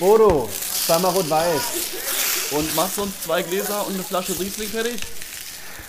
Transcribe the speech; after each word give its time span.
Bodo, 0.00 0.48
zweimal 0.86 1.12
rot-weiß. 1.12 2.52
Und 2.52 2.74
machst 2.74 2.96
du 2.96 3.02
uns 3.02 3.20
zwei 3.22 3.42
Gläser 3.42 3.86
und 3.86 3.94
eine 3.94 4.02
Flasche 4.02 4.32
Riesling 4.40 4.68
fertig? 4.68 4.96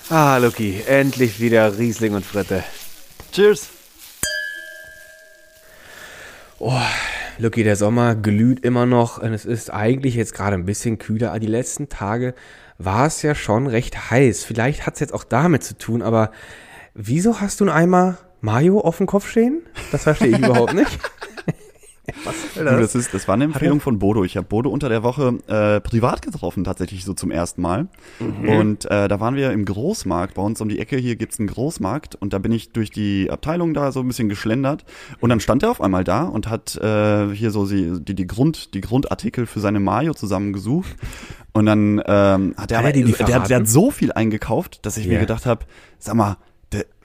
Ah, 0.10 0.36
Luki, 0.36 0.84
endlich 0.86 1.40
wieder 1.40 1.78
Riesling 1.78 2.14
und 2.14 2.26
Fritte. 2.26 2.62
Cheers. 3.32 3.70
Oh, 6.60 6.78
Luki, 7.38 7.64
der 7.64 7.78
Sommer 7.78 8.16
glüht 8.16 8.66
immer 8.66 8.86
noch 8.86 9.18
und 9.18 9.34
es 9.34 9.46
ist 9.46 9.72
eigentlich 9.72 10.16
jetzt 10.16 10.34
gerade 10.34 10.58
ein 10.58 10.66
bisschen 10.66 11.00
kühler. 11.00 11.30
Aber 11.30 11.40
die 11.40 11.48
letzten 11.48 11.88
Tage 11.88 12.36
war 12.78 13.08
es 13.08 13.22
ja 13.22 13.34
schon 13.34 13.66
recht 13.66 14.12
heiß. 14.12 14.44
Vielleicht 14.44 14.86
hat 14.86 14.96
es 14.96 15.00
jetzt 15.00 15.14
auch 15.14 15.24
damit 15.24 15.64
zu 15.64 15.78
tun, 15.78 16.02
aber 16.02 16.32
wieso 16.94 17.40
hast 17.40 17.62
du 17.62 17.64
einen 17.64 17.74
Eimer 17.74 18.18
Mayo 18.42 18.82
auf 18.82 18.98
dem 18.98 19.08
Kopf 19.08 19.30
stehen? 19.30 19.62
Das 19.94 20.04
verstehe 20.04 20.32
ich 20.32 20.40
überhaupt 20.40 20.74
nicht. 20.76 21.00
Was 22.24 22.56
soll 22.56 22.66
das? 22.66 22.80
das, 22.80 22.96
ist, 22.96 23.14
das 23.14 23.28
war 23.28 23.36
eine 23.36 23.46
Empfehlung 23.46 23.80
von 23.80 24.00
Bodo. 24.00 24.24
Ich 24.24 24.38
habe 24.38 24.48
Bodo 24.48 24.70
unter 24.70 24.90
der 24.90 25.04
Woche 25.04 25.38
äh, 25.48 25.80
privat 25.82 26.22
getroffen, 26.22 26.64
tatsächlich 26.64 27.06
so 27.06 27.14
zum 27.14 27.32
ersten 27.32 27.62
Mal. 27.62 27.88
Mhm. 28.20 28.50
Und 28.50 28.86
äh, 28.86 29.08
da 29.08 29.20
waren 29.20 29.36
wir 29.36 29.52
im 29.52 29.66
Großmarkt. 29.66 30.34
Bei 30.34 30.42
uns 30.42 30.60
um 30.62 30.70
die 30.70 30.80
Ecke 30.80 30.98
hier 30.98 31.16
gibt's 31.16 31.40
einen 31.40 31.48
Großmarkt. 31.48 32.16
Und 32.16 32.34
da 32.34 32.40
bin 32.40 32.52
ich 32.52 32.72
durch 32.72 32.90
die 32.90 33.30
Abteilung 33.30 33.74
da 33.74 33.92
so 33.92 34.00
ein 34.00 34.08
bisschen 34.08 34.30
geschlendert. 34.30 34.84
Und 35.20 35.30
dann 35.30 35.40
stand 35.40 35.64
er 35.64 35.72
auf 35.72 35.82
einmal 35.82 36.04
da 36.04 36.24
und 36.24 36.50
hat 36.50 36.76
äh, 36.76 37.30
hier 37.34 37.52
so 37.52 37.68
die, 37.68 38.04
die, 38.04 38.16
die, 38.16 38.28
Grund, 38.28 38.74
die 38.74 38.82
Grundartikel 38.82 39.46
für 39.46 39.60
seine 39.60 39.80
Mayo 39.80 40.14
zusammengesucht. 40.14 40.96
Und 41.54 41.66
dann 41.66 42.02
ähm, 42.06 42.56
hat 42.58 42.72
er 42.72 42.80
aber, 42.80 42.94
der, 42.94 43.04
der, 43.04 43.40
der 43.42 43.58
hat 43.58 43.68
so 43.68 43.92
viel 43.92 44.12
eingekauft, 44.12 44.86
dass 44.86 44.98
ich 44.98 45.06
yeah. 45.06 45.16
mir 45.16 45.20
gedacht 45.20 45.46
habe, 45.46 45.66
sag 46.00 46.16
mal, 46.16 46.38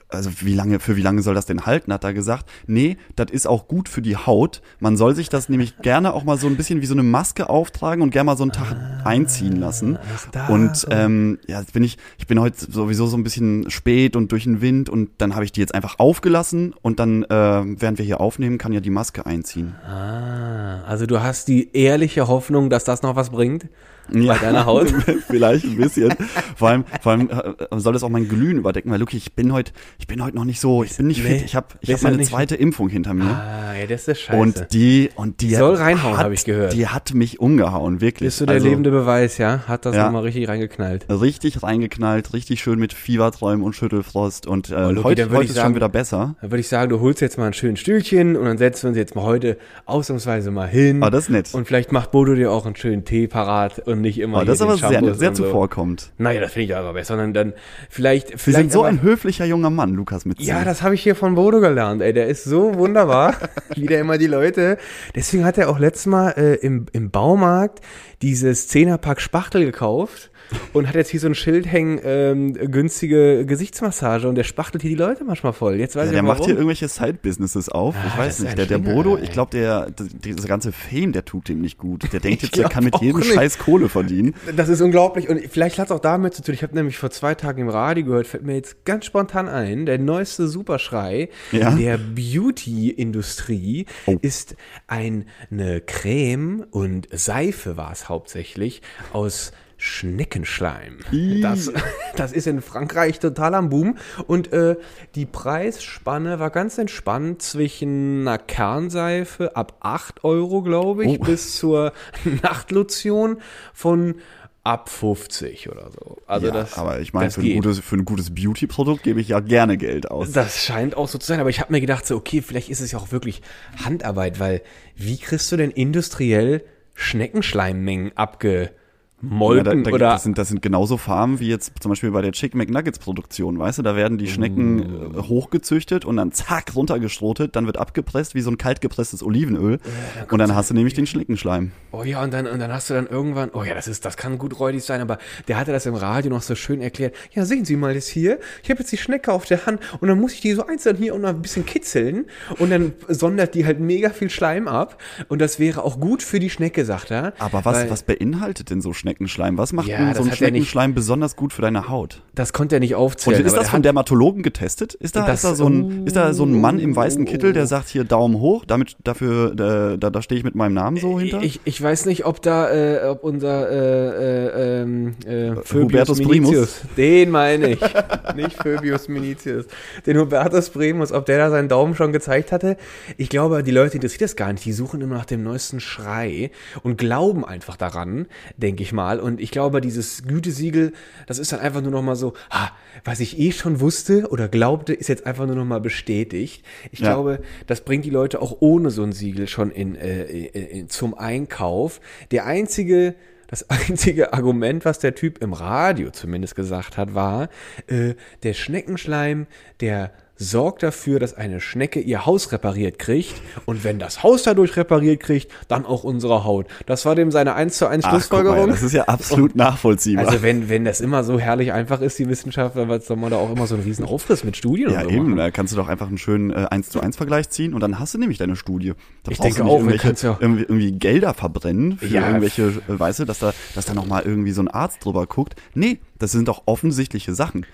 also 0.09 0.29
wie 0.41 0.53
lange, 0.53 0.79
für 0.79 0.95
wie 0.95 1.01
lange 1.01 1.21
soll 1.21 1.35
das 1.35 1.45
denn 1.45 1.65
halten, 1.65 1.91
hat 1.91 2.03
er 2.03 2.13
gesagt. 2.13 2.49
Nee, 2.65 2.97
das 3.15 3.29
ist 3.31 3.45
auch 3.47 3.67
gut 3.67 3.89
für 3.89 4.01
die 4.01 4.15
Haut. 4.15 4.61
Man 4.79 4.95
soll 4.95 5.15
sich 5.15 5.29
das 5.29 5.49
nämlich 5.49 5.77
gerne 5.79 6.13
auch 6.13 6.23
mal 6.23 6.37
so 6.37 6.47
ein 6.47 6.55
bisschen 6.55 6.81
wie 6.81 6.85
so 6.85 6.93
eine 6.93 7.03
Maske 7.03 7.49
auftragen 7.49 8.01
und 8.01 8.11
gerne 8.11 8.27
mal 8.27 8.37
so 8.37 8.43
einen 8.43 8.53
Tag 8.53 8.71
ah, 8.71 9.07
einziehen 9.07 9.57
lassen. 9.57 9.99
Und 10.47 10.87
ähm, 10.91 11.39
ja, 11.47 11.59
jetzt 11.59 11.73
bin 11.73 11.83
ich, 11.83 11.97
ich 12.17 12.27
bin 12.27 12.39
heute 12.39 12.71
sowieso 12.71 13.07
so 13.07 13.17
ein 13.17 13.23
bisschen 13.23 13.69
spät 13.69 14.15
und 14.15 14.31
durch 14.31 14.45
den 14.45 14.61
Wind 14.61 14.89
und 14.89 15.09
dann 15.17 15.35
habe 15.35 15.43
ich 15.43 15.51
die 15.51 15.59
jetzt 15.59 15.75
einfach 15.75 15.99
aufgelassen 15.99 16.73
und 16.81 16.99
dann, 16.99 17.23
äh, 17.23 17.29
während 17.29 17.97
wir 17.97 18.05
hier 18.05 18.21
aufnehmen, 18.21 18.57
kann 18.57 18.71
ja 18.71 18.79
die 18.79 18.89
Maske 18.89 19.25
einziehen. 19.25 19.75
Ah, 19.85 20.83
also 20.85 21.05
du 21.05 21.21
hast 21.21 21.49
die 21.49 21.75
ehrliche 21.75 22.27
Hoffnung, 22.27 22.69
dass 22.69 22.85
das 22.85 23.01
noch 23.01 23.15
was 23.15 23.31
bringt? 23.31 23.67
Ja, 24.13 24.33
bei 24.33 24.39
deiner 24.39 24.65
Haut? 24.65 24.93
vielleicht 25.27 25.65
ein 25.65 25.77
bisschen. 25.77 26.13
vor 26.55 26.69
allem, 26.69 26.85
vor 27.01 27.11
allem 27.11 27.29
äh, 27.29 27.79
soll 27.79 27.93
das 27.93 28.03
auch 28.03 28.09
mein 28.09 28.27
Glühen 28.27 28.57
überdecken, 28.57 28.91
weil 28.91 28.99
Luki, 28.99 29.17
ich 29.17 29.33
bin 29.33 29.53
heute, 29.53 29.71
ich 29.99 30.07
bin 30.07 30.23
heute 30.23 30.35
noch 30.35 30.45
nicht 30.45 30.59
so, 30.59 30.83
ich 30.83 30.95
bin 30.95 31.07
nicht 31.07 31.23
nee, 31.23 31.39
fit. 31.39 31.45
Ich 31.45 31.55
habe 31.55 31.67
ich 31.81 31.93
hab 31.93 32.01
meine 32.01 32.21
zweite 32.23 32.55
fit? 32.55 32.61
Impfung 32.61 32.89
hinter 32.89 33.13
mir. 33.13 33.25
Ah, 33.25 33.75
ja, 33.79 33.85
das 33.85 34.07
ist 34.07 34.21
scheiße. 34.21 34.39
Und 34.39 34.67
die, 34.73 35.09
und 35.15 35.41
die, 35.41 35.47
die 35.47 35.55
soll 35.55 35.75
reinhauen, 35.75 36.17
habe 36.17 36.33
ich 36.33 36.45
gehört. 36.45 36.73
Die 36.73 36.87
hat 36.87 37.13
mich 37.13 37.39
umgehauen, 37.39 38.01
wirklich. 38.01 38.27
Bist 38.27 38.41
du 38.41 38.45
der 38.45 38.55
also, 38.55 38.67
lebende 38.67 38.91
Beweis, 38.91 39.37
ja? 39.37 39.63
Hat 39.67 39.85
das 39.85 39.95
ja, 39.95 40.05
nochmal 40.05 40.23
richtig 40.23 40.47
reingeknallt? 40.47 41.05
Richtig 41.09 41.63
reingeknallt, 41.63 42.33
richtig 42.33 42.61
schön 42.61 42.79
mit 42.79 42.93
Fieberträumen 42.93 43.63
und 43.65 43.73
Schüttelfrost 43.73 44.47
und 44.47 44.69
äh, 44.69 44.75
oh, 44.75 44.91
Luki, 44.91 45.03
heute, 45.03 45.29
heute 45.29 45.45
ist 45.45 45.55
sagen, 45.55 45.67
schon 45.67 45.75
wieder 45.75 45.89
besser. 45.89 46.35
Dann 46.41 46.51
würde 46.51 46.59
ich 46.59 46.67
sagen, 46.67 46.89
du 46.89 46.99
holst 46.99 47.21
jetzt 47.21 47.37
mal 47.37 47.47
ein 47.47 47.53
schönes 47.53 47.79
Stühlchen 47.79 48.35
und 48.35 48.45
dann 48.45 48.57
setzen 48.57 48.83
wir 48.83 48.89
uns 48.89 48.97
jetzt 48.97 49.15
mal 49.15 49.23
heute 49.23 49.57
ausnahmsweise 49.85 50.51
mal 50.51 50.67
hin. 50.67 51.03
Ah, 51.03 51.09
das 51.09 51.25
ist 51.25 51.29
nett. 51.29 51.53
Und 51.53 51.67
vielleicht 51.67 51.91
macht 51.91 52.11
Bodo 52.11 52.35
dir 52.35 52.51
auch 52.51 52.65
einen 52.65 52.75
schönen 52.75 53.05
Tee 53.05 53.27
parat 53.27 53.79
und 53.79 53.96
nicht 54.01 54.19
immer 54.19 54.41
oh, 54.41 54.43
das 54.43 54.55
ist 54.55 54.61
aber 54.61 54.77
sehr, 54.77 55.15
sehr 55.15 55.33
zuvorkommt. 55.33 56.11
Naja, 56.17 56.41
das 56.41 56.53
finde 56.53 56.65
ich 56.65 56.75
aber 56.75 56.93
besser. 56.93 57.15
Sondern 57.15 57.33
dann 57.33 57.53
vielleicht. 57.89 58.29
Sie 58.29 58.37
vielleicht 58.37 58.57
sind 58.57 58.71
so 58.71 58.83
ein 58.83 59.01
höflicher 59.01 59.45
junger 59.45 59.69
Mann, 59.69 59.93
Lukas 59.93 60.25
mit 60.25 60.39
Ja, 60.39 60.63
das 60.63 60.81
habe 60.81 60.95
ich 60.95 61.03
hier 61.03 61.15
von 61.15 61.35
Bodo 61.35 61.59
gelernt, 61.59 62.01
ey. 62.01 62.13
Der 62.13 62.27
ist 62.27 62.43
so 62.43 62.75
wunderbar. 62.75 63.35
Wieder 63.75 63.99
immer 63.99 64.17
die 64.17 64.27
Leute. 64.27 64.77
Deswegen 65.15 65.45
hat 65.45 65.57
er 65.57 65.69
auch 65.69 65.79
letztes 65.79 66.05
Mal 66.05 66.31
äh, 66.31 66.55
im, 66.55 66.87
im 66.91 67.11
Baumarkt 67.11 67.81
dieses 68.21 68.67
Zehnerpack 68.67 69.21
Spachtel 69.21 69.65
gekauft 69.65 70.31
und 70.73 70.87
hat 70.87 70.95
jetzt 70.95 71.09
hier 71.09 71.19
so 71.19 71.27
ein 71.27 71.35
Schild 71.35 71.71
hängen, 71.71 71.99
ähm, 72.03 72.53
günstige 72.53 73.45
Gesichtsmassage 73.45 74.27
und 74.27 74.35
der 74.35 74.43
spachtelt 74.43 74.81
hier 74.81 74.91
die 74.91 74.97
Leute 74.97 75.23
manchmal 75.23 75.53
voll. 75.53 75.75
Jetzt 75.75 75.95
weiß 75.95 76.05
ja, 76.05 76.11
ich 76.11 76.11
der 76.11 76.23
warum. 76.23 76.37
macht 76.37 76.45
hier 76.45 76.55
irgendwelche 76.55 76.87
Side-Businesses 76.87 77.69
auf. 77.69 77.95
Ah, 77.95 78.07
ich 78.07 78.17
weiß 78.17 78.39
nicht. 78.39 78.57
Der, 78.57 78.65
der 78.65 78.77
Bodo, 78.77 79.17
ich 79.17 79.31
glaube, 79.31 79.51
der, 79.51 79.91
dieser 79.91 80.47
ganze 80.47 80.71
Fame, 80.71 81.11
der 81.11 81.25
tut 81.25 81.49
dem 81.49 81.61
nicht 81.61 81.77
gut. 81.77 82.11
Der 82.11 82.19
denkt 82.21 82.43
jetzt, 82.43 82.57
der 82.57 82.69
kann 82.69 82.83
mit 82.83 82.99
jedem 83.01 83.19
nicht. 83.19 83.33
Scheiß 83.33 83.57
Kohle 83.59 83.89
verdienen. 83.89 84.35
Das 84.55 84.69
ist 84.69 84.81
unglaublich 84.81 85.29
und 85.29 85.41
vielleicht 85.49 85.79
hat 85.79 85.87
es 85.87 85.91
auch 85.91 85.99
damit 85.99 86.33
zu 86.33 86.41
tun. 86.41 86.53
Ich 86.53 86.63
habe 86.63 86.75
nämlich 86.75 86.97
vor 86.97 87.09
zwei 87.09 87.35
Tagen 87.35 87.61
im 87.61 87.69
Radio 87.69 88.05
gehört, 88.05 88.27
fällt 88.27 88.43
mir 88.43 88.55
jetzt 88.55 88.85
ganz 88.85 89.05
spontan 89.05 89.49
ein, 89.49 89.85
der 89.85 89.97
neueste 89.97 90.47
Superschrei 90.47 91.29
ja? 91.51 91.71
der 91.71 91.97
Beauty-Industrie 91.97 93.85
oh. 94.05 94.17
ist 94.21 94.55
ein, 94.87 95.25
eine 95.51 95.81
Creme 95.81 96.65
und 96.71 97.07
Seife 97.11 97.77
war 97.77 97.91
es 97.91 98.09
hauptsächlich 98.09 98.81
aus 99.13 99.51
Schneckenschleim. 99.77 100.99
Das, 101.41 101.71
das 102.15 102.31
ist 102.33 102.47
in 102.47 102.61
Frankreich 102.61 103.19
total 103.19 103.53
am 103.55 103.69
Boom. 103.69 103.97
Und 104.25 104.51
äh, 104.51 104.75
die 105.15 105.25
Preisspanne 105.25 106.39
war 106.39 106.49
ganz 106.49 106.77
entspannt 106.77 107.41
zwischen 107.41 108.27
einer 108.27 108.39
Kernseife 108.39 109.55
ab 109.55 109.77
8 109.81 110.23
Euro, 110.23 110.63
glaube 110.63 111.05
ich, 111.05 111.19
oh. 111.19 111.23
bis 111.23 111.55
zur 111.55 111.93
Nachtlotion 112.43 113.37
von 113.73 114.15
ab 114.63 114.89
50 114.89 115.69
oder 115.69 115.89
so. 115.91 116.17
Also 116.27 116.47
ja, 116.47 116.53
das, 116.53 116.77
aber 116.77 116.99
ich 116.99 117.13
meine, 117.13 117.31
für, 117.31 117.39
ein 117.39 117.55
gutes, 117.55 117.79
für 117.79 117.95
ein 117.95 118.03
gutes 118.03 118.35
Beauty-Produkt 118.35 119.03
gebe 119.03 119.21
ich 119.21 119.29
ja 119.29 119.39
gerne 119.39 119.77
Geld 119.77 120.11
aus. 120.11 120.33
Das 120.33 120.61
scheint 120.61 120.97
auch 120.97 121.07
so 121.07 121.17
zu 121.17 121.27
sein, 121.27 121.39
aber 121.39 121.49
ich 121.49 121.61
habe 121.61 121.71
mir 121.71 121.79
gedacht, 121.79 122.05
so, 122.05 122.17
okay, 122.17 122.41
vielleicht 122.41 122.69
ist 122.69 122.81
es 122.81 122.91
ja 122.91 122.99
auch 122.99 123.13
wirklich 123.13 123.41
Handarbeit, 123.85 124.41
weil 124.41 124.61
wie 124.95 125.17
kriegst 125.17 125.49
du 125.53 125.55
denn 125.55 125.71
industriell 125.71 126.65
Schneckenschleimmengen 126.95 128.17
abge 128.17 128.71
Molken 129.19 129.57
ja, 129.57 129.63
da, 129.63 129.81
da, 129.81 129.91
oder 129.91 130.09
das 130.11 130.23
sind 130.23 130.37
das 130.37 130.47
sind 130.47 130.61
genauso 130.61 130.97
Farmen 130.97 131.39
wie 131.39 131.47
jetzt 131.47 131.73
zum 131.81 131.89
Beispiel 131.89 132.11
bei 132.11 132.21
der 132.21 132.33
Chicken 132.33 132.59
McNuggets 132.59 132.99
Produktion, 132.99 133.57
weißt 133.57 133.79
du, 133.79 133.81
da 133.81 133.95
werden 133.95 134.19
die 134.19 134.27
Schnecken 134.27 135.15
uh. 135.15 135.27
hochgezüchtet 135.27 136.05
und 136.05 136.17
dann 136.17 136.31
zack 136.33 136.75
runtergestrotet, 136.75 137.55
dann 137.55 137.65
wird 137.65 137.77
abgepresst 137.77 138.35
wie 138.35 138.41
so 138.41 138.51
ein 138.51 138.59
kaltgepresstes 138.59 139.23
Olivenöl 139.23 139.79
ja, 140.15 140.31
und 140.31 140.37
dann 140.37 140.53
hast 140.53 140.69
du 140.69 140.75
nämlich 140.75 140.93
den 140.93 141.07
Schneckenschleim. 141.07 141.71
Oh 141.91 142.03
ja 142.03 142.23
und 142.23 142.31
dann 142.31 142.45
und 142.45 142.59
dann 142.59 142.71
hast 142.71 142.91
du 142.91 142.93
dann 142.93 143.07
irgendwann, 143.07 143.49
oh 143.53 143.63
ja 143.63 143.73
das 143.73 143.87
ist 143.87 144.05
das 144.05 144.17
kann 144.17 144.37
gut 144.37 144.59
räudig 144.59 144.83
sein, 144.83 145.01
aber 145.01 145.17
der 145.47 145.57
hatte 145.57 145.71
das 145.71 145.87
im 145.87 145.95
Radio 145.95 146.29
noch 146.29 146.43
so 146.43 146.53
schön 146.53 146.79
erklärt. 146.79 147.15
Ja 147.31 147.43
sehen 147.43 147.65
Sie 147.65 147.75
mal 147.75 147.95
das 147.95 148.07
hier, 148.07 148.39
ich 148.61 148.69
habe 148.69 148.81
jetzt 148.81 148.91
die 148.91 148.97
Schnecke 148.97 149.33
auf 149.33 149.45
der 149.45 149.65
Hand 149.65 149.79
und 149.99 150.09
dann 150.09 150.19
muss 150.19 150.33
ich 150.33 150.41
die 150.41 150.53
so 150.53 150.67
einzeln 150.67 150.95
hier 150.95 151.15
und 151.15 151.25
ein 151.25 151.41
bisschen 151.41 151.65
kitzeln 151.65 152.27
und 152.59 152.69
dann 152.69 152.93
sondert 153.07 153.55
die 153.55 153.65
halt 153.65 153.79
mega 153.79 154.11
viel 154.11 154.29
Schleim 154.29 154.67
ab 154.67 155.01
und 155.27 155.41
das 155.41 155.57
wäre 155.57 155.83
auch 155.83 155.99
gut 155.99 156.21
für 156.21 156.39
die 156.39 156.51
Schnecke, 156.51 156.85
sagt 156.85 157.09
er. 157.09 157.33
Aber 157.39 157.65
was 157.65 157.89
was 157.89 158.03
beinhaltet 158.03 158.69
denn 158.69 158.79
so 158.79 158.93
Schneckenschleim? 158.93 159.06
Schneckenschleim? 159.07 159.57
Was 159.57 159.71
macht 159.71 159.87
ja, 159.87 159.97
denn 159.97 160.15
so 160.15 160.23
ein 160.23 160.35
Schneckenschleim 160.35 160.93
besonders 160.93 161.35
gut 161.35 161.53
für 161.53 161.61
deine 161.61 161.87
Haut? 161.87 162.21
Das 162.35 162.51
konnte 162.51 162.75
er 162.75 162.79
nicht 162.79 162.95
aufzählen. 162.95 163.39
Und 163.39 163.45
ist 163.45 163.55
das 163.55 163.69
von 163.69 163.81
Dermatologen 163.81 164.43
getestet? 164.43 164.93
Ist 164.95 165.15
da, 165.15 165.25
das, 165.25 165.43
ist, 165.43 165.51
da 165.51 165.55
so 165.55 165.67
ein, 165.67 166.05
ist 166.05 166.15
da 166.15 166.33
so 166.33 166.43
ein 166.43 166.59
Mann 166.59 166.79
im 166.79 166.95
weißen 166.95 167.25
Kittel, 167.25 167.53
der 167.53 167.67
sagt 167.67 167.87
hier 167.87 168.03
Daumen 168.03 168.39
hoch, 168.39 168.65
damit 168.65 168.97
dafür, 169.03 169.53
äh, 169.53 169.97
da, 169.97 170.09
da 170.09 170.21
stehe 170.21 170.37
ich 170.37 170.43
mit 170.43 170.55
meinem 170.55 170.73
Namen 170.73 170.97
so 170.97 171.19
hinter? 171.19 171.41
Ich, 171.41 171.61
ich 171.63 171.81
weiß 171.81 172.05
nicht, 172.05 172.25
ob 172.25 172.41
da, 172.41 172.69
äh, 172.69 173.07
ob 173.07 173.23
unser 173.23 173.71
äh, 173.71 174.47
äh, 174.47 174.81
ähm, 174.81 175.15
äh, 175.25 175.55
Hubertus 175.73 176.21
Primus, 176.21 176.81
den 176.97 177.31
meine 177.31 177.69
ich, 177.69 177.79
nicht 178.35 178.61
Phoebius 178.61 179.07
Minitius, 179.07 179.65
den 180.05 180.17
Hubertus 180.17 180.69
Primus, 180.69 181.11
ob 181.13 181.25
der 181.25 181.37
da 181.37 181.49
seinen 181.49 181.69
Daumen 181.69 181.95
schon 181.95 182.11
gezeigt 182.11 182.51
hatte. 182.51 182.75
Ich 183.17 183.29
glaube, 183.29 183.63
die 183.63 183.71
Leute 183.71 183.95
interessiert 183.95 184.21
das 184.21 184.35
gar 184.35 184.51
nicht. 184.51 184.65
Die 184.65 184.73
suchen 184.73 185.01
immer 185.01 185.15
nach 185.15 185.25
dem 185.25 185.43
neuesten 185.43 185.79
Schrei 185.79 186.51
und 186.83 186.97
glauben 186.97 187.45
einfach 187.45 187.77
daran, 187.77 188.27
denke 188.57 188.83
ich 188.83 188.91
mal. 188.91 188.96
Und 189.05 189.39
ich 189.39 189.51
glaube, 189.51 189.81
dieses 189.81 190.23
Gütesiegel, 190.23 190.93
das 191.25 191.39
ist 191.39 191.51
dann 191.51 191.59
einfach 191.59 191.81
nur 191.81 191.91
noch 191.91 192.01
mal 192.01 192.15
so, 192.15 192.33
ah, 192.49 192.69
was 193.03 193.19
ich 193.19 193.39
eh 193.39 193.51
schon 193.51 193.79
wusste 193.79 194.29
oder 194.29 194.47
glaubte, 194.47 194.93
ist 194.93 195.07
jetzt 195.07 195.25
einfach 195.25 195.45
nur 195.45 195.55
noch 195.55 195.65
mal 195.65 195.81
bestätigt. 195.81 196.63
Ich 196.91 196.99
ja. 196.99 197.13
glaube, 197.13 197.39
das 197.67 197.81
bringt 197.81 198.05
die 198.05 198.09
Leute 198.09 198.41
auch 198.41 198.57
ohne 198.59 198.89
so 198.89 199.03
ein 199.03 199.11
Siegel 199.11 199.47
schon 199.47 199.71
in, 199.71 199.95
äh, 199.95 200.23
in, 200.23 200.89
zum 200.89 201.17
Einkauf. 201.17 202.01
Der 202.31 202.45
einzige 202.45 203.15
das 203.47 203.69
einzige 203.69 204.33
Argument, 204.33 204.85
was 204.85 204.99
der 204.99 205.15
Typ 205.15 205.41
im 205.41 205.53
Radio 205.53 206.11
zumindest 206.11 206.55
gesagt 206.55 206.97
hat, 206.97 207.15
war, 207.15 207.49
äh, 207.87 208.15
der 208.43 208.53
Schneckenschleim, 208.53 209.47
der 209.79 210.11
sorgt 210.37 210.83
dafür, 210.83 211.19
dass 211.19 211.33
eine 211.33 211.59
Schnecke 211.59 211.99
ihr 211.99 212.25
Haus 212.25 212.51
repariert 212.51 212.99
kriegt 212.99 213.33
und 213.65 213.83
wenn 213.83 213.99
das 213.99 214.23
Haus 214.23 214.43
dadurch 214.43 214.75
repariert 214.77 215.19
kriegt, 215.19 215.51
dann 215.67 215.85
auch 215.85 216.03
unsere 216.03 216.43
Haut. 216.43 216.67
Das 216.85 217.05
war 217.05 217.15
dem 217.15 217.31
seine 217.31 217.55
1 217.55 217.77
zu 217.77 217.87
1 217.87 218.05
Ach, 218.05 218.11
Schlussfolgerung. 218.11 218.67
Mal, 218.67 218.69
das 218.69 218.83
ist 218.83 218.93
ja 218.93 219.03
absolut 219.05 219.51
und, 219.51 219.57
nachvollziehbar. 219.57 220.27
Also 220.27 220.41
wenn, 220.41 220.69
wenn 220.69 220.85
das 220.85 221.01
immer 221.01 221.23
so 221.23 221.39
herrlich 221.39 221.73
einfach 221.73 222.01
ist, 222.01 222.19
die 222.19 222.29
Wissenschaft, 222.29 222.75
dann 222.75 223.01
soll 223.01 223.17
man 223.17 223.31
da 223.31 223.37
auch 223.37 223.51
immer 223.51 223.67
so 223.67 223.75
einen 223.75 223.83
riesen 223.83 224.05
Aufriss 224.05 224.43
mit 224.43 224.55
Studien 224.55 224.91
Ja, 224.91 225.03
so 225.03 225.09
eben, 225.09 225.23
machen. 225.25 225.37
da 225.37 225.51
kannst 225.51 225.73
du 225.73 225.77
doch 225.77 225.87
einfach 225.87 226.07
einen 226.07 226.17
schönen 226.17 226.51
äh, 226.51 226.67
1 226.69 226.89
zu 226.89 227.01
1 227.01 227.17
Vergleich 227.17 227.49
ziehen 227.49 227.73
und 227.73 227.81
dann 227.81 227.99
hast 227.99 228.13
du 228.13 228.17
nämlich 228.17 228.37
deine 228.37 228.55
Studie. 228.55 228.93
Da 229.23 229.31
ich 229.31 229.39
denke 229.39 229.63
auch, 229.65 229.79
irgendwelche, 229.79 230.13
ja 230.27 230.37
irgendwie, 230.39 230.63
irgendwie 230.63 230.91
Gelder 230.91 231.33
verbrennen 231.33 231.97
für 231.97 232.07
ja. 232.07 232.27
irgendwelche, 232.27 232.63
äh, 232.63 232.99
weißt 232.99 233.19
du, 233.19 233.25
dass 233.25 233.39
da, 233.39 233.53
dass 233.75 233.85
da 233.85 233.93
nochmal 233.93 234.23
irgendwie 234.23 234.51
so 234.51 234.61
ein 234.61 234.67
Arzt 234.67 235.03
drüber 235.03 235.25
guckt. 235.25 235.55
Nee, 235.73 235.99
das 236.19 236.31
sind 236.31 236.47
doch 236.47 236.63
offensichtliche 236.65 237.33
Sachen. 237.33 237.65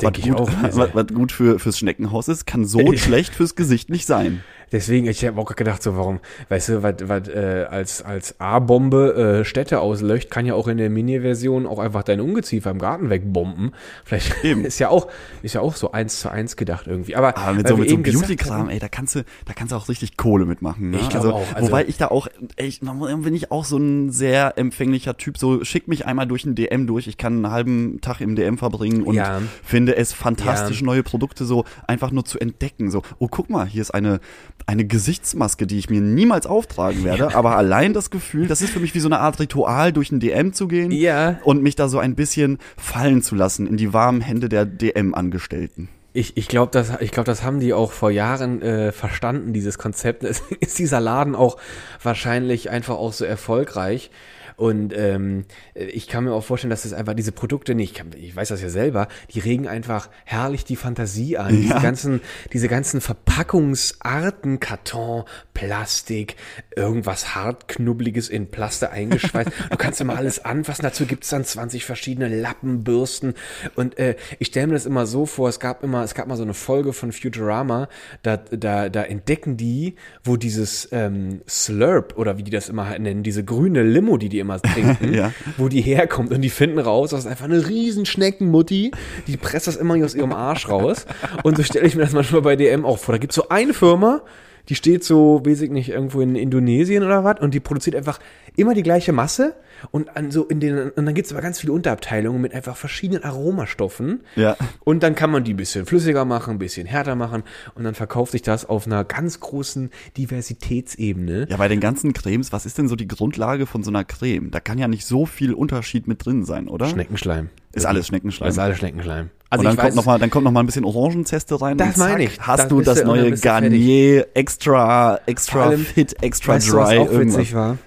Was 0.00 0.12
gut, 0.12 0.36
auch, 0.36 0.50
was, 0.62 0.94
was 0.94 1.06
gut 1.08 1.32
für, 1.32 1.58
fürs 1.58 1.78
Schneckenhaus 1.78 2.28
ist, 2.28 2.46
kann 2.46 2.64
so 2.64 2.92
schlecht 2.96 3.34
fürs 3.34 3.54
Gesicht 3.54 3.90
nicht 3.90 4.06
sein. 4.06 4.42
Deswegen, 4.70 5.06
ich 5.06 5.24
habe 5.24 5.40
auch 5.40 5.56
gedacht, 5.56 5.82
so 5.82 5.96
warum, 5.96 6.20
weißt 6.50 6.68
du, 6.68 6.82
was 6.82 6.94
was 7.00 7.28
äh, 7.28 7.66
als, 7.70 8.02
als 8.02 8.38
A-Bombe 8.38 9.40
äh, 9.40 9.44
Städte 9.44 9.80
auslöscht, 9.80 10.30
kann 10.30 10.44
ja 10.44 10.54
auch 10.54 10.68
in 10.68 10.76
der 10.76 10.90
Mini-Version 10.90 11.66
auch 11.66 11.78
einfach 11.78 12.02
dein 12.02 12.20
Ungeziefer 12.20 12.70
im 12.70 12.78
Garten 12.78 13.08
wegbomben. 13.08 13.72
Vielleicht 14.04 14.34
Eben. 14.44 14.64
ist 14.64 14.78
ja 14.78 14.90
auch, 14.90 15.08
ist 15.42 15.54
ja 15.54 15.62
auch 15.62 15.74
so 15.74 15.92
eins 15.92 16.20
zu 16.20 16.30
eins 16.30 16.56
gedacht 16.56 16.86
irgendwie. 16.86 17.16
Aber, 17.16 17.36
Aber 17.38 17.54
mit 17.54 17.68
so, 17.68 17.76
mit 17.76 17.88
so 17.88 17.96
Beauty-Kram, 17.96 18.68
ey, 18.68 18.78
da 18.78 18.88
kannst 18.88 19.14
du, 19.14 19.24
da 19.46 19.54
kannst 19.54 19.72
du 19.72 19.76
auch 19.76 19.88
richtig 19.88 20.16
Kohle 20.16 20.44
mitmachen. 20.44 20.90
Ne? 20.90 20.98
Ich 20.98 21.08
glaube 21.08 21.28
also, 21.28 21.38
auch. 21.38 21.54
Also, 21.54 21.68
wobei 21.68 21.86
ich 21.86 21.96
da 21.96 22.08
auch, 22.08 22.28
echt, 22.56 22.82
bin 22.82 23.34
ich 23.34 23.50
auch 23.50 23.64
so 23.64 23.78
ein 23.78 24.10
sehr 24.10 24.58
empfänglicher 24.58 25.16
Typ, 25.16 25.38
so 25.38 25.64
schick 25.64 25.88
mich 25.88 26.04
einmal 26.04 26.26
durch 26.26 26.44
ein 26.44 26.54
DM 26.54 26.86
durch, 26.86 27.06
ich 27.06 27.16
kann 27.16 27.36
einen 27.36 27.50
halben 27.50 28.00
Tag 28.02 28.20
im 28.20 28.36
DM 28.36 28.58
verbringen 28.58 29.02
und 29.02 29.14
ja. 29.14 29.40
finde 29.64 29.87
es 29.96 30.12
fantastisch, 30.12 30.80
ja. 30.80 30.86
neue 30.86 31.02
Produkte 31.02 31.44
so 31.44 31.64
einfach 31.86 32.10
nur 32.10 32.24
zu 32.24 32.38
entdecken. 32.38 32.90
So, 32.90 33.02
oh, 33.18 33.28
guck 33.28 33.50
mal, 33.50 33.66
hier 33.66 33.82
ist 33.82 33.92
eine 33.92 34.20
eine 34.66 34.84
Gesichtsmaske, 34.84 35.66
die 35.66 35.78
ich 35.78 35.88
mir 35.88 36.02
niemals 36.02 36.46
auftragen 36.46 37.02
werde, 37.02 37.34
aber 37.34 37.56
allein 37.56 37.94
das 37.94 38.10
Gefühl, 38.10 38.48
das 38.48 38.60
ist 38.60 38.70
für 38.70 38.80
mich 38.80 38.94
wie 38.94 39.00
so 39.00 39.08
eine 39.08 39.20
Art 39.20 39.40
Ritual, 39.40 39.92
durch 39.92 40.12
ein 40.12 40.20
DM 40.20 40.52
zu 40.52 40.68
gehen 40.68 40.90
ja. 40.90 41.38
und 41.42 41.62
mich 41.62 41.74
da 41.74 41.88
so 41.88 41.98
ein 41.98 42.14
bisschen 42.14 42.58
fallen 42.76 43.22
zu 43.22 43.34
lassen 43.34 43.66
in 43.66 43.78
die 43.78 43.94
warmen 43.94 44.20
Hände 44.20 44.48
der 44.48 44.66
DM-Angestellten. 44.66 45.88
Ich, 46.12 46.36
ich 46.36 46.48
glaube, 46.48 46.72
das, 46.72 47.00
ich 47.00 47.12
glaub, 47.12 47.26
das 47.26 47.42
haben 47.42 47.60
die 47.60 47.72
auch 47.72 47.92
vor 47.92 48.10
Jahren 48.10 48.60
äh, 48.60 48.92
verstanden, 48.92 49.52
dieses 49.52 49.78
Konzept. 49.78 50.24
Ist 50.60 50.78
dieser 50.78 51.00
Laden 51.00 51.34
auch 51.34 51.58
wahrscheinlich 52.02 52.70
einfach 52.70 52.96
auch 52.96 53.12
so 53.12 53.24
erfolgreich. 53.24 54.10
Und 54.58 54.92
ähm, 54.92 55.44
ich 55.74 56.08
kann 56.08 56.24
mir 56.24 56.32
auch 56.32 56.42
vorstellen, 56.42 56.70
dass 56.70 56.84
es 56.84 56.92
einfach 56.92 57.14
diese 57.14 57.30
Produkte 57.30 57.76
nicht, 57.76 57.92
ich, 57.92 57.96
kann, 57.96 58.10
ich 58.18 58.34
weiß 58.34 58.48
das 58.48 58.60
ja 58.60 58.68
selber, 58.68 59.06
die 59.30 59.38
regen 59.38 59.68
einfach 59.68 60.08
herrlich 60.24 60.64
die 60.64 60.74
Fantasie 60.74 61.38
an. 61.38 61.54
Ja. 61.54 61.60
Diese 61.60 61.80
ganzen, 61.80 62.20
diese 62.52 62.66
ganzen 62.66 63.00
Verpackungsarten, 63.00 64.58
Karton, 64.58 65.22
Plastik, 65.54 66.34
irgendwas 66.74 67.36
hartknubbeliges 67.36 68.28
in 68.28 68.50
Plaste 68.50 68.90
eingeschweißt. 68.90 69.48
du 69.70 69.76
kannst 69.76 70.00
immer 70.00 70.16
alles 70.16 70.44
anfassen. 70.44 70.82
Dazu 70.82 71.06
gibt's 71.06 71.28
dann 71.28 71.44
20 71.44 71.84
verschiedene 71.84 72.26
Lappen, 72.26 72.82
Bürsten. 72.82 73.34
Und 73.76 73.96
äh, 73.96 74.16
ich 74.40 74.48
stelle 74.48 74.66
mir 74.66 74.74
das 74.74 74.86
immer 74.86 75.06
so 75.06 75.24
vor, 75.24 75.48
es 75.48 75.60
gab 75.60 75.84
immer, 75.84 76.02
es 76.02 76.14
gab 76.14 76.26
mal 76.26 76.36
so 76.36 76.42
eine 76.42 76.54
Folge 76.54 76.92
von 76.92 77.12
Futurama, 77.12 77.88
da, 78.24 78.36
da, 78.36 78.88
da 78.88 79.02
entdecken 79.04 79.56
die, 79.56 79.94
wo 80.24 80.36
dieses 80.36 80.88
ähm, 80.90 81.42
Slurp 81.48 82.18
oder 82.18 82.38
wie 82.38 82.42
die 82.42 82.50
das 82.50 82.68
immer 82.68 82.98
nennen, 82.98 83.22
diese 83.22 83.44
grüne 83.44 83.84
Limo, 83.84 84.16
die 84.16 84.28
die 84.28 84.40
immer 84.40 84.47
immer 84.48 84.60
trinken, 84.60 85.14
ja. 85.14 85.32
wo 85.56 85.68
die 85.68 85.82
herkommt 85.82 86.32
und 86.32 86.40
die 86.40 86.48
finden 86.48 86.78
raus, 86.78 87.10
das 87.10 87.20
ist 87.20 87.26
einfach 87.26 87.44
eine 87.44 87.68
riesen 87.68 88.06
Schneckenmutti, 88.06 88.92
die 89.26 89.36
presst 89.36 89.66
das 89.66 89.76
immer 89.76 90.02
aus 90.02 90.14
ihrem 90.14 90.32
Arsch 90.32 90.68
raus. 90.68 91.06
Und 91.42 91.56
so 91.56 91.62
stelle 91.62 91.86
ich 91.86 91.94
mir 91.94 92.02
das 92.02 92.12
manchmal 92.12 92.42
bei 92.42 92.56
DM 92.56 92.84
auch 92.84 92.98
vor. 92.98 93.14
Da 93.14 93.18
gibt 93.18 93.32
es 93.32 93.36
so 93.36 93.48
eine 93.50 93.74
Firma, 93.74 94.22
die 94.68 94.74
steht 94.74 95.04
so, 95.04 95.42
weiß 95.44 95.62
ich 95.62 95.70
nicht, 95.70 95.90
irgendwo 95.90 96.20
in 96.20 96.34
Indonesien 96.34 97.04
oder 97.04 97.24
was 97.24 97.40
und 97.40 97.54
die 97.54 97.60
produziert 97.60 97.96
einfach 97.96 98.18
immer 98.56 98.74
die 98.74 98.82
gleiche 98.82 99.12
Masse 99.12 99.54
und 99.90 100.16
an 100.16 100.30
so 100.30 100.44
in 100.44 100.60
den 100.60 100.90
und 100.90 101.06
dann 101.06 101.14
gibt's 101.14 101.32
aber 101.32 101.42
ganz 101.42 101.60
viele 101.60 101.72
Unterabteilungen 101.72 102.40
mit 102.40 102.54
einfach 102.54 102.76
verschiedenen 102.76 103.24
Aromastoffen. 103.24 104.22
Ja. 104.36 104.56
Und 104.84 105.02
dann 105.02 105.14
kann 105.14 105.30
man 105.30 105.44
die 105.44 105.54
ein 105.54 105.56
bisschen 105.56 105.86
flüssiger 105.86 106.24
machen, 106.24 106.54
ein 106.54 106.58
bisschen 106.58 106.86
härter 106.86 107.14
machen 107.14 107.42
und 107.74 107.84
dann 107.84 107.94
verkauft 107.94 108.32
sich 108.32 108.42
das 108.42 108.64
auf 108.64 108.86
einer 108.86 109.04
ganz 109.04 109.40
großen 109.40 109.90
Diversitätsebene. 110.16 111.46
Ja, 111.48 111.56
bei 111.56 111.68
den 111.68 111.80
ganzen 111.80 112.12
Cremes, 112.12 112.52
was 112.52 112.66
ist 112.66 112.78
denn 112.78 112.88
so 112.88 112.96
die 112.96 113.08
Grundlage 113.08 113.66
von 113.66 113.82
so 113.82 113.90
einer 113.90 114.04
Creme? 114.04 114.50
Da 114.50 114.60
kann 114.60 114.78
ja 114.78 114.88
nicht 114.88 115.06
so 115.06 115.26
viel 115.26 115.52
Unterschied 115.52 116.08
mit 116.08 116.24
drin 116.24 116.44
sein, 116.44 116.68
oder? 116.68 116.86
Schneckenschleim. 116.86 117.50
Ist 117.72 117.86
alles 117.86 118.06
Schneckenschleim. 118.06 118.48
Ist 118.48 118.58
alles 118.58 118.78
Schneckenschleim. 118.78 119.30
Also 119.50 119.60
und 119.60 119.64
dann, 119.66 119.76
kommt 119.76 119.96
noch 119.96 120.04
mal, 120.04 120.18
dann 120.18 120.30
kommt 120.30 120.44
noch 120.44 120.52
mal 120.52 120.60
ein 120.60 120.66
bisschen 120.66 120.84
Orangenzeste 120.84 121.60
rein. 121.60 121.78
Das 121.78 121.96
meine 121.96 122.24
ich. 122.24 122.38
Hast 122.40 122.64
das 122.64 122.68
du 122.68 122.82
das 122.82 123.02
neue 123.04 123.32
Garnier 123.32 124.26
Extra, 124.34 125.20
Extra 125.26 125.70
Fit, 125.72 126.22
Extra 126.22 126.54
weißt 126.54 126.68
Dry. 126.68 126.74
Du, 126.74 126.82
was 126.82 127.08
auch 127.08 127.18
witzig 127.18 127.54
war? 127.54 127.78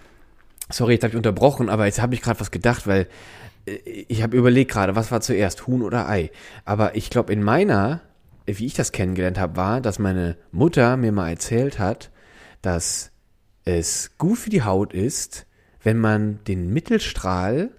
Sorry, 0.72 0.94
jetzt 0.94 1.04
habe 1.04 1.12
ich 1.12 1.18
unterbrochen, 1.18 1.70
aber 1.70 1.86
jetzt 1.86 2.02
habe 2.02 2.14
ich 2.14 2.22
gerade 2.22 2.40
was 2.40 2.52
gedacht, 2.52 2.88
weil 2.88 3.08
äh, 3.66 3.74
ich 4.08 4.24
habe 4.24 4.38
überlegt 4.38 4.72
gerade, 4.72 4.96
was 4.96 5.12
war 5.12 5.22
zuerst, 5.22 5.68
Huhn 5.68 5.82
oder 5.82 6.08
Ei? 6.10 6.32
Aber 6.66 6.96
ich 6.96 7.10
glaube, 7.10 7.34
in 7.34 7.44
meiner, 7.44 8.02
wie 8.46 8.66
ich 8.66 8.74
das 8.74 8.92
kennengelernt 8.92 9.40
habe, 9.40 9.56
war, 9.56 9.82
dass 9.82 10.00
meine 10.00 10.38
Mutter 10.52 10.98
mir 10.98 11.12
mal 11.12 11.30
erzählt 11.30 11.80
hat, 11.80 12.12
dass 12.62 13.12
es 13.66 14.12
gut 14.18 14.38
für 14.38 14.50
die 14.50 14.64
Haut 14.64 14.94
ist, 14.94 15.46
wenn 15.84 16.00
man 16.00 16.44
den 16.46 16.72
Mittelstrahl, 16.72 17.72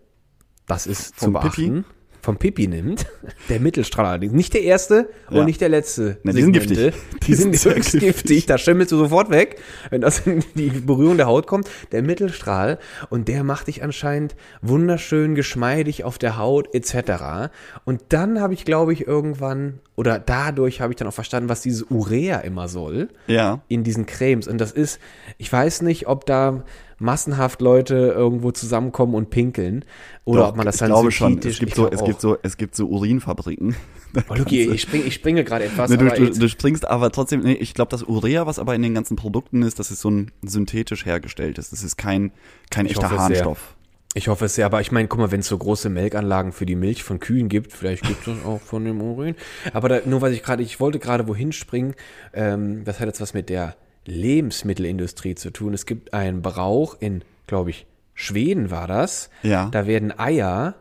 das 0.66 0.86
ist 0.86 1.14
Vom 1.16 1.26
zu 1.28 1.32
beachten, 1.32 1.84
Pipi? 1.84 1.84
Vom 2.22 2.36
Pipi 2.36 2.68
nimmt, 2.68 3.04
der 3.48 3.58
Mittelstrahl 3.58 4.06
allerdings, 4.06 4.32
nicht 4.32 4.54
der 4.54 4.62
erste 4.62 5.08
ja. 5.28 5.40
und 5.40 5.46
nicht 5.46 5.60
der 5.60 5.68
letzte. 5.68 6.18
Na, 6.22 6.32
die 6.32 6.42
sind 6.42 6.52
giftig. 6.52 6.94
Die, 7.26 7.34
sind 7.34 7.52
höchst 7.52 7.98
giftig. 7.98 8.46
Da 8.46 8.58
schimmelst 8.58 8.92
du 8.92 8.96
sofort 8.96 9.30
weg, 9.30 9.60
wenn 9.90 10.00
das 10.00 10.20
in 10.20 10.44
die 10.54 10.70
Berührung 10.70 11.16
der 11.16 11.26
Haut 11.26 11.48
kommt. 11.48 11.68
Der 11.90 12.02
Mittelstrahl 12.02 12.78
und 13.10 13.26
der 13.26 13.42
macht 13.42 13.66
dich 13.66 13.82
anscheinend 13.82 14.36
wunderschön 14.62 15.34
geschmeidig 15.34 16.04
auf 16.04 16.16
der 16.16 16.38
Haut 16.38 16.72
etc. 16.72 17.50
Und 17.84 18.00
dann 18.10 18.40
habe 18.40 18.54
ich, 18.54 18.64
glaube 18.64 18.92
ich, 18.92 19.06
irgendwann 19.06 19.80
oder 19.96 20.18
dadurch 20.18 20.80
habe 20.80 20.92
ich 20.92 20.96
dann 20.96 21.08
auch 21.08 21.12
verstanden, 21.12 21.48
was 21.48 21.60
dieses 21.60 21.90
Urea 21.90 22.38
immer 22.38 22.68
soll. 22.68 23.08
Ja. 23.26 23.60
In 23.66 23.82
diesen 23.82 24.06
Cremes. 24.06 24.46
Und 24.46 24.58
das 24.58 24.70
ist, 24.70 25.00
ich 25.38 25.52
weiß 25.52 25.82
nicht, 25.82 26.06
ob 26.06 26.24
da 26.24 26.64
massenhaft 27.02 27.60
Leute 27.60 27.94
irgendwo 27.94 28.52
zusammenkommen 28.52 29.14
und 29.14 29.30
pinkeln 29.30 29.84
oder 30.24 30.42
Doch, 30.42 30.48
ob 30.50 30.56
man 30.56 30.66
das 30.66 30.78
dann 30.78 30.90
ich 30.90 30.94
glaube 30.94 31.10
schon. 31.10 31.38
Es 31.38 31.58
gibt 31.58 31.74
so, 31.74 31.90
es 31.90 32.04
gibt 32.04 32.20
so, 32.20 32.38
es 32.42 32.56
gibt 32.56 32.76
so 32.76 32.86
Urinfabriken. 32.86 33.76
Oh, 34.28 34.34
Luki, 34.34 34.70
ich, 34.70 34.82
spring, 34.82 35.04
ich 35.06 35.14
springe 35.14 35.42
gerade 35.42 35.64
etwas. 35.64 35.88
Nee, 35.88 35.96
du, 35.96 36.06
du, 36.06 36.38
du, 36.38 36.46
springst 36.46 36.86
aber 36.86 37.10
trotzdem, 37.12 37.40
nee, 37.40 37.54
ich 37.54 37.72
glaube, 37.72 37.88
das 37.88 38.02
Urea, 38.02 38.46
was 38.46 38.58
aber 38.58 38.74
in 38.74 38.82
den 38.82 38.92
ganzen 38.92 39.16
Produkten 39.16 39.62
ist, 39.62 39.78
das 39.78 39.90
ist 39.90 40.02
so 40.02 40.10
ein 40.10 40.30
synthetisch 40.42 41.06
hergestelltes. 41.06 41.70
Das 41.70 41.82
ist 41.82 41.96
kein, 41.96 42.30
kein 42.70 42.84
echter 42.84 43.08
Harnstoff. 43.08 43.74
Ich 44.12 44.28
hoffe 44.28 44.44
es 44.44 44.56
sehr, 44.56 44.66
aber 44.66 44.82
ich 44.82 44.92
meine, 44.92 45.08
guck 45.08 45.18
mal, 45.18 45.30
wenn 45.30 45.40
es 45.40 45.46
so 45.46 45.56
große 45.56 45.88
Melkanlagen 45.88 46.52
für 46.52 46.66
die 46.66 46.74
Milch 46.74 47.02
von 47.02 47.20
Kühen 47.20 47.48
gibt, 47.48 47.72
vielleicht 47.72 48.02
gibt 48.02 48.28
es 48.28 48.34
das 48.34 48.44
auch 48.44 48.60
von 48.60 48.84
dem 48.84 49.00
Urin. 49.00 49.34
Aber 49.72 49.88
da, 49.88 50.00
nur 50.04 50.20
was 50.20 50.32
ich 50.32 50.42
gerade, 50.42 50.62
ich 50.62 50.78
wollte 50.78 50.98
gerade 50.98 51.26
wohin 51.26 51.52
springen, 51.52 51.94
ähm, 52.34 52.84
das 52.84 53.00
hat 53.00 53.06
jetzt 53.06 53.22
was 53.22 53.32
mit 53.32 53.48
der 53.48 53.76
Lebensmittelindustrie 54.06 55.34
zu 55.34 55.50
tun. 55.50 55.74
Es 55.74 55.86
gibt 55.86 56.14
einen 56.14 56.42
Brauch 56.42 56.96
in, 57.00 57.22
glaube 57.46 57.70
ich, 57.70 57.86
Schweden 58.14 58.70
war 58.70 58.86
das. 58.86 59.30
Ja. 59.42 59.68
Da 59.70 59.86
werden 59.86 60.16
Eier 60.18 60.74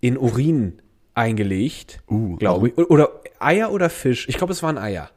in 0.00 0.18
Urin 0.18 0.82
eingelegt, 1.14 2.02
uh, 2.10 2.36
glaube 2.36 2.68
ich. 2.68 2.78
Oder 2.78 3.10
Eier 3.44 3.72
oder 3.72 3.90
Fisch. 3.90 4.26
Ich 4.28 4.36
glaube, 4.36 4.52
es 4.52 4.62
waren 4.62 4.78
Eier. 4.78 5.10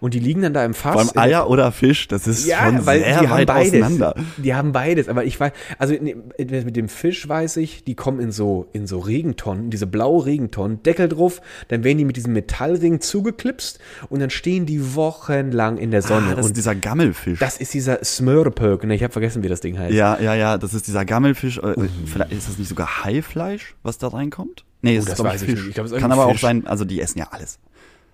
Und 0.00 0.14
die 0.14 0.18
liegen 0.18 0.42
dann 0.42 0.54
da 0.54 0.64
im 0.64 0.74
Fass. 0.74 0.92
Vor 0.92 1.00
allem 1.00 1.10
Eier 1.30 1.48
oder 1.48 1.72
Fisch, 1.72 2.08
das 2.08 2.26
ist 2.26 2.46
ja, 2.46 2.64
schon 2.64 2.84
weil 2.86 3.00
sehr 3.00 3.20
die 3.20 3.30
weit 3.30 3.30
haben 3.30 3.46
beides. 3.46 3.68
auseinander. 3.72 4.14
Die 4.36 4.54
haben 4.54 4.72
beides, 4.72 5.08
aber 5.08 5.24
ich 5.24 5.38
weiß, 5.38 5.52
also 5.78 5.94
mit 5.94 6.76
dem 6.76 6.88
Fisch 6.88 7.28
weiß 7.28 7.56
ich, 7.58 7.84
die 7.84 7.94
kommen 7.94 8.20
in 8.20 8.32
so, 8.32 8.68
in 8.72 8.86
so 8.86 8.98
Regentonnen, 8.98 9.70
diese 9.70 9.86
blaue 9.86 10.26
Regentonnen, 10.26 10.82
Deckel 10.82 11.08
drauf, 11.08 11.40
dann 11.68 11.84
werden 11.84 11.98
die 11.98 12.04
mit 12.04 12.16
diesem 12.16 12.32
Metallring 12.32 13.00
zugeklipst 13.00 13.78
und 14.08 14.20
dann 14.20 14.30
stehen 14.30 14.66
die 14.66 14.94
wochenlang 14.94 15.78
in 15.78 15.90
der 15.90 16.02
Sonne. 16.02 16.28
Ah, 16.32 16.34
das 16.34 16.46
und 16.46 16.50
ist 16.52 16.56
dieser 16.56 16.74
Gammelfisch. 16.74 17.38
Das 17.38 17.56
ist 17.56 17.74
dieser 17.74 18.04
Smörpöck, 18.04 18.84
ne? 18.84 18.94
Ich 18.94 19.02
habe 19.02 19.12
vergessen, 19.12 19.42
wie 19.42 19.48
das 19.48 19.60
Ding 19.60 19.78
heißt. 19.78 19.94
Ja, 19.94 20.18
ja, 20.20 20.34
ja, 20.34 20.58
das 20.58 20.74
ist 20.74 20.86
dieser 20.86 21.04
Gammelfisch. 21.04 21.58
Äh, 21.58 21.74
vielleicht 22.06 22.32
ist 22.32 22.48
das 22.48 22.58
nicht 22.58 22.68
sogar 22.68 23.04
Haifleisch, 23.04 23.74
was 23.82 23.98
da 23.98 24.08
reinkommt? 24.08 24.64
Nee, 24.82 24.98
oh, 24.98 25.04
das, 25.04 25.16
das 25.16 25.24
weiß 25.24 25.42
ich 25.42 25.50
Fisch. 25.50 25.58
nicht. 25.60 25.68
Ich 25.68 25.74
glaub, 25.74 25.88
Kann 26.00 26.10
aber 26.10 26.26
Fisch. 26.26 26.36
auch 26.36 26.40
sein, 26.40 26.66
also 26.66 26.84
die 26.84 27.00
essen 27.00 27.18
ja 27.18 27.28
alles. 27.30 27.58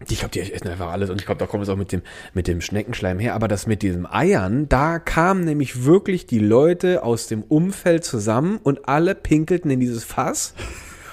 Ich 0.07 0.21
glaube, 0.21 0.31
die 0.31 0.41
essen 0.41 0.69
einfach 0.69 0.93
alles 0.93 1.11
und 1.11 1.21
ich 1.21 1.27
glaube, 1.27 1.41
da 1.41 1.47
kommt 1.47 1.65
es 1.65 1.69
auch 1.69 1.77
mit 1.77 1.91
dem, 1.91 2.03
mit 2.33 2.47
dem 2.47 2.61
Schneckenschleim 2.61 3.19
her. 3.19 3.35
Aber 3.35 3.49
das 3.49 3.67
mit 3.67 3.83
diesem 3.83 4.07
Eiern, 4.07 4.69
da 4.69 5.01
kamen 5.01 5.45
nämlich 5.45 5.85
wirklich 5.85 6.27
die 6.27 6.39
Leute 6.39 7.03
aus 7.03 7.27
dem 7.27 7.43
Umfeld 7.43 8.05
zusammen 8.05 8.61
und 8.63 8.89
alle 8.89 9.17
pinkelten 9.17 9.71
in 9.71 9.81
dieses 9.81 10.05
Fass. 10.05 10.55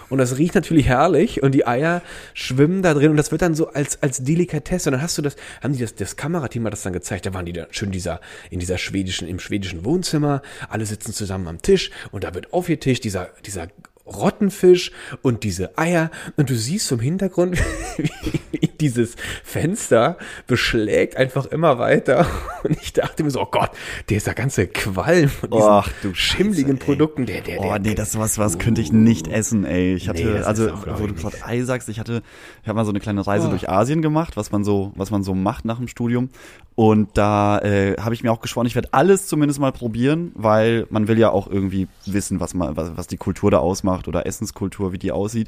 Und 0.10 0.20
das 0.20 0.38
riecht 0.38 0.54
natürlich 0.54 0.86
herrlich 0.86 1.42
und 1.42 1.54
die 1.54 1.66
Eier 1.66 2.04
schwimmen 2.36 2.84
da 2.84 2.94
drin 2.94 3.10
und 3.10 3.18
das 3.18 3.32
wird 3.32 3.42
dann 3.42 3.56
so 3.56 3.70
als, 3.70 4.04
als 4.04 4.24
Delikatesse. 4.24 4.90
Und 4.90 4.94
dann 4.94 5.02
hast 5.02 5.18
du 5.18 5.24
das, 5.24 5.36
haben 5.62 5.74
die 5.74 5.80
das, 5.80 5.96
das 5.96 6.16
Kamerateam 6.16 6.64
hat 6.66 6.74
das 6.74 6.84
dann 6.84 6.94
gezeigt, 6.94 7.26
da 7.26 7.34
waren 7.34 7.46
die 7.46 7.54
da 7.54 7.66
schön 7.72 7.92
dieser, 7.92 8.22
in 8.52 8.60
dieser 8.60 8.78
schwedischen, 8.78 9.28
im 9.28 9.40
schwedischen 9.40 9.84
Wohnzimmer, 9.84 10.44
alle 10.70 10.86
sitzen 10.86 11.12
zusammen 11.12 11.48
am 11.48 11.62
Tisch 11.62 11.90
und 12.12 12.24
da 12.24 12.36
wird 12.36 12.54
auf 12.54 12.70
ihr 12.70 12.80
Tisch 12.80 13.00
dieser, 13.00 13.30
dieser 13.46 13.68
Rottenfisch 14.06 14.92
und 15.24 15.44
diese 15.44 15.78
Eier 15.78 16.12
und 16.36 16.50
du 16.50 16.56
siehst 16.56 16.88
zum 16.88 17.00
Hintergrund, 17.00 17.58
wie 18.52 18.65
dieses 18.82 19.16
Fenster 19.44 20.18
beschlägt 20.48 21.18
einfach 21.18 21.46
immer 21.46 21.80
weiter 21.80 22.26
und 22.64 22.78
ich 22.82 22.94
dachte 22.94 23.24
mir 23.24 23.32
so, 23.32 23.42
oh 23.42 23.48
Gott, 23.50 23.72
dieser 24.10 24.34
ganze 24.34 24.68
Qualm 24.68 25.30
von 25.30 25.50
diesen 25.50 25.70
Ach, 25.70 25.90
du 26.02 26.14
schimmligen 26.14 26.78
Scheiße, 26.78 26.86
Produkten, 26.86 27.26
der, 27.26 27.42
der, 27.42 27.60
der, 27.60 27.72
Oh 27.72 27.78
nee, 27.78 27.96
das 27.96 28.18
was, 28.18 28.38
was 28.38 28.60
könnte 28.60 28.82
ich 28.82 28.92
nicht 28.92 29.28
essen, 29.28 29.66
ey. 29.66 29.96
Ich 29.96 30.10
hatte, 30.10 30.24
nee, 30.24 30.40
also, 30.40 30.72
wo 30.98 31.08
du 31.08 31.14
gerade 31.14 31.38
Ei 31.44 31.64
sagst, 31.64 31.90
ich 31.90 32.00
hatte, 32.00 32.22
ich 32.62 32.68
habe 32.68 32.76
mal 32.76 32.86
so 32.86 32.92
eine 32.92 33.00
kleine 33.00 33.26
Reise 33.26 33.48
oh. 33.48 33.50
durch 33.50 33.70
Asien 33.70 34.02
gemacht, 34.02 34.38
was 34.38 34.52
man 34.52 34.64
so, 34.64 34.92
was 34.96 35.12
man 35.12 35.24
so 35.24 35.34
macht 35.34 35.66
nach 35.66 35.78
dem 35.78 35.88
Studium 35.88 36.30
und 36.76 37.18
da 37.18 37.60
äh, 37.60 37.96
habe 38.00 38.14
ich 38.14 38.24
mir 38.24 38.32
auch 38.32 38.42
geschworen, 38.42 38.68
ich 38.68 38.76
werde 38.76 38.90
alles 38.92 39.28
zumindest 39.28 39.62
mal 39.62 39.72
probieren, 39.72 40.34
weil 40.36 40.86
man 40.90 41.08
will 41.08 41.18
ja 41.18 41.30
auch 41.30 41.48
irgendwie 41.48 41.88
wissen, 42.06 42.42
was 42.42 42.54
man, 42.54 42.76
was, 42.76 42.98
was 42.98 43.08
die 43.08 43.18
Kultur 43.18 43.50
da 43.50 43.60
ausmacht 43.60 44.10
oder 44.10 44.26
Essenskultur, 44.26 44.92
wie 44.92 44.98
die 44.98 45.14
aussieht. 45.14 45.48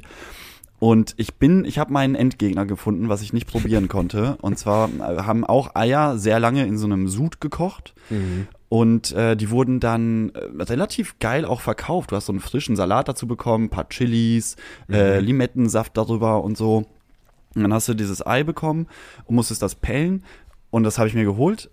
Und 0.78 1.14
ich 1.16 1.34
bin, 1.34 1.64
ich 1.64 1.78
habe 1.78 1.92
meinen 1.92 2.14
Endgegner 2.14 2.64
gefunden, 2.64 3.08
was 3.08 3.22
ich 3.22 3.32
nicht 3.32 3.48
probieren 3.48 3.88
konnte. 3.88 4.36
Und 4.40 4.58
zwar 4.58 4.88
äh, 4.88 5.22
haben 5.22 5.44
auch 5.44 5.74
Eier 5.74 6.18
sehr 6.18 6.38
lange 6.40 6.66
in 6.66 6.78
so 6.78 6.86
einem 6.86 7.08
Sud 7.08 7.40
gekocht. 7.40 7.94
Mhm. 8.10 8.46
Und 8.68 9.12
äh, 9.12 9.34
die 9.36 9.50
wurden 9.50 9.80
dann 9.80 10.30
äh, 10.30 10.62
relativ 10.62 11.18
geil 11.18 11.44
auch 11.44 11.60
verkauft. 11.60 12.12
Du 12.12 12.16
hast 12.16 12.26
so 12.26 12.32
einen 12.32 12.40
frischen 12.40 12.76
Salat 12.76 13.08
dazu 13.08 13.26
bekommen, 13.26 13.70
paar 13.70 13.88
Chilis, 13.88 14.56
äh, 14.88 14.92
mhm. 14.92 14.94
äh, 14.94 15.20
Limettensaft 15.20 15.96
darüber 15.96 16.44
und 16.44 16.56
so. 16.56 16.84
Und 17.54 17.62
dann 17.62 17.72
hast 17.72 17.88
du 17.88 17.94
dieses 17.94 18.24
Ei 18.24 18.44
bekommen 18.44 18.86
und 19.24 19.34
musstest 19.34 19.62
das 19.62 19.74
pellen. 19.74 20.22
Und 20.70 20.84
das 20.84 20.98
habe 20.98 21.08
ich 21.08 21.14
mir 21.14 21.24
geholt 21.24 21.70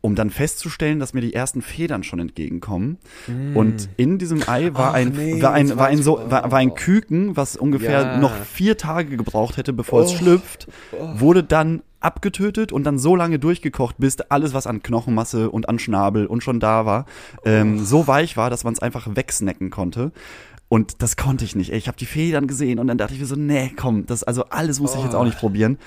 um 0.00 0.14
dann 0.14 0.30
festzustellen, 0.30 1.00
dass 1.00 1.12
mir 1.12 1.20
die 1.20 1.34
ersten 1.34 1.60
Federn 1.60 2.04
schon 2.04 2.20
entgegenkommen. 2.20 2.98
Mm. 3.26 3.56
Und 3.56 3.88
in 3.96 4.18
diesem 4.18 4.48
Ei 4.48 4.72
war 4.74 4.90
Ach, 4.90 4.94
ein, 4.94 5.08
nee, 5.08 5.42
war 5.42 5.52
ein, 5.52 5.76
war 5.76 5.88
ein 5.88 6.02
so, 6.02 6.20
war, 6.28 6.50
war 6.50 6.58
ein 6.58 6.74
Küken, 6.74 7.36
was 7.36 7.56
ungefähr 7.56 8.02
ja. 8.02 8.18
noch 8.18 8.32
vier 8.32 8.76
Tage 8.76 9.16
gebraucht 9.16 9.56
hätte, 9.56 9.72
bevor 9.72 10.00
oh. 10.00 10.04
es 10.04 10.12
schlüpft, 10.12 10.68
oh. 10.92 11.20
wurde 11.20 11.42
dann 11.42 11.82
abgetötet 12.00 12.70
und 12.70 12.84
dann 12.84 12.98
so 12.98 13.16
lange 13.16 13.40
durchgekocht, 13.40 13.96
bis 13.98 14.20
alles, 14.20 14.54
was 14.54 14.68
an 14.68 14.84
Knochenmasse 14.84 15.50
und 15.50 15.68
an 15.68 15.80
Schnabel 15.80 16.26
und 16.26 16.44
schon 16.44 16.60
da 16.60 16.86
war, 16.86 17.06
ähm, 17.44 17.78
oh. 17.80 17.84
so 17.84 18.06
weich 18.06 18.36
war, 18.36 18.50
dass 18.50 18.62
man 18.62 18.74
es 18.74 18.78
einfach 18.80 19.08
wegsnacken 19.16 19.70
konnte. 19.70 20.12
Und 20.68 21.02
das 21.02 21.16
konnte 21.16 21.46
ich 21.46 21.56
nicht. 21.56 21.72
Ich 21.72 21.88
habe 21.88 21.96
die 21.96 22.06
Federn 22.06 22.46
gesehen 22.46 22.78
und 22.78 22.88
dann 22.88 22.98
dachte 22.98 23.14
ich 23.14 23.20
mir 23.20 23.26
so, 23.26 23.36
nee, 23.36 23.72
komm, 23.74 24.04
das 24.04 24.22
also 24.22 24.44
alles 24.50 24.80
muss 24.80 24.94
ich 24.94 25.02
jetzt 25.02 25.14
auch 25.14 25.24
nicht 25.24 25.38
probieren. 25.38 25.78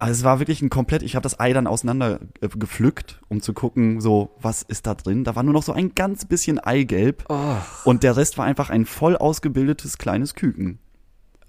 Also 0.00 0.20
es 0.20 0.24
war 0.24 0.38
wirklich 0.38 0.62
ein 0.62 0.70
komplett, 0.70 1.02
ich 1.02 1.14
habe 1.14 1.22
das 1.22 1.38
Ei 1.38 1.52
dann 1.52 1.66
auseinander 1.66 2.20
äh, 2.40 2.48
gepflückt, 2.48 3.20
um 3.28 3.42
zu 3.42 3.52
gucken, 3.52 4.00
so, 4.00 4.30
was 4.40 4.62
ist 4.62 4.86
da 4.86 4.94
drin. 4.94 5.24
Da 5.24 5.36
war 5.36 5.42
nur 5.42 5.52
noch 5.52 5.62
so 5.62 5.72
ein 5.72 5.94
ganz 5.94 6.24
bisschen 6.24 6.58
Eigelb. 6.58 7.24
Oh. 7.28 7.56
Und 7.84 8.02
der 8.02 8.16
Rest 8.16 8.38
war 8.38 8.46
einfach 8.46 8.70
ein 8.70 8.86
voll 8.86 9.14
ausgebildetes 9.14 9.98
kleines 9.98 10.34
Küken. 10.34 10.78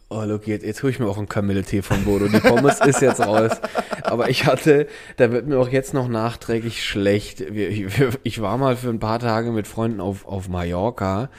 Oh, 0.10 0.24
look, 0.26 0.48
jetzt, 0.48 0.66
jetzt 0.66 0.84
hole 0.84 0.92
ich 0.92 1.00
mir 1.00 1.08
auch 1.08 1.18
einen 1.18 1.30
Kamille-Tee 1.30 1.82
von 1.82 2.04
Bodo. 2.04 2.28
Die 2.28 2.42
Pommes 2.42 2.82
ist 2.82 3.02
jetzt 3.02 3.22
raus. 3.22 3.54
Aber 4.04 4.30
ich 4.30 4.46
hatte, 4.46 4.88
da 5.16 5.32
wird 5.32 5.48
mir 5.48 5.58
auch 5.58 5.70
jetzt 5.70 5.94
noch 5.94 6.10
nachträglich 6.10 6.84
schlecht. 6.84 7.40
Ich 7.40 8.42
war 8.42 8.58
mal 8.58 8.76
für 8.76 8.90
ein 8.90 9.00
paar 9.00 9.20
Tage 9.20 9.54
mit 9.54 9.66
Freunden 9.66 10.02
auf, 10.02 10.26
auf 10.26 10.50
Mallorca 10.50 11.30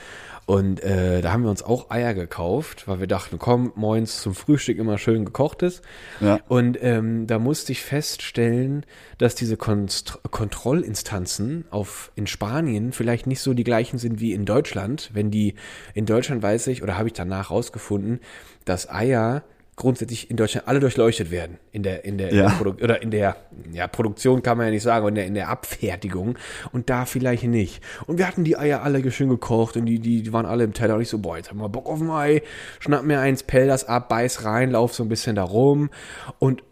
und 0.44 0.82
äh, 0.82 1.20
da 1.20 1.32
haben 1.32 1.44
wir 1.44 1.50
uns 1.50 1.62
auch 1.62 1.90
Eier 1.90 2.14
gekauft, 2.14 2.88
weil 2.88 2.99
wir 2.99 3.06
dachten, 3.06 3.38
komm, 3.38 3.72
moins 3.76 4.20
zum 4.20 4.34
Frühstück 4.34 4.78
immer 4.78 4.99
schön 4.99 5.25
gekochtes. 5.25 5.82
Ja. 6.20 6.40
Und 6.49 6.78
ähm, 6.82 7.26
da 7.28 7.38
musste 7.38 7.72
ich 7.72 7.82
feststellen, 7.82 8.84
dass 9.18 9.37
diese 9.37 9.56
Konst 9.56 10.18
Kontrollinstanzen 10.30 11.66
auf 11.70 12.11
in 12.16 12.26
Spanien 12.26 12.92
vielleicht 12.92 13.26
nicht 13.26 13.40
so 13.40 13.54
die 13.54 13.64
gleichen 13.64 13.99
sind 13.99 14.20
wie 14.20 14.32
in 14.32 14.44
Deutschland. 14.44 15.11
Wenn 15.12 15.30
die 15.30 15.54
in 15.94 16.06
Deutschland 16.06 16.42
weiß 16.42 16.66
ich, 16.66 16.82
oder 16.82 16.99
habe 16.99 17.08
ich 17.08 17.14
danach 17.14 17.50
rausgefunden, 17.50 18.20
dass 18.64 18.90
Eier 18.90 19.44
grundsätzlich 19.76 20.31
in 20.31 20.37
Deutschland 20.37 20.69
alle 20.69 20.81
durchleuchtet 20.81 21.31
werden 21.31 21.59
in 21.73 21.83
der 21.83 22.05
in 22.05 22.19
der, 22.19 22.33
ja. 22.33 22.50
in 22.50 22.64
der 22.64 22.85
oder 22.85 23.02
in 23.02 23.11
der 23.11 23.37
ja, 23.73 23.87
Produktion 23.87 24.43
kann 24.43 24.59
man 24.59 24.67
ja 24.67 24.73
nicht 24.73 24.83
sagen, 24.83 25.09
in 25.09 25.14
der 25.14 25.26
in 25.26 25.35
der 25.35 25.49
Abfertigung 25.49 26.38
und 26.73 26.91
da 26.91 27.07
vielleicht 27.07 27.45
nicht. 27.45 27.83
Und 28.07 28.19
wir 28.19 28.26
hatten 28.26 28.45
die 28.45 28.57
Eier 28.57 28.83
alle 28.83 29.11
schön 29.11 29.31
gekocht 29.31 29.76
und 29.76 29.87
die 29.87 29.99
die, 29.99 30.23
die 30.23 30.33
waren 30.33 30.47
alle 30.47 30.64
im 30.64 30.75
Teller 30.75 30.97
und 30.97 31.02
ich 31.02 31.09
so 31.09 31.19
boah, 31.19 31.38
jetzt 31.38 31.50
haben 31.50 31.59
wir 31.59 31.69
Bock 31.71 31.87
auf 31.87 32.00
ein 32.00 32.11
Ei, 32.11 32.43
schnapp 32.81 33.05
mir 33.05 33.21
eins, 33.21 33.43
pell 33.43 33.67
das 33.67 33.87
ab, 33.88 34.11
beiß 34.11 34.45
rein, 34.45 34.71
lauf 34.71 34.95
so 34.95 35.02
ein 35.02 35.09
bisschen 35.09 35.37
da 35.37 35.43
rum 35.43 35.91
und 36.38 36.62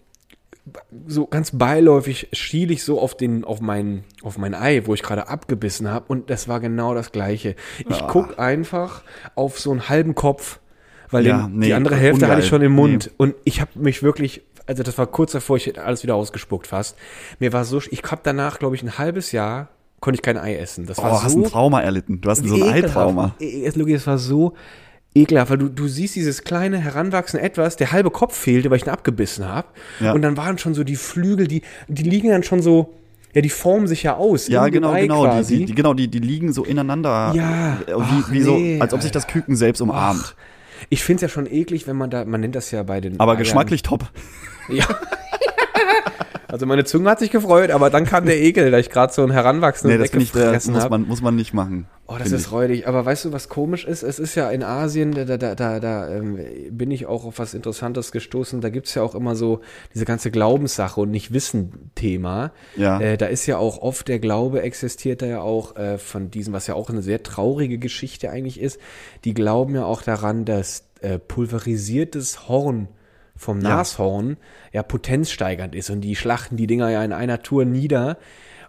so 1.07 1.27
ganz 1.27 1.53
beiläufig 1.53 2.29
schiel 2.33 2.71
ich 2.71 2.85
so 2.85 3.01
auf 3.01 3.17
den 3.17 3.45
auf 3.45 3.63
mein 3.63 4.05
auf 4.23 4.37
mein 4.37 4.55
Ei, 4.55 4.83
wo 4.85 4.93
ich 4.93 5.03
gerade 5.03 5.29
abgebissen 5.29 5.91
habe 5.91 6.05
und 6.09 6.29
das 6.29 6.49
war 6.49 6.61
genau 6.61 6.95
das 6.95 7.13
gleiche. 7.13 7.57
Ich 7.89 8.03
ah. 8.03 8.09
guck 8.11 8.39
einfach 8.39 9.03
auf 9.35 9.59
so 9.59 9.71
einen 9.71 9.89
halben 9.89 10.15
Kopf 10.15 10.61
weil 11.11 11.27
ja, 11.27 11.43
den, 11.43 11.59
nee, 11.59 11.67
die 11.67 11.75
andere 11.75 11.97
Hälfte 11.97 12.25
ungeil. 12.25 12.31
hatte 12.31 12.43
ich 12.43 12.49
schon 12.49 12.63
im 12.63 12.73
Mund. 12.73 13.07
Nee. 13.07 13.15
Und 13.17 13.35
ich 13.45 13.61
habe 13.61 13.71
mich 13.75 14.03
wirklich, 14.03 14.43
also 14.67 14.83
das 14.83 14.97
war 14.99 15.07
kurz 15.07 15.33
davor, 15.33 15.57
ich 15.57 15.67
hätte 15.67 15.85
alles 15.85 16.03
wieder 16.03 16.15
ausgespuckt 16.15 16.67
fast. 16.67 16.97
Mir 17.39 17.53
war 17.53 17.65
so, 17.65 17.81
ich 17.91 18.03
habe 18.05 18.21
danach, 18.23 18.59
glaube 18.59 18.77
ich, 18.77 18.83
ein 18.83 18.99
halbes 18.99 19.33
Jahr 19.33 19.69
konnte 20.01 20.17
ich 20.17 20.23
kein 20.23 20.39
Ei 20.39 20.57
essen. 20.57 20.87
Das 20.87 20.99
oh, 20.99 21.03
war 21.03 21.17
so, 21.17 21.23
hast 21.23 21.37
ein 21.37 21.45
Trauma 21.45 21.81
erlitten. 21.81 22.21
Du 22.21 22.31
hast 22.31 22.45
so 22.45 22.55
ein 22.55 22.63
Eitrauma. 22.63 23.35
Es 23.39 24.07
war 24.07 24.19
so 24.19 24.55
ekelhaft, 25.15 25.51
weil 25.51 25.59
du, 25.59 25.69
du 25.69 25.89
siehst 25.89 26.15
dieses 26.17 26.45
kleine 26.45 26.79
heranwachsende 26.79 27.45
Etwas, 27.45 27.77
der 27.77 27.93
halbe 27.93 28.11
Kopf 28.11 28.37
fehlte, 28.37 28.71
weil 28.71 28.79
ich 28.79 28.87
ihn 28.87 28.91
abgebissen 28.91 29.47
habe. 29.47 29.69
Ja. 29.99 30.13
Und 30.13 30.23
dann 30.23 30.37
waren 30.37 30.59
schon 30.59 30.75
so 30.75 30.85
die 30.85 30.97
Flügel, 30.97 31.49
die, 31.49 31.63
die 31.89 32.03
liegen 32.03 32.31
dann 32.31 32.43
schon 32.43 32.63
so, 32.63 32.95
ja, 33.35 33.43
die 33.43 33.51
formen 33.51 33.87
sich 33.87 34.03
ja 34.03 34.17
aus. 34.17 34.49
Ja, 34.49 34.69
genau, 34.69 34.95
genau. 34.95 35.43
Die, 35.43 35.67
die, 35.67 35.75
genau, 35.75 35.95
die, 35.95 36.09
die 36.09 36.19
liegen 36.19 36.53
so 36.53 36.65
ineinander. 36.65 37.33
Ja. 37.35 37.79
Wie, 37.87 37.93
Ach, 37.95 38.33
wie 38.33 38.39
nee, 38.41 38.77
so, 38.77 38.83
als 38.83 38.95
ob 38.95 39.03
sich 39.03 39.13
das 39.13 39.27
Küken 39.27 39.55
selbst 39.57 39.81
umarmt. 39.81 40.21
Ach. 40.25 40.35
Ich 40.91 41.03
finde 41.03 41.17
es 41.17 41.23
ja 41.23 41.29
schon 41.29 41.47
eklig, 41.47 41.87
wenn 41.87 41.97
man 41.97 42.11
da, 42.11 42.25
man 42.25 42.41
nennt 42.41 42.57
das 42.57 42.71
ja 42.73 42.83
bei 42.83 43.01
den. 43.01 43.19
Aber 43.19 43.33
Eiern. 43.33 43.39
geschmacklich 43.39 43.83
top. 43.83 44.11
Ja. 44.69 44.87
Also 46.53 46.67
meine 46.67 46.85
Zunge 46.85 47.09
hat 47.11 47.19
sich 47.19 47.31
gefreut, 47.31 47.71
aber 47.71 47.91
dann 47.91 48.05
kam 48.05 48.27
der 48.27 48.41
Ekel, 48.41 48.71
da 48.71 48.79
ich 48.79 48.91
gerade 48.91 49.13
so 49.13 49.23
ein 49.23 49.31
Heranwachsenden 49.31 49.99
nee, 49.99 50.05
das 50.05 50.13
weggefressen 50.13 50.75
habe. 50.75 50.83
Muss 50.83 50.91
man, 50.91 51.09
muss 51.09 51.23
man 51.23 51.37
nicht 51.37 51.55
machen. 51.55 51.87
Oh, 52.07 52.17
das 52.19 52.33
ist 52.33 52.51
räudig. 52.51 52.89
Aber 52.89 53.07
weißt 53.07 53.27
du, 53.27 53.33
was 53.33 53.49
komisch 53.49 53.85
ist? 53.85 54.03
Es 54.03 54.19
ist 54.19 54.35
ja 54.35 54.51
in 54.51 54.65
Asien, 54.65 55.13
da, 55.13 55.25
da, 55.25 55.55
da, 55.55 55.79
da 55.79 56.09
ähm, 56.09 56.41
bin 56.71 56.91
ich 56.91 57.07
auch 57.07 57.25
auf 57.25 57.39
was 57.39 57.55
Interessantes 57.55 58.11
gestoßen. 58.11 58.61
Da 58.61 58.69
gibt's 58.69 58.95
ja 58.95 59.03
auch 59.03 59.15
immer 59.15 59.37
so 59.37 59.61
diese 59.95 60.07
ganze 60.07 60.33
Glaubenssache 60.33 61.01
und 61.01 61.13
nicht 61.13 61.33
Wissen-Thema. 61.33 62.51
Ja. 62.77 63.01
Äh, 63.01 63.17
da 63.17 63.27
ist 63.27 63.47
ja 63.47 63.59
auch 63.59 63.79
oft 63.79 64.09
der 64.09 64.19
Glaube 64.19 64.63
existiert 64.63 65.23
da 65.23 65.27
ja 65.27 65.41
auch 65.41 65.77
äh, 65.77 65.99
von 65.99 66.33
diesem, 66.33 66.53
was 66.53 66.67
ja 66.67 66.75
auch 66.75 66.91
eine 66.91 67.03
sehr 67.03 67.23
traurige 67.23 67.79
Geschichte 67.79 68.31
eigentlich 68.31 68.61
ist. 68.61 68.81
Die 69.25 69.35
glauben 69.35 69.77
ja 69.77 69.85
auch 69.85 70.03
daran, 70.03 70.45
dass 70.45 70.89
äh, 71.03 71.19
pulverisiertes 71.19 72.49
Horn 72.49 72.89
vom 73.41 73.63
ja. 73.63 73.71
Nashorn 73.77 74.37
ja 74.71 74.83
potenzsteigernd 74.83 75.75
ist 75.75 75.89
und 75.89 76.03
die 76.03 76.15
schlachten 76.15 76.59
die 76.59 76.67
Dinger 76.67 76.91
ja 76.91 77.03
in 77.03 77.15
einer 77.15 77.43
Tour 77.43 77.65
nieder 77.65 78.19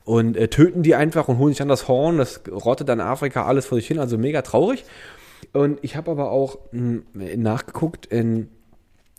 und 0.06 0.38
äh, 0.38 0.48
töten 0.48 0.82
die 0.82 0.96
einfach 0.96 1.28
und 1.28 1.38
holen 1.40 1.50
sich 1.50 1.58
dann 1.58 1.68
das 1.68 1.90
Horn. 1.90 2.18
Das 2.18 2.42
rottet 2.50 2.88
dann 2.88 3.02
Afrika 3.02 3.46
alles 3.46 3.66
vor 3.66 3.78
sich 3.78 3.88
hin, 3.88 4.00
also 4.00 4.18
mega 4.18 4.42
traurig. 4.42 4.86
Und 5.52 5.80
ich 5.82 5.98
habe 5.98 6.10
aber 6.10 6.32
auch 6.32 6.58
mh, 6.72 7.02
hm, 7.14 7.42
nachgeguckt 7.42 8.06
in 8.06 8.48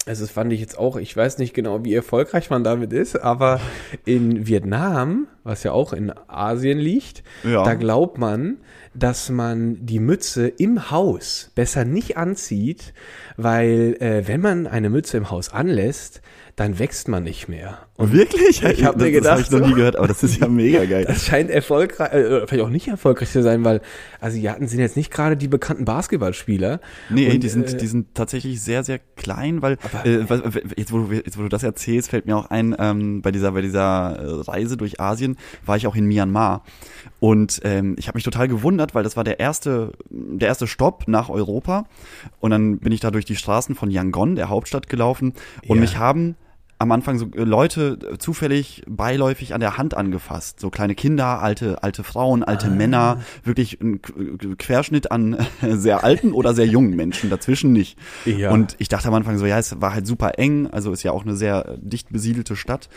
also 0.05 0.25
das 0.25 0.33
fand 0.33 0.53
ich 0.53 0.59
jetzt 0.59 0.77
auch, 0.77 0.97
ich 0.97 1.17
weiß 1.17 1.39
nicht 1.39 1.55
genau, 1.55 1.85
wie 1.85 1.95
erfolgreich 1.95 2.51
man 2.51 2.65
damit 2.65 2.93
ist, 2.93 3.15
aber 3.15 3.61
in 4.05 4.49
Vietnam, 4.49 5.29
was 5.45 5.63
ja 5.63 5.73
auch 5.73 5.93
in 5.93 6.13
Asien 6.29 6.79
liegt, 6.79 7.23
ja. 7.45 7.65
da 7.65 7.75
glaubt 7.75 8.19
man, 8.19 8.59
dass 8.95 9.31
man 9.31 9.85
die 9.85 10.01
Mütze 10.01 10.49
im 10.49 10.91
Haus 10.91 11.51
besser 11.55 11.85
nicht 11.85 12.17
anzieht, 12.17 12.93
weil 13.37 13.97
äh, 14.01 14.27
wenn 14.29 14.41
man 14.41 14.67
eine 14.67 14.91
Mütze 14.91 15.17
im 15.17 15.31
Haus 15.31 15.49
anlässt, 15.49 16.21
dann 16.57 16.79
wächst 16.79 17.09
man 17.09 17.25
nicht 17.25 17.49
mehr. 17.49 17.79
Und 17.97 18.13
Wirklich? 18.13 18.63
Ich 18.63 18.85
habe 18.85 19.03
mir 19.03 19.11
gedacht, 19.11 19.39
das 19.39 19.47
habe 19.47 19.57
ich 19.57 19.61
noch 19.63 19.69
nie 19.69 19.75
gehört, 19.75 19.97
aber 19.97 20.09
das 20.09 20.23
ist 20.23 20.39
ja 20.39 20.49
mega 20.49 20.85
geil. 20.87 21.05
Das 21.07 21.25
scheint 21.25 21.51
erfolgreich, 21.51 22.13
äh, 22.13 22.47
vielleicht 22.47 22.65
auch 22.65 22.69
nicht 22.69 22.89
erfolgreich 22.89 23.31
zu 23.31 23.43
sein, 23.43 23.65
weil 23.65 23.81
Asiaten 24.21 24.69
sind 24.69 24.81
jetzt 24.81 24.97
nicht 24.97 25.11
gerade 25.11 25.37
die 25.37 25.49
bekannten 25.49 25.87
Basketballspieler. 25.87 26.81
Nee, 27.09 27.31
und, 27.31 27.43
die 27.43 27.49
sind, 27.49 27.73
äh, 27.73 27.77
die 27.77 27.87
sind 27.87 28.15
tatsächlich 28.15 28.61
sehr, 28.61 28.85
sehr 28.85 28.99
klein, 28.99 29.63
weil 29.63 29.79
äh, 30.05 30.25
jetzt, 30.77 30.93
wo 30.93 30.99
du, 30.99 31.13
jetzt, 31.13 31.39
wo 31.39 31.43
du 31.43 31.49
das 31.49 31.63
erzählst, 31.63 32.11
fällt 32.11 32.27
mir 32.27 32.37
auch 32.37 32.51
ein, 32.51 32.77
ähm, 32.79 33.23
bei 33.23 33.31
dieser, 33.31 33.53
bei 33.53 33.63
dieser 33.63 34.19
äh, 34.19 34.51
Reise 34.51 34.77
durch 34.77 35.01
Asien 35.01 35.32
war 35.65 35.77
ich 35.77 35.87
auch 35.87 35.97
in 35.97 36.07
Myanmar 36.07 36.63
und 37.21 37.61
ähm, 37.65 37.95
ich 37.99 38.09
habe 38.09 38.17
mich 38.17 38.25
total 38.25 38.49
gewundert, 38.49 38.95
weil 38.95 39.05
das 39.05 39.17
war 39.17 39.25
der 39.25 39.41
erste, 39.41 39.93
der 40.11 40.49
erste 40.49 40.67
Stopp 40.67 41.05
nach 41.07 41.29
Europa 41.29 41.85
und 42.41 42.51
dann 42.51 42.79
bin 42.79 42.93
ich 42.93 43.01
da 43.01 43.11
durch 43.11 43.25
die 43.25 43.37
Straßen 43.37 43.75
von 43.75 43.91
Yangon, 43.91 44.37
der 44.37 44.49
Hauptstadt, 44.49 44.89
gelaufen 44.89 45.35
und 45.67 45.77
ja. 45.77 45.81
mich 45.81 45.99
haben 45.99 46.37
am 46.83 46.91
Anfang 46.91 47.17
so 47.17 47.27
äh, 47.35 47.45
Leute 47.45 47.99
äh, 48.13 48.19
zufällig 48.19 48.83
beiläufig 48.89 49.55
an 49.55 49.61
der 49.61 49.79
Hand 49.79 49.97
angefasst. 49.97 50.61
So 50.61 50.69
kleine 50.69 50.95
Kinder, 50.95 51.41
alte, 51.41 51.83
alte 51.83 52.03
Frauen, 52.03 52.43
alte 52.43 52.67
ah. 52.67 52.71
Männer, 52.71 53.21
wirklich 53.45 53.81
ein 53.81 54.01
Querschnitt 54.59 55.11
an 55.11 55.39
sehr 55.63 56.05
alten 56.05 56.33
oder 56.33 56.55
sehr 56.55 56.67
jungen 56.67 56.95
Menschen, 56.97 57.31
dazwischen 57.31 57.73
nicht. 57.73 57.97
Ja. 58.27 58.51
Und 58.51 58.75
ich 58.79 58.89
dachte 58.89 59.09
am 59.09 59.15
Anfang 59.15 59.39
so, 59.39 59.47
ja, 59.47 59.59
es 59.59 59.81
war 59.81 59.95
halt 59.95 60.07
super 60.07 60.39
eng, 60.39 60.67
also 60.67 60.93
ist 60.93 61.05
ja 61.05 61.13
auch 61.13 61.23
eine 61.23 61.37
sehr 61.37 61.77
dicht 61.79 62.13
besiedelte 62.13 62.57
Stadt. 62.57 62.89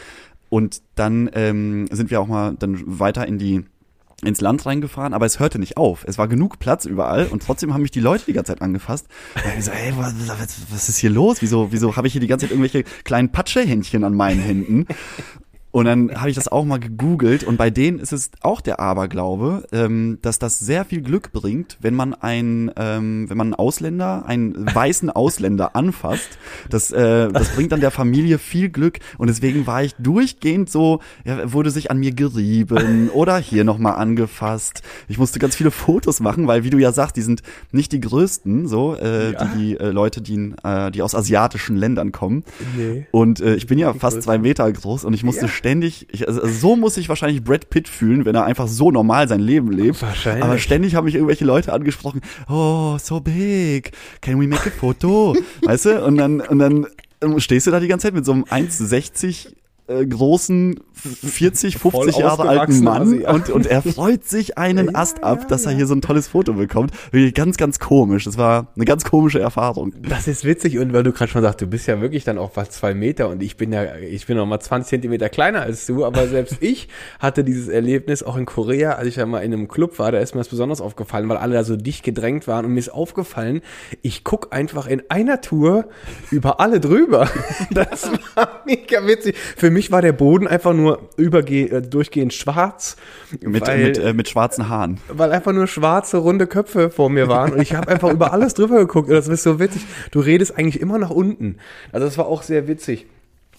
Und 0.55 0.83
dann 0.95 1.29
ähm, 1.33 1.85
sind 1.91 2.11
wir 2.11 2.21
auch 2.21 2.27
mal 2.27 2.55
dann 2.57 2.81
weiter 2.85 3.27
in 3.27 3.37
die 3.37 3.65
ins 4.23 4.39
Land 4.39 4.65
reingefahren, 4.65 5.13
aber 5.13 5.25
es 5.25 5.37
hörte 5.37 5.59
nicht 5.59 5.75
auf. 5.75 6.05
Es 6.07 6.17
war 6.17 6.29
genug 6.29 6.59
Platz 6.59 6.85
überall 6.85 7.25
und 7.25 7.43
trotzdem 7.43 7.73
haben 7.73 7.81
mich 7.81 7.91
die 7.91 7.99
Leute 7.99 8.23
die 8.25 8.31
ganze 8.31 8.53
Zeit 8.53 8.61
angefasst. 8.61 9.05
Und 9.35 9.59
ich 9.59 9.65
so, 9.65 9.71
ey, 9.71 9.91
was, 9.97 10.13
was 10.71 10.87
ist 10.87 10.97
hier 10.97 11.09
los? 11.09 11.41
Wieso, 11.41 11.73
wieso 11.73 11.97
habe 11.97 12.07
ich 12.07 12.13
hier 12.13 12.21
die 12.21 12.27
ganze 12.27 12.45
Zeit 12.45 12.51
irgendwelche 12.51 12.85
kleinen 13.03 13.33
Patschehändchen 13.33 14.05
an 14.05 14.13
meinen 14.13 14.39
Händen? 14.39 14.87
Und 15.75 15.83
dann 15.83 16.09
habe 16.15 16.29
ich 16.29 16.37
das 16.37 16.47
auch 16.47 16.63
mal 16.63 16.79
gegoogelt 16.79 17.43
und 17.43 17.57
bei 17.57 17.69
denen 17.69 17.99
ist 17.99 18.13
es 18.13 18.31
auch 18.39 18.61
der 18.61 18.79
Aberglaube, 18.79 19.67
ähm, 19.73 20.19
dass 20.21 20.39
das 20.39 20.57
sehr 20.57 20.85
viel 20.85 21.01
Glück 21.01 21.33
bringt, 21.33 21.77
wenn 21.81 21.93
man 21.93 22.13
ein, 22.13 22.71
ähm, 22.77 23.29
wenn 23.29 23.35
man 23.35 23.47
einen 23.47 23.55
Ausländer, 23.55 24.25
einen 24.25 24.73
weißen 24.73 25.09
Ausländer 25.09 25.75
anfasst. 25.75 26.29
Das, 26.69 26.93
äh, 26.93 27.29
das 27.29 27.49
bringt 27.49 27.73
dann 27.73 27.81
der 27.81 27.91
Familie 27.91 28.37
viel 28.37 28.69
Glück 28.69 28.99
und 29.17 29.27
deswegen 29.27 29.67
war 29.67 29.83
ich 29.83 29.95
durchgehend 29.95 30.69
so, 30.69 31.01
ja, 31.25 31.51
wurde 31.51 31.71
sich 31.71 31.91
an 31.91 31.97
mir 31.97 32.13
gerieben 32.13 33.09
oder 33.09 33.37
hier 33.37 33.65
nochmal 33.65 33.95
angefasst. 33.95 34.81
Ich 35.09 35.17
musste 35.17 35.39
ganz 35.39 35.57
viele 35.57 35.71
Fotos 35.71 36.21
machen, 36.21 36.47
weil 36.47 36.63
wie 36.63 36.69
du 36.69 36.77
ja 36.77 36.93
sagst, 36.93 37.17
die 37.17 37.21
sind 37.21 37.41
nicht 37.73 37.91
die 37.91 37.99
größten, 37.99 38.69
so 38.69 38.95
äh, 38.95 39.33
ja. 39.33 39.43
die, 39.43 39.57
die 39.57 39.77
äh, 39.77 39.89
Leute, 39.89 40.21
die, 40.21 40.53
äh, 40.63 40.89
die 40.91 41.01
aus 41.01 41.13
asiatischen 41.13 41.75
Ländern 41.75 42.13
kommen. 42.13 42.45
Nee. 42.77 43.07
Und 43.11 43.41
äh, 43.41 43.55
ich 43.55 43.67
bin 43.67 43.77
ja 43.77 43.93
fast 43.93 44.21
zwei 44.21 44.37
Meter 44.37 44.71
groß 44.71 45.03
und 45.03 45.13
ich 45.13 45.25
musste 45.25 45.47
ja. 45.47 45.51
Ständig, 45.65 46.05
ich, 46.11 46.27
also, 46.27 46.45
so 46.45 46.75
muss 46.75 46.95
ich 46.97 47.09
wahrscheinlich 47.09 47.43
Brad 47.43 47.71
Pitt 47.71 47.87
fühlen, 47.87 48.23
wenn 48.25 48.35
er 48.35 48.45
einfach 48.45 48.67
so 48.67 48.91
normal 48.91 49.27
sein 49.27 49.39
Leben 49.39 49.71
lebt. 49.71 49.99
Wahrscheinlich. 49.99 50.43
Aber 50.43 50.59
ständig 50.59 50.93
haben 50.93 51.05
mich 51.05 51.15
irgendwelche 51.15 51.43
Leute 51.43 51.73
angesprochen, 51.73 52.21
oh, 52.47 52.97
so 53.01 53.19
big, 53.19 53.91
can 54.21 54.39
we 54.39 54.47
make 54.47 54.69
a 54.69 54.71
photo? 54.71 55.35
weißt 55.63 55.85
du? 55.85 56.05
Und 56.05 56.17
dann, 56.17 56.39
und 56.39 56.59
dann 56.59 56.85
stehst 57.37 57.65
du 57.65 57.71
da 57.71 57.79
die 57.79 57.87
ganze 57.87 58.05
Zeit 58.05 58.13
mit 58.13 58.25
so 58.25 58.31
einem 58.31 58.43
1,60 58.43 59.47
äh, 59.87 60.05
großen 60.05 60.79
40, 60.93 61.77
50 61.77 62.17
Jahre 62.17 62.47
alten 62.47 62.83
Mann 62.83 63.21
und, 63.21 63.49
und 63.49 63.67
er 63.67 63.81
freut 63.81 64.25
sich 64.25 64.57
einen 64.57 64.87
ja, 64.93 64.95
Ast 64.95 65.23
ab, 65.23 65.41
ja, 65.41 65.47
dass 65.47 65.65
er 65.65 65.73
hier 65.73 65.85
so 65.85 65.93
ein 65.93 66.01
tolles 66.01 66.27
Foto 66.27 66.53
bekommt. 66.53 66.91
Wirklich 67.11 67.33
ganz, 67.33 67.57
ganz 67.57 67.79
komisch. 67.79 68.23
Das 68.23 68.37
war 68.37 68.67
eine 68.75 68.85
ganz 68.85 69.03
komische 69.03 69.39
Erfahrung. 69.39 69.93
Das 70.01 70.27
ist 70.27 70.43
witzig 70.43 70.79
und 70.79 70.93
weil 70.93 71.03
du 71.03 71.11
gerade 71.11 71.29
schon 71.29 71.41
sagst, 71.41 71.61
du 71.61 71.67
bist 71.67 71.87
ja 71.87 72.01
wirklich 72.01 72.23
dann 72.23 72.37
auch 72.37 72.51
fast 72.53 72.73
zwei 72.73 72.93
Meter 72.93 73.29
und 73.29 73.43
ich 73.43 73.57
bin 73.57 73.71
ja, 73.71 73.95
ich 73.95 74.25
bin 74.25 74.37
noch 74.37 74.45
mal 74.45 74.59
20 74.59 74.89
Zentimeter 74.89 75.29
kleiner 75.29 75.61
als 75.61 75.85
du, 75.85 76.05
aber 76.05 76.27
selbst 76.27 76.57
ich 76.61 76.87
hatte 77.19 77.43
dieses 77.43 77.67
Erlebnis 77.67 78.23
auch 78.23 78.37
in 78.37 78.45
Korea, 78.45 78.93
als 78.93 79.09
ich 79.09 79.17
ja 79.17 79.25
mal 79.25 79.41
in 79.41 79.53
einem 79.53 79.67
Club 79.67 79.99
war, 79.99 80.11
da 80.11 80.19
ist 80.19 80.33
mir 80.33 80.39
das 80.41 80.49
besonders 80.49 80.81
aufgefallen, 80.81 81.29
weil 81.29 81.37
alle 81.37 81.53
da 81.53 81.63
so 81.63 81.75
dicht 81.75 82.03
gedrängt 82.03 82.47
waren 82.47 82.65
und 82.65 82.73
mir 82.73 82.79
ist 82.79 82.89
aufgefallen, 82.89 83.61
ich 84.01 84.23
guck 84.23 84.53
einfach 84.53 84.87
in 84.87 85.03
einer 85.09 85.41
Tour 85.41 85.85
über 86.31 86.59
alle 86.59 86.79
drüber. 86.79 87.29
Das 87.71 88.09
war 88.35 88.61
mega 88.65 89.05
witzig. 89.05 89.35
Für 89.37 89.69
mich 89.75 89.91
war 89.91 90.01
der 90.01 90.13
Boden 90.13 90.47
einfach 90.47 90.73
nur 90.73 91.09
überge 91.17 91.69
äh, 91.69 91.81
durchgehend 91.81 92.33
schwarz. 92.33 92.95
Mit, 93.41 93.67
weil, 93.67 93.83
mit, 93.83 93.97
äh, 93.97 94.13
mit 94.13 94.29
schwarzen 94.29 94.69
Haaren. 94.69 94.99
Weil 95.09 95.31
einfach 95.31 95.53
nur 95.53 95.67
schwarze, 95.67 96.17
runde 96.17 96.47
Köpfe 96.47 96.89
vor 96.89 97.09
mir 97.09 97.27
waren. 97.27 97.53
Und 97.53 97.61
ich 97.61 97.75
habe 97.75 97.89
einfach 97.89 98.11
über 98.11 98.33
alles 98.33 98.53
drüber 98.53 98.79
geguckt. 98.79 99.09
Und 99.09 99.15
das 99.15 99.27
ist 99.27 99.43
so 99.43 99.59
witzig. 99.59 99.85
Du 100.11 100.19
redest 100.21 100.57
eigentlich 100.57 100.81
immer 100.81 100.97
nach 100.97 101.11
unten. 101.11 101.57
Also 101.91 102.05
das 102.05 102.17
war 102.17 102.25
auch 102.25 102.41
sehr 102.41 102.67
witzig. 102.67 103.05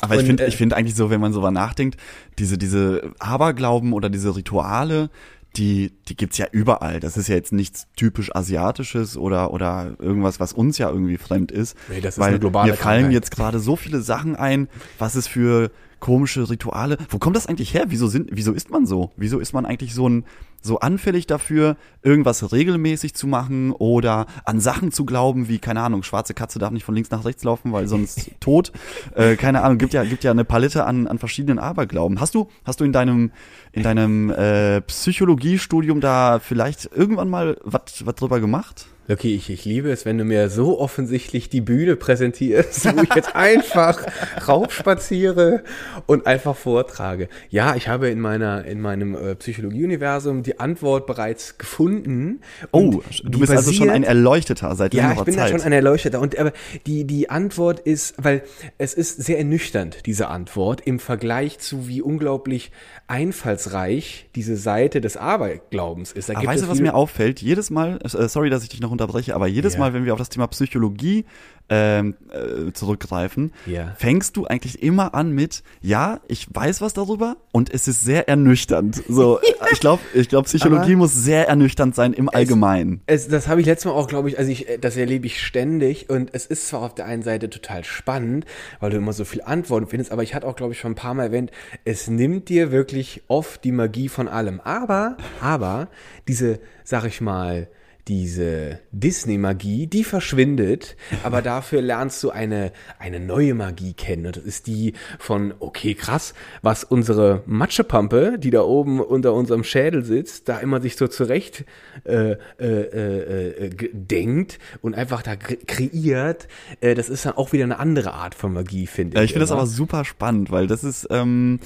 Aber 0.00 0.14
und, 0.14 0.20
ich 0.20 0.26
finde 0.26 0.44
äh, 0.44 0.48
ich 0.48 0.56
finde 0.56 0.76
eigentlich 0.76 0.94
so, 0.94 1.10
wenn 1.10 1.20
man 1.20 1.32
so 1.32 1.48
nachdenkt, 1.50 1.98
diese, 2.38 2.58
diese 2.58 3.12
Aberglauben 3.18 3.92
oder 3.92 4.08
diese 4.10 4.34
Rituale, 4.34 5.10
die, 5.56 5.92
die 6.08 6.16
gibt's 6.16 6.38
ja 6.38 6.46
überall. 6.52 7.00
Das 7.00 7.16
ist 7.16 7.28
ja 7.28 7.34
jetzt 7.34 7.52
nichts 7.52 7.86
typisch 7.96 8.34
Asiatisches 8.34 9.16
oder, 9.16 9.52
oder 9.52 9.96
irgendwas, 9.98 10.38
was 10.38 10.52
uns 10.52 10.78
ja 10.78 10.90
irgendwie 10.90 11.16
fremd 11.16 11.50
ist. 11.50 11.76
Nee, 11.88 12.00
das 12.00 12.14
ist 12.14 12.20
weil 12.20 12.30
eine 12.30 12.38
globale 12.38 12.72
mir 12.72 12.76
fallen 12.76 13.04
Krankheit. 13.04 13.14
jetzt 13.14 13.30
gerade 13.30 13.58
so 13.58 13.76
viele 13.76 14.00
Sachen 14.00 14.36
ein, 14.36 14.68
was 14.98 15.14
es 15.14 15.26
für 15.26 15.70
komische 16.06 16.48
Rituale. 16.48 16.98
Wo 17.08 17.18
kommt 17.18 17.34
das 17.34 17.48
eigentlich 17.48 17.74
her? 17.74 17.86
Wieso 17.88 18.06
sind, 18.06 18.28
wieso 18.30 18.52
ist 18.52 18.70
man 18.70 18.86
so? 18.86 19.10
Wieso 19.16 19.40
ist 19.40 19.52
man 19.52 19.66
eigentlich 19.66 19.92
so 19.92 20.08
ein, 20.08 20.24
so 20.62 20.78
anfällig 20.78 21.26
dafür, 21.26 21.76
irgendwas 22.00 22.52
regelmäßig 22.52 23.14
zu 23.14 23.26
machen 23.26 23.72
oder 23.72 24.26
an 24.44 24.60
Sachen 24.60 24.92
zu 24.92 25.04
glauben, 25.04 25.48
wie, 25.48 25.58
keine 25.58 25.80
Ahnung, 25.80 26.04
schwarze 26.04 26.32
Katze 26.32 26.60
darf 26.60 26.70
nicht 26.70 26.84
von 26.84 26.94
links 26.94 27.10
nach 27.10 27.24
rechts 27.24 27.42
laufen, 27.42 27.72
weil 27.72 27.88
sonst 27.88 28.30
tot. 28.40 28.70
Äh, 29.16 29.34
keine 29.34 29.62
Ahnung, 29.62 29.78
gibt 29.78 29.94
ja, 29.94 30.04
gibt 30.04 30.22
ja 30.22 30.30
eine 30.30 30.44
Palette 30.44 30.84
an, 30.84 31.08
an 31.08 31.18
verschiedenen 31.18 31.58
Aberglauben. 31.58 32.20
Hast 32.20 32.36
du, 32.36 32.46
hast 32.64 32.78
du 32.78 32.84
in 32.84 32.92
deinem, 32.92 33.32
in 33.72 33.82
deinem 33.82 34.30
äh, 34.30 34.82
Psychologiestudium 34.82 36.00
da 36.00 36.38
vielleicht 36.38 36.88
irgendwann 36.94 37.28
mal 37.28 37.58
was 37.64 37.82
drüber 38.14 38.38
gemacht? 38.38 38.86
Loki, 39.08 39.36
ich, 39.36 39.50
ich 39.50 39.64
liebe 39.64 39.90
es, 39.90 40.04
wenn 40.04 40.18
du 40.18 40.24
mir 40.24 40.50
so 40.50 40.80
offensichtlich 40.80 41.48
die 41.48 41.60
Bühne 41.60 41.94
präsentierst, 41.94 42.96
wo 42.96 43.02
ich 43.02 43.14
jetzt 43.14 43.36
einfach 43.36 44.04
raufspaziere 44.48 45.62
und 46.06 46.26
einfach 46.26 46.56
vortrage. 46.56 47.28
Ja, 47.48 47.76
ich 47.76 47.86
habe 47.86 48.08
in 48.08 48.20
meiner 48.20 48.64
in 48.64 48.80
meinem 48.80 49.14
äh, 49.14 49.36
Psychologie-Universum 49.36 50.42
die 50.42 50.58
Antwort 50.58 51.06
bereits 51.06 51.56
gefunden. 51.56 52.40
Oh, 52.72 52.90
du 52.90 53.00
bist 53.00 53.22
basiert, 53.22 53.50
also 53.58 53.72
schon 53.72 53.90
ein 53.90 54.02
Erleuchteter 54.02 54.74
seit 54.74 54.92
längerer 54.92 55.10
Zeit. 55.10 55.16
Ja, 55.16 55.20
ich 55.20 55.24
bin 55.24 55.34
Zeit. 55.34 55.50
ja 55.50 55.58
schon 55.58 55.66
ein 55.66 55.72
Erleuchteter. 55.72 56.20
Und 56.20 56.36
aber 56.36 56.52
die 56.86 57.04
die 57.04 57.30
Antwort 57.30 57.78
ist, 57.80 58.14
weil 58.18 58.42
es 58.78 58.92
ist 58.94 59.22
sehr 59.22 59.38
ernüchternd 59.38 60.04
diese 60.06 60.28
Antwort 60.28 60.80
im 60.80 60.98
Vergleich 60.98 61.60
zu 61.60 61.86
wie 61.86 62.02
unglaublich 62.02 62.72
einfallsreich 63.06 64.28
diese 64.34 64.56
Seite 64.56 65.00
des 65.00 65.16
Aberglaubens 65.16 66.10
ist. 66.10 66.28
Da 66.28 66.34
aber 66.34 66.48
weißt 66.48 66.64
du, 66.64 66.68
was 66.68 66.80
mir 66.80 66.94
auffällt? 66.94 67.40
Jedes 67.40 67.70
Mal, 67.70 68.00
äh, 68.02 68.28
sorry, 68.28 68.50
dass 68.50 68.64
ich 68.64 68.68
dich 68.70 68.80
noch 68.80 68.95
unterbreche, 68.96 69.34
aber 69.34 69.46
jedes 69.46 69.74
ja. 69.74 69.80
Mal, 69.80 69.94
wenn 69.94 70.04
wir 70.04 70.12
auf 70.12 70.18
das 70.18 70.28
Thema 70.28 70.46
Psychologie 70.48 71.24
ähm, 71.68 72.14
äh, 72.30 72.72
zurückgreifen, 72.72 73.52
ja. 73.66 73.94
fängst 73.98 74.36
du 74.36 74.46
eigentlich 74.46 74.82
immer 74.82 75.14
an 75.14 75.32
mit, 75.32 75.62
ja, 75.80 76.20
ich 76.28 76.46
weiß 76.52 76.80
was 76.80 76.92
darüber 76.92 77.36
und 77.52 77.72
es 77.72 77.88
ist 77.88 78.02
sehr 78.02 78.28
ernüchternd. 78.28 79.02
So, 79.08 79.40
ich 79.72 79.80
glaube, 79.80 80.02
ich 80.14 80.28
glaube, 80.28 80.46
Psychologie 80.46 80.92
Aber 80.92 80.96
muss 80.96 81.14
sehr 81.14 81.48
ernüchternd 81.48 81.94
sein 81.94 82.12
im 82.12 82.28
Allgemeinen. 82.28 83.00
Es, 83.06 83.22
es, 83.22 83.28
das 83.28 83.48
habe 83.48 83.60
ich 83.60 83.66
letztes 83.66 83.86
Mal 83.86 83.92
auch, 83.92 84.06
glaube 84.06 84.28
ich, 84.28 84.38
also 84.38 84.50
ich, 84.50 84.66
das 84.80 84.96
erlebe 84.96 85.26
ich 85.26 85.42
ständig 85.42 86.08
und 86.08 86.30
es 86.32 86.46
ist 86.46 86.68
zwar 86.68 86.82
auf 86.82 86.94
der 86.94 87.06
einen 87.06 87.22
Seite 87.22 87.50
total 87.50 87.82
spannend, 87.82 88.44
weil 88.78 88.90
du 88.90 88.98
immer 88.98 89.12
so 89.12 89.24
viel 89.24 89.42
Antworten 89.42 89.88
findest, 89.88 90.12
aber 90.12 90.22
ich 90.22 90.34
hatte 90.34 90.46
auch, 90.46 90.56
glaube 90.56 90.72
ich, 90.72 90.78
schon 90.78 90.92
ein 90.92 90.96
paar 90.96 91.14
Mal 91.14 91.24
erwähnt, 91.24 91.50
es 91.84 92.08
nimmt 92.08 92.48
dir 92.48 92.70
wirklich 92.70 93.22
oft 93.26 93.64
die 93.64 93.72
Magie 93.72 94.08
von 94.08 94.28
allem. 94.28 94.60
Aber, 94.60 95.16
aber 95.40 95.88
diese, 96.28 96.60
sag 96.84 97.04
ich 97.06 97.20
mal, 97.20 97.68
diese 98.08 98.78
Disney-Magie, 98.92 99.88
die 99.88 100.04
verschwindet, 100.04 100.96
aber 101.24 101.42
dafür 101.42 101.82
lernst 101.82 102.22
du 102.22 102.30
eine, 102.30 102.72
eine 103.00 103.18
neue 103.18 103.54
Magie 103.54 103.94
kennen. 103.94 104.26
Und 104.26 104.36
das 104.36 104.44
ist 104.44 104.68
die 104.68 104.94
von, 105.18 105.54
okay, 105.58 105.94
krass, 105.94 106.34
was 106.62 106.84
unsere 106.84 107.42
Matschepampe, 107.46 108.38
die 108.38 108.50
da 108.50 108.62
oben 108.62 109.00
unter 109.00 109.34
unserem 109.34 109.64
Schädel 109.64 110.04
sitzt, 110.04 110.48
da 110.48 110.58
immer 110.58 110.80
sich 110.80 110.96
so 110.96 111.08
zurecht 111.08 111.64
äh, 112.04 112.32
äh, 112.32 112.36
äh, 112.60 113.66
äh 113.66 113.90
denkt 113.92 114.58
und 114.82 114.94
einfach 114.94 115.22
da 115.22 115.34
kreiert, 115.34 116.46
äh, 116.80 116.94
das 116.94 117.08
ist 117.08 117.26
dann 117.26 117.32
auch 117.32 117.52
wieder 117.52 117.64
eine 117.64 117.80
andere 117.80 118.12
Art 118.12 118.36
von 118.36 118.52
Magie, 118.52 118.86
finde 118.86 119.14
ich. 119.14 119.18
Ja, 119.18 119.24
ich 119.24 119.32
finde 119.32 119.44
das 119.44 119.52
aber 119.52 119.66
super 119.66 120.04
spannend, 120.04 120.52
weil 120.52 120.68
das 120.68 120.84
ist, 120.84 121.08
ähm, 121.10 121.58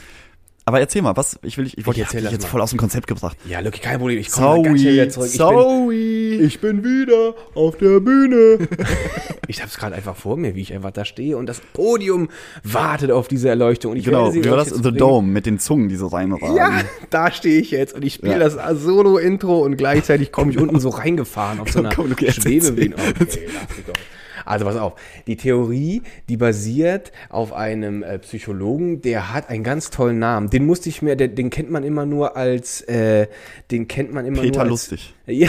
aber 0.70 0.78
erzähl 0.78 1.02
mal, 1.02 1.16
was, 1.16 1.36
ich 1.42 1.58
will, 1.58 1.66
ich, 1.66 1.76
ich 1.78 1.84
wollte 1.84 1.98
dich 2.00 2.12
jetzt 2.12 2.42
mal. 2.42 2.48
voll 2.48 2.60
aus 2.60 2.70
dem 2.70 2.78
Konzept 2.78 3.08
gebracht. 3.08 3.36
Ja, 3.44 3.58
Lucky, 3.58 3.80
kein 3.80 3.98
Problem, 3.98 4.20
ich 4.20 4.30
komme 4.30 4.62
ganz 4.62 4.80
schnell 4.80 4.92
wieder 4.92 5.08
zurück. 5.08 5.28
Ich 5.28 5.36
sorry, 5.36 6.36
bin, 6.36 6.46
ich 6.46 6.60
bin 6.60 6.84
wieder 6.84 7.34
auf 7.56 7.76
der 7.78 7.98
Bühne. 7.98 8.68
ich 9.48 9.62
hab's 9.62 9.76
gerade 9.76 9.96
einfach 9.96 10.14
vor 10.14 10.36
mir, 10.36 10.54
wie 10.54 10.60
ich 10.60 10.72
einfach 10.72 10.92
da 10.92 11.04
stehe 11.04 11.36
und 11.36 11.46
das 11.46 11.60
Podium 11.72 12.28
wartet 12.62 13.10
auf 13.10 13.26
diese 13.26 13.48
Erleuchtung. 13.48 13.90
Und 13.90 13.96
ich 13.96 14.04
genau, 14.04 14.32
wie 14.32 14.48
war 14.48 14.58
das? 14.58 14.68
The 14.68 14.92
Dome 14.92 15.26
mit 15.26 15.44
den 15.44 15.58
Zungen, 15.58 15.88
die 15.88 15.96
so 15.96 16.06
reinragen. 16.06 16.54
Ja, 16.54 16.82
da 17.10 17.32
stehe 17.32 17.60
ich 17.60 17.72
jetzt 17.72 17.92
und 17.92 18.04
ich 18.04 18.14
spiele 18.14 18.38
ja. 18.38 18.38
das 18.38 18.54
Solo-Intro 18.80 19.64
und 19.64 19.76
gleichzeitig 19.76 20.30
komme 20.30 20.52
ich 20.52 20.58
unten 20.58 20.78
so 20.78 20.90
reingefahren 20.90 21.58
auf 21.58 21.68
so 21.72 21.80
einer 21.80 21.90
Schwebebühne. 21.90 22.94
Okay, 22.94 23.48
lass 23.52 23.76
mich 23.76 23.86
doch. 23.86 23.94
Also 24.44 24.64
pass 24.64 24.76
auf, 24.76 24.94
die 25.26 25.36
Theorie, 25.36 26.02
die 26.28 26.36
basiert 26.36 27.12
auf 27.28 27.52
einem 27.52 28.02
äh, 28.02 28.18
Psychologen, 28.18 29.00
der 29.02 29.32
hat 29.32 29.48
einen 29.48 29.64
ganz 29.64 29.90
tollen 29.90 30.18
Namen. 30.18 30.50
Den 30.50 30.66
musste 30.66 30.88
ich 30.88 31.02
mir, 31.02 31.16
der, 31.16 31.28
den 31.28 31.50
kennt 31.50 31.70
man 31.70 31.84
immer 31.84 32.06
nur 32.06 32.36
als, 32.36 32.80
äh, 32.82 33.26
den 33.70 33.88
kennt 33.88 34.12
man 34.12 34.26
immer 34.26 34.40
Peter 34.40 34.64
nur 34.64 34.72
als, 34.72 34.90
Lustig. 34.90 35.14
Ja, 35.26 35.48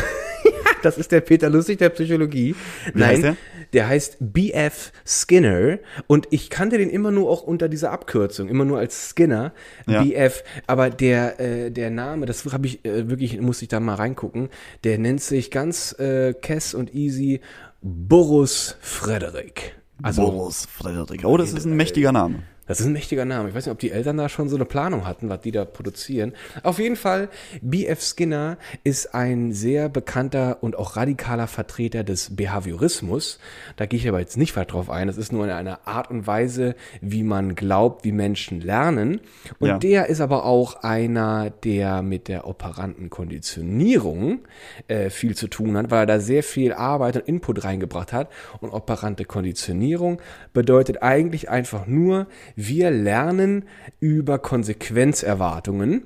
das 0.83 0.97
ist 0.97 1.11
der 1.11 1.21
Peter 1.21 1.49
Lustig 1.49 1.79
der 1.79 1.89
Psychologie. 1.89 2.55
Wie 2.93 2.99
Nein, 2.99 3.09
heißt 3.09 3.23
der? 3.23 3.37
der 3.73 3.87
heißt 3.87 4.17
BF 4.19 4.91
Skinner 5.05 5.79
und 6.07 6.27
ich 6.31 6.49
kannte 6.49 6.77
den 6.77 6.89
immer 6.89 7.11
nur 7.11 7.29
auch 7.29 7.43
unter 7.43 7.69
dieser 7.69 7.91
Abkürzung, 7.91 8.49
immer 8.49 8.65
nur 8.65 8.79
als 8.79 9.09
Skinner, 9.09 9.53
ja. 9.87 10.03
BF, 10.03 10.43
aber 10.67 10.89
der, 10.89 11.39
äh, 11.39 11.71
der 11.71 11.89
Name, 11.89 12.25
das 12.25 12.45
habe 12.51 12.67
ich 12.67 12.83
äh, 12.85 13.09
wirklich, 13.09 13.39
muss 13.39 13.61
ich 13.61 13.67
da 13.67 13.79
mal 13.79 13.95
reingucken, 13.95 14.49
der 14.83 14.97
nennt 14.97 15.21
sich 15.21 15.51
ganz 15.51 15.97
äh, 15.99 16.33
Kess 16.33 16.73
und 16.73 16.93
easy 16.93 17.41
Boris 17.81 18.77
Frederik. 18.79 19.75
Also, 20.03 20.23
Boris 20.29 20.65
Frederik. 20.65 21.25
Oh, 21.25 21.37
das 21.37 21.53
ist 21.53 21.65
ein 21.65 21.75
mächtiger 21.75 22.11
Name. 22.11 22.43
Das 22.71 22.79
ist 22.79 22.85
ein 22.85 22.93
mächtiger 22.93 23.25
Name. 23.25 23.49
Ich 23.49 23.55
weiß 23.55 23.65
nicht, 23.65 23.73
ob 23.73 23.79
die 23.79 23.91
Eltern 23.91 24.15
da 24.15 24.29
schon 24.29 24.47
so 24.47 24.55
eine 24.55 24.63
Planung 24.63 25.05
hatten, 25.05 25.27
was 25.27 25.41
die 25.41 25.51
da 25.51 25.65
produzieren. 25.65 26.31
Auf 26.63 26.79
jeden 26.79 26.95
Fall, 26.95 27.27
B.F. 27.61 28.01
Skinner 28.01 28.57
ist 28.85 29.13
ein 29.13 29.51
sehr 29.51 29.89
bekannter 29.89 30.59
und 30.61 30.77
auch 30.77 30.95
radikaler 30.95 31.47
Vertreter 31.47 32.05
des 32.05 32.33
Behaviorismus. 32.33 33.39
Da 33.75 33.85
gehe 33.87 33.99
ich 33.99 34.07
aber 34.07 34.21
jetzt 34.21 34.37
nicht 34.37 34.55
weit 34.55 34.71
drauf 34.71 34.89
ein. 34.89 35.07
Das 35.07 35.17
ist 35.17 35.33
nur 35.33 35.53
eine 35.53 35.85
Art 35.85 36.09
und 36.11 36.27
Weise, 36.27 36.75
wie 37.01 37.23
man 37.23 37.55
glaubt, 37.55 38.05
wie 38.05 38.13
Menschen 38.13 38.61
lernen. 38.61 39.19
Und 39.59 39.67
ja. 39.67 39.77
der 39.77 40.05
ist 40.07 40.21
aber 40.21 40.45
auch 40.45 40.83
einer, 40.83 41.49
der 41.49 42.01
mit 42.01 42.29
der 42.29 42.47
operanten 42.47 43.09
Konditionierung 43.09 44.39
äh, 44.87 45.09
viel 45.09 45.35
zu 45.35 45.49
tun 45.49 45.75
hat, 45.75 45.91
weil 45.91 46.03
er 46.03 46.05
da 46.05 46.19
sehr 46.21 46.43
viel 46.43 46.71
Arbeit 46.71 47.17
und 47.17 47.27
Input 47.27 47.65
reingebracht 47.65 48.13
hat. 48.13 48.29
Und 48.61 48.69
operante 48.69 49.25
Konditionierung 49.25 50.21
bedeutet 50.53 51.03
eigentlich 51.03 51.49
einfach 51.49 51.85
nur, 51.85 52.27
wir 52.67 52.91
lernen 52.91 53.65
über 53.99 54.39
Konsequenzerwartungen. 54.39 56.05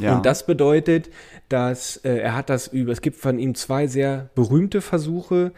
Ja. 0.00 0.16
Und 0.16 0.26
das 0.26 0.46
bedeutet, 0.46 1.10
dass 1.48 1.98
äh, 1.98 2.16
er 2.18 2.34
hat 2.34 2.50
das 2.50 2.66
über, 2.68 2.92
es 2.92 3.00
gibt 3.00 3.16
von 3.16 3.38
ihm 3.38 3.54
zwei 3.54 3.86
sehr 3.86 4.30
berühmte 4.34 4.80
Versuche. 4.80 5.52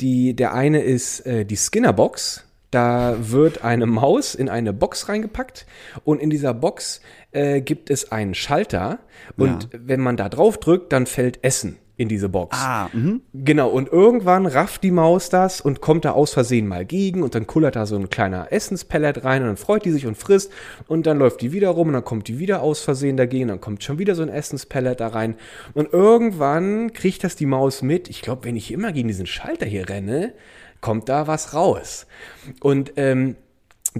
Die, 0.00 0.34
der 0.34 0.54
eine 0.54 0.82
ist 0.82 1.20
äh, 1.20 1.44
die 1.44 1.56
Skinner-Box. 1.56 2.44
Da 2.72 3.16
wird 3.30 3.62
eine 3.62 3.86
Maus 3.86 4.34
in 4.34 4.48
eine 4.48 4.72
Box 4.72 5.08
reingepackt 5.08 5.66
und 6.04 6.20
in 6.20 6.30
dieser 6.30 6.52
Box 6.52 7.00
äh, 7.30 7.60
gibt 7.60 7.90
es 7.90 8.10
einen 8.10 8.34
Schalter 8.34 8.98
und 9.36 9.64
ja. 9.72 9.78
wenn 9.84 10.00
man 10.00 10.16
da 10.16 10.28
drauf 10.28 10.58
drückt, 10.58 10.92
dann 10.92 11.06
fällt 11.06 11.44
Essen 11.44 11.78
in 11.96 12.08
diese 12.08 12.28
Box. 12.28 12.56
Ah, 12.60 12.88
mh. 12.92 13.20
Genau, 13.32 13.68
und 13.68 13.88
irgendwann 13.90 14.46
rafft 14.46 14.82
die 14.82 14.90
Maus 14.90 15.30
das 15.30 15.60
und 15.60 15.80
kommt 15.80 16.04
da 16.04 16.12
aus 16.12 16.32
Versehen 16.32 16.66
mal 16.66 16.84
gegen 16.84 17.22
und 17.22 17.34
dann 17.34 17.46
kullert 17.46 17.76
da 17.76 17.86
so 17.86 17.96
ein 17.96 18.10
kleiner 18.10 18.52
Essenspellet 18.52 19.24
rein 19.24 19.42
und 19.42 19.48
dann 19.48 19.56
freut 19.56 19.84
die 19.84 19.90
sich 19.90 20.06
und 20.06 20.16
frisst 20.16 20.52
und 20.88 21.06
dann 21.06 21.18
läuft 21.18 21.40
die 21.40 21.52
wieder 21.52 21.70
rum 21.70 21.88
und 21.88 21.94
dann 21.94 22.04
kommt 22.04 22.28
die 22.28 22.38
wieder 22.38 22.62
aus 22.62 22.80
Versehen 22.80 23.16
dagegen, 23.16 23.48
dann 23.48 23.60
kommt 23.60 23.82
schon 23.82 23.98
wieder 23.98 24.14
so 24.14 24.22
ein 24.22 24.28
Essenspellet 24.28 25.00
da 25.00 25.08
rein 25.08 25.36
und 25.74 25.92
irgendwann 25.92 26.92
kriegt 26.92 27.24
das 27.24 27.36
die 27.36 27.46
Maus 27.46 27.82
mit. 27.82 28.10
Ich 28.10 28.20
glaube, 28.20 28.44
wenn 28.44 28.56
ich 28.56 28.70
immer 28.70 28.92
gegen 28.92 29.08
diesen 29.08 29.26
Schalter 29.26 29.66
hier 29.66 29.88
renne, 29.88 30.34
kommt 30.80 31.08
da 31.08 31.26
was 31.26 31.54
raus. 31.54 32.06
Und 32.60 32.92
ähm, 32.96 33.36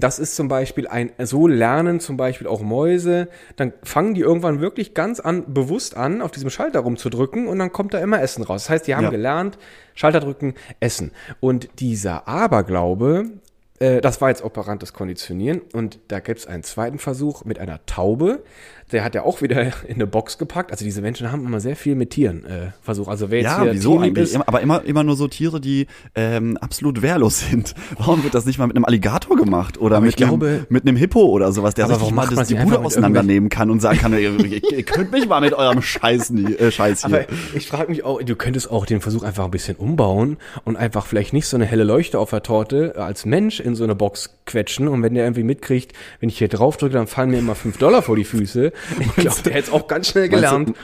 das 0.03 0.19
ist 0.19 0.35
zum 0.35 0.47
Beispiel 0.47 0.87
ein, 0.87 1.11
so 1.19 1.47
lernen 1.47 1.99
zum 1.99 2.17
Beispiel 2.17 2.47
auch 2.47 2.61
Mäuse, 2.61 3.29
dann 3.55 3.73
fangen 3.83 4.13
die 4.13 4.21
irgendwann 4.21 4.61
wirklich 4.61 4.93
ganz 4.93 5.19
an, 5.19 5.53
bewusst 5.53 5.97
an, 5.97 6.21
auf 6.21 6.31
diesem 6.31 6.49
Schalter 6.49 6.81
rumzudrücken 6.81 7.47
und 7.47 7.59
dann 7.59 7.71
kommt 7.71 7.93
da 7.93 7.99
immer 7.99 8.21
Essen 8.21 8.43
raus. 8.43 8.63
Das 8.63 8.69
heißt, 8.69 8.87
die 8.87 8.95
haben 8.95 9.05
ja. 9.05 9.09
gelernt, 9.09 9.57
Schalter 9.95 10.19
drücken, 10.19 10.53
Essen. 10.79 11.11
Und 11.39 11.69
dieser 11.79 12.27
Aberglaube, 12.27 13.31
äh, 13.79 14.01
das 14.01 14.21
war 14.21 14.29
jetzt 14.29 14.43
operantes 14.43 14.93
Konditionieren 14.93 15.61
und 15.73 15.99
da 16.09 16.19
gibt 16.19 16.39
es 16.39 16.47
einen 16.47 16.63
zweiten 16.63 16.99
Versuch 16.99 17.45
mit 17.45 17.59
einer 17.59 17.85
Taube 17.85 18.43
der 18.91 19.03
hat 19.03 19.15
ja 19.15 19.23
auch 19.23 19.41
wieder 19.41 19.61
in 19.87 19.95
eine 19.95 20.07
Box 20.07 20.37
gepackt. 20.37 20.71
Also 20.71 20.85
diese 20.85 21.01
Menschen 21.01 21.31
haben 21.31 21.45
immer 21.45 21.59
sehr 21.59 21.75
viel 21.75 21.95
mit 21.95 22.11
Tieren 22.11 22.45
äh, 22.45 22.71
versucht. 22.81 23.09
Also 23.09 23.29
wer 23.29 23.41
jetzt 23.41 23.51
ja, 23.51 23.71
wieso 23.71 23.99
eigentlich? 23.99 24.33
Ist, 24.33 24.47
aber 24.47 24.61
immer, 24.61 24.83
immer 24.85 25.03
nur 25.03 25.15
so 25.15 25.27
Tiere, 25.27 25.59
die 25.59 25.87
ähm, 26.15 26.57
absolut 26.57 27.01
wehrlos 27.01 27.39
sind. 27.49 27.75
Warum 27.97 28.23
wird 28.23 28.33
das 28.33 28.45
nicht 28.45 28.59
mal 28.59 28.67
mit 28.67 28.75
einem 28.75 28.85
Alligator 28.85 29.35
gemacht 29.35 29.77
oder 29.79 29.99
mit, 29.99 30.15
glaube, 30.15 30.47
einem, 30.47 30.65
mit 30.69 30.87
einem 30.87 30.95
Hippo 30.95 31.21
oder 31.25 31.51
sowas, 31.51 31.73
der 31.73 31.87
sich 31.87 32.11
mal 32.11 32.27
das, 32.27 32.47
die 32.47 32.55
Bude 32.55 32.79
auseinandernehmen 32.79 33.49
kann 33.49 33.69
und 33.69 33.81
sagen 33.81 33.99
kann, 33.99 34.13
ihr, 34.13 34.33
ihr, 34.39 34.83
könnt 34.83 35.11
mich 35.11 35.27
mal 35.27 35.41
mit 35.41 35.53
eurem 35.53 35.81
Scheiß, 35.81 36.31
äh, 36.31 36.71
Scheiß 36.71 37.05
hier. 37.05 37.15
Aber 37.15 37.25
ich 37.53 37.67
frage 37.67 37.89
mich 37.89 38.03
auch, 38.03 38.21
du 38.21 38.35
könntest 38.35 38.71
auch 38.71 38.85
den 38.85 39.01
Versuch 39.01 39.23
einfach 39.23 39.45
ein 39.45 39.51
bisschen 39.51 39.75
umbauen 39.75 40.37
und 40.63 40.77
einfach 40.77 41.05
vielleicht 41.05 41.33
nicht 41.33 41.47
so 41.47 41.57
eine 41.57 41.65
helle 41.65 41.83
Leuchte 41.83 42.19
auf 42.19 42.29
der 42.29 42.43
Torte 42.43 42.95
als 42.97 43.25
Mensch 43.25 43.59
in 43.59 43.75
so 43.75 43.83
eine 43.83 43.95
Box 43.95 44.37
quetschen 44.45 44.87
und 44.87 45.03
wenn 45.03 45.13
der 45.13 45.25
irgendwie 45.25 45.43
mitkriegt, 45.43 45.93
wenn 46.19 46.29
ich 46.29 46.37
hier 46.37 46.47
drauf 46.47 46.77
drücke, 46.77 46.93
dann 46.93 47.07
fallen 47.07 47.31
mir 47.31 47.39
immer 47.39 47.55
fünf 47.55 47.77
Dollar 47.77 48.01
vor 48.01 48.15
die 48.15 48.23
Füße 48.23 48.71
ich 48.99 49.15
glaube, 49.15 49.41
der 49.43 49.53
hätte 49.53 49.67
es 49.67 49.73
auch 49.73 49.87
ganz 49.87 50.09
schnell 50.09 50.29
gelernt. 50.29 50.75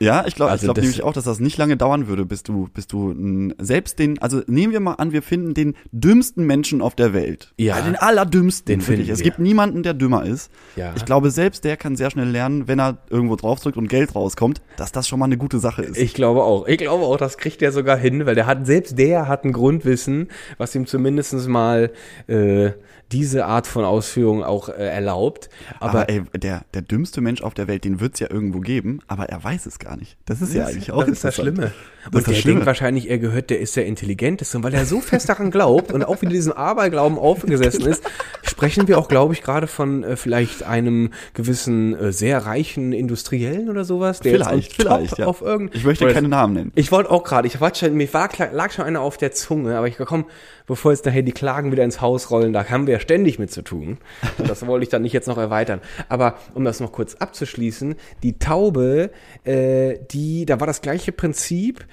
Ja, 0.00 0.24
ich 0.26 0.34
glaube 0.34 0.50
also 0.50 0.62
ich 0.62 0.66
glaub 0.66 0.78
nämlich 0.78 1.02
auch, 1.02 1.12
dass 1.12 1.24
das 1.24 1.40
nicht 1.40 1.58
lange 1.58 1.76
dauern 1.76 2.08
würde, 2.08 2.24
bis 2.24 2.42
du, 2.42 2.70
bis 2.72 2.86
du 2.86 3.10
n, 3.10 3.54
selbst 3.58 3.98
den, 3.98 4.18
also 4.18 4.40
nehmen 4.46 4.72
wir 4.72 4.80
mal 4.80 4.94
an, 4.94 5.12
wir 5.12 5.20
finden 5.20 5.52
den 5.52 5.76
dümmsten 5.92 6.46
Menschen 6.46 6.80
auf 6.80 6.94
der 6.94 7.12
Welt. 7.12 7.52
Ja. 7.58 7.74
Also 7.74 7.86
den 7.86 7.96
allerdümmsten. 7.96 8.66
Den 8.66 8.80
finde 8.80 9.02
ich. 9.02 9.10
Es 9.10 9.20
gibt 9.20 9.38
niemanden, 9.38 9.82
der 9.82 9.92
dümmer 9.92 10.24
ist. 10.24 10.50
Ja. 10.74 10.94
Ich 10.96 11.04
glaube, 11.04 11.30
selbst 11.30 11.64
der 11.64 11.76
kann 11.76 11.96
sehr 11.96 12.10
schnell 12.10 12.28
lernen, 12.28 12.66
wenn 12.66 12.80
er 12.80 12.96
irgendwo 13.10 13.36
draufdrückt 13.36 13.76
und 13.76 13.88
Geld 13.88 14.14
rauskommt, 14.14 14.62
dass 14.78 14.90
das 14.90 15.06
schon 15.06 15.18
mal 15.18 15.26
eine 15.26 15.36
gute 15.36 15.58
Sache 15.58 15.82
ist. 15.82 15.98
Ich 15.98 16.14
glaube 16.14 16.44
auch. 16.44 16.66
Ich 16.66 16.78
glaube 16.78 17.04
auch, 17.04 17.18
das 17.18 17.36
kriegt 17.36 17.60
der 17.60 17.70
sogar 17.70 17.98
hin, 17.98 18.24
weil 18.24 18.34
der 18.34 18.46
hat, 18.46 18.64
selbst 18.64 18.98
der 18.98 19.28
hat 19.28 19.44
ein 19.44 19.52
Grundwissen, 19.52 20.28
was 20.56 20.74
ihm 20.74 20.86
zumindestens 20.86 21.46
mal 21.46 21.90
äh, 22.26 22.70
diese 23.12 23.46
Art 23.46 23.66
von 23.66 23.84
Ausführung 23.84 24.44
auch 24.44 24.68
äh, 24.68 24.72
erlaubt. 24.72 25.48
Aber, 25.80 25.90
aber 25.90 26.08
ey, 26.08 26.22
der, 26.36 26.64
der 26.74 26.82
dümmste 26.82 27.20
Mensch 27.20 27.42
auf 27.42 27.54
der 27.54 27.68
Welt, 27.68 27.84
den 27.84 28.00
wird 28.00 28.14
es 28.14 28.20
ja 28.20 28.30
irgendwo 28.30 28.60
geben, 28.60 29.00
aber 29.08 29.28
er 29.28 29.42
weiß 29.42 29.66
es 29.66 29.78
gar 29.78 29.96
nicht. 29.96 30.16
Das 30.26 30.40
ist 30.40 30.50
das 30.50 30.56
ja 30.56 30.66
eigentlich 30.66 30.92
auch 30.92 31.00
Das 31.00 31.10
ist 31.10 31.24
das 31.24 31.34
Schlimme. 31.34 31.72
Das 32.04 32.14
und 32.14 32.26
der 32.28 32.34
Schlimme. 32.34 32.54
denkt 32.54 32.66
wahrscheinlich, 32.66 33.10
er 33.10 33.18
gehört, 33.18 33.50
der 33.50 33.60
ist 33.60 33.76
der 33.76 33.86
Intelligenteste. 33.86 34.56
Und 34.56 34.64
weil 34.64 34.72
er 34.74 34.86
so 34.86 35.00
fest 35.00 35.28
daran 35.28 35.50
glaubt 35.50 35.92
und 35.92 36.02
auch 36.02 36.22
wieder 36.22 36.32
diesem 36.32 36.52
Aberglauben 36.52 37.18
aufgesessen 37.18 37.86
ist, 37.86 38.02
sprechen 38.42 38.88
wir 38.88 38.98
auch, 38.98 39.08
glaube 39.08 39.34
ich, 39.34 39.42
gerade 39.42 39.66
von 39.66 40.02
äh, 40.02 40.16
vielleicht 40.16 40.62
einem 40.62 41.10
gewissen, 41.34 41.94
äh, 41.94 42.12
sehr 42.12 42.46
reichen 42.46 42.92
Industriellen 42.92 43.68
oder 43.68 43.84
sowas. 43.84 44.20
Der 44.20 44.32
vielleicht, 44.32 44.74
vielleicht, 44.74 45.18
ja. 45.18 45.26
auf 45.26 45.42
irgend 45.42 45.74
Ich 45.74 45.84
möchte 45.84 46.10
keine 46.12 46.28
Namen 46.28 46.54
nennen. 46.54 46.72
Ich 46.74 46.90
wollte 46.92 47.10
auch 47.10 47.24
gerade, 47.24 47.46
ich 47.46 47.60
war 47.60 47.74
schon, 47.74 47.94
mir 47.94 48.12
war, 48.14 48.30
lag 48.52 48.70
schon 48.72 48.84
einer 48.84 49.00
auf 49.00 49.16
der 49.16 49.32
Zunge, 49.32 49.76
aber 49.76 49.88
ich 49.88 49.96
komm, 49.98 50.26
bevor 50.66 50.92
jetzt 50.92 51.04
nachher 51.04 51.22
die 51.22 51.32
Klagen 51.32 51.72
wieder 51.72 51.84
ins 51.84 52.00
Haus 52.00 52.30
rollen, 52.30 52.52
da 52.52 52.68
haben 52.68 52.86
wir 52.86 52.99
ständig 53.00 53.38
mit 53.38 53.50
zu 53.50 53.62
tun. 53.62 53.98
Das 54.38 54.66
wollte 54.66 54.84
ich 54.84 54.88
dann 54.88 55.02
nicht 55.02 55.12
jetzt 55.12 55.28
noch 55.28 55.38
erweitern. 55.38 55.80
Aber 56.08 56.38
um 56.54 56.64
das 56.64 56.80
noch 56.80 56.92
kurz 56.92 57.14
abzuschließen, 57.14 57.96
die 58.22 58.38
Taube, 58.38 59.10
äh, 59.44 59.98
die, 60.10 60.46
da 60.46 60.60
war 60.60 60.66
das 60.66 60.82
gleiche 60.82 61.12
Prinzip. 61.12 61.86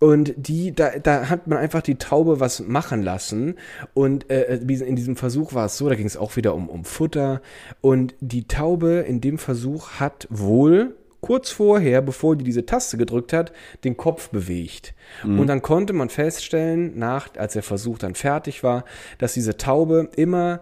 Und 0.00 0.34
die, 0.36 0.74
da, 0.74 0.98
da 0.98 1.30
hat 1.30 1.46
man 1.46 1.58
einfach 1.58 1.80
die 1.80 1.94
Taube 1.94 2.40
was 2.40 2.60
machen 2.60 3.02
lassen. 3.02 3.54
Und 3.94 4.30
äh, 4.30 4.56
in 4.56 4.96
diesem 4.96 5.16
Versuch 5.16 5.54
war 5.54 5.66
es 5.66 5.78
so, 5.78 5.88
da 5.88 5.94
ging 5.94 6.06
es 6.06 6.16
auch 6.16 6.36
wieder 6.36 6.54
um, 6.54 6.68
um 6.68 6.84
Futter. 6.84 7.40
Und 7.80 8.14
die 8.20 8.46
Taube 8.46 9.04
in 9.06 9.20
dem 9.20 9.38
Versuch 9.38 9.92
hat 10.00 10.26
wohl 10.30 10.96
kurz 11.24 11.50
vorher, 11.50 12.02
bevor 12.02 12.36
die 12.36 12.44
diese 12.44 12.66
Taste 12.66 12.98
gedrückt 12.98 13.32
hat, 13.32 13.50
den 13.82 13.96
Kopf 13.96 14.28
bewegt. 14.28 14.92
Mhm. 15.24 15.40
Und 15.40 15.46
dann 15.46 15.62
konnte 15.62 15.94
man 15.94 16.10
feststellen, 16.10 16.98
nach, 16.98 17.28
als 17.38 17.54
der 17.54 17.62
Versuch 17.62 17.96
dann 17.96 18.14
fertig 18.14 18.62
war, 18.62 18.84
dass 19.16 19.32
diese 19.32 19.56
Taube 19.56 20.10
immer, 20.16 20.60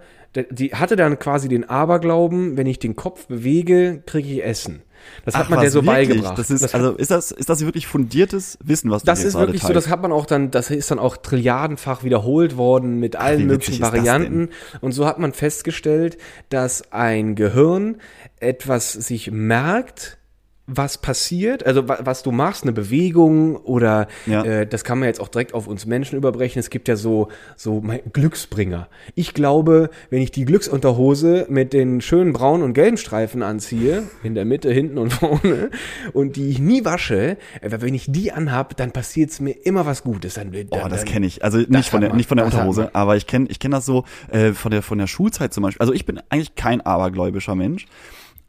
die 0.50 0.72
hatte 0.72 0.94
dann 0.94 1.18
quasi 1.18 1.48
den 1.48 1.68
Aberglauben, 1.68 2.56
wenn 2.56 2.68
ich 2.68 2.78
den 2.78 2.94
Kopf 2.94 3.26
bewege, 3.26 4.04
kriege 4.06 4.28
ich 4.28 4.44
Essen. 4.44 4.82
Das 5.24 5.34
hat 5.34 5.46
Ach, 5.46 5.50
man 5.50 5.60
der 5.62 5.72
so 5.72 5.84
wirklich? 5.84 6.10
beigebracht. 6.10 6.38
Das 6.38 6.48
ist, 6.48 6.62
das 6.62 6.76
also 6.76 6.92
ist 6.92 7.10
das, 7.10 7.32
ist 7.32 7.48
das 7.48 7.64
wirklich 7.64 7.88
fundiertes 7.88 8.56
Wissen, 8.62 8.88
was 8.88 9.02
du 9.02 9.06
Das 9.06 9.24
ist 9.24 9.34
wirklich 9.34 9.62
so, 9.62 9.72
das 9.72 9.88
hat 9.88 10.00
man 10.00 10.12
auch 10.12 10.26
dann, 10.26 10.52
das 10.52 10.70
ist 10.70 10.92
dann 10.92 11.00
auch 11.00 11.16
trilliardenfach 11.16 12.04
wiederholt 12.04 12.56
worden 12.56 13.00
mit 13.00 13.16
allen 13.16 13.42
Ach, 13.42 13.46
möglichen 13.46 13.82
Varianten. 13.82 14.50
Und 14.80 14.92
so 14.92 15.06
hat 15.06 15.18
man 15.18 15.32
festgestellt, 15.32 16.18
dass 16.50 16.92
ein 16.92 17.34
Gehirn 17.34 17.96
etwas 18.38 18.92
sich 18.92 19.32
merkt, 19.32 20.18
was 20.76 20.98
passiert, 20.98 21.66
also 21.66 21.86
was 21.86 22.22
du 22.22 22.32
machst, 22.32 22.62
eine 22.62 22.72
Bewegung 22.72 23.56
oder 23.56 24.08
ja. 24.26 24.42
äh, 24.44 24.66
das 24.66 24.84
kann 24.84 24.98
man 24.98 25.08
jetzt 25.08 25.20
auch 25.20 25.28
direkt 25.28 25.54
auf 25.54 25.66
uns 25.66 25.86
Menschen 25.86 26.16
überbrechen. 26.16 26.58
Es 26.60 26.70
gibt 26.70 26.88
ja 26.88 26.96
so 26.96 27.28
so 27.56 27.82
Glücksbringer. 28.12 28.88
Ich 29.14 29.34
glaube, 29.34 29.90
wenn 30.10 30.22
ich 30.22 30.30
die 30.30 30.44
Glücksunterhose 30.44 31.46
mit 31.48 31.72
den 31.72 32.00
schönen 32.00 32.32
braunen 32.32 32.62
und 32.62 32.72
gelben 32.74 32.96
Streifen 32.96 33.42
anziehe, 33.42 34.04
in 34.22 34.34
der 34.34 34.44
Mitte, 34.44 34.72
hinten 34.72 34.98
und 34.98 35.12
vorne, 35.12 35.70
und 36.12 36.36
die 36.36 36.48
ich 36.48 36.58
nie 36.58 36.84
wasche, 36.84 37.36
äh, 37.60 37.70
wenn 37.80 37.94
ich 37.94 38.06
die 38.08 38.32
anhab, 38.32 38.76
dann 38.76 38.92
passiert 38.92 39.30
es 39.30 39.40
mir 39.40 39.52
immer 39.52 39.86
was 39.86 40.02
Gutes. 40.02 40.34
Dann, 40.34 40.52
dann, 40.52 40.66
oh, 40.70 40.88
das 40.88 41.04
kenne 41.04 41.26
ich. 41.26 41.44
Also 41.44 41.58
nicht 41.58 41.90
von 41.90 42.00
der 42.00 42.14
nicht 42.14 42.28
von 42.28 42.36
der 42.36 42.46
Unterhose, 42.46 42.94
aber 42.94 43.16
ich 43.16 43.26
kenne 43.26 43.46
ich 43.48 43.58
kenne 43.58 43.76
das 43.76 43.86
so 43.86 44.04
äh, 44.30 44.52
von 44.52 44.70
der 44.70 44.82
von 44.82 44.98
der 44.98 45.06
Schulzeit 45.06 45.52
zum 45.52 45.62
Beispiel. 45.62 45.80
Also 45.80 45.92
ich 45.92 46.06
bin 46.06 46.20
eigentlich 46.30 46.54
kein 46.54 46.80
abergläubischer 46.80 47.54
Mensch. 47.54 47.86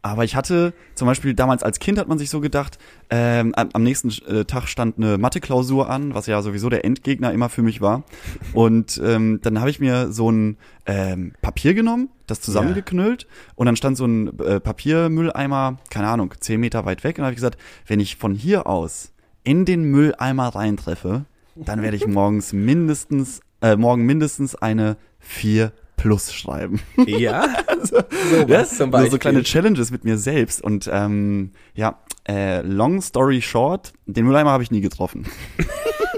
Aber 0.04 0.22
ich 0.22 0.36
hatte 0.36 0.74
zum 0.94 1.06
Beispiel 1.06 1.32
damals 1.32 1.62
als 1.62 1.78
Kind 1.78 1.98
hat 1.98 2.08
man 2.08 2.18
sich 2.18 2.28
so 2.28 2.40
gedacht, 2.40 2.76
ähm, 3.08 3.54
am 3.54 3.82
nächsten 3.82 4.10
äh, 4.26 4.44
Tag 4.44 4.68
stand 4.68 4.98
eine 4.98 5.16
Mathe-Klausur 5.16 5.88
an, 5.88 6.12
was 6.14 6.26
ja 6.26 6.42
sowieso 6.42 6.68
der 6.68 6.84
Endgegner 6.84 7.32
immer 7.32 7.48
für 7.48 7.62
mich 7.62 7.80
war. 7.80 8.04
Und 8.52 9.00
ähm, 9.02 9.40
dann 9.42 9.60
habe 9.60 9.70
ich 9.70 9.80
mir 9.80 10.12
so 10.12 10.30
ein 10.30 10.58
ähm, 10.84 11.32
Papier 11.40 11.72
genommen, 11.72 12.10
das 12.26 12.42
zusammengeknüllt 12.42 13.22
ja. 13.22 13.28
und 13.56 13.64
dann 13.64 13.76
stand 13.76 13.96
so 13.96 14.04
ein 14.04 14.38
äh, 14.40 14.60
Papiermülleimer, 14.60 15.78
keine 15.88 16.08
Ahnung, 16.08 16.34
zehn 16.38 16.60
Meter 16.60 16.84
weit 16.84 17.02
weg. 17.02 17.16
Und 17.16 17.24
habe 17.24 17.32
ich 17.32 17.38
gesagt, 17.38 17.58
wenn 17.86 17.98
ich 17.98 18.16
von 18.16 18.34
hier 18.34 18.66
aus 18.66 19.12
in 19.42 19.64
den 19.64 19.84
Mülleimer 19.84 20.48
reintreffe, 20.48 21.24
dann 21.56 21.80
werde 21.80 21.96
ich 21.96 22.06
morgens 22.06 22.52
mindestens, 22.52 23.40
äh, 23.62 23.76
morgen 23.76 24.04
mindestens 24.04 24.54
eine 24.54 24.98
vier 25.18 25.72
Plus 25.96 26.32
schreiben. 26.32 26.80
Ja, 27.06 27.46
also, 27.66 27.98
so, 28.30 28.46
ja? 28.46 28.64
zum 28.64 28.90
Beispiel. 28.90 29.10
So, 29.10 29.18
kleine 29.18 29.42
Challenges 29.42 29.90
mit 29.90 30.04
mir 30.04 30.18
selbst. 30.18 30.62
Und 30.62 30.88
ähm, 30.92 31.52
ja, 31.74 31.98
äh, 32.28 32.62
long 32.62 33.00
story 33.00 33.42
short, 33.42 33.92
den 34.06 34.24
Mülleimer 34.24 34.50
habe 34.50 34.62
ich 34.62 34.70
nie 34.70 34.80
getroffen. 34.80 35.26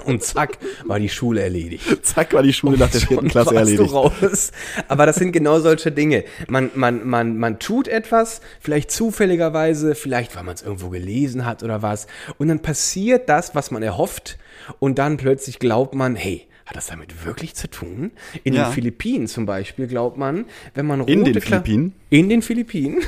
Und 0.07 0.23
zack, 0.23 0.59
war 0.85 1.01
die 1.01 1.09
Schule 1.09 1.43
erledigt. 1.43 1.85
Zack, 2.07 2.33
war 2.33 2.45
die 2.45 2.53
Schule 2.53 2.75
Und 2.75 2.79
nach 2.79 2.91
der 2.91 3.01
vierten 3.01 3.27
Klasse 3.29 3.57
erledigt. 3.57 3.91
Du 3.91 3.93
raus. 3.93 4.53
Aber 4.87 5.05
das 5.05 5.17
sind 5.17 5.33
genau 5.33 5.59
solche 5.59 5.91
Dinge. 5.91 6.25
Man, 6.49 6.71
man, 6.75 7.07
man, 7.07 7.37
man 7.37 7.59
tut 7.59 7.89
etwas, 7.89 8.41
vielleicht 8.61 8.93
zufälligerweise, 8.93 9.97
vielleicht 9.97 10.37
weil 10.37 10.45
man 10.45 10.55
es 10.55 10.63
irgendwo 10.63 10.91
gelesen 10.91 11.45
hat 11.45 11.65
oder 11.65 11.83
was. 11.83 12.07
Und 12.39 12.47
dann 12.47 12.63
passiert 12.63 13.29
das, 13.29 13.57
was 13.57 13.73
man 13.73 13.83
erhofft. 13.83 14.39
Und 14.79 14.99
dann 14.99 15.17
plötzlich 15.17 15.59
glaubt 15.59 15.95
man, 15.97 16.15
hey, 16.15 16.47
hat 16.67 16.77
das 16.77 16.89
damit 16.89 17.25
wirklich 17.25 17.55
zu 17.55 17.71
tun? 17.71 18.11
In 18.43 18.55
ja. 18.55 18.65
den 18.65 18.73
Philippinen 18.73 19.29
zum 19.29 19.47
Beispiel 19.47 19.87
glaubt 19.87 20.19
man, 20.19 20.47
wenn 20.75 20.87
man 20.87 21.01
rote 21.01 21.13
In 21.13 21.25
den 21.25 21.41
Philippinen? 21.41 21.95
In 22.11 22.29
den 22.29 22.43
Philippinen. 22.43 23.03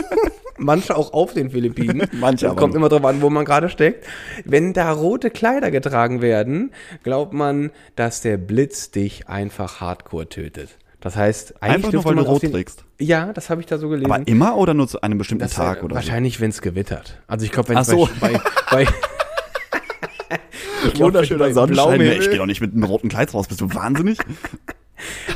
Manche 0.58 0.96
auch 0.96 1.12
auf 1.12 1.34
den 1.34 1.50
Philippinen. 1.50 2.08
Manche 2.12 2.50
aber. 2.50 2.60
Kommt 2.60 2.74
immer 2.74 2.88
drauf 2.88 3.04
an, 3.04 3.22
wo 3.22 3.30
man 3.30 3.44
gerade 3.44 3.68
steckt. 3.68 4.06
Wenn 4.44 4.72
da 4.72 4.90
rote 4.90 5.30
Kleider 5.30 5.70
getragen 5.70 6.20
werden, 6.20 6.72
glaubt 7.02 7.32
man, 7.32 7.70
dass 7.94 8.22
der 8.22 8.38
Blitz 8.38 8.90
dich 8.90 9.28
einfach 9.28 9.80
hardcore 9.80 10.28
tötet. 10.28 10.78
Das 11.00 11.14
heißt, 11.14 11.62
eigentlich 11.62 11.74
Einfach 11.76 11.92
nur, 11.92 12.04
weil 12.04 12.14
du 12.16 12.22
rot 12.22 12.42
den, 12.42 12.52
trägst. 12.52 12.84
Ja, 12.98 13.32
das 13.32 13.50
habe 13.50 13.60
ich 13.60 13.66
da 13.66 13.78
so 13.78 13.88
gelesen. 13.88 14.10
Aber 14.10 14.26
immer 14.26 14.56
oder 14.56 14.74
nur 14.74 14.88
zu 14.88 15.02
einem 15.02 15.18
bestimmten 15.18 15.44
das, 15.44 15.52
Tag? 15.52 15.84
Oder 15.84 15.94
wahrscheinlich, 15.94 16.36
so? 16.36 16.40
wenn 16.40 16.50
es 16.50 16.62
gewittert. 16.62 17.20
Also 17.28 17.44
ich 17.44 17.52
glaube, 17.52 17.68
wenn 17.68 17.78
es 17.78 17.86
so. 17.86 18.08
bei, 18.18 18.32
bei, 18.32 18.40
bei 18.70 18.86
Wunderschöner 20.98 21.52
Sonnenschein. 21.52 22.00
Ich 22.00 22.30
gehe 22.30 22.38
doch 22.38 22.46
nicht 22.46 22.60
mit 22.60 22.72
einem 22.72 22.84
roten 22.84 23.08
Kleid 23.08 23.32
raus. 23.34 23.48
Bist 23.48 23.60
du 23.60 23.72
wahnsinnig? 23.74 24.18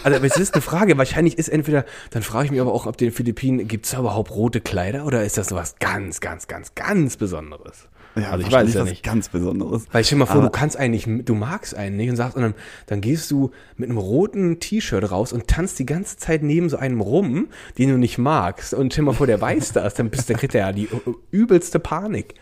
Also, 0.05 0.17
aber 0.17 0.27
es 0.27 0.39
ist 0.39 0.55
eine 0.55 0.63
Frage. 0.63 0.97
Wahrscheinlich 0.97 1.37
ist 1.37 1.49
entweder, 1.49 1.85
dann 2.13 2.23
frage 2.23 2.47
ich 2.47 2.51
mich 2.51 2.61
aber 2.63 2.73
auch, 2.73 2.87
ob 2.87 2.97
den 2.97 3.13
Philippinen, 3.13 3.69
gibt 3.69 3.85
es 3.85 3.93
da 3.93 3.99
überhaupt 3.99 4.31
rote 4.31 4.63
Kleider 4.63 5.05
oder 5.05 5.23
ist 5.23 5.37
das 5.37 5.49
so 5.49 5.55
was 5.55 5.77
ganz, 5.79 6.21
ganz, 6.21 6.49
ganz, 6.49 6.75
ganz 6.75 7.19
Besonderes? 7.19 7.89
Ja, 8.17 8.31
also 8.31 8.47
ich 8.47 8.53
weiß 8.53 8.75
ja 8.75 8.85
nicht. 8.85 9.05
ganz 9.05 9.29
Besonderes. 9.29 9.87
Weil 9.93 10.03
stell 10.03 10.17
dir 10.17 10.21
mal 10.21 10.27
vor, 10.27 10.37
aber 10.37 10.47
du 10.47 10.51
kannst 10.51 10.77
eigentlich, 10.77 11.07
du 11.07 11.35
magst 11.35 11.77
einen 11.77 11.97
nicht 11.97 12.11
und 12.11 12.17
sagst, 12.17 12.37
und 12.37 12.43
dann, 12.43 12.55
dann 12.87 13.01
gehst 13.01 13.31
du 13.31 13.51
mit 13.77 13.89
einem 13.89 13.99
roten 13.99 14.59
T-Shirt 14.59 15.11
raus 15.11 15.33
und 15.33 15.47
tanzt 15.47 15.79
die 15.79 15.87
ganze 15.87 16.17
Zeit 16.17 16.43
neben 16.43 16.69
so 16.69 16.77
einem 16.77 17.01
rum, 17.01 17.49
den 17.79 17.91
du 17.91 17.99
nicht 17.99 18.19
magst. 18.19 18.75
Und 18.75 18.93
stell 18.93 19.05
mal 19.05 19.13
vor, 19.13 19.27
der 19.27 19.41
weiß 19.41 19.73
das, 19.73 19.95
dann 19.95 20.11
bist, 20.11 20.29
dann 20.29 20.39
kriegt 20.39 20.55
er 20.55 20.69
ja 20.69 20.73
die 20.73 20.89
übelste 21.31 21.79
Panik. 21.79 22.35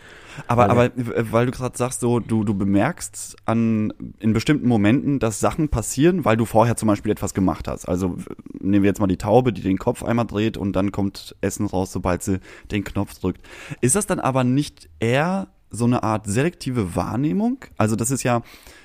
Aber, 0.47 0.71
aber 0.71 0.91
weil 0.97 1.47
du 1.47 1.53
gerade 1.53 1.77
sagst, 1.77 2.01
so 2.01 2.21
du, 2.21 2.45
du 2.45 2.55
bemerkst 2.55 3.37
an 3.45 3.93
in 4.21 4.33
bestimmten 4.33 4.69
Momenten, 4.69 5.19
dass 5.19 5.41
Sachen 5.41 5.69
passieren, 5.69 6.25
weil 6.25 6.37
du 6.37 6.45
vorher 6.45 6.77
zum 6.77 6.87
Beispiel 6.89 7.13
etwas 7.13 7.35
gemacht 7.35 7.69
hast. 7.69 7.89
Also 7.89 8.17
nehmen 8.61 8.83
wir 8.83 8.89
jetzt 8.89 9.01
mal 9.01 9.07
die 9.07 9.17
Taube, 9.17 9.53
die 9.53 9.63
den 9.63 9.79
Kopf 9.79 10.03
einmal 10.03 10.27
dreht 10.27 10.57
und 10.57 10.75
dann 10.75 10.93
kommt 10.93 11.37
Essen 11.41 11.67
raus, 11.67 11.93
sobald 11.93 12.23
sie 12.23 12.41
den 12.71 12.85
Knopf 12.85 13.19
drückt. 13.19 13.43
Ist 13.81 13.97
das 13.97 14.07
dann 14.07 14.21
aber 14.21 14.45
nicht 14.45 14.89
eher 15.01 15.49
so 15.71 15.85
eine 15.85 16.03
Art 16.03 16.27
selektive 16.27 16.97
Wahrnehmung? 16.97 17.59
Also 17.77 17.97
das 17.97 18.11
ist 18.11 18.23
ja, 18.23 18.43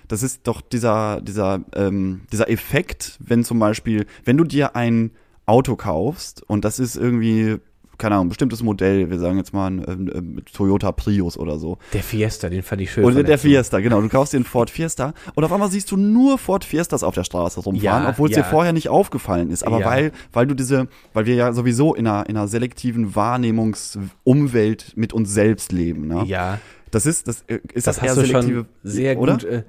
das 0.08 0.24
ist 0.24 0.48
doch 0.48 0.62
dieser, 0.62 1.22
dieser, 1.22 1.62
ähm, 1.76 2.22
dieser 2.32 2.50
Effekt, 2.50 3.18
wenn 3.20 3.44
zum 3.44 3.60
Beispiel, 3.60 4.06
wenn 4.26 4.38
du 4.38 4.44
dir 4.44 4.76
ein 4.76 5.12
Auto 5.46 5.76
kaufst 5.76 6.42
und 6.44 6.66
das 6.66 6.80
ist 6.80 6.96
irgendwie 6.96 7.60
keine 8.04 8.16
Ahnung, 8.16 8.28
bestimmtes 8.28 8.62
Modell, 8.62 9.10
wir 9.10 9.18
sagen 9.18 9.38
jetzt 9.38 9.54
mal 9.54 9.68
ein, 9.68 9.80
ein, 9.80 10.10
ein 10.10 10.42
Toyota 10.52 10.92
Prius 10.92 11.38
oder 11.38 11.58
so. 11.58 11.78
Der 11.94 12.04
Fiesta, 12.04 12.50
den 12.50 12.62
fand 12.62 12.82
ich 12.82 12.92
schön. 12.92 13.06
Oder 13.06 13.24
der 13.24 13.38
Fiesta, 13.38 13.80
genau. 13.80 14.02
Du 14.02 14.10
kaufst 14.10 14.34
den 14.34 14.44
Ford 14.44 14.70
Fiesta 14.70 15.14
und 15.36 15.46
auf 15.46 15.54
einmal 15.54 15.72
siehst 15.72 15.90
du 15.90 15.96
nur 15.96 16.38
Ford 16.38 16.66
Fiestas 16.66 17.02
auf 17.02 17.16
der 17.16 17.24
Straße 17.24 17.62
rumfahren, 17.62 18.04
ja, 18.04 18.10
obwohl 18.10 18.30
es 18.30 18.36
ja. 18.36 18.44
dir 18.44 18.50
vorher 18.50 18.74
nicht 18.74 18.90
aufgefallen 18.90 19.50
ist. 19.50 19.66
Aber 19.66 19.80
ja. 19.80 19.86
weil, 19.86 20.12
weil 20.34 20.48
du 20.48 20.54
diese, 20.54 20.90
weil 21.14 21.26
wir 21.28 21.36
ja 21.36 21.54
sowieso 21.54 21.96
in 21.96 22.06
einer, 22.06 22.28
in 22.28 22.36
einer 22.36 22.50
selektiven 22.50 23.16
Wahrnehmungsumwelt 23.16 24.98
mit 24.98 25.14
uns 25.14 25.34
selbst 25.34 25.72
leben, 25.72 26.08
ne? 26.08 26.26
Ja. 26.26 26.60
Das 26.92 27.06
ist, 27.06 27.30
das 27.30 27.46
äh, 27.48 27.60
ist 27.74 27.88
das, 27.88 27.96
das 27.96 28.04
eher 28.04 28.16
selektive, 28.16 28.66
sehr 28.84 29.18
oder? 29.18 29.38
gut, 29.38 29.46
äh, 29.46 29.64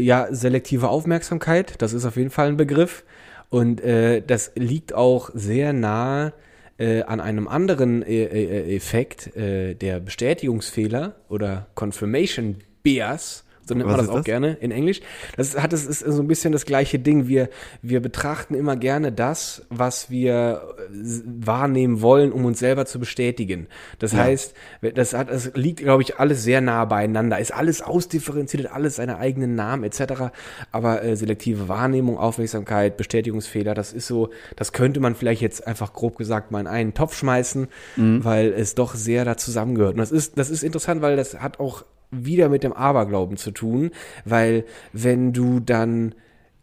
ja, 0.00 0.28
selektive 0.30 0.88
Aufmerksamkeit, 0.88 1.74
das 1.82 1.92
ist 1.92 2.06
auf 2.06 2.16
jeden 2.16 2.30
Fall 2.30 2.48
ein 2.48 2.56
Begriff. 2.56 3.04
Und 3.50 3.82
äh, 3.82 4.22
das 4.26 4.52
liegt 4.56 4.94
auch 4.94 5.30
sehr 5.34 5.74
nahe 5.74 6.32
äh, 6.78 7.02
an 7.02 7.20
einem 7.20 7.48
anderen 7.48 8.02
äh, 8.02 8.24
äh, 8.24 8.76
Effekt, 8.76 9.34
äh, 9.36 9.74
der 9.74 10.00
Bestätigungsfehler 10.00 11.16
oder 11.28 11.68
Confirmation 11.74 12.56
Bias, 12.82 13.45
so 13.66 13.74
nennt 13.74 13.88
man 13.88 13.98
das 13.98 14.08
auch 14.08 14.16
das? 14.16 14.24
gerne 14.24 14.54
in 14.60 14.70
Englisch. 14.70 15.00
Das 15.36 15.60
hat 15.60 15.72
es 15.72 15.86
ist 15.86 16.00
so 16.00 16.22
ein 16.22 16.28
bisschen 16.28 16.52
das 16.52 16.66
gleiche 16.66 16.98
Ding. 16.98 17.26
Wir 17.26 17.48
wir 17.82 18.00
betrachten 18.00 18.54
immer 18.54 18.76
gerne 18.76 19.10
das, 19.12 19.66
was 19.70 20.08
wir 20.10 20.62
äh, 20.88 21.20
wahrnehmen 21.24 22.00
wollen, 22.00 22.32
um 22.32 22.44
uns 22.44 22.60
selber 22.60 22.86
zu 22.86 23.00
bestätigen. 23.00 23.66
Das 23.98 24.12
ja. 24.12 24.18
heißt, 24.18 24.54
das 24.94 25.14
hat 25.14 25.30
das 25.30 25.50
liegt 25.54 25.80
glaube 25.80 26.02
ich 26.02 26.18
alles 26.18 26.44
sehr 26.44 26.60
nah 26.60 26.84
beieinander. 26.84 27.38
Ist 27.38 27.52
alles 27.52 27.82
ausdifferenziert, 27.82 28.70
alles 28.70 28.96
seine 28.96 29.18
eigenen 29.18 29.56
Namen 29.56 29.82
etc. 29.82 30.30
Aber 30.70 31.02
äh, 31.02 31.16
selektive 31.16 31.68
Wahrnehmung, 31.68 32.18
Aufmerksamkeit, 32.18 32.96
Bestätigungsfehler, 32.96 33.74
das 33.74 33.92
ist 33.92 34.06
so, 34.06 34.30
das 34.54 34.72
könnte 34.72 35.00
man 35.00 35.14
vielleicht 35.16 35.42
jetzt 35.42 35.66
einfach 35.66 35.92
grob 35.92 36.16
gesagt 36.18 36.52
mal 36.52 36.60
in 36.60 36.66
einen 36.66 36.94
Topf 36.94 37.16
schmeißen, 37.16 37.66
mhm. 37.96 38.24
weil 38.24 38.52
es 38.52 38.74
doch 38.76 38.94
sehr 38.94 39.24
da 39.24 39.36
zusammengehört. 39.36 39.94
Und 39.94 39.98
das 39.98 40.12
ist 40.12 40.38
das 40.38 40.50
ist 40.50 40.62
interessant, 40.62 41.02
weil 41.02 41.16
das 41.16 41.40
hat 41.40 41.58
auch 41.58 41.84
wieder 42.10 42.48
mit 42.48 42.62
dem 42.62 42.72
Aberglauben 42.72 43.36
zu 43.36 43.50
tun, 43.50 43.90
weil 44.24 44.64
wenn 44.92 45.32
du 45.32 45.60
dann 45.60 46.14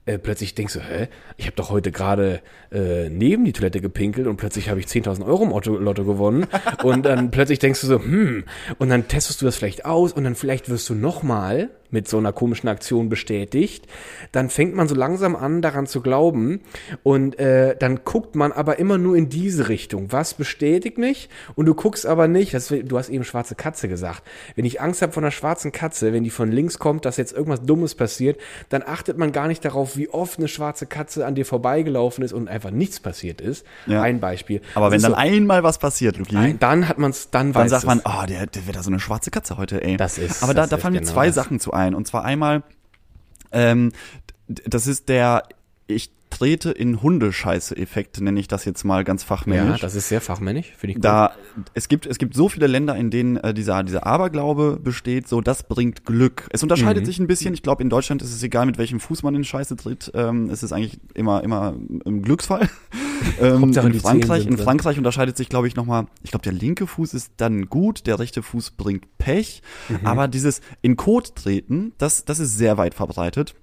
äh, 0.05 0.17
plötzlich 0.17 0.53
denkst 0.53 0.73
du, 0.73 0.79
hä, 0.81 1.07
ich 1.37 1.45
habe 1.45 1.55
doch 1.55 1.69
heute 1.69 1.91
gerade 1.91 2.41
äh, 2.71 3.09
neben 3.09 3.45
die 3.45 3.53
Toilette 3.53 3.79
gepinkelt 3.79 4.27
und 4.27 4.37
plötzlich 4.37 4.69
habe 4.69 4.79
ich 4.79 4.87
10.000 4.87 5.25
Euro 5.25 5.43
im 5.43 5.51
Lotto, 5.51 5.77
Lotto 5.77 6.03
gewonnen. 6.03 6.45
Und 6.83 7.05
dann 7.05 7.31
plötzlich 7.31 7.59
denkst 7.59 7.79
du 7.81 7.87
so, 7.87 7.99
hm, 7.99 8.43
und 8.79 8.89
dann 8.89 9.07
testest 9.07 9.41
du 9.41 9.45
das 9.45 9.55
vielleicht 9.55 9.85
aus 9.85 10.11
und 10.11 10.23
dann 10.25 10.35
vielleicht 10.35 10.69
wirst 10.69 10.89
du 10.89 10.95
nochmal 10.95 11.69
mit 11.93 12.07
so 12.07 12.17
einer 12.17 12.33
komischen 12.33 12.67
Aktion 12.67 13.07
bestätigt, 13.07 13.87
dann 14.31 14.49
fängt 14.49 14.75
man 14.75 14.87
so 14.87 14.95
langsam 14.95 15.35
an, 15.35 15.61
daran 15.61 15.85
zu 15.85 16.01
glauben 16.01 16.61
und 17.03 17.39
äh, 17.39 17.77
dann 17.77 18.01
guckt 18.03 18.35
man 18.35 18.51
aber 18.51 18.79
immer 18.79 18.97
nur 18.97 19.15
in 19.15 19.29
diese 19.29 19.69
Richtung. 19.69 20.11
Was 20.11 20.33
bestätigt 20.33 20.97
mich? 20.97 21.29
Und 21.55 21.67
du 21.67 21.75
guckst 21.75 22.05
aber 22.05 22.27
nicht, 22.27 22.53
das, 22.53 22.67
du 22.67 22.97
hast 22.97 23.09
eben 23.09 23.23
schwarze 23.23 23.55
Katze 23.55 23.87
gesagt. 23.87 24.23
Wenn 24.55 24.65
ich 24.65 24.81
Angst 24.81 25.01
habe 25.01 25.13
von 25.13 25.23
einer 25.23 25.31
schwarzen 25.31 25.71
Katze, 25.71 26.11
wenn 26.11 26.23
die 26.23 26.31
von 26.31 26.51
links 26.51 26.79
kommt, 26.79 27.05
dass 27.05 27.17
jetzt 27.17 27.31
irgendwas 27.33 27.61
Dummes 27.61 27.95
passiert, 27.95 28.39
dann 28.69 28.83
achtet 28.85 29.17
man 29.17 29.31
gar 29.31 29.47
nicht 29.47 29.63
darauf, 29.63 29.95
wie 29.95 30.09
oft 30.09 30.39
eine 30.39 30.47
schwarze 30.47 30.87
Katze 30.87 31.25
an 31.25 31.35
dir 31.35 31.45
vorbeigelaufen 31.45 32.23
ist 32.23 32.33
und 32.33 32.49
einfach 32.49 32.71
nichts 32.71 32.99
passiert 32.99 33.39
ist. 33.39 33.65
Ja. 33.85 34.01
Ein 34.01 34.19
Beispiel. 34.19 34.61
Aber 34.73 34.87
das 34.87 34.93
wenn 34.93 35.01
dann 35.03 35.11
so, 35.11 35.17
einmal 35.17 35.63
was 35.63 35.77
passiert, 35.77 36.17
Luki, 36.17 36.35
ein, 36.35 36.59
dann 36.59 36.89
hat 36.89 36.97
man 36.97 37.11
es, 37.11 37.29
dann, 37.29 37.53
dann 37.53 37.69
sagt 37.69 37.85
man, 37.85 38.01
oh, 38.03 38.25
der, 38.27 38.47
der 38.47 38.65
wird 38.65 38.75
da 38.75 38.81
so 38.81 38.89
eine 38.89 38.99
schwarze 38.99 39.29
Katze 39.29 39.57
heute, 39.57 39.83
ey. 39.83 39.97
Das 39.97 40.17
ist. 40.17 40.41
Aber 40.41 40.55
da, 40.55 40.65
da 40.65 40.77
fallen 40.77 40.93
mir 40.95 41.01
genau 41.01 41.13
zwei 41.13 41.27
das. 41.27 41.35
Sachen 41.35 41.59
zu 41.59 41.71
ein 41.71 41.82
ein. 41.83 41.95
Und 41.95 42.07
zwar 42.07 42.23
einmal, 42.23 42.63
ähm, 43.51 43.91
das 44.47 44.87
ist 44.87 45.09
der, 45.09 45.43
ich 45.87 46.11
trete 46.43 46.71
in 46.71 47.01
Hundescheiße-Effekt, 47.01 48.19
nenne 48.19 48.37
ich 48.37 48.49
das 48.49 48.65
jetzt 48.65 48.83
mal 48.83 49.05
ganz 49.05 49.23
fachmännisch. 49.23 49.77
Ja, 49.77 49.81
das 49.81 49.95
ist 49.95 50.09
sehr 50.09 50.19
fachmännisch, 50.19 50.73
finde 50.75 50.91
ich 50.91 50.95
gut. 50.95 51.05
Da, 51.05 51.31
es 51.73 51.87
gibt, 51.87 52.05
es 52.05 52.17
gibt 52.17 52.33
so 52.33 52.49
viele 52.49 52.67
Länder, 52.67 52.97
in 52.97 53.09
denen 53.09 53.37
äh, 53.37 53.53
dieser, 53.53 53.81
dieser 53.83 54.05
Aberglaube 54.05 54.77
besteht, 54.83 55.29
so, 55.29 55.39
das 55.39 55.63
bringt 55.63 56.05
Glück. 56.05 56.49
Es 56.51 56.61
unterscheidet 56.61 57.03
mhm. 57.03 57.05
sich 57.05 57.19
ein 57.19 57.27
bisschen. 57.27 57.53
Ich 57.53 57.63
glaube, 57.63 57.81
in 57.81 57.89
Deutschland 57.89 58.21
ist 58.21 58.33
es 58.33 58.43
egal, 58.43 58.65
mit 58.65 58.77
welchem 58.77 58.99
Fuß 58.99 59.23
man 59.23 59.35
in 59.35 59.45
Scheiße 59.45 59.77
tritt. 59.77 60.11
Ähm, 60.15 60.49
es 60.49 60.63
ist 60.63 60.73
eigentlich 60.73 60.99
immer, 61.13 61.41
immer 61.45 61.75
ein 62.05 62.21
Glücksfall. 62.21 62.69
ähm, 63.41 63.63
in 63.63 63.99
Frankreich, 64.01 64.45
in 64.45 64.57
Frankreich 64.57 64.97
unterscheidet 64.97 65.37
sich, 65.37 65.47
glaube 65.47 65.69
ich, 65.69 65.77
nochmal, 65.77 66.07
ich 66.23 66.31
glaube, 66.31 66.43
der 66.43 66.53
linke 66.53 66.87
Fuß 66.87 67.13
ist 67.13 67.31
dann 67.37 67.69
gut, 67.69 68.05
der 68.05 68.19
rechte 68.19 68.43
Fuß 68.43 68.71
bringt 68.71 69.17
Pech. 69.17 69.61
Mhm. 69.87 70.05
Aber 70.05 70.27
dieses 70.27 70.59
in 70.81 70.97
Kot 70.97 71.35
treten, 71.35 71.93
das, 71.99 72.25
das 72.25 72.39
ist 72.39 72.57
sehr 72.57 72.77
weit 72.77 72.95
verbreitet 72.95 73.55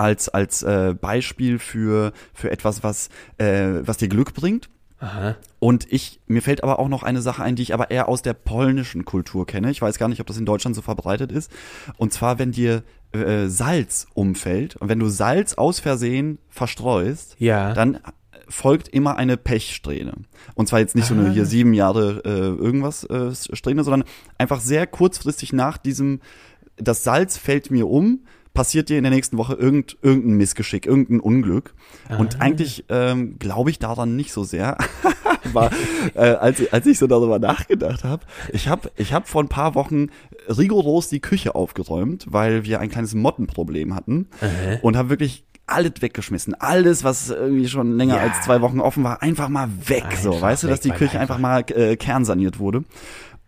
als 0.00 0.28
als 0.28 0.62
äh, 0.62 0.94
Beispiel 0.98 1.58
für 1.58 2.12
für 2.32 2.50
etwas, 2.50 2.82
was 2.82 3.10
äh, 3.38 3.80
was 3.82 3.98
dir 3.98 4.08
Glück 4.08 4.34
bringt. 4.34 4.68
Aha. 5.00 5.36
Und 5.58 5.90
ich, 5.90 6.20
mir 6.26 6.42
fällt 6.42 6.62
aber 6.62 6.78
auch 6.78 6.88
noch 6.88 7.02
eine 7.02 7.22
Sache 7.22 7.42
ein, 7.42 7.56
die 7.56 7.62
ich 7.62 7.72
aber 7.72 7.90
eher 7.90 8.08
aus 8.08 8.20
der 8.20 8.34
polnischen 8.34 9.06
Kultur 9.06 9.46
kenne. 9.46 9.70
Ich 9.70 9.80
weiß 9.80 9.98
gar 9.98 10.08
nicht, 10.08 10.20
ob 10.20 10.26
das 10.26 10.36
in 10.36 10.44
Deutschland 10.44 10.76
so 10.76 10.82
verbreitet 10.82 11.32
ist. 11.32 11.50
Und 11.96 12.12
zwar, 12.12 12.38
wenn 12.38 12.52
dir 12.52 12.82
äh, 13.12 13.46
Salz 13.46 14.06
umfällt 14.12 14.76
und 14.76 14.90
wenn 14.90 14.98
du 14.98 15.08
Salz 15.08 15.54
aus 15.54 15.80
Versehen 15.80 16.38
verstreust, 16.50 17.36
ja. 17.38 17.72
dann 17.72 17.98
folgt 18.50 18.88
immer 18.88 19.16
eine 19.16 19.36
Pechsträhne. 19.36 20.12
Und 20.54 20.68
zwar 20.68 20.80
jetzt 20.80 20.94
nicht 20.94 21.06
so 21.06 21.14
eine 21.14 21.30
hier 21.30 21.46
sieben 21.46 21.72
Jahre 21.72 22.22
äh, 22.24 22.62
irgendwas 22.62 23.04
äh, 23.04 23.34
Strähne, 23.34 23.84
sondern 23.84 24.04
einfach 24.36 24.60
sehr 24.60 24.86
kurzfristig 24.86 25.52
nach 25.52 25.78
diesem, 25.78 26.20
das 26.76 27.04
Salz 27.04 27.38
fällt 27.38 27.70
mir 27.70 27.88
um, 27.88 28.24
passiert 28.54 28.88
dir 28.88 28.98
in 28.98 29.04
der 29.04 29.12
nächsten 29.12 29.38
Woche 29.38 29.54
irgend, 29.54 29.96
irgendein 30.02 30.36
Missgeschick, 30.36 30.86
irgendein 30.86 31.20
Unglück. 31.20 31.74
Ah. 32.08 32.16
Und 32.16 32.40
eigentlich 32.40 32.84
ähm, 32.88 33.38
glaube 33.38 33.70
ich 33.70 33.78
daran 33.78 34.16
nicht 34.16 34.32
so 34.32 34.44
sehr. 34.44 34.76
Aber 35.44 35.70
äh, 36.14 36.20
als, 36.20 36.72
als 36.72 36.86
ich 36.86 36.98
so 36.98 37.06
darüber 37.06 37.38
nachgedacht 37.38 38.04
habe, 38.04 38.24
ich 38.52 38.68
habe 38.68 38.90
ich 38.96 39.12
hab 39.12 39.28
vor 39.28 39.42
ein 39.42 39.48
paar 39.48 39.74
Wochen 39.74 40.08
rigoros 40.48 41.08
die 41.08 41.20
Küche 41.20 41.54
aufgeräumt, 41.54 42.26
weil 42.28 42.64
wir 42.64 42.80
ein 42.80 42.90
kleines 42.90 43.14
Mottenproblem 43.14 43.94
hatten. 43.94 44.28
Aha. 44.40 44.78
Und 44.82 44.96
habe 44.96 45.10
wirklich 45.10 45.44
alles 45.70 45.92
weggeschmissen. 46.00 46.54
Alles, 46.54 47.04
was 47.04 47.30
irgendwie 47.30 47.68
schon 47.68 47.96
länger 47.96 48.16
ja. 48.16 48.22
als 48.22 48.44
zwei 48.44 48.60
Wochen 48.60 48.80
offen 48.80 49.04
war, 49.04 49.22
einfach 49.22 49.48
mal 49.48 49.68
weg. 49.86 50.04
Einfach 50.04 50.18
so, 50.18 50.40
weißt 50.40 50.64
du, 50.64 50.66
dass 50.68 50.80
die 50.80 50.90
Küche 50.90 51.20
einfach, 51.20 51.36
einfach 51.36 51.38
mal 51.38 51.64
äh, 51.68 51.96
kernsaniert 51.96 52.58
wurde. 52.58 52.84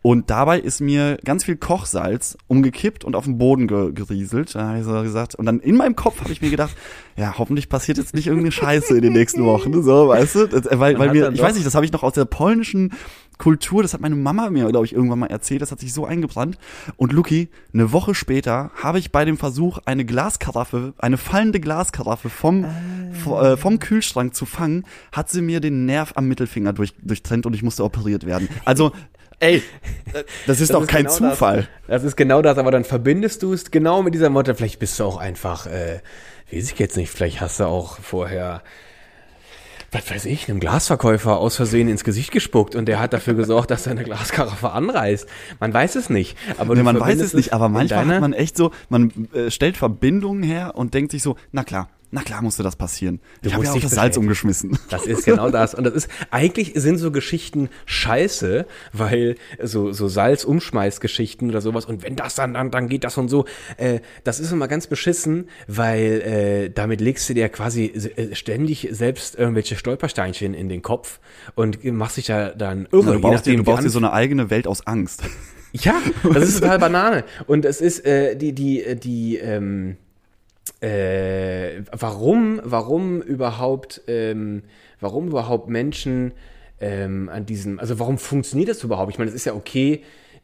Und 0.02 0.30
dabei 0.30 0.58
ist 0.58 0.80
mir 0.80 1.16
ganz 1.24 1.44
viel 1.44 1.56
Kochsalz 1.56 2.36
umgekippt 2.48 3.04
und 3.04 3.14
auf 3.14 3.24
den 3.24 3.38
Boden 3.38 3.68
ge 3.68 3.92
gerieselt. 3.92 4.54
Da 4.54 4.68
habe 4.68 4.78
ich 4.80 4.84
so 4.84 5.00
gesagt. 5.02 5.36
Und 5.36 5.46
dann 5.46 5.60
in 5.60 5.76
meinem 5.76 5.94
Kopf 5.94 6.20
habe 6.20 6.32
ich 6.32 6.42
mir 6.42 6.50
gedacht, 6.50 6.76
ja, 7.16 7.38
hoffentlich 7.38 7.68
passiert 7.68 7.98
jetzt 7.98 8.12
nicht 8.12 8.26
irgendeine 8.26 8.50
Scheiße 8.50 8.96
in 8.96 9.02
den 9.02 9.12
nächsten 9.12 9.44
Wochen. 9.44 9.82
So, 9.82 10.08
weißt 10.08 10.34
du? 10.34 10.46
Das, 10.48 10.64
weil, 10.72 10.98
weil 10.98 11.12
mir, 11.12 11.30
ich 11.32 11.40
weiß 11.40 11.54
nicht, 11.54 11.66
das 11.66 11.76
habe 11.76 11.86
ich 11.86 11.92
noch 11.92 12.02
aus 12.02 12.14
der 12.14 12.24
polnischen 12.24 12.92
Kultur, 13.38 13.82
das 13.82 13.94
hat 13.94 14.00
meine 14.00 14.14
Mama 14.14 14.50
mir, 14.50 14.68
glaube 14.68 14.86
ich, 14.86 14.92
irgendwann 14.92 15.20
mal 15.20 15.26
erzählt, 15.26 15.62
das 15.62 15.72
hat 15.72 15.80
sich 15.80 15.92
so 15.92 16.04
eingebrannt. 16.04 16.58
Und 16.96 17.12
Luki, 17.12 17.48
eine 17.72 17.92
Woche 17.92 18.14
später 18.14 18.70
habe 18.80 18.98
ich 18.98 19.10
bei 19.10 19.24
dem 19.24 19.36
Versuch, 19.36 19.78
eine 19.84 20.04
Glaskaraffe, 20.04 20.94
eine 20.98 21.16
fallende 21.16 21.58
Glaskaraffe 21.58 22.28
vom, 22.28 22.64
ah. 22.64 23.52
äh, 23.52 23.56
vom 23.56 23.78
Kühlschrank 23.78 24.34
zu 24.34 24.46
fangen, 24.46 24.84
hat 25.10 25.30
sie 25.30 25.42
mir 25.42 25.60
den 25.60 25.86
Nerv 25.86 26.12
am 26.14 26.28
Mittelfinger 26.28 26.72
durch, 26.72 26.94
durchtrennt 27.02 27.46
und 27.46 27.54
ich 27.54 27.62
musste 27.62 27.84
operiert 27.84 28.26
werden. 28.26 28.48
Also 28.64 28.92
Ey, 29.42 29.62
das 30.46 30.60
ist 30.60 30.70
das 30.70 30.76
doch 30.76 30.82
ist 30.82 30.88
kein 30.88 31.04
genau 31.04 31.30
Zufall. 31.30 31.68
Das. 31.88 32.02
das. 32.02 32.04
ist 32.04 32.16
genau 32.16 32.42
das, 32.42 32.58
aber 32.58 32.70
dann 32.70 32.84
verbindest 32.84 33.42
du 33.42 33.52
es 33.52 33.70
genau 33.70 34.02
mit 34.02 34.14
dieser 34.14 34.30
Motte. 34.30 34.54
Vielleicht 34.54 34.78
bist 34.78 35.00
du 35.00 35.04
auch 35.04 35.16
einfach, 35.16 35.66
äh, 35.66 36.00
weiß 36.52 36.72
ich 36.72 36.78
jetzt 36.78 36.96
nicht, 36.96 37.10
vielleicht 37.10 37.40
hast 37.40 37.58
du 37.58 37.64
auch 37.64 37.98
vorher 37.98 38.62
was 39.92 40.10
weiß 40.10 40.24
ich, 40.24 40.48
einem 40.48 40.58
Glasverkäufer 40.58 41.36
aus 41.36 41.56
Versehen 41.56 41.86
ins 41.88 42.02
Gesicht 42.02 42.32
gespuckt 42.32 42.74
und 42.74 42.86
der 42.86 42.98
hat 42.98 43.12
dafür 43.12 43.34
gesorgt, 43.34 43.70
dass 43.70 43.84
seine 43.84 44.04
Glaskaraffe 44.04 44.70
anreißt. 44.70 45.28
Man 45.60 45.74
weiß 45.74 45.96
es 45.96 46.08
nicht. 46.08 46.36
Aber 46.56 46.74
nee, 46.74 46.82
man 46.82 46.98
weiß 46.98 47.20
es 47.20 47.34
nicht, 47.34 47.52
aber 47.52 47.68
manchmal 47.68 48.06
hat 48.06 48.20
man 48.22 48.32
echt 48.32 48.56
so, 48.56 48.70
man 48.88 49.28
äh, 49.34 49.50
stellt 49.50 49.76
Verbindungen 49.76 50.42
her 50.42 50.72
und 50.76 50.94
denkt 50.94 51.12
sich 51.12 51.22
so, 51.22 51.36
na 51.52 51.62
klar, 51.62 51.90
na 52.14 52.22
klar 52.22 52.42
musste 52.42 52.62
das 52.62 52.76
passieren. 52.76 53.20
Du 53.40 53.48
ich 53.48 53.54
habe 53.54 53.64
ja 53.64 53.72
auch 53.72 53.80
das 53.80 53.92
Salz 53.92 54.18
umgeschmissen. 54.18 54.78
Das 54.90 55.06
ist 55.06 55.24
genau 55.24 55.50
das. 55.50 55.74
Und 55.74 55.84
das 55.84 55.94
ist, 55.94 56.10
eigentlich 56.30 56.72
sind 56.74 56.98
so 56.98 57.10
Geschichten 57.10 57.70
scheiße, 57.86 58.66
weil 58.92 59.36
so, 59.62 59.92
so 59.92 60.08
Salzumschmeißgeschichten 60.08 61.48
oder 61.48 61.62
sowas 61.62 61.86
und 61.86 62.02
wenn 62.02 62.14
das 62.14 62.34
dann, 62.34 62.52
dann, 62.52 62.70
dann 62.70 62.88
geht 62.88 63.04
das 63.04 63.16
und 63.16 63.28
so. 63.28 63.46
Äh, 63.78 64.00
das 64.24 64.40
ist 64.40 64.52
immer 64.52 64.68
ganz 64.68 64.86
beschissen, 64.88 65.48
weil 65.66 66.20
äh, 66.20 66.70
damit 66.70 67.00
legst 67.00 67.30
du 67.30 67.34
dir 67.34 67.48
quasi 67.48 67.86
äh, 67.86 68.34
ständig 68.34 68.88
selbst 68.90 69.34
irgendwelche 69.38 69.76
Stolpersteinchen 69.76 70.52
in 70.52 70.68
den 70.68 70.82
Kopf 70.82 71.18
und 71.54 71.82
machst 71.82 72.18
dich 72.18 72.26
da 72.26 72.50
dann 72.50 72.86
irre. 72.92 73.06
Ja, 73.06 73.12
du 73.12 73.20
baust, 73.20 73.46
dir, 73.46 73.56
du 73.56 73.64
baust 73.64 73.84
dir 73.84 73.90
so 73.90 73.98
eine 73.98 74.12
eigene 74.12 74.50
Welt 74.50 74.66
aus 74.66 74.86
Angst. 74.86 75.22
Ja, 75.72 75.94
das 76.34 76.46
ist 76.46 76.54
total 76.60 76.78
Banane. 76.78 77.24
Und 77.46 77.64
es 77.64 77.80
ist 77.80 78.04
äh, 78.04 78.36
die, 78.36 78.52
die, 78.52 78.96
die, 78.96 79.38
ähm, 79.38 79.96
äh, 80.80 81.31
warum, 81.90 82.60
warum 82.64 83.20
überhaupt, 83.20 84.02
ähm, 84.06 84.62
warum 85.00 85.28
überhaupt 85.28 85.68
Menschen 85.68 86.32
ähm, 86.80 87.28
an 87.28 87.46
diesem, 87.46 87.78
also 87.78 87.98
warum 87.98 88.18
funktioniert 88.18 88.68
das 88.68 88.82
überhaupt? 88.84 89.10
Ich 89.10 89.18
meine, 89.18 89.30
es 89.30 89.34
ist 89.34 89.44
ja 89.44 89.54
okay, 89.54 90.02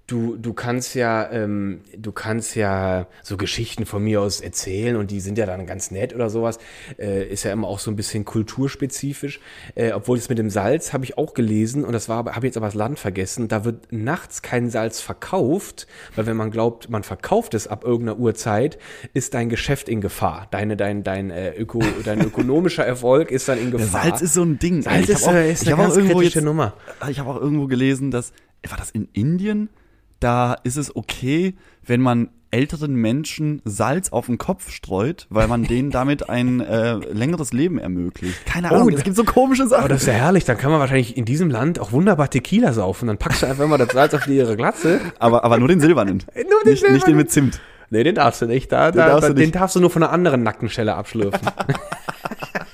du, 0.09 0.37
du 0.37 0.55
kannst 0.55 0.94
ja, 0.94 1.31
ähm, 1.31 1.83
du 1.97 2.11
kannst 2.11 2.57
ja 2.57 3.07
so 3.23 3.37
Geschichten 3.37 3.87
von 3.87 4.03
mir 4.03 4.21
aus 4.21 4.40
erzählen 4.40 4.97
und 4.97 5.11
die 5.11 5.21
sind 5.21 5.38
ja 5.38 5.47
dann 5.47 5.66
ganz 5.66 5.90
nett 5.90 6.14
oder 6.14 6.31
sowas. 6.31 6.59
Äh, 6.99 7.29
ist 7.29 7.44
ja 7.44 7.53
immer 7.53 7.68
auch 7.68 7.79
so 7.79 7.90
ein 7.90 7.97
bisschen 7.97 8.25
kulturspezifisch. 8.25 9.38
Äh, 9.75 9.92
obwohl 9.92 10.18
es 10.18 10.29
mit 10.29 10.38
dem 10.38 10.51
Salz 10.51 10.92
habe 10.92 11.05
ich 11.05 11.18
auch 11.18 11.35
gelesen 11.35 11.85
und 11.85 11.92
das 11.92 12.09
war, 12.09 12.25
habe 12.35 12.47
jetzt 12.47 12.57
aber 12.57 12.66
das 12.66 12.75
Land 12.75 12.99
vergessen. 12.99 13.49
Da 13.49 13.64
wird 13.64 13.92
nachts 13.92 14.42
kein 14.42 14.71
Salz 14.71 15.01
verkauft, 15.01 15.87
weil 16.16 16.27
wenn 16.27 16.37
man 16.37 16.51
glaubt, 16.51 16.88
man 16.88 17.03
verkauft 17.03 17.55
es 17.55 17.68
ab 17.68 17.85
irgendeiner 17.85 18.18
Uhrzeit, 18.18 18.79
ist 19.12 19.35
dein 19.35 19.51
Geschäft 19.51 19.88
in 19.90 20.01
Gefahr. 20.01 20.49
Deine, 20.51 20.77
dein, 20.77 21.05
dein, 21.05 21.31
äh, 21.31 21.53
Öko, 21.53 21.83
dein 22.05 22.21
ökonomischer 22.23 22.85
Erfolg 22.85 23.31
ist 23.31 23.49
dann 23.49 23.59
in 23.59 23.71
Gefahr. 23.71 24.05
Salz 24.05 24.23
ist 24.23 24.35
so 24.35 24.42
ein 24.42 24.59
Ding. 24.59 24.81
Salz 24.81 25.09
ist, 25.09 25.29
auch, 25.29 25.35
ist 25.35 25.66
eine 25.66 25.77
ganz 25.77 25.94
kritische 25.94 26.38
jetzt, 26.38 26.44
Nummer. 26.44 26.73
Ich 27.11 27.18
habe 27.18 27.29
auch 27.29 27.40
irgendwo 27.40 27.66
gelesen, 27.66 28.11
dass 28.11 28.33
war 28.66 28.77
das 28.77 28.90
in 28.90 29.09
Indien? 29.12 29.68
Da 30.20 30.54
ist 30.64 30.76
es 30.76 30.94
okay, 30.94 31.54
wenn 31.85 32.00
man 32.00 32.31
älteren 32.50 32.94
Menschen 32.94 33.61
Salz 33.64 34.11
auf 34.11 34.26
den 34.26 34.38
Kopf 34.38 34.70
streut, 34.70 35.26
weil 35.31 35.48
man 35.48 35.64
denen 35.64 35.90
damit 35.92 36.31
ein 36.31 36.61
äh, 36.61 36.94
längeres 36.94 37.52
Leben 37.52 37.78
ermöglicht. 37.78 38.46
Keine 38.46 38.70
Ahnung, 38.70 38.88
oh, 38.90 38.96
es 38.96 39.04
gibt 39.04 39.16
so 39.16 39.24
komische 39.24 39.66
Sachen. 39.66 39.81
Aber 39.81 39.88
das 39.88 40.02
ist 40.02 40.07
ja 40.09 40.14
herrlich, 40.14 40.44
dann 40.44 40.57
kann 40.57 40.70
man 40.70 40.81
wahrscheinlich 40.81 41.16
in 41.16 41.24
diesem 41.24 41.50
Land 41.50 41.78
auch 41.78 41.92
wunderbar 41.92 42.31
Tequila 42.31 42.72
saufen. 42.72 43.09
Dann 43.09 43.18
packst 43.18 43.42
du 43.42 43.46
einfach 43.46 43.66
mal 43.66 43.78
das 43.78 43.90
Salz 43.90 44.14
auf 44.14 44.24
die 44.24 44.37
ihre 44.37 44.57
Glatze. 44.57 45.00
Aber, 45.18 45.44
aber 45.44 45.59
nur 45.59 45.68
den 45.68 45.81
silbernen. 45.81 46.24
nur 46.35 46.44
den 46.64 46.70
nicht, 46.70 46.81
silbernen. 46.81 46.94
Nicht 46.94 47.07
den 47.07 47.16
mit 47.16 47.31
Zimt. 47.31 47.61
Nee, 47.90 48.04
den 48.04 48.14
darfst 48.14 48.42
du 48.42 48.46
nicht. 48.46 48.70
Da, 48.70 48.90
den, 48.90 48.98
da, 48.98 49.09
darfst, 49.09 49.24
da, 49.24 49.28
du 49.28 49.35
nicht. 49.35 49.46
den 49.46 49.52
darfst 49.52 49.76
du 49.76 49.81
nur 49.81 49.90
von 49.90 50.02
einer 50.02 50.12
anderen 50.12 50.42
Nackenschelle 50.42 50.94
abschlürfen. 50.94 51.40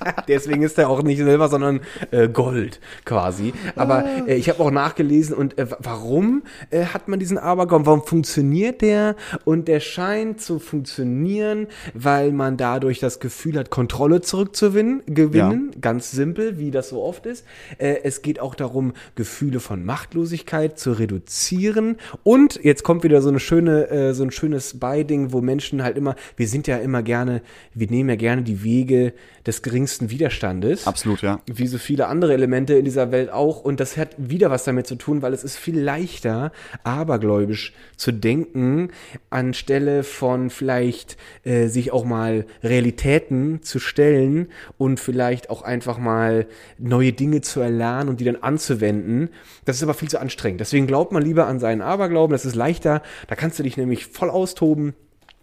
Deswegen 0.28 0.62
ist 0.62 0.78
der 0.78 0.88
auch 0.88 1.02
nicht 1.02 1.18
Silber, 1.18 1.48
sondern 1.48 1.80
äh, 2.10 2.28
Gold 2.28 2.80
quasi. 3.04 3.52
Aber 3.76 4.04
ah. 4.04 4.26
äh, 4.26 4.36
ich 4.36 4.48
habe 4.48 4.60
auch 4.60 4.70
nachgelesen 4.70 5.34
und 5.34 5.58
äh, 5.58 5.66
warum 5.78 6.42
äh, 6.70 6.86
hat 6.86 7.08
man 7.08 7.18
diesen 7.18 7.38
Aberglaube? 7.38 7.86
Warum 7.86 8.04
funktioniert 8.04 8.82
der? 8.82 9.16
Und 9.44 9.68
der 9.68 9.80
scheint 9.80 10.40
zu 10.40 10.58
funktionieren, 10.58 11.66
weil 11.94 12.32
man 12.32 12.56
dadurch 12.56 13.00
das 13.00 13.20
Gefühl 13.20 13.58
hat, 13.58 13.70
Kontrolle 13.70 14.20
zurückzugewinnen. 14.20 15.02
Gewinnen. 15.06 15.70
Ja. 15.74 15.80
Ganz 15.80 16.10
simpel, 16.10 16.58
wie 16.58 16.70
das 16.70 16.88
so 16.88 17.02
oft 17.02 17.26
ist. 17.26 17.44
Äh, 17.78 17.98
es 18.04 18.22
geht 18.22 18.40
auch 18.40 18.54
darum, 18.54 18.92
Gefühle 19.14 19.60
von 19.60 19.84
Machtlosigkeit 19.84 20.78
zu 20.78 20.92
reduzieren. 20.92 21.96
Und 22.22 22.60
jetzt 22.62 22.82
kommt 22.82 23.04
wieder 23.04 23.22
so 23.22 23.28
eine 23.28 23.40
schöne, 23.40 23.90
äh, 23.90 24.14
so 24.14 24.24
ein 24.24 24.30
schönes 24.30 24.78
Beiding, 24.78 25.32
wo 25.32 25.40
Menschen 25.40 25.82
halt 25.82 25.96
immer, 25.96 26.16
wir 26.36 26.48
sind 26.48 26.66
ja 26.66 26.78
immer 26.78 27.02
gerne, 27.02 27.42
wir 27.74 27.88
nehmen 27.88 28.08
ja 28.08 28.16
gerne 28.16 28.42
die 28.42 28.64
Wege 28.64 29.12
des 29.46 29.62
geringsten 29.62 29.93
Widerstandes. 30.00 30.87
Absolut, 30.87 31.22
ja. 31.22 31.40
Wie 31.46 31.66
so 31.66 31.78
viele 31.78 32.07
andere 32.07 32.33
Elemente 32.33 32.74
in 32.74 32.85
dieser 32.85 33.12
Welt 33.12 33.30
auch. 33.30 33.62
Und 33.62 33.80
das 33.80 33.96
hat 33.96 34.11
wieder 34.18 34.50
was 34.50 34.64
damit 34.64 34.87
zu 34.87 34.96
tun, 34.96 35.22
weil 35.22 35.33
es 35.33 35.44
ist 35.44 35.57
viel 35.57 35.78
leichter, 35.78 36.52
abergläubisch 36.83 37.72
zu 37.96 38.12
denken, 38.12 38.90
anstelle 39.30 40.02
von 40.02 40.50
vielleicht 40.50 41.16
äh, 41.44 41.68
sich 41.68 41.92
auch 41.92 42.04
mal 42.04 42.46
Realitäten 42.62 43.62
zu 43.62 43.78
stellen 43.78 44.48
und 44.78 45.00
vielleicht 45.00 45.50
auch 45.50 45.62
einfach 45.62 45.98
mal 45.98 46.46
neue 46.78 47.12
Dinge 47.12 47.40
zu 47.40 47.61
erlernen 47.61 48.09
und 48.09 48.20
die 48.20 48.24
dann 48.24 48.37
anzuwenden. 48.37 49.30
Das 49.64 49.76
ist 49.76 49.83
aber 49.83 49.94
viel 49.94 50.09
zu 50.09 50.20
anstrengend. 50.20 50.61
Deswegen 50.61 50.87
glaubt 50.87 51.12
man 51.12 51.22
lieber 51.22 51.46
an 51.46 51.59
seinen 51.59 51.83
Aberglauben. 51.83 52.33
Das 52.33 52.44
ist 52.44 52.54
leichter. 52.54 53.02
Da 53.28 53.35
kannst 53.35 53.59
du 53.59 53.62
dich 53.62 53.76
nämlich 53.76 54.07
voll 54.07 54.30
austoben. 54.30 54.94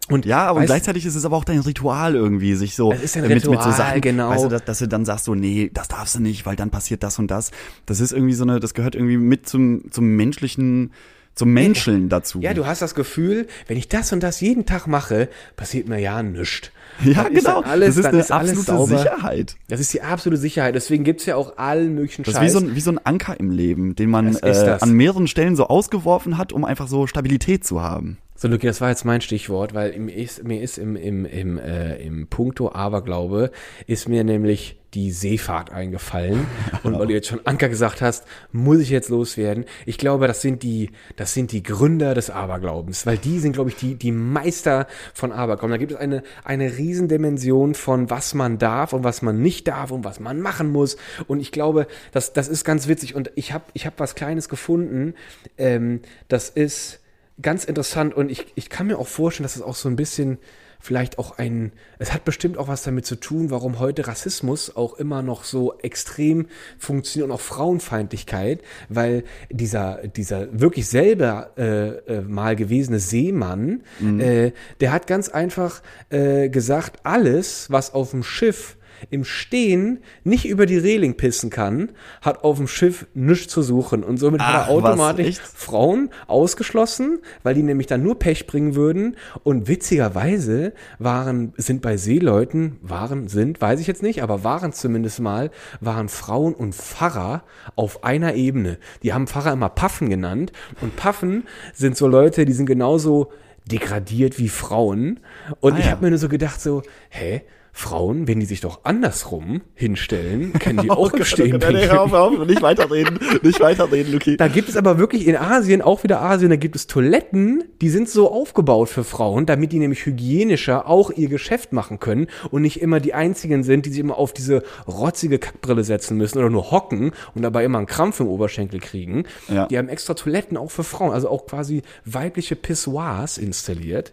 Und 0.08 0.26
ja, 0.26 0.46
aber 0.46 0.60
weißt, 0.60 0.66
gleichzeitig 0.66 1.06
ist 1.06 1.14
es 1.14 1.24
aber 1.24 1.36
auch 1.36 1.44
dein 1.44 1.60
Ritual 1.60 2.16
irgendwie, 2.16 2.54
sich 2.54 2.74
so 2.74 2.92
es 2.92 3.02
ist 3.02 3.16
ein 3.16 3.22
mit, 3.22 3.36
Ritual, 3.36 3.56
mit 3.56 3.64
so 3.64 3.70
Sachen, 3.70 4.00
genau. 4.00 4.30
Weißt 4.30 4.44
du, 4.44 4.48
dass, 4.48 4.64
dass, 4.64 4.78
du 4.80 4.88
dann 4.88 5.04
sagst 5.04 5.26
so, 5.26 5.34
nee, 5.34 5.70
das 5.72 5.88
darfst 5.88 6.16
du 6.16 6.20
nicht, 6.20 6.44
weil 6.44 6.56
dann 6.56 6.70
passiert 6.70 7.02
das 7.02 7.18
und 7.18 7.30
das. 7.30 7.50
Das 7.86 8.00
ist 8.00 8.12
irgendwie 8.12 8.34
so 8.34 8.44
eine, 8.44 8.58
das 8.58 8.74
gehört 8.74 8.94
irgendwie 8.94 9.16
mit 9.16 9.48
zum 9.48 9.90
zum 9.90 10.06
menschlichen 10.16 10.92
zum 11.34 11.52
Menscheln 11.52 12.08
dazu. 12.08 12.40
Ja, 12.40 12.52
du 12.52 12.66
hast 12.66 12.82
das 12.82 12.94
Gefühl, 12.94 13.46
wenn 13.66 13.78
ich 13.78 13.88
das 13.88 14.12
und 14.12 14.22
das 14.22 14.40
jeden 14.40 14.66
Tag 14.66 14.86
mache, 14.86 15.28
passiert 15.56 15.88
mir 15.88 15.98
ja 15.98 16.22
nichts. 16.22 16.70
Ja, 17.02 17.24
dann 17.24 17.34
genau. 17.34 17.62
Alles, 17.62 17.96
das 17.96 18.04
ist 18.04 18.04
eine 18.04 18.20
ist 18.20 18.30
absolute 18.30 18.86
Sicherheit. 18.86 19.56
Das 19.68 19.80
ist 19.80 19.94
die 19.94 20.02
absolute 20.02 20.38
Sicherheit. 20.38 20.74
Deswegen 20.74 21.04
gibt's 21.04 21.24
ja 21.24 21.36
auch 21.36 21.56
allen 21.56 21.94
möglichen 21.94 22.22
Scheiß. 22.22 22.34
Das 22.34 22.42
ist 22.42 22.48
wie 22.48 22.52
so, 22.52 22.58
ein, 22.58 22.76
wie 22.76 22.80
so 22.80 22.90
ein 22.90 22.98
Anker 22.98 23.40
im 23.40 23.50
Leben, 23.50 23.96
den 23.96 24.10
man 24.10 24.36
äh, 24.36 24.76
an 24.78 24.92
mehreren 24.92 25.26
Stellen 25.26 25.56
so 25.56 25.68
ausgeworfen 25.68 26.36
hat, 26.36 26.52
um 26.52 26.66
einfach 26.66 26.88
so 26.88 27.06
Stabilität 27.06 27.64
zu 27.64 27.80
haben. 27.80 28.18
So, 28.42 28.48
Luki, 28.48 28.66
das 28.66 28.80
war 28.80 28.88
jetzt 28.88 29.04
mein 29.04 29.20
Stichwort, 29.20 29.72
weil 29.72 29.96
mir 30.00 30.16
ist, 30.16 30.42
mir 30.42 30.60
ist 30.60 30.76
im, 30.76 30.96
im, 30.96 31.24
im, 31.26 31.58
äh, 31.58 31.94
im 31.98 32.26
Punkto 32.26 32.72
Aberglaube, 32.72 33.52
ist 33.86 34.08
mir 34.08 34.24
nämlich 34.24 34.80
die 34.94 35.12
Seefahrt 35.12 35.70
eingefallen. 35.70 36.48
Und 36.82 36.98
weil 36.98 37.06
du 37.06 37.12
jetzt 37.12 37.28
schon 37.28 37.46
Anker 37.46 37.68
gesagt 37.68 38.02
hast, 38.02 38.24
muss 38.50 38.80
ich 38.80 38.90
jetzt 38.90 39.10
loswerden. 39.10 39.64
Ich 39.86 39.96
glaube, 39.96 40.26
das 40.26 40.42
sind 40.42 40.64
die, 40.64 40.90
das 41.14 41.34
sind 41.34 41.52
die 41.52 41.62
Gründer 41.62 42.14
des 42.14 42.30
Aberglaubens, 42.30 43.06
weil 43.06 43.16
die 43.16 43.38
sind, 43.38 43.52
glaube 43.52 43.70
ich, 43.70 43.76
die, 43.76 43.94
die 43.94 44.10
Meister 44.10 44.88
von 45.14 45.30
Aberglauben. 45.30 45.70
Da 45.70 45.76
gibt 45.76 45.92
es 45.92 45.98
eine, 45.98 46.24
eine 46.42 46.76
Riesendimension 46.76 47.76
von 47.76 48.10
was 48.10 48.34
man 48.34 48.58
darf 48.58 48.92
und 48.92 49.04
was 49.04 49.22
man 49.22 49.40
nicht 49.40 49.68
darf 49.68 49.92
und 49.92 50.02
was 50.02 50.18
man 50.18 50.40
machen 50.40 50.72
muss. 50.72 50.96
Und 51.28 51.38
ich 51.38 51.52
glaube, 51.52 51.86
das, 52.10 52.32
das 52.32 52.48
ist 52.48 52.64
ganz 52.64 52.88
witzig. 52.88 53.14
Und 53.14 53.30
ich 53.36 53.52
habe 53.52 53.66
ich 53.72 53.86
hab 53.86 54.00
was 54.00 54.16
Kleines 54.16 54.48
gefunden. 54.48 55.14
Ähm, 55.58 56.00
das 56.26 56.48
ist, 56.50 57.01
ganz 57.42 57.64
interessant 57.64 58.14
und 58.14 58.30
ich, 58.30 58.46
ich 58.54 58.70
kann 58.70 58.86
mir 58.86 58.98
auch 58.98 59.08
vorstellen, 59.08 59.44
dass 59.44 59.56
es 59.56 59.62
auch 59.62 59.74
so 59.74 59.88
ein 59.88 59.96
bisschen 59.96 60.38
vielleicht 60.82 61.18
auch 61.18 61.38
ein, 61.38 61.70
es 62.00 62.12
hat 62.12 62.24
bestimmt 62.24 62.58
auch 62.58 62.66
was 62.66 62.82
damit 62.82 63.06
zu 63.06 63.14
tun, 63.14 63.50
warum 63.50 63.78
heute 63.78 64.08
Rassismus 64.08 64.74
auch 64.74 64.94
immer 64.94 65.22
noch 65.22 65.44
so 65.44 65.78
extrem 65.78 66.46
funktioniert 66.76 67.30
und 67.30 67.34
auch 67.36 67.40
Frauenfeindlichkeit, 67.40 68.62
weil 68.88 69.22
dieser, 69.48 70.08
dieser 70.08 70.48
wirklich 70.60 70.88
selber 70.88 71.52
äh, 71.56 71.88
äh, 71.88 72.20
mal 72.22 72.56
gewesene 72.56 72.98
Seemann, 72.98 73.82
mhm. 74.00 74.20
äh, 74.20 74.52
der 74.80 74.90
hat 74.90 75.06
ganz 75.06 75.28
einfach 75.28 75.82
äh, 76.10 76.48
gesagt, 76.48 76.98
alles, 77.04 77.70
was 77.70 77.94
auf 77.94 78.10
dem 78.10 78.24
Schiff 78.24 78.76
im 79.10 79.24
Stehen 79.24 80.00
nicht 80.24 80.46
über 80.46 80.66
die 80.66 80.78
Reling 80.78 81.16
pissen 81.16 81.50
kann, 81.50 81.90
hat 82.20 82.44
auf 82.44 82.58
dem 82.58 82.68
Schiff 82.68 83.06
nichts 83.14 83.52
zu 83.52 83.62
suchen. 83.62 84.04
Und 84.04 84.18
somit 84.18 84.40
Ach, 84.40 84.52
hat 84.52 84.68
er 84.68 84.72
automatisch 84.72 85.38
Frauen 85.38 86.10
ausgeschlossen, 86.26 87.20
weil 87.42 87.54
die 87.54 87.62
nämlich 87.62 87.86
dann 87.86 88.02
nur 88.02 88.18
Pech 88.18 88.46
bringen 88.46 88.74
würden. 88.74 89.16
Und 89.42 89.68
witzigerweise 89.68 90.72
waren, 90.98 91.52
sind 91.56 91.82
bei 91.82 91.96
Seeleuten, 91.96 92.78
waren, 92.82 93.28
sind, 93.28 93.60
weiß 93.60 93.80
ich 93.80 93.86
jetzt 93.86 94.02
nicht, 94.02 94.22
aber 94.22 94.44
waren 94.44 94.72
zumindest 94.72 95.20
mal, 95.20 95.50
waren 95.80 96.08
Frauen 96.08 96.54
und 96.54 96.74
Pfarrer 96.74 97.42
auf 97.76 98.04
einer 98.04 98.34
Ebene. 98.34 98.78
Die 99.02 99.12
haben 99.12 99.26
Pfarrer 99.26 99.52
immer 99.52 99.68
Paffen 99.68 100.08
genannt. 100.08 100.52
Und 100.80 100.96
Paffen 100.96 101.44
sind 101.74 101.96
so 101.96 102.06
Leute, 102.06 102.44
die 102.44 102.52
sind 102.52 102.66
genauso 102.66 103.32
degradiert 103.70 104.38
wie 104.38 104.48
Frauen. 104.48 105.20
Und 105.60 105.74
ah, 105.74 105.78
ich 105.78 105.86
ja. 105.86 105.92
habe 105.92 106.04
mir 106.04 106.10
nur 106.10 106.18
so 106.18 106.28
gedacht, 106.28 106.60
so, 106.60 106.82
hä? 107.10 107.42
Frauen, 107.74 108.28
wenn 108.28 108.38
die 108.38 108.46
sich 108.46 108.60
doch 108.60 108.84
andersrum 108.84 109.62
hinstellen, 109.74 110.52
können 110.52 110.82
die 110.82 110.90
auch 110.90 111.10
bestehen. 111.10 111.58
Nee, 111.58 111.86
hör 111.88 112.02
auf, 112.02 112.12
hör 112.12 112.22
auf, 112.22 112.46
nicht 112.46 112.60
weiterreden, 112.60 113.18
nicht 113.42 113.60
weiterreden, 113.60 114.12
Luki. 114.12 114.36
Da 114.36 114.48
gibt 114.48 114.68
es 114.68 114.76
aber 114.76 114.98
wirklich 114.98 115.26
in 115.26 115.36
Asien, 115.36 115.80
auch 115.80 116.04
wieder 116.04 116.20
Asien, 116.20 116.50
da 116.50 116.56
gibt 116.56 116.76
es 116.76 116.86
Toiletten, 116.86 117.64
die 117.80 117.88
sind 117.88 118.10
so 118.10 118.30
aufgebaut 118.30 118.90
für 118.90 119.04
Frauen, 119.04 119.46
damit 119.46 119.72
die 119.72 119.78
nämlich 119.78 120.04
hygienischer 120.04 120.86
auch 120.86 121.10
ihr 121.10 121.28
Geschäft 121.28 121.72
machen 121.72 121.98
können 121.98 122.26
und 122.50 122.60
nicht 122.60 122.80
immer 122.82 123.00
die 123.00 123.14
einzigen 123.14 123.64
sind, 123.64 123.86
die 123.86 123.90
sich 123.90 124.00
immer 124.00 124.18
auf 124.18 124.34
diese 124.34 124.62
rotzige 124.86 125.38
Kackbrille 125.38 125.82
setzen 125.82 126.18
müssen 126.18 126.38
oder 126.38 126.50
nur 126.50 126.70
hocken 126.70 127.12
und 127.34 127.42
dabei 127.42 127.64
immer 127.64 127.78
einen 127.78 127.86
Krampf 127.86 128.20
im 128.20 128.28
Oberschenkel 128.28 128.80
kriegen. 128.80 129.24
Ja. 129.48 129.66
Die 129.66 129.78
haben 129.78 129.88
extra 129.88 130.12
Toiletten 130.12 130.58
auch 130.58 130.70
für 130.70 130.84
Frauen, 130.84 131.12
also 131.12 131.30
auch 131.30 131.46
quasi 131.46 131.82
weibliche 132.04 132.54
Pissoirs 132.54 133.38
installiert. 133.38 134.12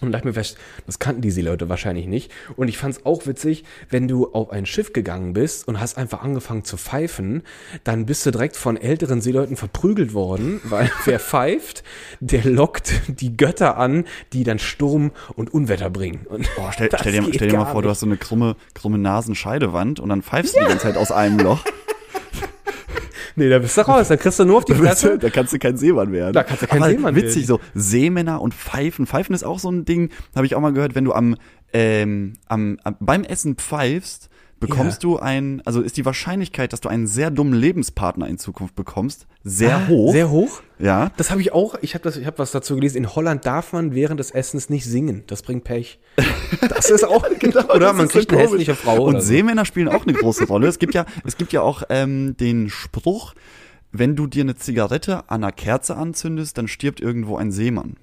Und 0.00 0.12
dachte 0.12 0.26
mir 0.26 0.34
fest, 0.34 0.56
das 0.86 0.98
kannten 0.98 1.22
diese 1.22 1.40
Leute 1.40 1.68
wahrscheinlich 1.68 2.06
nicht. 2.06 2.30
Und 2.56 2.68
ich 2.68 2.78
fand 2.78 2.94
es 2.94 3.06
auch 3.06 3.26
witzig, 3.26 3.64
wenn 3.90 4.06
du 4.06 4.32
auf 4.32 4.50
ein 4.50 4.66
Schiff 4.66 4.92
gegangen 4.92 5.32
bist 5.32 5.66
und 5.66 5.80
hast 5.80 5.98
einfach 5.98 6.22
angefangen 6.22 6.64
zu 6.64 6.76
pfeifen, 6.76 7.42
dann 7.84 8.06
bist 8.06 8.24
du 8.24 8.30
direkt 8.30 8.56
von 8.56 8.76
älteren 8.76 9.20
Seeleuten 9.20 9.56
verprügelt 9.56 10.14
worden, 10.14 10.60
weil 10.64 10.90
wer 11.04 11.18
pfeift, 11.18 11.82
der 12.20 12.44
lockt 12.44 12.92
die 13.08 13.36
Götter 13.36 13.76
an, 13.76 14.04
die 14.32 14.44
dann 14.44 14.58
Sturm 14.58 15.10
und 15.34 15.52
Unwetter 15.52 15.90
bringen. 15.90 16.26
Und 16.28 16.48
Boah, 16.56 16.72
stell, 16.72 16.88
stell 17.00 17.12
dir, 17.12 17.24
stell 17.34 17.48
dir 17.48 17.58
mal 17.58 17.64
vor, 17.64 17.76
nicht. 17.76 17.86
du 17.86 17.90
hast 17.90 18.00
so 18.00 18.06
eine 18.06 18.16
krumme, 18.16 18.56
krumme 18.74 18.98
Nasenscheidewand 18.98 20.00
und 20.00 20.08
dann 20.08 20.22
pfeifst 20.22 20.54
du 20.54 20.60
die 20.60 20.66
ganze 20.66 20.84
Zeit 20.84 20.96
aus 20.96 21.10
einem 21.10 21.38
Loch. 21.38 21.64
Nee, 23.38 23.48
da 23.48 23.60
bist 23.60 23.76
du 23.76 23.82
raus, 23.82 24.08
da 24.08 24.16
kriegst 24.16 24.38
du 24.40 24.44
nur 24.44 24.58
auf 24.58 24.64
die 24.64 24.74
Fresse. 24.74 25.16
da 25.18 25.30
kannst 25.30 25.52
du 25.52 25.58
kein 25.58 25.76
Seemann 25.76 26.12
werden. 26.12 26.32
Da 26.32 26.42
kannst 26.42 26.62
du 26.62 26.66
kein 26.66 26.82
Aber 26.82 26.90
Seemann 26.90 27.14
witzig, 27.14 27.48
werden. 27.48 27.60
so 27.74 27.80
Seemänner 27.80 28.42
und 28.42 28.52
Pfeifen. 28.52 29.06
Pfeifen 29.06 29.34
ist 29.34 29.44
auch 29.44 29.58
so 29.60 29.70
ein 29.70 29.84
Ding, 29.84 30.10
habe 30.34 30.44
ich 30.44 30.54
auch 30.56 30.60
mal 30.60 30.72
gehört, 30.72 30.94
wenn 30.94 31.04
du 31.04 31.12
am, 31.12 31.36
ähm, 31.72 32.32
am, 32.46 32.78
am 32.82 32.96
beim 32.98 33.22
Essen 33.22 33.54
pfeifst, 33.54 34.27
bekommst 34.60 35.02
ja. 35.02 35.08
du 35.08 35.18
ein, 35.18 35.62
also 35.64 35.80
ist 35.80 35.96
die 35.96 36.04
Wahrscheinlichkeit, 36.04 36.72
dass 36.72 36.80
du 36.80 36.88
einen 36.88 37.06
sehr 37.06 37.30
dummen 37.30 37.54
Lebenspartner 37.54 38.26
in 38.28 38.38
Zukunft 38.38 38.74
bekommst, 38.74 39.26
sehr 39.44 39.76
ah, 39.76 39.88
hoch. 39.88 40.12
Sehr 40.12 40.30
hoch? 40.30 40.62
Ja. 40.78 41.10
Das 41.16 41.30
habe 41.30 41.40
ich 41.40 41.52
auch, 41.52 41.76
ich 41.80 41.94
habe 41.94 42.04
das, 42.04 42.16
ich 42.16 42.26
habe 42.26 42.38
was 42.38 42.50
dazu 42.50 42.74
gelesen. 42.74 42.98
In 42.98 43.14
Holland 43.14 43.46
darf 43.46 43.72
man 43.72 43.94
während 43.94 44.20
des 44.20 44.30
Essens 44.30 44.68
nicht 44.68 44.84
singen. 44.84 45.24
Das 45.26 45.42
bringt 45.42 45.64
Pech. 45.64 45.98
Das 46.68 46.90
ist 46.90 47.04
auch, 47.04 47.26
genau, 47.38 47.74
oder 47.74 47.92
man 47.92 48.08
kriegt 48.08 48.32
eine 48.32 48.42
hässliche 48.42 48.74
Frau. 48.74 49.04
Und 49.04 49.20
Seemänner 49.20 49.64
spielen 49.64 49.88
auch 49.88 50.06
eine 50.06 50.14
große 50.14 50.46
Rolle. 50.46 50.66
Es 50.66 50.78
gibt 50.78 50.94
ja, 50.94 51.04
es 51.24 51.36
gibt 51.36 51.52
ja 51.52 51.60
auch 51.60 51.82
ähm, 51.90 52.36
den 52.38 52.70
Spruch, 52.70 53.34
wenn 53.92 54.16
du 54.16 54.26
dir 54.26 54.42
eine 54.42 54.54
Zigarette 54.56 55.24
an 55.28 55.44
einer 55.44 55.52
Kerze 55.52 55.96
anzündest, 55.96 56.56
dann 56.56 56.68
stirbt 56.68 57.00
irgendwo 57.00 57.36
ein 57.36 57.50
Seemann. 57.52 57.96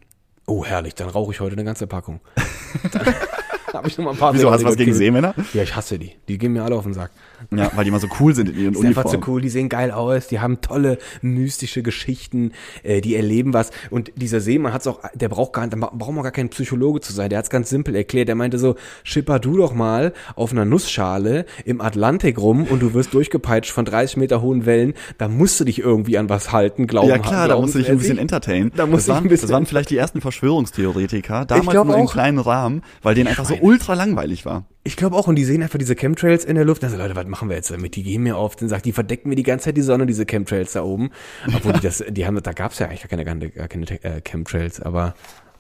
Oh, 0.48 0.64
herrlich, 0.64 0.94
dann 0.94 1.10
rauche 1.10 1.32
ich 1.32 1.40
heute 1.40 1.54
eine 1.54 1.64
ganze 1.64 1.88
Packung. 1.88 2.22
habe 3.78 3.88
ich 3.88 3.98
noch 3.98 4.06
mal 4.06 4.12
ein 4.12 4.18
paar 4.18 4.34
Wieso, 4.34 4.52
hast 4.52 4.62
du 4.62 4.68
was 4.68 4.78
gegen 4.78 4.94
Seemänner? 4.94 5.34
Ja, 5.54 5.64
ich 5.64 5.76
hasse 5.76 6.00
die. 6.00 6.14
Die 6.28 6.38
gehen 6.38 6.54
mir 6.54 6.64
alle 6.64 6.76
auf 6.76 6.84
den 6.84 6.94
Sack. 6.94 7.12
Ja, 7.56 7.72
weil 7.76 7.84
die 7.84 7.90
immer 7.90 8.00
so 8.00 8.08
cool 8.20 8.36
sind 8.36 8.50
in 8.50 8.56
ihren 8.56 8.74
die 8.74 8.80
Uniformen. 8.80 8.98
Einfach 8.98 9.12
so 9.12 9.32
cool, 9.32 9.42
die 9.42 9.50
sehen 9.50 9.70
geil 9.70 9.92
aus, 9.92 10.28
die 10.28 10.40
haben 10.40 10.62
tolle 10.62 10.98
mystische 11.22 11.84
Geschichten, 11.84 12.52
äh, 12.84 13.02
die 13.02 13.16
erleben 13.16 13.54
was. 13.54 13.72
Und 13.90 14.12
dieser 14.16 14.42
Seemann 14.42 14.74
hat's 14.74 14.88
auch, 14.88 15.00
der 15.14 15.30
braucht 15.30 15.54
gar, 15.54 15.68
da 15.68 15.78
braucht 15.78 16.14
man 16.14 16.24
gar 16.24 16.32
kein 16.32 16.50
Psychologe 16.50 17.02
zu 17.02 17.14
sein. 17.14 17.30
Der 17.30 17.40
hat's 17.40 17.50
ganz 17.50 17.70
simpel 17.70 17.96
erklärt. 17.96 18.28
Der 18.28 18.36
meinte 18.36 18.58
so, 18.58 18.76
schipper 19.04 19.40
du 19.40 19.58
doch 19.58 19.74
mal 19.74 20.14
auf 20.36 20.52
einer 20.52 20.66
Nussschale 20.66 21.46
im 21.66 21.82
Atlantik 21.82 22.38
rum 22.38 22.64
und 22.64 22.82
du 22.82 22.94
wirst 22.94 23.14
durchgepeitscht 23.14 23.72
von 23.72 23.86
30 23.86 24.18
Meter 24.18 24.42
hohen 24.42 24.66
Wellen. 24.66 24.94
Da 25.18 25.28
musst 25.28 25.60
du 25.60 25.64
dich 25.64 25.80
irgendwie 25.80 26.18
an 26.18 26.30
was 26.30 26.52
halten, 26.52 26.88
glauben. 26.88 27.10
Ja 27.10 27.18
klar, 27.18 27.48
da 27.48 27.60
musst 27.60 27.76
du 27.76 27.80
dich 27.80 27.90
ein 27.90 27.98
bisschen 27.98 28.18
entertainen. 28.18 28.72
Da 28.76 28.86
musst 28.86 29.08
das, 29.08 29.16
waren, 29.16 29.24
ein 29.24 29.30
bisschen 29.30 29.48
das 29.48 29.54
waren 29.54 29.66
vielleicht 29.66 29.90
die 29.90 29.98
ersten 29.98 30.22
Verschwörungstheoretiker, 30.22 31.46
damals 31.46 31.86
nur 31.86 31.98
im 31.98 32.08
kleinen 32.08 32.40
Rahmen, 32.40 32.82
weil 33.02 33.16
denen 33.16 33.28
einfach 33.28 33.46
so 33.46 33.56
ultra 33.56 33.94
langweilig 33.94 34.46
war. 34.46 34.66
Ich 34.88 34.98
glaube 34.98 35.16
auch, 35.16 35.28
und 35.28 35.36
die 35.36 35.46
sehen 35.46 35.64
einfach 35.64 35.80
diese 35.80 35.96
Chemtrails 35.96 36.46
in 36.46 36.54
der 36.54 36.64
Luft. 36.64 36.84
Also 36.84 36.96
Leute, 36.96 37.16
was 37.16 37.26
machen 37.26 37.50
wir 37.50 37.56
jetzt 37.56 37.72
damit? 37.72 37.96
Die 37.96 38.04
gehen 38.04 38.22
mir 38.22 38.38
auf 38.38 38.56
den 38.56 38.70
Sack, 38.70 38.84
die 38.84 38.92
verdecken 38.92 39.30
mir 39.30 39.36
die 39.36 39.42
ganze 39.42 39.66
Zeit 39.66 39.78
die 39.78 39.82
Sonne, 39.82 40.06
diese 40.06 40.28
Chemtrails 40.28 40.74
da 40.74 40.84
oben. 40.84 41.10
Obwohl 41.48 41.74
die 41.74 41.80
das, 41.80 42.04
die 42.08 42.28
haben, 42.28 42.40
da 42.42 42.52
gab's 42.52 42.78
ja 42.78 42.86
eigentlich 42.86 43.02
gar 43.02 43.18
keine, 43.24 43.50
gar 43.50 43.68
keine 43.68 44.04
äh, 44.04 44.22
Chemtrails, 44.22 44.80
aber 44.80 45.16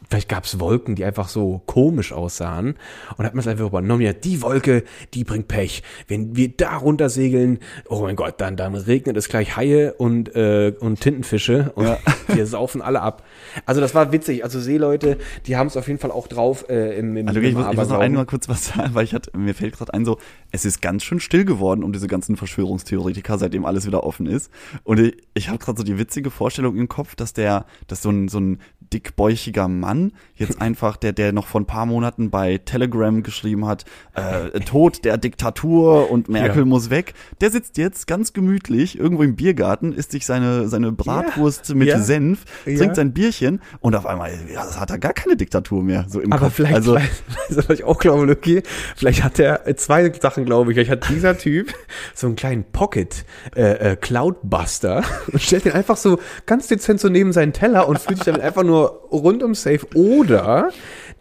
vielleicht 0.10 0.30
gab 0.30 0.46
es 0.46 0.60
Wolken, 0.60 0.96
die 0.96 1.06
einfach 1.06 1.28
so 1.28 1.62
komisch 1.66 2.12
aussahen 2.12 2.76
und 3.18 3.26
hat 3.26 3.34
man 3.34 3.40
es 3.40 3.48
einfach 3.48 3.66
übernommen, 3.66 4.02
ja, 4.02 4.14
die 4.14 4.42
Wolke, 4.42 4.84
die 5.14 5.24
bringt 5.24 5.48
Pech. 5.48 5.84
Wenn 6.08 6.36
wir 6.36 6.50
da 6.50 6.78
runter 6.78 7.10
segeln, 7.10 7.60
oh 7.88 8.02
mein 8.02 8.16
Gott, 8.16 8.36
dann, 8.38 8.56
dann 8.58 8.76
regnet 8.76 9.18
es 9.18 9.30
gleich 9.30 9.56
Haie 9.58 9.94
und, 9.94 10.36
äh, 10.36 10.74
und 10.80 11.02
Tintenfische 11.02 11.72
und 11.76 11.86
ja. 11.86 11.98
wir 12.28 12.46
saufen 12.46 12.82
alle 12.82 13.02
ab. 13.02 13.24
Also 13.66 13.82
das 13.82 13.96
war 13.96 14.12
witzig. 14.12 14.44
Also 14.44 14.60
Seeleute, 14.60 15.18
die 15.48 15.58
haben 15.58 15.68
es 15.68 15.78
auf 15.78 15.88
jeden 15.88 16.00
Fall 16.00 16.12
auch 16.12 16.28
drauf 16.28 16.66
äh, 16.70 16.98
im, 16.98 17.18
im, 17.18 17.28
also, 17.28 17.40
im 17.40 17.46
ich, 17.46 17.54
muss, 17.56 17.68
ich 17.72 17.78
muss 17.78 17.90
noch 17.90 18.00
einmal 18.00 18.26
kurz 18.26 18.50
was 18.50 18.68
sagen, 18.68 18.94
weil 18.94 19.04
ich 19.04 19.14
hatte, 19.14 19.36
mir 19.38 19.54
fällt 19.54 19.78
gerade 19.78 19.94
ein 19.94 20.06
so, 20.06 20.18
es 20.52 20.66
ist 20.66 20.82
ganz 20.82 21.04
schön 21.04 21.20
still 21.20 21.46
geworden 21.46 21.84
um 21.84 21.94
diese 21.94 22.08
ganzen 22.08 22.36
Verschwörungstheoretiker, 22.36 23.38
seitdem 23.38 23.66
alles 23.66 23.86
wieder 23.86 24.04
offen 24.04 24.26
ist. 24.26 24.52
Und 24.84 25.00
ich, 25.00 25.18
ich 25.34 25.50
habe 25.50 25.60
gerade 25.60 25.78
so 25.78 25.84
die 25.84 25.98
witzige 25.98 26.32
Vorstellung 26.32 26.78
im 26.78 26.88
Kopf, 26.88 27.16
dass 27.16 27.34
der, 27.34 27.66
dass 27.88 28.02
so 28.02 28.10
ein, 28.10 28.28
so 28.28 28.40
ein 28.40 28.60
dickbäuchiger 28.94 29.68
Mann, 29.68 29.95
jetzt 30.36 30.62
einfach, 30.62 30.98
der, 30.98 31.14
der 31.14 31.32
noch 31.32 31.48
vor 31.48 31.62
ein 31.62 31.66
paar 31.66 31.86
Monaten 31.86 32.30
bei 32.30 32.58
Telegram 32.58 33.24
geschrieben 33.24 33.66
hat, 33.66 33.86
äh, 34.14 34.60
Tod 34.62 35.06
der 35.06 35.18
Diktatur 35.18 36.12
und 36.12 36.30
Merkel 36.30 36.60
ja. 36.60 36.66
muss 36.66 36.90
weg, 36.90 37.14
der 37.42 37.52
sitzt 37.52 37.78
jetzt 37.78 38.08
ganz 38.08 38.34
gemütlich 38.34 38.98
irgendwo 39.00 39.24
im 39.24 39.36
Biergarten, 39.36 39.94
isst 39.94 40.12
sich 40.12 40.26
seine, 40.26 40.68
seine 40.68 40.92
Bratwurst 40.92 41.70
ja. 41.70 41.76
mit 41.76 41.88
ja. 41.88 42.00
Senf, 42.00 42.46
trinkt 42.64 42.96
sein 42.96 43.14
Bierchen 43.14 43.62
und 43.80 43.96
auf 43.96 44.06
einmal 44.06 44.32
hat 44.78 44.90
er 44.90 44.98
gar 44.98 45.14
keine 45.14 45.36
Diktatur 45.36 45.84
mehr, 45.84 46.06
so 46.08 46.20
im 46.20 46.32
Aber 46.32 46.46
Kopf. 46.46 46.56
vielleicht, 46.56 46.76
also, 46.76 46.98
vielleicht, 47.48 47.70
was 47.70 47.80
ich 47.80 47.84
auch 47.84 48.00
glaube, 48.00 48.26
Lucky, 48.26 48.64
vielleicht 48.96 49.24
hat 49.24 49.40
er 49.40 49.64
zwei 49.78 50.12
Sachen, 50.20 50.46
glaube 50.46 50.72
ich. 50.72 50.76
Vielleicht 50.76 50.92
hat 50.92 51.10
dieser 51.10 51.38
Typ 51.46 51.74
so 52.14 52.28
einen 52.28 52.36
kleinen 52.36 52.64
Pocket 52.64 53.26
äh, 53.56 53.92
äh, 53.92 53.96
Cloudbuster 53.96 55.04
und 55.32 55.42
stellt 55.42 55.66
den 55.66 55.74
einfach 55.74 55.98
so 55.98 56.20
ganz 56.46 56.68
dezent 56.68 57.00
so 57.00 57.10
neben 57.10 57.34
seinen 57.34 57.54
Teller 57.54 57.88
und 57.88 58.00
fühlt 58.00 58.18
sich 58.18 58.26
damit 58.26 58.42
einfach 58.42 58.64
nur 58.64 59.08
rundum 59.12 59.56
safe. 59.56 59.75
Oder 59.94 60.72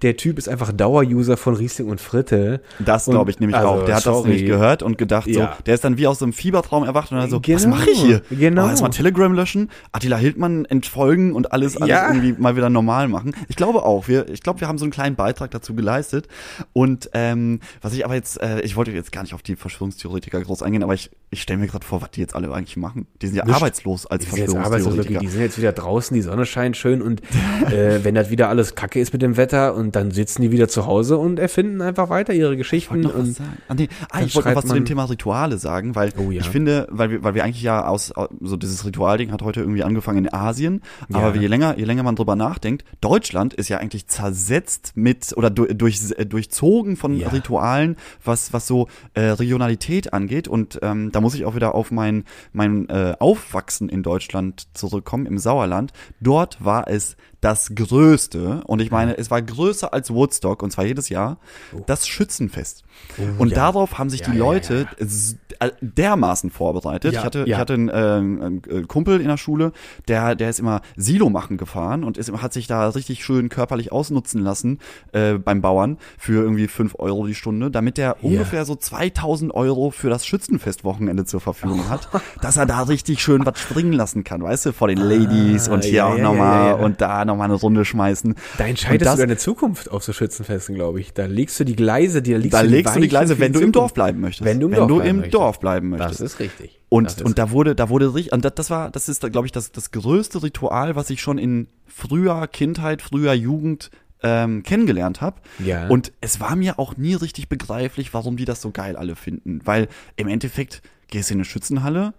der 0.02 0.16
Typ 0.16 0.38
ist 0.38 0.48
einfach 0.48 0.72
Daueruser 0.72 1.36
von 1.36 1.54
Riesling 1.54 1.88
und 1.88 2.00
Fritte. 2.00 2.60
Das 2.78 3.06
glaube 3.06 3.30
ich 3.30 3.40
nämlich 3.40 3.56
also, 3.56 3.68
auch. 3.68 3.84
Der 3.84 3.96
hat 3.96 4.02
sorry. 4.02 4.16
das 4.16 4.24
nämlich 4.26 4.46
gehört 4.46 4.82
und 4.82 4.98
gedacht, 4.98 5.26
ja. 5.26 5.54
so, 5.56 5.62
der 5.64 5.74
ist 5.74 5.84
dann 5.84 5.96
wie 5.96 6.06
aus 6.06 6.18
so 6.18 6.24
einem 6.24 6.32
Fiebertraum 6.32 6.84
erwacht 6.84 7.12
und 7.12 7.18
dann 7.18 7.30
so, 7.30 7.40
genau. 7.40 7.56
was 7.56 7.66
mache 7.66 7.90
ich 7.90 8.00
hier? 8.00 8.22
Genau. 8.30 8.66
Oh, 8.66 8.68
erstmal 8.68 8.90
Telegram 8.90 9.32
löschen, 9.32 9.70
Attila 9.92 10.16
Hildmann 10.16 10.64
entfolgen 10.64 11.32
und 11.32 11.52
alles, 11.52 11.76
alles 11.76 11.88
ja. 11.88 12.08
irgendwie 12.08 12.34
mal 12.40 12.56
wieder 12.56 12.70
normal 12.70 13.08
machen. 13.08 13.34
Ich 13.48 13.56
glaube 13.56 13.82
auch, 13.84 14.08
wir, 14.08 14.28
ich 14.28 14.42
glaube, 14.42 14.60
wir 14.60 14.68
haben 14.68 14.78
so 14.78 14.84
einen 14.84 14.92
kleinen 14.92 15.16
Beitrag 15.16 15.50
dazu 15.50 15.74
geleistet. 15.74 16.28
Und 16.72 17.10
ähm, 17.14 17.60
was 17.80 17.92
ich 17.94 18.04
aber 18.04 18.14
jetzt, 18.14 18.40
äh, 18.42 18.60
ich 18.60 18.76
wollte 18.76 18.90
jetzt 18.90 19.12
gar 19.12 19.22
nicht 19.22 19.34
auf 19.34 19.42
die 19.42 19.56
Verschwörungstheoretiker 19.56 20.40
groß 20.40 20.62
eingehen, 20.62 20.82
aber 20.82 20.94
ich, 20.94 21.10
ich 21.30 21.42
stelle 21.42 21.58
mir 21.58 21.66
gerade 21.66 21.84
vor, 21.84 22.02
was 22.02 22.10
die 22.10 22.20
jetzt 22.20 22.34
alle 22.34 22.52
eigentlich 22.52 22.76
machen. 22.76 23.06
Die 23.22 23.26
sind 23.28 23.36
ja 23.36 23.44
Nicht. 23.44 23.54
arbeitslos 23.54 24.06
als 24.06 24.24
die 24.24 24.30
Verschwörungstheoretiker. 24.30 25.20
Die 25.20 25.28
sind 25.28 25.40
jetzt 25.40 25.58
wieder 25.58 25.72
draußen, 25.72 26.14
die 26.14 26.22
Sonne 26.22 26.46
scheint 26.46 26.76
schön 26.76 27.00
und 27.00 27.22
äh, 27.70 28.00
wenn 28.04 28.14
das 28.14 28.30
wieder 28.30 28.48
alles 28.48 28.74
kacke 28.74 29.00
ist 29.00 29.12
mit 29.12 29.22
dem 29.22 29.36
Wetter 29.36 29.74
und 29.74 29.83
dann 29.92 30.10
sitzen 30.10 30.42
die 30.42 30.50
wieder 30.50 30.68
zu 30.68 30.86
Hause 30.86 31.18
und 31.18 31.38
erfinden 31.38 31.80
einfach 31.82 32.08
weiter 32.10 32.32
ihre 32.32 32.56
Geschichten. 32.56 33.00
Ich 33.00 33.14
und 33.14 33.36
ah, 33.68 33.74
nee. 33.74 33.88
ah, 34.10 34.22
ich 34.22 34.34
wollte 34.34 34.50
noch 34.50 34.56
was 34.56 34.66
zu 34.66 34.74
dem 34.74 34.84
Thema 34.84 35.04
Rituale 35.04 35.58
sagen, 35.58 35.94
weil 35.94 36.12
oh, 36.16 36.30
ja. 36.30 36.40
ich 36.40 36.48
finde, 36.48 36.86
weil 36.90 37.10
wir, 37.10 37.22
weil 37.22 37.34
wir 37.34 37.44
eigentlich 37.44 37.62
ja 37.62 37.86
aus, 37.86 38.12
so 38.40 38.56
dieses 38.56 38.84
Ritualding 38.84 39.32
hat 39.32 39.42
heute 39.42 39.60
irgendwie 39.60 39.82
angefangen 39.82 40.24
in 40.24 40.32
Asien, 40.32 40.82
ja. 41.08 41.18
aber 41.18 41.36
je 41.36 41.46
länger, 41.46 41.78
je 41.78 41.84
länger 41.84 42.02
man 42.02 42.16
drüber 42.16 42.36
nachdenkt, 42.36 42.84
Deutschland 43.00 43.54
ist 43.54 43.68
ja 43.68 43.78
eigentlich 43.78 44.06
zersetzt 44.06 44.92
mit 44.94 45.36
oder 45.36 45.50
durch, 45.50 45.76
durch 45.76 46.00
durchzogen 46.44 46.96
von 46.96 47.16
ja. 47.16 47.28
Ritualen, 47.28 47.96
was, 48.24 48.52
was 48.52 48.66
so 48.66 48.88
äh, 49.14 49.20
Regionalität 49.20 50.12
angeht 50.12 50.48
und 50.48 50.78
ähm, 50.82 51.12
da 51.12 51.20
muss 51.20 51.34
ich 51.34 51.44
auch 51.44 51.54
wieder 51.54 51.74
auf 51.74 51.90
mein, 51.90 52.24
mein 52.52 52.88
äh, 52.88 53.14
Aufwachsen 53.18 53.88
in 53.88 54.02
Deutschland 54.02 54.68
zurückkommen, 54.74 55.26
im 55.26 55.38
Sauerland. 55.38 55.92
Dort 56.20 56.64
war 56.64 56.88
es 56.88 57.16
das 57.40 57.74
größte, 57.74 58.62
und 58.64 58.80
ich 58.80 58.90
meine, 58.90 59.18
es 59.18 59.30
war 59.30 59.42
größer 59.42 59.73
als 59.82 60.12
Woodstock, 60.12 60.62
und 60.62 60.70
zwar 60.70 60.84
jedes 60.84 61.08
Jahr, 61.08 61.38
oh. 61.74 61.82
das 61.86 62.06
Schützenfest. 62.06 62.84
Oh, 63.18 63.42
und 63.42 63.50
ja. 63.50 63.56
darauf 63.56 63.98
haben 63.98 64.10
sich 64.10 64.20
ja, 64.20 64.30
die 64.30 64.38
Leute 64.38 64.86
ja, 64.98 65.70
dermaßen 65.80 66.50
vorbereitet. 66.50 67.12
ich 67.12 67.18
hatte, 67.18 67.44
ich 67.46 67.56
hatte 67.56 67.74
einen, 67.74 67.88
äh, 67.88 67.92
einen, 67.92 68.62
äh, 68.68 68.82
Kumpel 68.82 69.20
in 69.20 69.28
der 69.28 69.36
Schule, 69.36 69.72
der, 70.08 70.34
der 70.34 70.50
ist 70.50 70.60
immer 70.60 70.80
Silo 70.96 71.30
machen 71.30 71.56
gefahren 71.56 72.04
und 72.04 72.18
ist, 72.18 72.32
hat 72.32 72.52
sich 72.52 72.66
da 72.66 72.88
richtig 72.88 73.24
schön 73.24 73.48
körperlich 73.48 73.92
ausnutzen 73.92 74.42
lassen 74.42 74.78
äh, 75.12 75.34
beim 75.34 75.60
Bauern 75.60 75.98
für 76.18 76.42
irgendwie 76.42 76.68
fünf 76.68 76.96
Euro 76.98 77.26
die 77.26 77.34
Stunde, 77.34 77.70
damit 77.70 77.98
er 77.98 78.22
ungefähr 78.22 78.64
so 78.64 78.74
2000 78.74 79.54
Euro 79.54 79.90
für 79.90 80.10
das 80.10 80.26
Schützenfestwochenende 80.26 81.24
zur 81.24 81.40
Verfügung 81.40 81.88
hat, 81.88 82.08
dass 82.42 82.56
er 82.56 82.66
da 82.66 82.82
richtig 82.82 83.22
schön 83.22 83.44
was 83.46 83.58
springen 83.58 83.92
lassen 83.92 84.24
kann, 84.24 84.42
weißt 84.42 84.66
du, 84.66 84.72
vor 84.72 84.88
den 84.88 84.98
Ladies 84.98 85.68
ah, 85.68 85.74
und 85.74 85.84
hier 85.84 86.06
auch 86.06 86.18
nochmal 86.18 86.74
und 86.74 87.00
da 87.00 87.24
nochmal 87.24 87.46
eine 87.46 87.54
Runde 87.54 87.84
schmeißen. 87.84 88.34
Da 88.58 88.64
entscheidest 88.64 89.06
das, 89.06 89.16
du 89.16 89.22
deine 89.22 89.36
Zukunft 89.36 89.63
auf 89.90 90.04
so 90.04 90.12
Schützenfesten, 90.12 90.74
glaube 90.74 91.00
ich. 91.00 91.12
Da 91.12 91.26
legst 91.26 91.58
du 91.60 91.64
die 91.64 91.76
Gleise, 91.76 92.22
die 92.22 92.32
da 92.32 92.38
legst 92.38 92.54
da 92.54 92.62
du 92.62 92.68
legst 92.68 92.96
du 92.96 93.00
die 93.00 93.08
Gleise, 93.08 93.38
wenn 93.38 93.52
du 93.52 93.60
im 93.60 93.72
Dorf 93.72 93.94
bleiben 93.94 94.20
möchtest. 94.20 94.44
Wenn 94.44 94.60
du 94.60 94.66
im, 94.66 94.72
wenn 94.72 94.78
Dorf, 94.78 94.88
du 94.88 94.96
bleiben 94.96 95.24
im 95.24 95.30
Dorf 95.30 95.60
bleiben 95.60 95.88
möchtest. 95.90 96.20
Das 96.20 96.32
ist 96.32 96.40
richtig. 96.40 96.80
Und, 96.88 97.06
ist 97.06 97.22
und 97.22 97.38
da 97.38 97.50
wurde, 97.50 97.74
da 97.74 97.88
wurde 97.88 98.14
richtig, 98.14 98.32
und 98.32 98.44
das, 98.44 98.54
das 98.54 98.70
war, 98.70 98.90
das 98.90 99.08
ist, 99.08 99.20
glaube 99.32 99.46
ich, 99.46 99.52
das, 99.52 99.72
das 99.72 99.90
größte 99.90 100.42
Ritual, 100.42 100.96
was 100.96 101.10
ich 101.10 101.20
schon 101.20 101.38
in 101.38 101.68
früher 101.86 102.46
Kindheit, 102.46 103.02
früher 103.02 103.32
Jugend 103.32 103.90
ähm, 104.22 104.62
kennengelernt 104.62 105.20
habe. 105.20 105.40
Ja. 105.58 105.88
Und 105.88 106.12
es 106.20 106.40
war 106.40 106.56
mir 106.56 106.78
auch 106.78 106.96
nie 106.96 107.14
richtig 107.14 107.48
begreiflich, 107.48 108.14
warum 108.14 108.36
die 108.36 108.44
das 108.46 108.60
so 108.60 108.70
geil 108.70 108.96
alle 108.96 109.16
finden. 109.16 109.60
Weil 109.64 109.88
im 110.16 110.28
Endeffekt 110.28 110.82
gehst 111.08 111.30
du 111.30 111.34
in 111.34 111.38
eine 111.38 111.44
Schützenhalle 111.44 112.14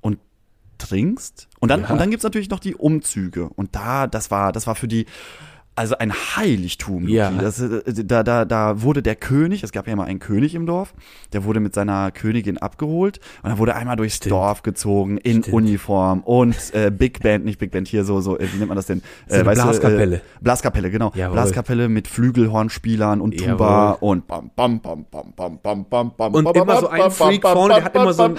und 0.00 0.18
trinkst. 0.78 1.48
Und 1.60 1.68
dann, 1.68 1.82
ja. 1.82 1.90
und 1.90 1.98
dann 1.98 2.10
gibt's 2.10 2.24
natürlich 2.24 2.48
noch 2.50 2.60
die 2.60 2.74
Umzüge. 2.74 3.48
Und 3.48 3.74
da, 3.76 4.06
das 4.06 4.30
war, 4.30 4.52
das 4.52 4.66
war 4.66 4.74
für 4.74 4.88
die 4.88 5.06
also 5.80 5.96
ein 5.96 6.12
Heiligtum. 6.12 7.08
Ja. 7.08 7.30
Das, 7.30 7.58
äh, 7.58 8.04
da, 8.04 8.22
da, 8.22 8.44
da 8.44 8.82
wurde 8.82 9.02
der 9.02 9.16
König, 9.16 9.62
es 9.62 9.72
gab 9.72 9.86
ja 9.86 9.94
immer 9.94 10.04
einen 10.04 10.18
König 10.18 10.54
im 10.54 10.66
Dorf, 10.66 10.92
der 11.32 11.44
wurde 11.44 11.58
mit 11.58 11.74
seiner 11.74 12.10
Königin 12.10 12.58
abgeholt 12.58 13.18
und 13.42 13.50
er 13.50 13.56
wurde 13.56 13.74
einmal 13.74 13.96
durchs 13.96 14.16
Stimmt. 14.16 14.32
Dorf 14.32 14.62
gezogen 14.62 15.16
in 15.16 15.42
Stimmt. 15.42 15.54
Uniform 15.54 16.20
und 16.20 16.54
äh, 16.74 16.90
Big 16.90 17.22
Band, 17.22 17.46
nicht 17.46 17.58
Big 17.58 17.70
Band 17.70 17.88
hier 17.88 18.04
so, 18.04 18.20
so, 18.20 18.38
äh, 18.38 18.46
wie 18.52 18.58
nennt 18.58 18.68
man 18.68 18.76
das 18.76 18.86
denn? 18.86 19.00
Äh, 19.28 19.42
weißt 19.42 19.62
Blaskapelle. 19.62 20.16
Du, 20.18 20.22
äh, 20.22 20.42
Blaskapelle, 20.42 20.90
genau. 20.90 21.12
Jawohl. 21.14 21.32
Blaskapelle 21.32 21.88
mit 21.88 22.08
Flügelhornspielern 22.08 23.22
und 23.22 23.38
Tuba 23.38 23.92
Jawohl. 23.92 24.08
und 24.10 24.26
bam, 24.26 24.50
bam, 24.54 24.80
bam, 24.80 25.06
bam, 25.10 25.32
bam, 25.34 25.58
bam, 25.62 25.86
bam, 25.88 26.12
bam. 26.14 26.34
Und 26.34 26.54
immer 26.54 26.78
so 26.78 26.88
ein 26.88 27.10
Freak 27.10 27.42
vorne, 27.42 27.76
der 27.76 27.84
hat 27.84 27.96
immer 27.96 28.12
so 28.12 28.24
ein 28.24 28.38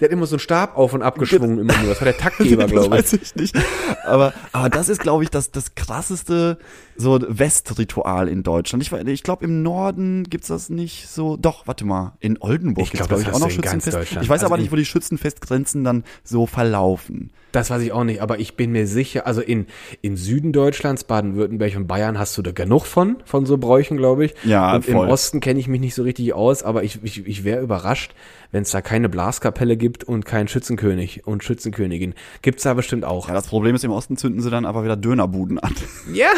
der 0.00 0.08
hat 0.08 0.12
immer 0.12 0.26
so 0.26 0.36
einen 0.36 0.40
Stab 0.40 0.76
auf 0.76 0.94
und 0.94 1.02
abgeschwungen 1.02 1.58
immer 1.58 1.76
nur. 1.78 1.88
Das 1.88 2.00
war 2.00 2.04
der 2.06 2.16
Taktgeber, 2.16 2.66
glaube 2.66 2.86
ich. 2.86 2.90
Weiß 2.90 3.12
ich 3.14 3.34
nicht. 3.34 3.56
Aber, 4.04 4.32
aber 4.52 4.70
das 4.70 4.88
ist, 4.88 5.00
glaube 5.00 5.24
ich, 5.24 5.30
das, 5.30 5.50
das 5.50 5.74
krasseste 5.74 6.58
so 6.96 7.18
Westritual 7.28 8.28
in 8.28 8.42
Deutschland. 8.42 8.82
Ich, 8.82 8.92
ich 8.92 9.22
glaube, 9.22 9.44
im 9.44 9.62
Norden 9.62 10.24
gibt's 10.24 10.48
das 10.48 10.68
nicht 10.68 11.08
so. 11.08 11.36
Doch, 11.36 11.66
warte 11.66 11.84
mal. 11.84 12.16
In 12.20 12.40
Oldenburg 12.40 12.86
ich 12.86 12.92
gibt's, 12.92 13.08
glaube 13.08 13.22
ich, 13.22 13.32
auch 13.32 13.40
noch 13.40 13.50
Schützenfest. 13.50 14.12
Ich 14.20 14.28
weiß 14.28 14.42
also 14.42 14.46
aber 14.46 14.58
nicht, 14.58 14.70
wo 14.70 14.76
die 14.76 14.84
Schützenfestgrenzen 14.84 15.84
dann 15.84 16.04
so 16.22 16.46
verlaufen. 16.46 17.30
Das 17.52 17.70
weiß 17.70 17.82
ich 17.82 17.92
auch 17.92 18.04
nicht, 18.04 18.20
aber 18.20 18.38
ich 18.38 18.56
bin 18.56 18.72
mir 18.72 18.86
sicher, 18.86 19.26
also 19.26 19.40
in, 19.40 19.66
in 20.02 20.16
Süden 20.16 20.52
Deutschlands, 20.52 21.04
Baden-Württemberg 21.04 21.76
und 21.76 21.86
Bayern 21.86 22.18
hast 22.18 22.36
du 22.36 22.42
da 22.42 22.52
genug 22.52 22.84
von, 22.84 23.16
von 23.24 23.46
so 23.46 23.56
Bräuchen, 23.56 23.96
glaube 23.96 24.26
ich. 24.26 24.34
Ja, 24.44 24.74
und 24.74 24.84
voll. 24.84 25.06
im 25.06 25.10
Osten 25.10 25.40
kenne 25.40 25.58
ich 25.58 25.68
mich 25.68 25.80
nicht 25.80 25.94
so 25.94 26.02
richtig 26.02 26.34
aus, 26.34 26.62
aber 26.62 26.82
ich, 26.82 27.02
ich, 27.02 27.26
ich 27.26 27.44
wäre 27.44 27.62
überrascht, 27.62 28.14
wenn 28.50 28.62
es 28.62 28.70
da 28.70 28.80
keine 28.80 29.08
Blaskapelle 29.08 29.76
gibt 29.76 30.04
und 30.04 30.24
keinen 30.24 30.48
Schützenkönig 30.48 31.26
und 31.26 31.44
Schützenkönigin. 31.44 32.14
Gibt's 32.42 32.62
da 32.62 32.74
bestimmt 32.74 33.04
auch. 33.04 33.28
Ja, 33.28 33.34
das 33.34 33.46
Problem 33.46 33.74
ist, 33.74 33.84
im 33.84 33.90
Osten 33.92 34.16
zünden 34.16 34.40
sie 34.40 34.50
dann 34.50 34.64
aber 34.64 34.84
wieder 34.84 34.96
Dönerbuden 34.96 35.58
an. 35.58 35.74
Ja. 36.12 36.28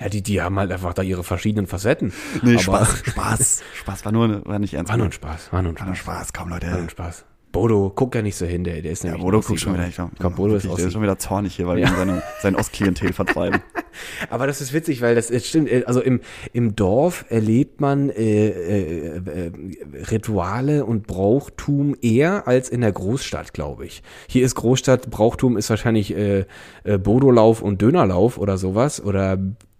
ja, 0.00 0.08
die, 0.08 0.22
die 0.22 0.42
haben 0.42 0.58
halt 0.58 0.70
einfach 0.70 0.92
da 0.94 1.02
ihre 1.02 1.24
verschiedenen 1.24 1.66
Facetten. 1.66 2.12
Nee, 2.42 2.52
aber 2.52 2.60
Spaß, 2.60 3.02
Spaß. 3.06 3.62
Spaß 3.74 4.04
war 4.04 4.12
nur, 4.12 4.44
war 4.44 4.58
nicht 4.58 4.74
ernst. 4.74 4.90
War 4.90 4.96
nur 4.98 5.06
ein 5.06 5.12
Spaß, 5.12 5.52
war 5.52 5.62
nur 5.62 5.72
ein 5.72 5.76
Spaß. 5.76 5.80
War 5.80 5.86
nur 5.86 5.96
Spaß, 5.96 6.32
komm 6.32 6.48
Leute. 6.50 6.66
War 6.66 6.72
nur 6.74 6.82
ein 6.82 6.90
Spaß. 6.90 7.24
Bodo, 7.54 7.92
guck 7.94 8.16
ja 8.16 8.20
nicht 8.20 8.34
so 8.34 8.46
hin, 8.46 8.64
der, 8.64 8.82
der 8.82 8.90
ist 8.90 9.04
nämlich. 9.04 9.20
Ja, 9.20 9.24
Bodo 9.24 9.40
guckt 9.40 9.60
schon 9.60 9.74
wieder. 9.74 9.86
Ich 9.86 9.94
glaub, 9.94 10.10
glaub, 10.18 10.34
Bodo 10.34 10.56
ist, 10.56 10.66
der 10.66 10.76
ist 10.76 10.92
schon 10.92 11.02
wieder 11.02 11.18
zornig 11.20 11.54
hier, 11.54 11.68
weil 11.68 11.78
ja. 11.78 11.88
wir 11.88 11.96
seine, 11.96 12.22
sein 12.42 12.56
Ostklientel 12.56 13.12
vertreiben. 13.14 13.60
Aber 14.28 14.48
das 14.48 14.60
ist 14.60 14.72
witzig, 14.72 15.00
weil 15.02 15.14
das, 15.14 15.28
das 15.28 15.46
stimmt. 15.46 15.70
Also 15.86 16.02
im, 16.02 16.20
im 16.52 16.74
Dorf 16.74 17.24
erlebt 17.28 17.80
man 17.80 18.10
äh, 18.10 18.48
äh, 18.48 19.16
äh, 19.18 19.52
Rituale 20.10 20.84
und 20.84 21.06
Brauchtum 21.06 21.94
eher 22.02 22.48
als 22.48 22.70
in 22.70 22.80
der 22.80 22.90
Großstadt, 22.90 23.54
glaube 23.54 23.86
ich. 23.86 24.02
Hier 24.28 24.44
ist 24.44 24.56
Großstadt, 24.56 25.08
Brauchtum 25.08 25.56
ist 25.56 25.70
wahrscheinlich 25.70 26.12
äh, 26.16 26.46
äh, 26.82 26.98
Bodolauf 26.98 27.62
und 27.62 27.80
Dönerlauf 27.80 28.36
oder 28.36 28.58
sowas 28.58 29.00
oder 29.00 29.36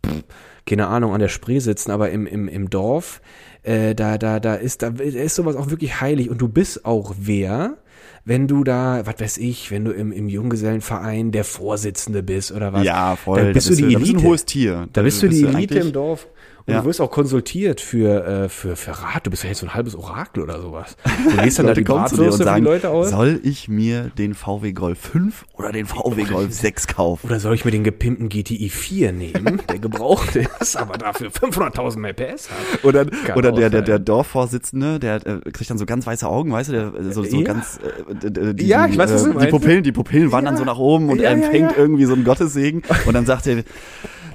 pff, 0.06 0.22
keine 0.64 0.86
Ahnung, 0.86 1.12
an 1.12 1.20
der 1.20 1.28
Spree 1.28 1.58
sitzen, 1.58 1.90
aber 1.90 2.10
im, 2.10 2.26
im, 2.26 2.46
im 2.46 2.70
Dorf 2.70 3.20
äh, 3.64 3.94
da, 3.94 4.18
da, 4.18 4.40
da 4.40 4.54
ist, 4.54 4.82
da 4.82 4.88
ist 4.88 5.34
sowas 5.34 5.56
auch 5.56 5.70
wirklich 5.70 6.00
heilig 6.00 6.30
und 6.30 6.40
du 6.40 6.48
bist 6.48 6.84
auch 6.84 7.14
wer, 7.18 7.76
wenn 8.24 8.46
du 8.46 8.64
da, 8.64 9.02
was 9.04 9.20
weiß 9.20 9.38
ich, 9.38 9.70
wenn 9.70 9.84
du 9.84 9.90
im, 9.90 10.12
im 10.12 10.28
Junggesellenverein 10.28 11.32
der 11.32 11.44
Vorsitzende 11.44 12.22
bist 12.22 12.52
oder 12.52 12.72
was. 12.72 12.84
Ja, 12.84 13.16
voll. 13.16 13.42
Dann 13.42 13.52
bist 13.52 13.68
du 13.70 13.74
die 13.74 13.94
Elite. 13.94 13.98
Da 13.98 13.98
bist 14.00 14.12
du 14.12 14.18
ein 14.18 14.24
hohes 14.24 14.44
Tier. 14.44 14.88
Da 14.92 15.02
bist 15.02 15.22
du 15.22 15.28
die 15.28 15.44
Elite 15.44 15.78
im 15.78 15.92
Dorf. 15.92 16.28
Und 16.66 16.72
ja. 16.72 16.80
du 16.80 16.86
wirst 16.86 17.00
auch 17.02 17.10
konsultiert 17.10 17.82
für, 17.82 18.26
äh, 18.26 18.48
für, 18.48 18.74
für 18.76 18.92
Rat. 18.92 19.26
Du 19.26 19.30
bist 19.30 19.42
ja 19.42 19.50
jetzt 19.50 19.58
so 19.58 19.66
ein 19.66 19.74
halbes 19.74 19.94
Orakel 19.94 20.42
oder 20.42 20.62
sowas. 20.62 20.96
Du 21.24 21.42
gehst 21.42 21.58
dann 21.58 21.66
da 21.66 21.74
die 21.74 21.82
Bratwürste 21.82 22.44
für 22.44 22.54
die 22.54 22.60
Leute 22.60 22.90
aus. 22.90 23.10
Soll 23.10 23.40
ich 23.42 23.68
mir 23.68 24.10
den 24.16 24.34
VW 24.34 24.72
Golf 24.72 24.98
5 24.98 25.44
oder 25.54 25.72
den 25.72 25.86
VW 25.86 26.24
Golf 26.24 26.52
6 26.54 26.86
kaufen? 26.86 27.26
Oder 27.26 27.40
soll 27.40 27.54
ich 27.54 27.64
mir 27.64 27.70
den 27.70 27.84
gepimpten 27.84 28.28
GTI 28.28 28.70
4 28.70 29.12
nehmen, 29.12 29.60
der 29.68 29.78
gebraucht 29.78 30.36
ist, 30.36 30.76
aber 30.76 30.96
dafür 30.96 31.28
500.000 31.28 31.98
mehr 31.98 32.12
PS 32.14 32.50
hat? 32.50 32.84
Oder, 32.84 33.06
oder 33.34 33.52
der, 33.52 33.68
der, 33.68 33.82
der 33.82 33.98
Dorfvorsitzende, 33.98 34.98
der 34.98 35.16
äh, 35.26 35.40
kriegt 35.50 35.68
dann 35.68 35.78
so 35.78 35.86
ganz 35.86 36.06
weiße 36.06 36.26
Augen, 36.26 36.52
weißt 36.52 36.70
du, 36.70 36.72
der 36.72 36.94
äh, 36.94 37.12
so, 37.12 37.24
so 37.24 37.38
ja. 37.38 37.44
ganz, 37.44 37.78
äh, 38.22 38.54
die, 38.54 38.66
ja, 38.66 38.86
ich 38.86 38.96
weiß, 38.96 39.12
was 39.12 39.26
äh, 39.26 39.38
die 39.38 39.46
Pupillen, 39.48 39.82
die 39.82 39.92
Pupillen 39.92 40.32
wandern 40.32 40.54
ja. 40.54 40.58
so 40.58 40.64
nach 40.64 40.78
oben 40.78 41.10
und 41.10 41.20
er 41.20 41.32
empfängt 41.32 41.76
irgendwie 41.76 42.06
so 42.06 42.14
einen 42.14 42.24
Gottessegen 42.24 42.82
und 43.06 43.12
dann 43.12 43.26
sagt 43.26 43.46
er, 43.46 43.64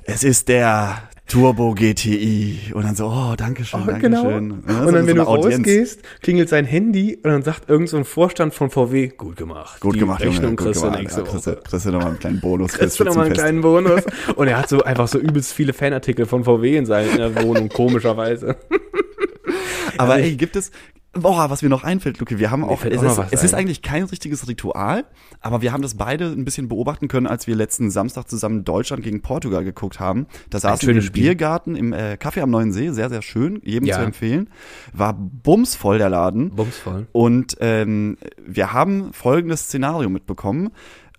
es 0.03 0.23
ist 0.23 0.47
der 0.47 1.08
Turbo 1.29 1.75
GTI. 1.75 2.73
Und 2.73 2.83
dann 2.83 2.95
so, 2.95 3.05
oh, 3.05 3.35
danke 3.37 3.63
schön, 3.63 3.81
oh, 3.83 3.85
danke 3.85 4.01
genau. 4.09 4.23
schön. 4.23 4.51
Und 4.51 4.67
dann, 4.67 4.87
so 4.87 4.93
wenn 4.93 5.15
du 5.15 5.27
Audienz. 5.27 5.57
rausgehst, 5.57 6.01
klingelt 6.21 6.49
sein 6.49 6.65
Handy 6.65 7.15
und 7.15 7.29
dann 7.29 7.43
sagt 7.43 7.69
irgend 7.69 7.87
so 7.87 7.97
ein 7.97 8.03
Vorstand 8.03 8.53
von 8.53 8.71
VW, 8.71 9.09
gut 9.09 9.37
gemacht. 9.37 9.79
Gut 9.79 9.95
Die 9.95 9.99
gemacht, 9.99 10.21
Rechnung 10.21 10.43
Junge, 10.43 10.55
gut 10.55 10.65
kriegst 10.65 10.81
gemacht. 10.81 10.97
Du 10.97 11.01
nächste 11.01 11.23
kriegst, 11.23 11.47
du, 11.47 11.55
kriegst 11.55 11.85
du 11.85 11.91
nochmal 11.91 12.09
einen 12.09 12.19
kleinen 12.19 12.39
Bonus. 12.41 12.73
Kriegst 12.79 12.99
du 12.99 13.03
nochmal 13.03 13.25
einen 13.25 13.33
kleinen 13.35 13.61
Bonus. 13.61 14.01
Und 14.35 14.47
er 14.47 14.57
hat 14.57 14.69
so 14.69 14.81
einfach 14.83 15.07
so 15.07 15.19
übelst 15.19 15.53
viele 15.53 15.73
Fanartikel 15.73 16.25
von 16.25 16.43
VW 16.43 16.75
in 16.75 16.85
seiner 16.85 17.35
Wohnung, 17.43 17.69
komischerweise. 17.69 18.57
Aber 19.97 20.13
also 20.13 20.25
ey, 20.25 20.35
gibt 20.35 20.55
es, 20.55 20.71
Boah, 21.13 21.49
was 21.49 21.63
mir 21.63 21.69
noch 21.69 21.83
einfällt, 21.83 22.19
Luke, 22.19 22.37
wir 22.37 22.51
haben 22.51 22.63
auch, 22.63 22.85
es, 22.85 22.99
auch 22.99 23.23
ist, 23.23 23.33
es 23.33 23.43
ist 23.43 23.53
eigentlich 23.55 23.81
kein 23.81 24.03
richtiges 24.03 24.47
Ritual, 24.47 25.05
aber 25.41 25.63
wir 25.63 25.73
haben 25.73 25.81
das 25.81 25.95
beide 25.95 26.25
ein 26.27 26.45
bisschen 26.45 26.67
beobachten 26.67 27.07
können, 27.07 27.25
als 27.25 27.47
wir 27.47 27.55
letzten 27.55 27.89
Samstag 27.89 28.29
zusammen 28.29 28.63
Deutschland 28.63 29.01
gegen 29.01 29.23
Portugal 29.23 29.63
geguckt 29.63 29.99
haben. 29.99 30.27
Da 30.51 30.59
saßen 30.59 30.87
wir 30.87 30.95
im 30.95 31.11
Biergarten 31.11 31.75
im 31.75 31.93
äh, 31.93 32.15
Kaffee 32.17 32.41
am 32.41 32.51
Neuen 32.51 32.71
See, 32.71 32.91
sehr, 32.91 33.09
sehr 33.09 33.23
schön, 33.23 33.59
jedem 33.63 33.87
ja. 33.87 33.95
zu 33.95 34.01
empfehlen. 34.01 34.51
War 34.93 35.13
bumsvoll 35.13 35.97
der 35.97 36.09
Laden. 36.09 36.51
Bumsvoll. 36.51 37.07
Und 37.11 37.57
ähm, 37.59 38.17
wir 38.45 38.71
haben 38.73 39.11
folgendes 39.11 39.61
Szenario 39.61 40.09
mitbekommen. 40.09 40.69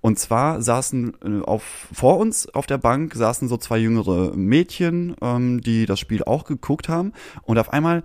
Und 0.00 0.18
zwar 0.18 0.62
saßen 0.62 1.16
äh, 1.24 1.42
auf, 1.42 1.88
vor 1.92 2.18
uns 2.18 2.48
auf 2.54 2.66
der 2.66 2.78
Bank 2.78 3.14
saßen 3.14 3.48
so 3.48 3.56
zwei 3.56 3.78
jüngere 3.78 4.36
Mädchen, 4.36 5.16
ähm, 5.20 5.60
die 5.60 5.84
das 5.84 5.98
Spiel 5.98 6.22
auch 6.22 6.44
geguckt 6.44 6.88
haben. 6.88 7.12
Und 7.42 7.58
auf 7.58 7.72
einmal 7.72 8.04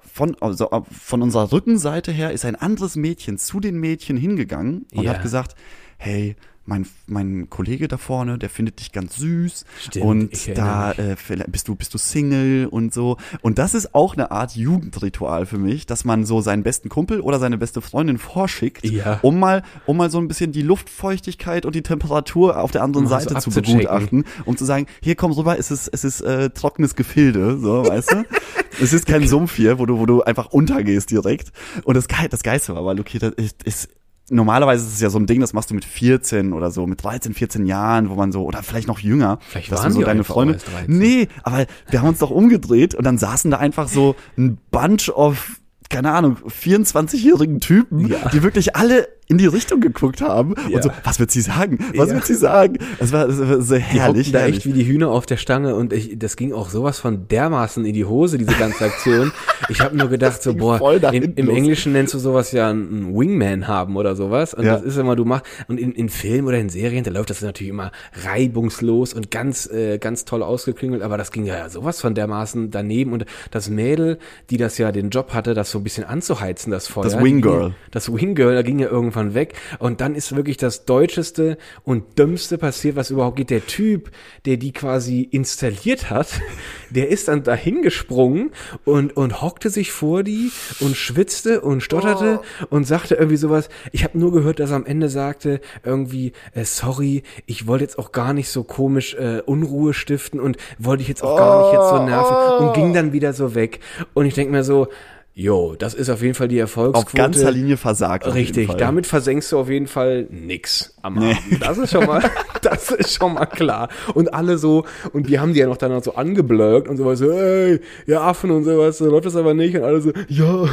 von, 0.00 0.36
also 0.40 0.68
von 0.90 1.22
unserer 1.22 1.52
Rückenseite 1.52 2.12
her 2.12 2.32
ist 2.32 2.44
ein 2.44 2.56
anderes 2.56 2.96
Mädchen 2.96 3.38
zu 3.38 3.60
den 3.60 3.78
Mädchen 3.78 4.16
hingegangen 4.16 4.86
und 4.94 5.04
yeah. 5.04 5.14
hat 5.14 5.22
gesagt, 5.22 5.54
hey, 5.98 6.36
mein, 6.64 6.86
mein 7.06 7.50
Kollege 7.50 7.88
da 7.88 7.98
vorne, 7.98 8.38
der 8.38 8.48
findet 8.48 8.80
dich 8.80 8.92
ganz 8.92 9.16
süß. 9.16 9.64
Stimmt, 9.80 10.04
und 10.04 10.56
da 10.56 10.92
äh, 10.92 11.16
bist 11.48 11.68
du 11.68 11.74
bist 11.74 11.92
du 11.92 11.98
Single 11.98 12.66
und 12.66 12.94
so. 12.94 13.16
Und 13.40 13.58
das 13.58 13.74
ist 13.74 13.94
auch 13.94 14.14
eine 14.14 14.30
Art 14.30 14.54
Jugendritual 14.54 15.46
für 15.46 15.58
mich, 15.58 15.86
dass 15.86 16.04
man 16.04 16.24
so 16.24 16.40
seinen 16.40 16.62
besten 16.62 16.88
Kumpel 16.88 17.20
oder 17.20 17.38
seine 17.38 17.58
beste 17.58 17.80
Freundin 17.80 18.18
vorschickt, 18.18 18.84
ja. 18.84 19.18
um 19.22 19.38
mal 19.38 19.62
um 19.86 19.96
mal 19.96 20.10
so 20.10 20.18
ein 20.18 20.28
bisschen 20.28 20.52
die 20.52 20.62
Luftfeuchtigkeit 20.62 21.66
und 21.66 21.74
die 21.74 21.82
Temperatur 21.82 22.58
auf 22.58 22.70
der 22.70 22.82
anderen 22.82 23.08
Seite 23.08 23.34
so 23.40 23.50
zu 23.50 23.60
begutachten, 23.60 24.24
um 24.44 24.56
zu 24.56 24.64
sagen, 24.64 24.86
hier 25.02 25.16
komm 25.16 25.32
rüber, 25.32 25.58
es 25.58 25.70
ist 25.70 25.88
es 25.88 26.04
ist 26.04 26.20
äh, 26.20 26.50
trockenes 26.50 26.94
Gefilde, 26.94 27.58
so 27.58 27.86
weißt 27.86 28.12
du. 28.12 28.24
es 28.80 28.92
ist 28.92 29.06
kein 29.06 29.26
Sumpf 29.26 29.56
hier, 29.56 29.78
wo 29.78 29.86
du 29.86 29.98
wo 29.98 30.06
du 30.06 30.22
einfach 30.22 30.46
untergehst 30.46 31.10
direkt. 31.10 31.52
Und 31.84 31.96
das 31.96 32.06
Ge 32.06 32.28
das 32.30 32.42
Geiste 32.42 32.74
war, 32.74 32.84
weil 32.84 33.00
okay, 33.00 33.18
das 33.18 33.32
ist, 33.34 33.62
ist 33.64 33.88
normalerweise 34.32 34.86
ist 34.86 34.94
es 34.94 35.00
ja 35.00 35.10
so 35.10 35.18
ein 35.18 35.26
Ding, 35.26 35.40
das 35.40 35.52
machst 35.52 35.70
du 35.70 35.74
mit 35.74 35.84
14 35.84 36.52
oder 36.52 36.70
so, 36.70 36.86
mit 36.86 37.02
13, 37.02 37.34
14 37.34 37.66
Jahren, 37.66 38.10
wo 38.10 38.14
man 38.14 38.32
so, 38.32 38.44
oder 38.44 38.62
vielleicht 38.62 38.88
noch 38.88 38.98
jünger, 38.98 39.38
vielleicht 39.40 39.70
dass 39.70 39.80
waren 39.80 39.92
du 39.92 40.00
so 40.00 40.02
deine 40.02 40.24
Freunde. 40.24 40.58
Nee, 40.86 41.28
aber 41.42 41.66
wir 41.90 42.00
haben 42.00 42.08
uns 42.08 42.18
doch 42.18 42.30
umgedreht 42.30 42.94
und 42.94 43.04
dann 43.04 43.18
saßen 43.18 43.50
da 43.50 43.58
einfach 43.58 43.88
so 43.88 44.16
ein 44.36 44.58
Bunch 44.70 45.10
of 45.10 45.58
keine 45.88 46.12
Ahnung, 46.12 46.38
24-jährigen 46.46 47.60
Typen, 47.60 48.08
ja. 48.08 48.30
die 48.30 48.42
wirklich 48.42 48.74
alle 48.74 49.08
in 49.32 49.38
die 49.38 49.46
Richtung 49.46 49.80
geguckt 49.80 50.20
haben 50.20 50.54
ja. 50.68 50.76
und 50.76 50.82
so, 50.82 50.90
was 51.04 51.18
wird 51.18 51.30
sie 51.30 51.40
sagen? 51.40 51.78
Was 51.96 52.10
ja. 52.10 52.14
wird 52.14 52.26
sie 52.26 52.34
sagen? 52.34 52.76
Es 52.98 53.12
war, 53.12 53.26
war 53.28 53.62
so 53.62 53.76
herrlich. 53.76 54.26
Die 54.26 54.32
da 54.32 54.46
echt 54.46 54.66
wie 54.66 54.72
die 54.72 54.86
Hühner 54.86 55.08
auf 55.08 55.24
der 55.24 55.38
Stange 55.38 55.74
und 55.74 55.92
ich, 55.94 56.18
das 56.18 56.36
ging 56.36 56.52
auch 56.52 56.68
sowas 56.68 57.00
von 57.00 57.28
dermaßen 57.28 57.84
in 57.86 57.94
die 57.94 58.04
Hose, 58.04 58.36
diese 58.36 58.54
ganze 58.54 58.84
Aktion. 58.84 59.32
ich 59.70 59.80
habe 59.80 59.96
nur 59.96 60.08
gedacht 60.08 60.42
so, 60.42 60.54
boah, 60.54 61.02
in, 61.12 61.34
im 61.34 61.48
Englischen 61.48 61.92
nennst 61.92 62.12
du 62.12 62.18
sowas 62.18 62.52
ja 62.52 62.68
einen 62.68 63.16
Wingman 63.16 63.68
haben 63.68 63.96
oder 63.96 64.14
sowas 64.16 64.52
und 64.52 64.66
ja. 64.66 64.74
das 64.74 64.82
ist 64.82 64.98
immer, 64.98 65.16
du 65.16 65.24
machst, 65.24 65.46
und 65.66 65.80
in, 65.80 65.92
in 65.92 66.10
Filmen 66.10 66.48
oder 66.48 66.58
in 66.58 66.68
Serien, 66.68 67.04
da 67.04 67.10
läuft 67.10 67.30
das 67.30 67.40
natürlich 67.40 67.70
immer 67.70 67.90
reibungslos 68.24 69.14
und 69.14 69.30
ganz, 69.30 69.66
äh, 69.70 69.96
ganz 69.96 70.26
toll 70.26 70.42
ausgeklingelt, 70.42 71.00
aber 71.02 71.16
das 71.16 71.32
ging 71.32 71.46
ja 71.46 71.70
sowas 71.70 72.02
von 72.02 72.14
dermaßen 72.14 72.70
daneben 72.70 73.14
und 73.14 73.24
das 73.50 73.70
Mädel, 73.70 74.18
die 74.50 74.58
das 74.58 74.76
ja 74.76 74.92
den 74.92 75.08
Job 75.08 75.32
hatte, 75.32 75.54
das 75.54 75.70
so 75.70 75.78
ein 75.78 75.84
bisschen 75.84 76.04
anzuheizen, 76.04 76.70
das 76.70 76.86
Feuer. 76.86 77.04
Das 77.04 77.18
Winggirl. 77.18 77.74
Das 77.90 78.12
Winggirl, 78.12 78.54
da 78.54 78.62
ging 78.62 78.78
ja 78.78 78.88
irgendwann 78.88 79.21
davon 79.22 79.34
weg. 79.34 79.54
Und 79.78 80.00
dann 80.00 80.14
ist 80.14 80.34
wirklich 80.34 80.56
das 80.56 80.84
Deutscheste 80.84 81.58
und 81.84 82.18
Dümmste 82.18 82.58
passiert, 82.58 82.96
was 82.96 83.10
überhaupt 83.10 83.36
geht. 83.36 83.50
Der 83.50 83.66
Typ, 83.66 84.10
der 84.44 84.56
die 84.56 84.72
quasi 84.72 85.22
installiert 85.22 86.10
hat, 86.10 86.28
der 86.90 87.08
ist 87.08 87.28
dann 87.28 87.42
dahin 87.42 87.82
gesprungen 87.82 88.50
und, 88.84 89.16
und 89.16 89.42
hockte 89.42 89.70
sich 89.70 89.92
vor 89.92 90.22
die 90.22 90.50
und 90.80 90.96
schwitzte 90.96 91.60
und 91.60 91.82
stotterte 91.82 92.40
oh. 92.42 92.66
und 92.70 92.84
sagte 92.84 93.14
irgendwie 93.14 93.36
sowas. 93.36 93.68
Ich 93.92 94.04
habe 94.04 94.18
nur 94.18 94.32
gehört, 94.32 94.58
dass 94.58 94.70
er 94.70 94.76
am 94.76 94.86
Ende 94.86 95.08
sagte, 95.08 95.60
irgendwie, 95.84 96.32
äh, 96.54 96.64
sorry, 96.64 97.22
ich 97.46 97.66
wollte 97.66 97.84
jetzt 97.84 97.98
auch 97.98 98.12
gar 98.12 98.32
nicht 98.32 98.48
so 98.48 98.64
komisch 98.64 99.14
äh, 99.14 99.40
Unruhe 99.44 99.94
stiften 99.94 100.40
und 100.40 100.56
wollte 100.78 101.02
ich 101.02 101.08
jetzt 101.08 101.22
auch 101.22 101.36
gar 101.36 101.62
nicht 101.62 101.72
jetzt 101.78 101.90
so 101.90 102.04
nerven 102.04 102.36
oh. 102.36 102.66
und 102.66 102.74
ging 102.74 102.92
dann 102.92 103.12
wieder 103.12 103.32
so 103.32 103.54
weg. 103.54 103.80
Und 104.14 104.26
ich 104.26 104.34
denke 104.34 104.52
mir 104.52 104.64
so, 104.64 104.88
Jo, 105.34 105.74
das 105.78 105.94
ist 105.94 106.10
auf 106.10 106.20
jeden 106.20 106.34
Fall 106.34 106.48
die 106.48 106.58
Erfolgsquote. 106.58 107.06
Auf 107.06 107.12
ganzer 107.14 107.50
Linie 107.50 107.78
versagt. 107.78 108.26
Richtig, 108.34 108.68
damit 108.76 109.06
versenkst 109.06 109.50
du 109.50 109.58
auf 109.58 109.70
jeden 109.70 109.86
Fall 109.86 110.26
nix 110.30 110.94
am 111.00 111.14
nee. 111.14 111.30
Abend. 111.30 111.62
Das 111.62 111.78
ist 111.78 111.90
schon 111.90 112.04
mal, 112.04 112.22
das 112.60 112.90
ist 112.90 113.14
schon 113.14 113.32
mal 113.32 113.46
klar. 113.46 113.88
Und 114.12 114.34
alle 114.34 114.58
so, 114.58 114.84
und 115.14 115.30
die 115.30 115.40
haben 115.40 115.54
die 115.54 115.60
ja 115.60 115.66
noch 115.66 115.78
dann 115.78 116.02
so 116.02 116.16
angeblöckt 116.16 116.86
und 116.86 116.98
sowas, 116.98 117.18
so, 117.18 117.30
ey, 117.30 117.80
ihr 118.06 118.20
Affen 118.20 118.50
und 118.50 118.64
sowas, 118.64 118.98
so 118.98 119.06
läuft 119.06 119.24
das 119.24 119.34
aber 119.34 119.54
nicht. 119.54 119.74
Und 119.74 119.84
alle 119.84 120.02
so, 120.02 120.12
ja, 120.28 120.64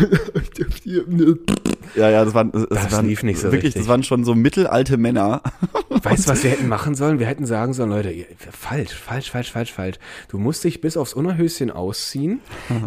ja, 1.96 2.10
ja, 2.10 2.26
das 2.26 2.34
waren, 2.34 2.52
das, 2.52 2.68
das 2.68 2.92
waren 2.92 3.08
lief 3.08 3.24
nicht 3.24 3.40
so 3.40 3.54
wirklich, 3.54 3.68
richtig. 3.68 3.84
das 3.84 3.88
waren 3.88 4.04
schon 4.04 4.26
so 4.26 4.36
mittelalte 4.36 4.98
Männer. 4.98 5.42
Weißt 5.90 6.26
du, 6.28 6.32
was 6.32 6.44
wir 6.44 6.52
hätten 6.52 6.68
machen 6.68 6.96
sollen? 6.96 7.20
Wir 7.20 7.28
hätten 7.28 7.46
sagen 7.46 7.72
sollen, 7.72 7.92
Leute, 7.92 8.14
falsch, 8.52 8.94
falsch, 8.94 9.32
falsch, 9.32 9.54
falsch, 9.54 9.72
falsch. 9.72 9.96
Du 10.28 10.38
musst 10.38 10.66
dich 10.66 10.82
bis 10.82 10.98
aufs 10.98 11.14
Unterhöschen 11.14 11.72
ausziehen, 11.72 12.42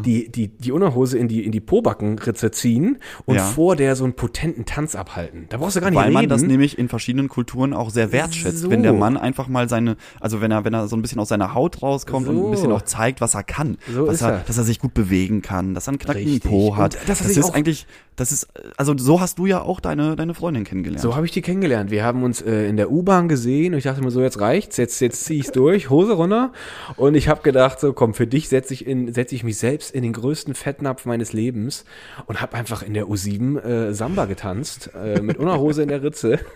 die, 0.04 0.30
die, 0.30 0.48
die 0.48 0.70
Unterhose 0.70 1.16
in 1.16 1.28
die, 1.28 1.46
in 1.46 1.50
die 1.50 1.61
Pobackenritze 1.66 2.50
ziehen 2.50 2.98
und 3.24 3.36
ja. 3.36 3.42
vor 3.42 3.76
der 3.76 3.96
so 3.96 4.04
einen 4.04 4.14
potenten 4.14 4.64
Tanz 4.64 4.94
abhalten. 4.94 5.46
Da 5.48 5.56
brauchst 5.56 5.76
du 5.76 5.80
gar 5.80 5.90
nicht 5.90 5.96
Weil 5.96 6.06
reden. 6.06 6.14
man 6.14 6.28
das 6.28 6.42
nämlich 6.42 6.78
in 6.78 6.88
verschiedenen 6.88 7.28
Kulturen 7.28 7.72
auch 7.72 7.90
sehr 7.90 8.12
wertschätzt, 8.12 8.58
so. 8.58 8.70
wenn 8.70 8.82
der 8.82 8.92
Mann 8.92 9.16
einfach 9.16 9.48
mal 9.48 9.68
seine, 9.68 9.96
also 10.20 10.40
wenn 10.40 10.50
er, 10.50 10.64
wenn 10.64 10.74
er 10.74 10.88
so 10.88 10.96
ein 10.96 11.02
bisschen 11.02 11.20
aus 11.20 11.28
seiner 11.28 11.54
Haut 11.54 11.82
rauskommt 11.82 12.26
so. 12.26 12.32
und 12.32 12.44
ein 12.44 12.50
bisschen 12.50 12.72
auch 12.72 12.82
zeigt, 12.82 13.20
was 13.20 13.34
er 13.34 13.44
kann. 13.44 13.78
So 13.92 14.06
was 14.06 14.22
er, 14.22 14.32
er, 14.32 14.38
dass 14.40 14.58
er 14.58 14.64
sich 14.64 14.78
gut 14.78 14.94
bewegen 14.94 15.42
kann, 15.42 15.74
dass 15.74 15.88
er 15.88 15.92
einen 15.92 15.98
knackigen 15.98 16.40
Po 16.40 16.76
hat. 16.76 16.96
Und 16.96 17.08
das, 17.08 17.18
das 17.18 17.36
ist 17.36 17.50
eigentlich, 17.50 17.86
das 18.16 18.30
ist, 18.30 18.48
also 18.76 18.96
so 18.96 19.20
hast 19.20 19.38
du 19.38 19.46
ja 19.46 19.62
auch 19.62 19.80
deine, 19.80 20.16
deine 20.16 20.34
Freundin 20.34 20.64
kennengelernt. 20.64 21.00
So 21.00 21.16
habe 21.16 21.24
ich 21.24 21.32
die 21.32 21.40
kennengelernt. 21.40 21.90
Wir 21.90 22.04
haben 22.04 22.22
uns 22.22 22.42
äh, 22.42 22.68
in 22.68 22.76
der 22.76 22.90
U-Bahn 22.90 23.28
gesehen 23.28 23.72
und 23.72 23.78
ich 23.78 23.84
dachte 23.84 24.02
mir 24.02 24.10
so, 24.10 24.20
jetzt 24.20 24.40
reicht's, 24.40 24.76
jetzt, 24.76 25.00
jetzt 25.00 25.24
ziehe 25.24 25.40
ich's 25.40 25.52
durch, 25.52 25.88
Hose 25.88 26.12
runter. 26.12 26.52
Und 26.96 27.14
ich 27.14 27.28
habe 27.28 27.42
gedacht, 27.42 27.80
so 27.80 27.92
komm, 27.92 28.12
für 28.12 28.26
dich 28.26 28.48
setze 28.48 28.74
ich, 28.74 28.86
in, 28.86 29.12
setz 29.12 29.32
ich 29.32 29.44
mich 29.44 29.56
selbst 29.56 29.94
in 29.94 30.02
den 30.02 30.12
größten 30.12 30.54
Fettnapf 30.54 31.06
meines 31.06 31.32
Lebens 31.32 31.84
und 32.26 32.40
habe 32.40 32.54
einfach 32.56 32.82
in 32.82 32.94
der 32.94 33.06
U7 33.06 33.58
äh, 33.60 33.94
Samba 33.94 34.26
getanzt, 34.26 34.90
äh, 34.94 35.22
mit 35.22 35.38
Unterhose 35.38 35.82
in 35.82 35.88
der 35.88 36.02
Ritze. 36.02 36.38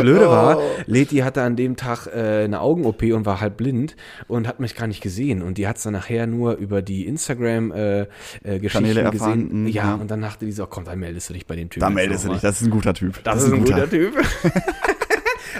Blöde 0.00 0.28
war, 0.28 0.58
oh. 0.58 0.62
Leti 0.86 1.18
hatte 1.18 1.42
an 1.42 1.56
dem 1.56 1.76
Tag 1.76 2.06
äh, 2.06 2.44
eine 2.44 2.60
Augen-OP 2.60 3.02
und 3.02 3.26
war 3.26 3.40
halb 3.40 3.56
blind 3.56 3.96
und 4.28 4.46
hat 4.48 4.60
mich 4.60 4.74
gar 4.74 4.86
nicht 4.86 5.02
gesehen. 5.02 5.42
Und 5.42 5.58
die 5.58 5.66
hat 5.66 5.76
es 5.76 5.82
dann 5.82 5.92
nachher 5.92 6.26
nur 6.26 6.56
über 6.56 6.82
die 6.82 7.06
Instagram-Geschichten 7.06 8.36
äh, 8.44 9.00
äh, 9.00 9.10
gesehen. 9.10 9.62
Mhm, 9.62 9.66
ja, 9.68 9.84
ja, 9.84 9.94
und 9.94 10.10
dann 10.10 10.20
dachte 10.20 10.46
die 10.46 10.52
so, 10.52 10.66
komm, 10.66 10.84
dann 10.84 10.98
meldest 10.98 11.30
du 11.30 11.34
dich 11.34 11.46
bei 11.46 11.56
dem 11.56 11.70
Typen. 11.70 11.80
Da 11.80 11.90
meldest 11.90 12.24
du 12.24 12.30
dich, 12.30 12.40
das 12.40 12.60
ist 12.60 12.66
ein 12.66 12.70
guter 12.70 12.94
Typ. 12.94 13.22
Das, 13.24 13.36
das 13.36 13.44
ist 13.44 13.52
ein 13.52 13.60
guter, 13.60 13.86
guter 13.86 13.90
Typ. 13.90 14.14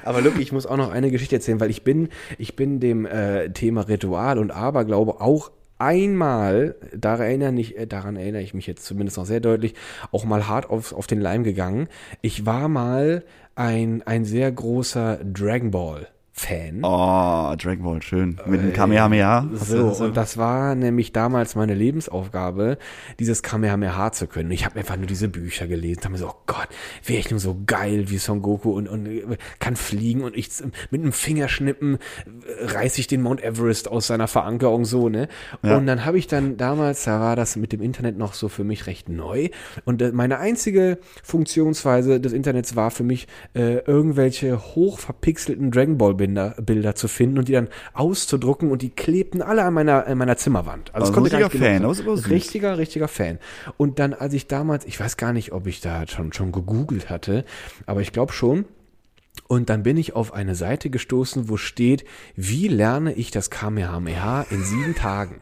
Aber 0.04 0.20
Luke, 0.20 0.40
ich 0.40 0.52
muss 0.52 0.66
auch 0.66 0.76
noch 0.76 0.90
eine 0.90 1.10
Geschichte 1.10 1.36
erzählen, 1.36 1.60
weil 1.60 1.70
ich 1.70 1.82
bin, 1.82 2.08
ich 2.38 2.56
bin 2.56 2.80
dem 2.80 3.06
äh, 3.06 3.50
Thema 3.50 3.88
Ritual 3.88 4.38
und 4.38 4.50
Aberglaube 4.50 5.20
auch 5.20 5.50
einmal, 5.78 6.76
daran 6.94 7.26
erinnere, 7.26 7.54
ich, 7.60 7.76
äh, 7.76 7.86
daran 7.86 8.16
erinnere 8.16 8.42
ich 8.42 8.54
mich 8.54 8.66
jetzt 8.66 8.84
zumindest 8.84 9.18
noch 9.18 9.26
sehr 9.26 9.40
deutlich, 9.40 9.74
auch 10.12 10.24
mal 10.24 10.48
hart 10.48 10.70
auf, 10.70 10.92
auf 10.92 11.06
den 11.06 11.20
Leim 11.20 11.44
gegangen. 11.44 11.88
Ich 12.22 12.46
war 12.46 12.68
mal 12.68 13.24
ein, 13.54 14.02
ein 14.02 14.24
sehr 14.24 14.50
großer 14.52 15.20
Dragon 15.24 15.70
Ball 15.70 16.08
Fan. 16.38 16.80
Oh, 16.82 17.54
Dragon 17.56 17.82
Ball, 17.82 18.02
schön. 18.02 18.38
Mit 18.44 18.60
dem 18.60 18.74
Kamehameha. 18.74 19.48
So, 19.54 19.86
und 20.04 20.18
das 20.18 20.36
war 20.36 20.74
nämlich 20.74 21.12
damals 21.12 21.54
meine 21.54 21.72
Lebensaufgabe, 21.72 22.76
dieses 23.18 23.42
Kamehameha 23.42 24.12
zu 24.12 24.26
können. 24.26 24.50
Ich 24.50 24.66
habe 24.66 24.78
einfach 24.78 24.98
nur 24.98 25.06
diese 25.06 25.28
Bücher 25.28 25.66
gelesen, 25.66 26.02
habe 26.04 26.12
mir 26.12 26.18
so, 26.18 26.28
oh 26.28 26.42
Gott, 26.46 26.68
wäre 27.06 27.20
ich 27.20 27.30
nur 27.30 27.40
so 27.40 27.56
geil 27.64 28.10
wie 28.10 28.18
Son 28.18 28.42
Goku 28.42 28.72
und, 28.72 28.86
und 28.86 29.08
kann 29.60 29.76
fliegen 29.76 30.24
und 30.24 30.36
ich 30.36 30.50
mit 30.90 31.00
einem 31.00 31.12
Fingerschnippen 31.12 31.96
reiße 32.60 33.00
ich 33.00 33.06
den 33.06 33.22
Mount 33.22 33.42
Everest 33.42 33.90
aus 33.90 34.06
seiner 34.06 34.28
Verankerung 34.28 34.84
so, 34.84 35.08
ne? 35.08 35.28
Ja. 35.62 35.78
Und 35.78 35.86
dann 35.86 36.04
habe 36.04 36.18
ich 36.18 36.26
dann 36.26 36.58
damals, 36.58 37.04
da 37.04 37.18
war 37.18 37.36
das 37.36 37.56
mit 37.56 37.72
dem 37.72 37.80
Internet 37.80 38.18
noch 38.18 38.34
so 38.34 38.50
für 38.50 38.62
mich 38.62 38.86
recht 38.86 39.08
neu 39.08 39.48
und 39.86 40.02
äh, 40.02 40.12
meine 40.12 40.38
einzige 40.38 40.98
Funktionsweise 41.22 42.20
des 42.20 42.34
Internets 42.34 42.76
war 42.76 42.90
für 42.90 43.04
mich 43.04 43.26
äh, 43.54 43.78
irgendwelche 43.78 44.60
hochverpixelten 44.74 45.70
Dragon 45.70 45.96
Ball 45.96 46.12
Bilder 46.12 46.25
Bilder, 46.34 46.54
Bilder 46.62 46.94
zu 46.94 47.08
finden 47.08 47.38
und 47.38 47.48
die 47.48 47.52
dann 47.52 47.68
auszudrucken 47.94 48.70
und 48.70 48.82
die 48.82 48.90
klebten 48.90 49.42
alle 49.42 49.64
an 49.64 49.74
meiner, 49.74 50.06
an 50.06 50.18
meiner 50.18 50.36
Zimmerwand. 50.36 50.94
Also, 50.94 51.08
also 51.08 51.12
konnte 51.12 51.36
richtiger 51.36 51.64
Fan, 51.64 51.84
aber 51.84 51.94
süß. 51.94 52.30
Richtiger, 52.30 52.78
richtiger 52.78 53.08
Fan. 53.08 53.38
Und 53.76 53.98
dann, 53.98 54.14
als 54.14 54.34
ich 54.34 54.46
damals, 54.46 54.84
ich 54.84 54.98
weiß 54.98 55.16
gar 55.16 55.32
nicht, 55.32 55.52
ob 55.52 55.66
ich 55.66 55.80
da 55.80 56.06
schon, 56.06 56.32
schon 56.32 56.52
gegoogelt 56.52 57.10
hatte, 57.10 57.44
aber 57.86 58.00
ich 58.00 58.12
glaube 58.12 58.32
schon, 58.32 58.66
und 59.48 59.70
dann 59.70 59.82
bin 59.82 59.96
ich 59.96 60.14
auf 60.14 60.32
eine 60.32 60.54
Seite 60.54 60.90
gestoßen, 60.90 61.48
wo 61.48 61.56
steht, 61.56 62.04
wie 62.34 62.68
lerne 62.68 63.12
ich 63.12 63.30
das 63.30 63.50
Kamehameha 63.50 64.46
in 64.50 64.64
sieben 64.64 64.94
Tagen? 64.94 65.40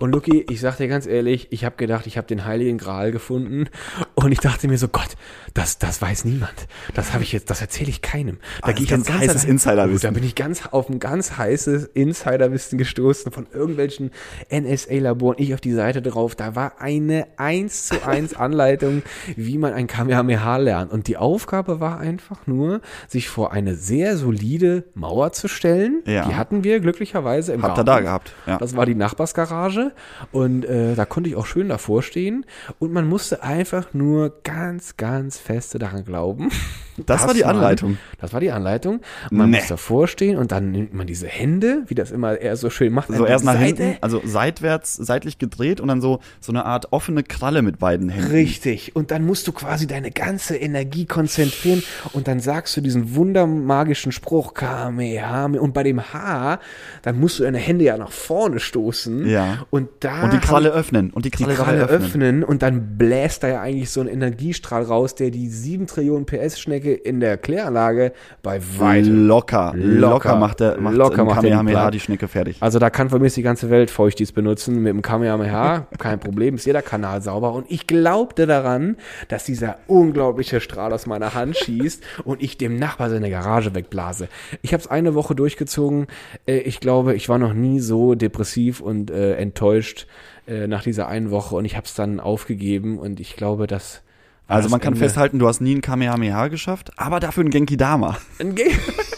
Und 0.00 0.12
Lucky, 0.12 0.44
ich 0.48 0.60
sag 0.60 0.76
dir 0.76 0.88
ganz 0.88 1.06
ehrlich, 1.06 1.48
ich 1.50 1.64
habe 1.64 1.76
gedacht, 1.76 2.06
ich 2.06 2.16
habe 2.16 2.26
den 2.26 2.44
Heiligen 2.44 2.78
Gral 2.78 3.12
gefunden 3.12 3.68
und 4.14 4.32
ich 4.32 4.40
dachte 4.40 4.66
mir 4.66 4.78
so, 4.78 4.88
Gott, 4.88 5.16
das, 5.54 5.78
das 5.78 6.02
weiß 6.02 6.24
niemand. 6.24 6.66
Das 6.94 7.12
habe 7.12 7.22
ich 7.22 7.32
jetzt, 7.32 7.50
das 7.50 7.60
erzähle 7.60 7.90
ich 7.90 8.02
keinem. 8.02 8.38
Da 8.62 8.72
gehe 8.72 8.84
ich 8.84 8.90
ganz, 8.90 9.06
ganz 9.06 9.20
heißes 9.20 9.44
Insiderwissen. 9.44 10.08
Da 10.08 10.10
bin 10.10 10.24
ich 10.24 10.34
ganz 10.34 10.66
auf 10.66 10.88
ein 10.88 10.98
ganz 10.98 11.36
heißes 11.36 11.84
Insiderwissen 11.94 12.78
gestoßen 12.78 13.30
von 13.30 13.46
irgendwelchen 13.52 14.10
NSA-Laboren. 14.50 15.36
Ich 15.38 15.54
auf 15.54 15.60
die 15.60 15.72
Seite 15.72 16.02
drauf, 16.02 16.34
da 16.34 16.56
war 16.56 16.80
eine 16.80 17.26
eins 17.36 17.86
zu 17.86 18.04
eins 18.06 18.34
Anleitung, 18.34 19.02
wie 19.36 19.58
man 19.58 19.72
ein 19.72 19.86
Kamehameha 19.86 20.56
lernt. 20.56 20.92
Und 20.92 21.06
die 21.06 21.16
Aufgabe 21.16 21.80
war 21.80 21.98
einfach 21.98 22.46
nur, 22.46 22.80
sich 23.08 23.28
vor 23.34 23.50
eine 23.50 23.74
sehr 23.74 24.16
solide 24.16 24.84
Mauer 24.94 25.32
zu 25.32 25.48
stellen. 25.48 26.04
Ja. 26.06 26.28
Die 26.28 26.36
hatten 26.36 26.62
wir 26.62 26.78
glücklicherweise 26.78 27.52
im 27.52 27.64
Habt 27.64 27.74
Garten. 27.74 27.80
ihr 27.80 27.92
da 27.92 28.00
gehabt. 28.00 28.32
Ja. 28.46 28.58
Das 28.58 28.76
war 28.76 28.86
die 28.86 28.94
Nachbarsgarage 28.94 29.90
und 30.30 30.64
äh, 30.64 30.94
da 30.94 31.04
konnte 31.04 31.28
ich 31.28 31.34
auch 31.34 31.44
schön 31.44 31.68
davor 31.68 32.04
stehen 32.04 32.46
und 32.78 32.92
man 32.92 33.08
musste 33.08 33.42
einfach 33.42 33.92
nur 33.92 34.40
ganz, 34.44 34.96
ganz 34.96 35.36
feste 35.36 35.80
daran 35.80 36.04
glauben. 36.04 36.50
Das 36.96 37.26
war 37.26 37.34
die 37.34 37.44
Anleitung. 37.44 37.98
das 38.20 38.32
war 38.32 38.38
die 38.38 38.52
Anleitung. 38.52 39.00
Man 39.30 39.50
nee. 39.50 39.58
muss 39.58 39.66
davor 39.66 40.06
stehen 40.06 40.38
und 40.38 40.52
dann 40.52 40.70
nimmt 40.70 40.94
man 40.94 41.08
diese 41.08 41.26
Hände, 41.26 41.82
wie 41.88 41.96
das 41.96 42.12
immer 42.12 42.38
er 42.38 42.56
so 42.56 42.70
schön 42.70 42.92
macht. 42.92 43.08
So 43.08 43.26
erst 43.26 43.44
nach 43.44 43.54
Seite. 43.54 43.82
hinten, 43.82 43.98
also 44.00 44.22
seitwärts, 44.24 44.94
seitlich 44.94 45.38
gedreht 45.38 45.80
und 45.80 45.88
dann 45.88 46.00
so, 46.00 46.20
so 46.40 46.52
eine 46.52 46.64
Art 46.64 46.92
offene 46.92 47.24
Kralle 47.24 47.62
mit 47.62 47.80
beiden 47.80 48.10
Händen. 48.10 48.30
Richtig. 48.30 48.94
Und 48.94 49.10
dann 49.10 49.26
musst 49.26 49.48
du 49.48 49.52
quasi 49.52 49.88
deine 49.88 50.12
ganze 50.12 50.56
Energie 50.56 51.04
konzentrieren 51.06 51.82
und 52.12 52.28
dann 52.28 52.38
sagst 52.38 52.76
du 52.76 52.80
diesen 52.80 53.16
wundermagischen 53.24 54.12
Spruch, 54.12 54.52
Kamehameha. 54.52 55.46
Und 55.58 55.72
bei 55.72 55.82
dem 55.82 56.00
H, 56.12 56.58
dann 57.02 57.18
musst 57.18 57.38
du 57.38 57.44
deine 57.44 57.58
Hände 57.58 57.84
ja 57.84 57.96
nach 57.96 58.12
vorne 58.12 58.60
stoßen. 58.60 59.26
Ja. 59.26 59.64
Und 59.70 59.88
da. 60.00 60.24
Und 60.24 60.32
die 60.32 60.38
Kralle 60.38 60.70
öffnen. 60.70 61.10
Und 61.10 61.24
die 61.24 61.30
Kralle, 61.30 61.54
die 61.54 61.62
Kralle 61.62 61.84
öffnen. 61.84 62.02
öffnen. 62.02 62.44
Und 62.44 62.62
dann 62.62 62.98
bläst 62.98 63.42
da 63.42 63.48
ja 63.48 63.60
eigentlich 63.62 63.90
so 63.90 64.02
ein 64.02 64.08
Energiestrahl 64.08 64.82
raus, 64.82 65.14
der 65.14 65.30
die 65.30 65.48
7 65.48 65.86
Trillionen 65.86 66.26
PS-Schnecke 66.26 66.92
in 66.92 67.20
der 67.20 67.38
Kläranlage 67.38 68.12
bei 68.42 68.60
weitem. 68.78 69.26
Locker. 69.26 69.72
Locker, 69.74 70.10
locker 70.10 70.36
macht 70.36 70.60
der, 70.60 70.80
macht 70.80 70.96
locker 70.96 71.24
macht 71.24 71.36
Kamehameha 71.36 71.90
die 71.90 72.00
Schnecke 72.00 72.28
fertig. 72.28 72.58
Also 72.60 72.78
da 72.78 72.90
kann 72.90 73.08
von 73.08 73.22
mir 73.22 73.30
die 73.30 73.42
ganze 73.42 73.70
Welt 73.70 73.90
Feuchtis 73.90 74.32
benutzen 74.32 74.82
mit 74.82 74.92
dem 74.92 75.02
Kamehameha. 75.02 75.86
Kein 75.98 76.20
Problem. 76.20 76.56
Ist 76.56 76.66
jeder 76.66 76.82
Kanal 76.82 77.22
sauber. 77.22 77.54
Und 77.54 77.70
ich 77.70 77.86
glaubte 77.86 78.46
daran, 78.46 78.96
dass 79.28 79.44
dieser 79.44 79.76
unglaubliche 79.86 80.60
Strahl 80.60 80.92
aus 80.92 81.06
meiner 81.06 81.34
Hand 81.34 81.56
schießt 81.56 82.02
und 82.24 82.42
ich 82.42 82.58
dem 82.58 82.78
Nachbar 82.78 83.08
seine 83.14 83.30
Garage 83.30 83.74
wegblase. 83.74 84.28
Ich 84.62 84.72
habe 84.72 84.80
es 84.80 84.86
eine 84.86 85.14
Woche 85.14 85.34
durchgezogen. 85.34 86.06
Äh, 86.46 86.58
ich 86.58 86.80
glaube, 86.80 87.14
ich 87.14 87.28
war 87.28 87.38
noch 87.38 87.54
nie 87.54 87.80
so 87.80 88.14
depressiv 88.14 88.80
und 88.80 89.10
äh, 89.10 89.36
enttäuscht 89.36 90.06
äh, 90.46 90.66
nach 90.66 90.82
dieser 90.82 91.08
einen 91.08 91.30
Woche 91.30 91.56
und 91.56 91.64
ich 91.64 91.76
habe 91.76 91.86
es 91.86 91.94
dann 91.94 92.20
aufgegeben 92.20 92.98
und 92.98 93.20
ich 93.20 93.36
glaube, 93.36 93.66
dass 93.66 94.02
also 94.46 94.68
man 94.68 94.80
kann 94.80 94.92
Ende. 94.92 95.06
festhalten, 95.06 95.38
du 95.38 95.48
hast 95.48 95.60
nie 95.60 95.74
ein 95.74 95.80
Kamehameha 95.80 96.48
geschafft, 96.48 96.92
aber 96.96 97.18
dafür 97.18 97.44
ein 97.44 97.50
Genki 97.50 97.78
Dama. 97.78 98.18
Ein 98.38 98.54
Genki 98.54 98.76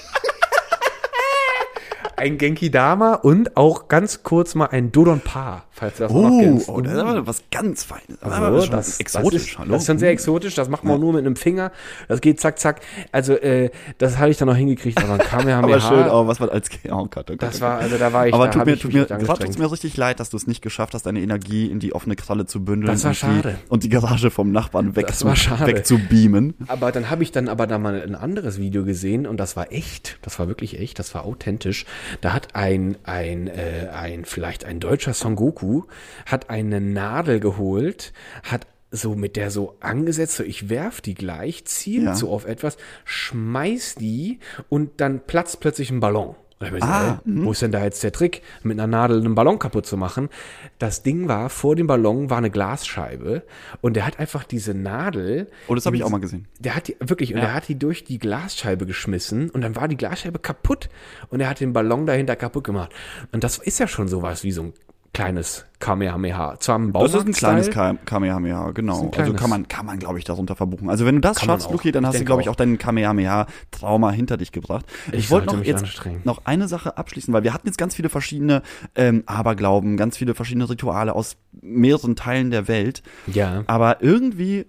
ein 2.17 2.39
Genki 2.39 2.71
Dama 2.71 3.15
und 3.15 3.57
auch 3.57 3.89
ganz 3.89 4.23
kurz 4.23 4.55
mal 4.55 4.67
ein 4.67 4.93
Dodon 4.93 5.21
Pa, 5.21 5.65
falls 5.71 5.97
du 5.97 6.05
das 6.05 6.13
oh, 6.13 6.23
noch 6.23 6.41
kennst. 6.41 6.69
Oh, 6.69 6.81
das 6.81 6.95
ist 6.95 6.99
aber 6.99 7.27
was 7.27 7.43
ganz 7.51 7.85
Feines. 7.85 8.21
Also, 8.23 8.57
das, 8.57 8.71
das, 8.71 9.01
exotisch. 9.01 9.57
Das 9.57 9.65
ist, 9.65 9.71
das 9.71 9.81
ist 9.83 9.87
schon 9.87 9.99
sehr 9.99 10.11
exotisch. 10.11 10.55
Das 10.55 10.69
macht 10.69 10.85
man 10.85 10.95
ja. 10.95 10.99
nur 10.99 11.13
mit 11.13 11.27
einem 11.27 11.37
Finger. 11.37 11.73
Das 12.09 12.21
geht 12.21 12.41
zack, 12.41 12.59
zack. 12.59 12.81
Also, 13.13 13.35
äh, 13.35 13.71
das 13.99 14.19
habe 14.19 14.31
ich 14.31 14.39
dann 14.39 14.49
noch 14.49 14.57
hingekriegt, 14.57 15.03
aber 15.03 15.15
ein 15.15 15.19
Kamehameha. 15.19 15.77
aber 15.77 15.81
schön, 15.81 16.11
oh, 16.11 16.27
was 16.27 16.41
war 16.41 16.51
als 16.51 16.69
oh 16.91 17.07
Gott, 17.07 17.31
oh 17.31 17.35
Das 17.37 17.61
war, 17.61 17.79
also 17.79 17.99
da 17.99 18.13
war 18.13 18.27
ich, 18.27 18.35
aber 18.35 18.51
tut 18.51 18.65
mir, 18.65 18.79
tut 18.79 18.93
mir, 18.93 19.07
tut 19.07 19.59
mir 19.59 19.71
richtig 19.71 19.97
leid, 19.97 20.21
dass 20.21 20.31
du 20.31 20.37
es 20.37 20.47
nicht 20.47 20.63
geschafft 20.63 20.95
hast, 20.95 21.07
deine 21.07 21.21
Energie 21.21 21.67
in 21.67 21.81
die 21.81 21.95
offene 21.95 22.17
Kralle 22.17 22.47
zu 22.47 22.65
bündeln. 22.65 22.93
Das 22.93 23.05
war 23.05 23.11
und 23.11 23.17
schade. 23.17 23.59
Die, 23.67 23.71
und 23.71 23.85
die 23.85 23.89
Garage 23.89 24.31
vom 24.31 24.53
Nachbarn 24.53 24.97
weg, 24.97 25.15
zu, 25.15 25.27
weg 25.27 25.87
zu 25.87 25.99
beamen. 25.99 26.55
Aber 26.67 26.93
dann 26.93 27.11
habe 27.11 27.23
ich 27.23 27.33
dann 27.33 27.49
aber 27.49 27.67
da 27.67 27.79
mal 27.79 28.01
ein 28.01 28.15
anderes 28.15 28.59
Video 28.59 28.85
gesehen 28.85 29.27
und 29.27 29.39
das 29.39 29.57
war 29.57 29.73
echt. 29.73 30.19
Das 30.23 30.39
war 30.39 30.49
wirklich 30.49 30.79
echt. 30.81 30.99
Das 30.99 31.15
war 31.15 31.25
authentisch. 31.25 31.85
Da 32.21 32.33
hat 32.33 32.55
ein 32.55 32.97
ein, 33.05 33.47
äh, 33.49 33.89
ein, 33.93 34.25
vielleicht 34.25 34.65
ein 34.65 34.81
deutscher 34.81 35.15
Son 35.15 35.37
Goku 35.37 35.85
hat 36.27 36.51
eine 36.51 36.81
Nadel 36.81 37.41
geholt, 37.41 38.13
hat 38.43 38.67
so 38.91 39.15
mit 39.15 39.37
der 39.37 39.51
so 39.51 39.77
angesetzt, 39.81 40.37
so 40.37 40.43
ich 40.43 40.69
werf 40.69 41.01
die 41.01 41.15
gleich, 41.15 41.65
zielt 41.65 42.05
ja. 42.05 42.15
so 42.15 42.31
auf 42.31 42.47
etwas, 42.47 42.77
schmeiß 43.05 43.97
die 43.97 44.39
und 44.69 45.01
dann 45.01 45.21
platzt 45.27 45.61
plötzlich 45.61 45.91
ein 45.91 46.01
Ballon. 46.01 46.37
Und 46.59 46.83
ah, 46.83 47.21
so, 47.25 47.45
wo 47.45 47.53
ist 47.53 47.61
denn 47.61 47.71
da 47.71 47.85
jetzt 47.85 48.03
der 48.03 48.13
Trick, 48.13 48.41
mit 48.63 48.79
einer 48.79 48.87
Nadel 48.87 49.21
einen 49.21 49.35
Ballon 49.35 49.59
kaputt 49.59 49.85
zu 49.85 49.99
machen? 49.99 50.31
Das 50.79 51.03
Ding 51.03 51.29
war, 51.29 51.51
vor 51.51 51.77
dem 51.77 51.87
Ballon 51.87 52.31
war 52.31 52.39
eine 52.39 52.51
Glasscheibe 52.51 53.43
und 53.83 53.95
der 53.95 54.07
hat 54.07 54.19
einfach 54.19 54.45
diese 54.45 54.73
Nadel. 54.73 55.49
Oh, 55.69 55.75
das 55.75 55.85
habe 55.85 55.97
ich 55.97 56.03
auch 56.03 56.09
mal 56.09 56.19
gesehen. 56.19 56.49
Der 56.59 56.75
hat 56.75 56.89
die, 56.89 56.97
wirklich, 56.99 57.35
und 57.35 57.41
ja. 57.41 57.47
der 57.47 57.55
hat 57.55 57.69
die 57.69 57.79
durch 57.79 58.05
die 58.05 58.19
Glasscheibe 58.19 58.87
geschmissen 58.87 59.51
und 59.51 59.61
dann 59.61 59.77
war 59.77 59.87
die 59.87 59.99
Glasscheibe 59.99 60.39
kaputt 60.39 60.89
und 61.29 61.41
er 61.41 61.51
hat 61.51 61.61
den 61.61 61.75
Ballon 61.75 62.07
dahinter 62.07 62.37
kaputt 62.37 62.65
gemacht. 62.65 62.91
Und 63.33 63.45
das 63.45 63.59
ist 63.59 63.79
ja 63.79 63.87
schon 63.87 64.09
sowas 64.09 64.43
wie 64.43 64.53
so 64.53 64.63
ein 64.63 64.73
kleines 65.13 65.67
Kamehameha. 65.79 66.59
Zwar 66.59 66.79
ein 66.79 66.93
Das 66.93 67.15
ist 67.15 67.27
ein 67.27 67.33
kleines 67.33 67.71
Kamehameha, 67.71 68.71
genau. 68.71 69.11
Also 69.17 69.35
kann 69.35 69.51
man, 69.51 69.69
kann 69.69 69.87
man, 69.87 69.99
glaube 69.99 70.19
ich, 70.19 70.25
darunter 70.25 70.57
verbuchen. 70.57 70.89
Also 70.89 71.05
wenn 71.05 71.17
du 71.17 71.21
das 71.21 71.41
schaffst, 71.41 71.71
Luki, 71.71 71.93
dann 71.93 72.07
hast 72.07 72.19
du, 72.21 72.25
glaube 72.25 72.43
ich, 72.43 72.49
auch 72.49 72.57
deinen 72.57 72.79
Kamehameha-Trauma 72.79 74.11
hinter 74.11 74.37
dich 74.37 74.53
gebracht. 74.53 74.87
Ich, 75.09 75.19
ich 75.19 75.31
wollte 75.31 75.55
noch 75.55 75.65
jetzt 75.65 75.85
noch 76.25 76.43
eine 76.45 76.69
Sache 76.69 76.97
abschließen, 76.97 77.33
weil 77.35 77.45
wir 77.45 77.53
hatten 77.53 77.67
jetzt 77.67 77.79
ganz 77.79 77.95
viele 77.95 78.09
verschiedene 78.09 78.63
ähm, 78.95 79.23
Aberglauben, 79.27 79.97
ganz 79.97 80.17
viele 80.17 80.35
verschiedene 80.35 80.69
Rituale 80.69 81.15
aus 81.15 81.37
mehreren 81.53 82.17
Teilen 82.17 82.51
der 82.51 82.69
Welt. 82.69 83.03
Ja. 83.27 83.65
Aber 83.67 84.03
irgendwie, 84.03 84.67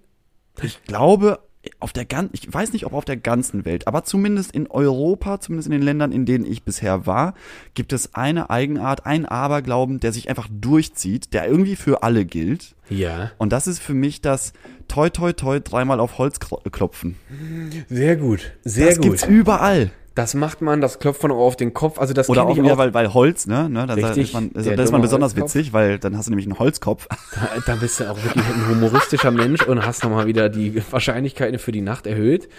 ich 0.62 0.84
glaube, 0.84 1.40
auf 1.80 1.94
der 1.94 2.06
ganzen, 2.06 2.32
ich 2.34 2.52
weiß 2.52 2.74
nicht, 2.74 2.86
ob 2.86 2.94
auf 2.94 3.06
der 3.06 3.18
ganzen 3.18 3.66
Welt, 3.66 3.88
aber 3.88 4.04
zumindest 4.04 4.52
in 4.52 4.68
Europa, 4.68 5.40
zumindest 5.40 5.68
in 5.68 5.74
den 5.74 5.82
Ländern, 5.82 6.12
in 6.12 6.26
denen 6.26 6.46
ich 6.46 6.64
bisher 6.64 7.06
war, 7.06 7.34
gibt 7.74 7.94
es 7.94 8.16
eine 8.16 8.50
Eigenart, 8.50 9.06
einen 9.06 9.26
Aberglauben, 9.26 10.00
der 10.00 10.14
sich 10.14 10.30
einfach 10.30 10.48
durchzieht, 10.52 11.34
der 11.34 11.48
irgendwie 11.48 11.76
für 11.76 12.04
alle 12.04 12.26
gilt. 12.26 12.76
Ja. 12.90 13.32
Und 13.38 13.52
das 13.52 13.68
ist 13.68 13.80
für 13.80 13.94
mich 13.94 14.22
das 14.22 14.54
toi 14.88 15.10
toi 15.10 15.34
toi 15.34 15.60
dreimal 15.60 16.00
auf 16.00 16.18
Holz 16.18 16.40
klopfen. 16.40 17.16
Sehr 17.90 18.16
gut, 18.16 18.54
sehr 18.64 18.88
das 18.88 18.98
gut. 18.98 19.06
Das 19.06 19.22
gibt's 19.22 19.28
überall. 19.28 19.92
Das 20.18 20.34
macht 20.34 20.64
man, 20.64 20.82
das 20.82 20.98
klopft 20.98 21.22
man 21.22 21.32
auf 21.32 21.58
den 21.58 21.76
Kopf. 21.76 22.00
Also 22.00 22.12
das 22.12 22.28
Oder 22.28 22.48
auch 22.48 22.56
mehr, 22.58 22.80
weil, 22.80 22.92
weil 22.96 23.14
Holz, 23.14 23.46
ne? 23.46 23.70
ne 23.70 23.86
dann 23.86 24.00
Richtig, 24.00 24.30
ist 24.30 24.34
man, 24.34 24.50
das 24.52 24.66
ist 24.66 24.92
man 24.92 25.02
besonders 25.02 25.34
Holzkopf. 25.34 25.56
witzig, 25.56 25.74
weil 25.74 26.00
dann 26.00 26.18
hast 26.18 26.26
du 26.26 26.32
nämlich 26.32 26.48
einen 26.48 26.58
Holzkopf. 26.58 27.08
Da, 27.36 27.50
da 27.68 27.76
bist 27.76 28.00
du 28.00 28.10
auch 28.10 28.18
wirklich 28.24 28.44
ein 28.44 28.70
humoristischer 28.70 29.30
Mensch 29.30 29.62
und 29.62 29.86
hast 29.86 30.04
nochmal 30.04 30.26
wieder 30.26 30.50
die 30.50 30.82
Wahrscheinlichkeiten 30.92 31.60
für 31.60 31.72
die 31.72 31.82
Nacht 31.82 32.08
erhöht. 32.08 32.50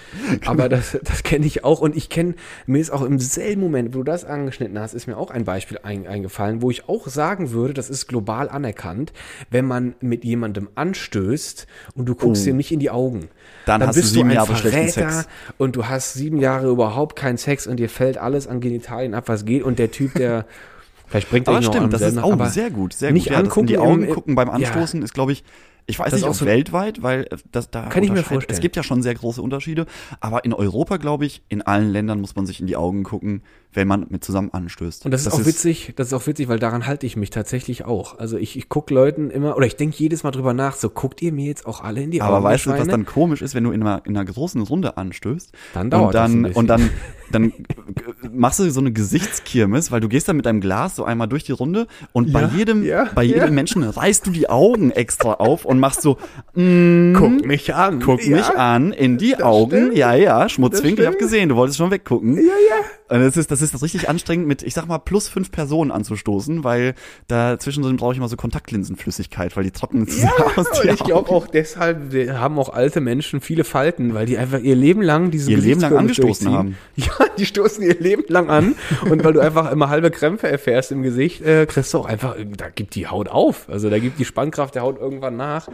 Aber 0.46 0.68
das, 0.68 0.96
das 1.02 1.24
kenne 1.24 1.46
ich 1.46 1.64
auch 1.64 1.80
und 1.80 1.96
ich 1.96 2.08
kenne, 2.08 2.34
mir 2.66 2.80
ist 2.80 2.90
auch 2.90 3.02
im 3.02 3.18
selben 3.18 3.62
Moment, 3.62 3.92
wo 3.94 3.98
du 3.98 4.04
das 4.04 4.24
angeschnitten 4.24 4.78
hast, 4.78 4.94
ist 4.94 5.08
mir 5.08 5.16
auch 5.16 5.32
ein 5.32 5.44
Beispiel 5.44 5.80
ein, 5.82 6.06
eingefallen, 6.06 6.62
wo 6.62 6.70
ich 6.70 6.88
auch 6.88 7.08
sagen 7.08 7.50
würde, 7.50 7.74
das 7.74 7.90
ist 7.90 8.06
global 8.06 8.48
anerkannt, 8.48 9.12
wenn 9.50 9.64
man 9.64 9.96
mit 10.00 10.22
jemandem 10.24 10.68
anstößt 10.76 11.66
und 11.94 12.06
du 12.06 12.14
guckst 12.14 12.46
oh. 12.46 12.50
ihm 12.50 12.56
nicht 12.56 12.70
in 12.70 12.78
die 12.78 12.90
Augen. 12.90 13.30
Dann, 13.66 13.80
dann 13.80 13.88
hast 13.88 13.96
bist 13.96 14.10
du 14.10 14.14
sieben 14.14 14.28
du 14.28 14.32
ein 14.32 14.36
Jahre 14.36 14.54
Verräter 14.54 15.10
Sex. 15.10 15.28
und 15.58 15.76
du 15.76 15.86
hast 15.86 16.14
sieben 16.14 16.38
Jahre 16.38 16.68
überhaupt 16.68 17.16
keinen 17.16 17.36
Sex 17.36 17.66
und 17.66 17.76
dir 17.76 17.90
fällt 17.90 18.16
alles 18.16 18.46
an 18.46 18.60
Genitalien 18.60 19.14
ab, 19.14 19.24
was 19.26 19.44
geht 19.44 19.62
und 19.62 19.78
der 19.78 19.90
Typ, 19.90 20.14
der 20.14 20.46
vielleicht 21.06 21.30
bringt 21.30 21.48
aber 21.48 21.62
stimmt, 21.62 21.92
das 21.92 22.02
ist 22.02 22.18
auch 22.18 22.46
sehr 22.46 22.70
gut, 22.70 22.94
sehr 22.94 23.12
nicht 23.12 23.24
gut. 23.24 23.32
Ja, 23.32 23.38
angucken, 23.38 23.60
in 23.60 23.66
die 23.66 23.78
Augen 23.78 24.02
im, 24.04 24.14
gucken 24.14 24.34
beim 24.34 24.48
Anstoßen 24.48 25.00
ja. 25.00 25.04
ist, 25.04 25.12
glaube 25.12 25.32
ich, 25.32 25.44
ich 25.88 25.98
weiß 25.98 26.10
das 26.10 26.20
nicht, 26.20 26.28
auch 26.28 26.34
so 26.34 26.44
weltweit, 26.44 27.02
weil 27.02 27.22
äh, 27.22 27.36
das 27.50 27.70
da 27.70 27.86
kann 27.86 28.04
ich 28.04 28.10
mir 28.10 28.22
vorstellen. 28.22 28.54
Es 28.54 28.60
gibt 28.60 28.76
ja 28.76 28.82
schon 28.82 29.02
sehr 29.02 29.14
große 29.14 29.40
Unterschiede, 29.42 29.86
aber 30.20 30.44
in 30.44 30.52
Europa, 30.52 30.98
glaube 30.98 31.24
ich, 31.26 31.42
in 31.48 31.62
allen 31.62 31.90
Ländern 31.90 32.20
muss 32.20 32.36
man 32.36 32.46
sich 32.46 32.60
in 32.60 32.66
die 32.66 32.76
Augen 32.76 33.02
gucken 33.02 33.42
wenn 33.72 33.86
man 33.86 34.06
mit 34.08 34.24
zusammen 34.24 34.50
anstößt. 34.52 35.04
Und 35.04 35.10
das, 35.10 35.24
das 35.24 35.32
ist 35.32 35.38
auch 35.38 35.40
ist 35.40 35.46
witzig, 35.46 35.92
das 35.96 36.08
ist 36.08 36.12
auch 36.12 36.26
witzig, 36.26 36.48
weil 36.48 36.58
daran 36.58 36.86
halte 36.86 37.06
ich 37.06 37.16
mich 37.16 37.30
tatsächlich 37.30 37.84
auch. 37.84 38.18
Also 38.18 38.38
ich, 38.38 38.56
ich 38.56 38.68
gucke 38.68 38.94
Leuten 38.94 39.30
immer, 39.30 39.56
oder 39.56 39.66
ich 39.66 39.76
denke 39.76 39.96
jedes 39.98 40.22
Mal 40.22 40.30
drüber 40.30 40.54
nach, 40.54 40.74
so 40.74 40.88
guckt 40.88 41.20
ihr 41.20 41.32
mir 41.32 41.46
jetzt 41.46 41.66
auch 41.66 41.82
alle 41.82 42.02
in 42.02 42.10
die 42.10 42.22
Augen. 42.22 42.34
Aber 42.34 42.44
weißt 42.44 42.66
du, 42.66 42.70
was 42.70 42.88
dann 42.88 43.04
komisch 43.04 43.42
ist, 43.42 43.54
wenn 43.54 43.64
du 43.64 43.70
in 43.70 43.82
einer, 43.82 44.02
in 44.04 44.16
einer 44.16 44.24
großen 44.24 44.60
Runde 44.62 44.96
anstößt? 44.96 45.52
Dann 45.74 45.90
dauert 45.90 46.06
und 46.06 46.14
dann, 46.14 46.42
das 46.44 46.56
Und 46.56 46.66
dann, 46.66 46.90
dann 47.30 47.52
machst 48.38 48.60
du 48.60 48.70
so 48.70 48.80
eine 48.80 48.92
Gesichtskirmes, 48.92 49.90
weil 49.90 50.00
du 50.00 50.08
gehst 50.08 50.28
dann 50.28 50.36
mit 50.36 50.46
deinem 50.46 50.60
Glas 50.60 50.96
so 50.96 51.04
einmal 51.04 51.28
durch 51.28 51.44
die 51.44 51.52
Runde 51.52 51.86
und 52.12 52.28
ja, 52.28 52.32
bei 52.32 52.44
jedem, 52.56 52.84
ja, 52.84 53.08
bei 53.14 53.24
jedem 53.24 53.44
ja. 53.44 53.50
Menschen 53.50 53.82
reißt 53.82 54.26
du 54.26 54.30
die 54.30 54.48
Augen 54.48 54.90
extra 54.90 55.34
auf 55.34 55.64
und 55.64 55.78
machst 55.78 56.02
so, 56.02 56.16
mm, 56.54 57.14
guck 57.14 57.44
mich 57.44 57.74
an. 57.74 58.00
Guck 58.00 58.26
mich 58.26 58.44
an, 58.44 58.92
in 58.92 59.18
die 59.18 59.42
Augen. 59.42 59.76
Stimmt. 59.76 59.96
Ja, 59.98 60.14
ja, 60.14 60.48
Schmutzwinkel, 60.48 61.04
ich 61.04 61.10
hab 61.10 61.18
gesehen, 61.18 61.48
du 61.48 61.56
wolltest 61.56 61.78
schon 61.78 61.90
weggucken. 61.90 62.36
Ja, 62.36 62.42
ja. 62.42 62.84
Und 63.08 63.20
das 63.20 63.36
ist, 63.36 63.50
das 63.50 63.62
ist 63.62 63.80
richtig 63.82 64.08
anstrengend, 64.08 64.46
mit, 64.46 64.62
ich 64.62 64.74
sag 64.74 64.86
mal, 64.86 64.98
plus 64.98 65.28
fünf 65.28 65.50
Personen 65.50 65.90
anzustoßen, 65.90 66.62
weil 66.62 66.94
da 67.26 67.58
zwischendrin 67.58 67.96
brauche 67.96 68.12
ich 68.12 68.18
immer 68.18 68.28
so 68.28 68.36
Kontaktlinsenflüssigkeit, 68.36 69.56
weil 69.56 69.64
die 69.64 69.70
trocknen 69.70 70.06
ja, 70.06 70.30
aus 70.56 70.66
die 70.82 70.88
Ich 70.88 71.04
glaube 71.04 71.30
auch 71.30 71.46
deshalb 71.46 72.12
haben 72.32 72.58
auch 72.58 72.68
alte 72.68 73.00
Menschen 73.00 73.40
viele 73.40 73.64
Falten, 73.64 74.14
weil 74.14 74.26
die 74.26 74.36
einfach 74.36 74.60
ihr 74.60 74.76
Leben 74.76 75.02
lang 75.02 75.30
diese 75.30 75.50
Ihr 75.50 75.58
Leben 75.58 75.80
lang 75.80 75.96
angestoßen 75.96 76.52
haben. 76.52 76.76
Ja, 76.96 77.12
die 77.38 77.46
stoßen 77.46 77.82
ihr 77.82 77.98
Leben 77.98 78.24
lang 78.28 78.50
an. 78.50 78.74
und 79.08 79.24
weil 79.24 79.32
du 79.32 79.40
einfach 79.40 79.70
immer 79.70 79.88
halbe 79.88 80.10
Krämpfe 80.10 80.48
erfährst 80.48 80.90
im 80.90 81.02
Gesicht, 81.02 81.42
äh, 81.42 81.64
kriegst 81.66 81.94
du 81.94 81.98
auch 81.98 82.06
einfach, 82.06 82.36
da 82.56 82.68
gibt 82.68 82.94
die 82.94 83.06
Haut 83.06 83.28
auf. 83.28 83.68
Also 83.68 83.88
da 83.88 83.98
gibt 83.98 84.18
die 84.18 84.24
Spannkraft 84.24 84.74
der 84.74 84.82
Haut 84.82 84.98
irgendwann 84.98 85.36
nach 85.36 85.68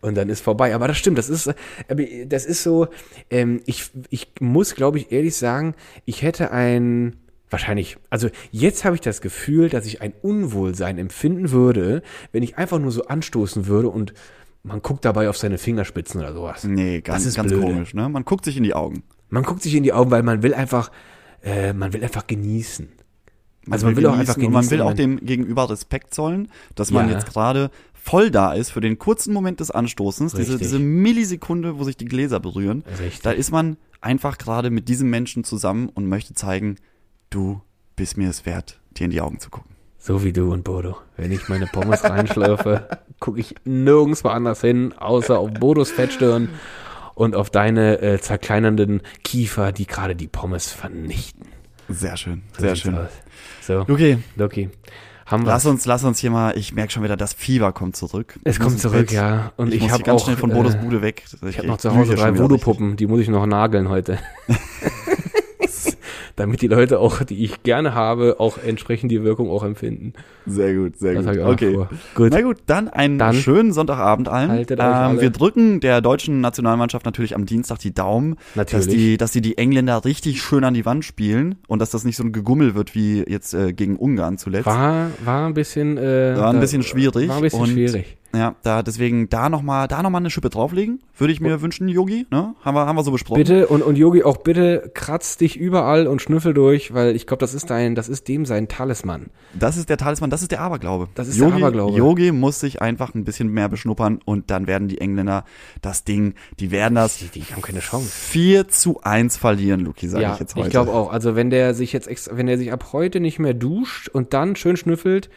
und 0.00 0.16
dann 0.16 0.28
ist 0.28 0.40
vorbei. 0.40 0.74
Aber 0.74 0.88
das 0.88 0.98
stimmt, 0.98 1.18
das 1.18 1.28
ist, 1.28 1.46
äh, 1.88 2.26
das 2.26 2.46
ist 2.46 2.62
so, 2.62 2.88
ähm, 3.30 3.60
ich, 3.66 3.90
ich 4.10 4.28
muss, 4.40 4.74
glaube 4.74 4.98
ich, 4.98 5.12
ehrlich 5.12 5.36
sagen, 5.36 5.74
ich 6.04 6.22
hätte 6.22 6.50
ein, 6.50 7.16
wahrscheinlich, 7.50 7.96
also 8.10 8.28
jetzt 8.50 8.84
habe 8.84 8.94
ich 8.94 9.00
das 9.00 9.20
Gefühl, 9.20 9.68
dass 9.68 9.86
ich 9.86 10.00
ein 10.02 10.12
Unwohlsein 10.22 10.98
empfinden 10.98 11.50
würde, 11.50 12.02
wenn 12.32 12.42
ich 12.42 12.58
einfach 12.58 12.78
nur 12.78 12.92
so 12.92 13.04
anstoßen 13.04 13.66
würde 13.66 13.88
und 13.88 14.14
man 14.62 14.82
guckt 14.82 15.04
dabei 15.04 15.28
auf 15.28 15.36
seine 15.36 15.58
Fingerspitzen 15.58 16.20
oder 16.20 16.32
sowas. 16.32 16.64
Nee, 16.64 17.00
ganz, 17.00 17.22
das 17.22 17.30
ist 17.30 17.36
ganz 17.36 17.52
komisch, 17.52 17.94
ne? 17.94 18.08
Man 18.08 18.24
guckt 18.24 18.44
sich 18.44 18.56
in 18.56 18.64
die 18.64 18.74
Augen. 18.74 19.02
Man 19.30 19.42
guckt 19.42 19.62
sich 19.62 19.74
in 19.74 19.82
die 19.82 19.92
Augen, 19.92 20.10
weil 20.10 20.22
man 20.22 20.42
will 20.42 20.54
einfach, 20.54 20.90
äh, 21.42 21.72
man 21.72 21.92
will 21.92 22.02
einfach 22.02 22.26
genießen. 22.26 22.88
Also 23.70 23.86
man 23.86 23.96
will, 23.96 24.04
will 24.04 24.10
auch 24.10 24.18
einfach 24.18 24.34
genießen. 24.34 24.54
Und 24.54 24.62
man 24.64 24.70
will 24.70 24.80
auch 24.82 24.94
dem 24.94 25.18
Gegenüber 25.24 25.70
Respekt 25.70 26.14
zollen, 26.14 26.50
dass 26.74 26.90
man 26.90 27.08
ja. 27.08 27.14
jetzt 27.14 27.26
gerade 27.26 27.70
voll 28.00 28.30
da 28.30 28.52
ist 28.52 28.70
für 28.70 28.80
den 28.80 28.98
kurzen 28.98 29.32
Moment 29.32 29.60
des 29.60 29.70
Anstoßens, 29.70 30.32
diese, 30.32 30.58
diese 30.58 30.78
Millisekunde, 30.78 31.78
wo 31.78 31.84
sich 31.84 31.96
die 31.96 32.06
Gläser 32.06 32.40
berühren. 32.40 32.84
Richtig. 32.98 33.20
Da 33.22 33.32
ist 33.32 33.50
man 33.50 33.76
einfach 34.00 34.38
gerade 34.38 34.70
mit 34.70 34.88
diesem 34.88 35.10
Menschen 35.10 35.44
zusammen 35.44 35.88
und 35.88 36.06
möchte 36.06 36.34
zeigen, 36.34 36.76
du 37.30 37.60
bist 37.96 38.16
mir 38.16 38.30
es 38.30 38.46
wert, 38.46 38.80
dir 38.96 39.04
in 39.04 39.10
die 39.10 39.20
Augen 39.20 39.40
zu 39.40 39.50
gucken. 39.50 39.72
So 39.98 40.22
wie 40.22 40.32
du 40.32 40.52
und 40.52 40.62
Bodo. 40.62 40.96
Wenn 41.16 41.32
ich 41.32 41.48
meine 41.48 41.66
Pommes 41.66 42.04
reinschlürfe, 42.04 42.88
gucke 43.20 43.40
ich 43.40 43.56
nirgends 43.64 44.22
woanders 44.24 44.60
hin, 44.60 44.94
außer 44.96 45.38
auf 45.38 45.50
Bodos 45.54 45.90
Fettstirn 45.90 46.48
und 47.14 47.34
auf 47.34 47.50
deine 47.50 48.00
äh, 48.00 48.20
zerkleinernden 48.20 49.02
Kiefer, 49.24 49.72
die 49.72 49.86
gerade 49.86 50.14
die 50.14 50.28
Pommes 50.28 50.70
vernichten. 50.70 51.46
Sehr 51.88 52.16
schön, 52.16 52.42
so 52.52 52.62
sehr 52.62 52.76
schön. 52.76 52.96
Aus. 52.96 53.10
So, 53.60 53.84
Luki. 53.88 54.18
Luki. 54.36 54.70
Haben 55.28 55.44
lass 55.44 55.66
uns, 55.66 55.84
lass 55.84 56.04
uns 56.04 56.18
hier 56.18 56.30
mal, 56.30 56.56
ich 56.56 56.72
merke 56.72 56.90
schon 56.90 57.02
wieder, 57.02 57.14
das 57.14 57.34
Fieber 57.34 57.72
kommt 57.72 57.96
zurück. 57.96 58.38
Es 58.44 58.58
kommt 58.58 58.80
zurück, 58.80 59.08
Bett. 59.08 59.12
ja. 59.12 59.52
Und 59.58 59.74
ich, 59.74 59.84
ich 59.84 59.90
habe 59.90 60.02
ganz 60.02 60.22
schnell 60.22 60.38
von 60.38 60.48
Bodos 60.50 60.74
äh, 60.74 60.78
Bude 60.78 61.02
weg. 61.02 61.22
Ich, 61.26 61.48
ich 61.50 61.58
habe 61.58 61.68
noch 61.68 61.76
zu 61.76 61.94
Hause 61.94 62.14
drei 62.14 62.38
Voodoo-Puppen, 62.38 62.96
die 62.96 63.06
muss 63.06 63.20
ich 63.20 63.28
noch 63.28 63.44
nageln 63.44 63.90
heute. 63.90 64.18
damit 66.38 66.62
die 66.62 66.68
Leute 66.68 67.00
auch, 67.00 67.22
die 67.24 67.44
ich 67.44 67.62
gerne 67.62 67.94
habe, 67.94 68.36
auch 68.38 68.58
entsprechend 68.58 69.10
die 69.10 69.22
Wirkung 69.22 69.50
auch 69.50 69.64
empfinden. 69.64 70.12
Sehr 70.46 70.74
gut, 70.74 70.98
sehr 70.98 71.20
das 71.22 71.36
gut. 71.36 71.44
Okay. 71.44 71.78
Gut. 72.14 72.32
Na 72.32 72.40
gut, 72.40 72.58
dann 72.66 72.88
einen 72.88 73.18
dann 73.18 73.34
schönen 73.34 73.72
Sonntagabend 73.72 74.28
allen. 74.28 74.66
Ähm, 74.68 75.20
wir 75.20 75.30
drücken 75.30 75.80
der 75.80 76.00
deutschen 76.00 76.40
Nationalmannschaft 76.40 77.04
natürlich 77.04 77.34
am 77.34 77.46
Dienstag 77.46 77.78
die 77.78 77.92
Daumen, 77.92 78.36
natürlich. 78.54 78.86
dass 78.86 78.94
die, 78.94 79.16
dass 79.16 79.32
sie 79.32 79.40
die 79.40 79.58
Engländer 79.58 80.04
richtig 80.04 80.42
schön 80.42 80.64
an 80.64 80.74
die 80.74 80.84
Wand 80.84 81.04
spielen 81.04 81.56
und 81.66 81.80
dass 81.80 81.90
das 81.90 82.04
nicht 82.04 82.16
so 82.16 82.24
ein 82.24 82.32
Gegummel 82.32 82.74
wird 82.74 82.94
wie 82.94 83.24
jetzt 83.28 83.54
äh, 83.54 83.72
gegen 83.72 83.96
Ungarn 83.96 84.38
zuletzt. 84.38 84.66
War, 84.66 85.10
war 85.24 85.46
ein 85.46 85.54
bisschen, 85.54 85.98
äh, 85.98 86.36
war 86.36 86.52
ein 86.52 86.60
bisschen 86.60 86.82
schwierig. 86.82 87.28
War 87.28 87.36
ein 87.36 87.42
bisschen 87.42 87.60
und 87.60 87.68
schwierig. 87.68 88.17
Ja, 88.34 88.56
da 88.62 88.82
deswegen 88.82 89.30
da 89.30 89.48
noch 89.48 89.62
mal, 89.62 89.88
da 89.88 90.02
noch 90.02 90.10
mal 90.10 90.18
eine 90.18 90.28
Schippe 90.28 90.50
drauflegen, 90.50 91.00
würde 91.16 91.32
ich 91.32 91.40
mir 91.40 91.54
und, 91.54 91.62
wünschen, 91.62 91.88
Yogi. 91.88 92.26
Ne, 92.30 92.54
haben 92.62 92.74
wir, 92.74 92.86
haben 92.86 92.96
wir 92.96 93.02
so 93.02 93.10
besprochen. 93.10 93.38
Bitte 93.38 93.68
und 93.68 93.82
und 93.82 93.96
Yogi 93.96 94.22
auch 94.22 94.36
bitte 94.36 94.90
kratz 94.92 95.38
dich 95.38 95.56
überall 95.56 96.06
und 96.06 96.20
schnüffel 96.20 96.52
durch, 96.52 96.92
weil 96.92 97.16
ich 97.16 97.26
glaube, 97.26 97.40
das 97.40 97.54
ist 97.54 97.70
dein, 97.70 97.94
das 97.94 98.08
ist 98.10 98.28
dem 98.28 98.44
sein 98.44 98.68
Talisman. 98.68 99.30
Das 99.58 99.78
ist 99.78 99.88
der 99.88 99.96
Talisman, 99.96 100.28
das 100.28 100.42
ist 100.42 100.50
der 100.50 100.60
Aberglaube. 100.60 101.08
Das 101.14 101.26
ist 101.26 101.38
Yogi, 101.38 101.52
der 101.52 101.66
Aberglaube. 101.68 101.96
Yogi 101.96 102.32
muss 102.32 102.60
sich 102.60 102.82
einfach 102.82 103.14
ein 103.14 103.24
bisschen 103.24 103.48
mehr 103.48 103.70
beschnuppern 103.70 104.20
und 104.24 104.50
dann 104.50 104.66
werden 104.66 104.88
die 104.88 105.00
Engländer 105.00 105.44
das 105.80 106.04
Ding, 106.04 106.34
die 106.60 106.70
werden 106.70 106.96
das. 106.96 107.16
Die, 107.18 107.28
die 107.28 107.44
haben 107.44 107.62
keine 107.62 107.80
Chance. 107.80 108.10
4 108.10 108.68
zu 108.68 109.00
1 109.02 109.38
verlieren, 109.38 109.80
Luki, 109.80 110.06
sage 110.06 110.24
ja, 110.24 110.34
ich 110.34 110.40
jetzt 110.40 110.54
heute. 110.54 110.66
Ich 110.66 110.70
glaube 110.70 110.92
auch. 110.92 111.10
Also 111.10 111.34
wenn 111.34 111.48
der 111.48 111.72
sich 111.72 111.94
jetzt, 111.94 112.06
extra, 112.06 112.36
wenn 112.36 112.46
der 112.46 112.58
sich 112.58 112.72
ab 112.72 112.92
heute 112.92 113.20
nicht 113.20 113.38
mehr 113.38 113.54
duscht 113.54 114.10
und 114.10 114.34
dann 114.34 114.54
schön 114.54 114.76
schnüffelt 114.76 115.30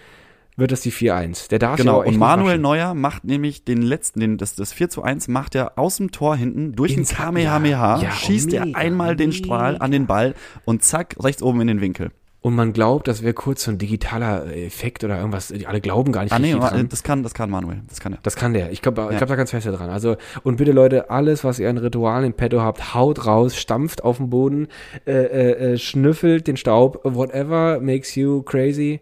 wird 0.61 0.71
das 0.71 0.81
die 0.81 0.93
4-1. 0.93 1.49
Der 1.49 1.59
darf 1.59 1.75
Genau, 1.75 2.01
und 2.01 2.17
Manuel 2.17 2.57
Neuer 2.57 2.93
macht 2.93 3.25
nämlich 3.25 3.65
den 3.65 3.81
letzten, 3.81 4.21
den, 4.21 4.37
das, 4.37 4.55
das 4.55 4.71
4 4.71 4.89
zu 4.89 5.03
1 5.03 5.27
macht 5.27 5.55
er 5.55 5.77
aus 5.77 5.97
dem 5.97 6.11
Tor 6.11 6.37
hinten 6.37 6.73
durch 6.73 6.95
den 6.95 7.05
Kamehameha, 7.05 7.97
ja, 7.97 8.03
ja, 8.03 8.11
schießt 8.11 8.53
oh, 8.53 8.55
er 8.55 8.75
einmal 8.75 9.15
den 9.17 9.33
Strahl 9.33 9.77
an 9.79 9.91
den 9.91 10.07
Ball 10.07 10.35
und 10.63 10.83
zack, 10.83 11.15
rechts 11.21 11.43
oben 11.43 11.59
in 11.61 11.67
den 11.67 11.81
Winkel. 11.81 12.11
und 12.41 12.55
man 12.55 12.73
glaubt, 12.73 13.07
das 13.07 13.21
wäre 13.21 13.33
kurz 13.33 13.63
so 13.63 13.71
ein 13.71 13.77
digitaler 13.77 14.55
Effekt 14.55 15.03
oder 15.03 15.17
irgendwas. 15.17 15.49
Die 15.49 15.67
alle 15.67 15.81
glauben 15.81 16.11
gar 16.11 16.23
nicht 16.23 16.31
ah, 16.31 16.39
nee, 16.39 16.53
dran. 16.53 16.89
das 16.89 17.03
kann, 17.03 17.21
das 17.21 17.33
kann 17.33 17.49
Manuel. 17.49 17.81
Das 17.87 17.99
kann 17.99 18.13
er. 18.13 18.19
Das 18.23 18.35
kann 18.35 18.53
der. 18.53 18.71
Ich 18.71 18.81
glaube, 18.81 19.01
ja. 19.01 19.11
ich 19.11 19.17
glaube 19.17 19.29
da 19.29 19.35
ganz 19.35 19.51
fest 19.51 19.67
dran. 19.67 19.89
Also, 19.89 20.17
und 20.43 20.57
bitte 20.57 20.71
Leute, 20.71 21.09
alles, 21.11 21.43
was 21.43 21.59
ihr 21.59 21.69
an 21.69 21.77
Ritualen 21.77 22.25
im 22.25 22.33
Petto 22.33 22.61
habt, 22.61 22.95
haut 22.95 23.27
raus, 23.27 23.55
stampft 23.55 24.03
auf 24.03 24.17
den 24.17 24.29
Boden, 24.29 24.67
äh, 25.05 25.11
äh, 25.11 25.73
äh 25.73 25.77
schnüffelt 25.77 26.47
den 26.47 26.57
Staub, 26.57 27.01
whatever 27.03 27.79
makes 27.79 28.15
you 28.15 28.41
crazy. 28.41 29.01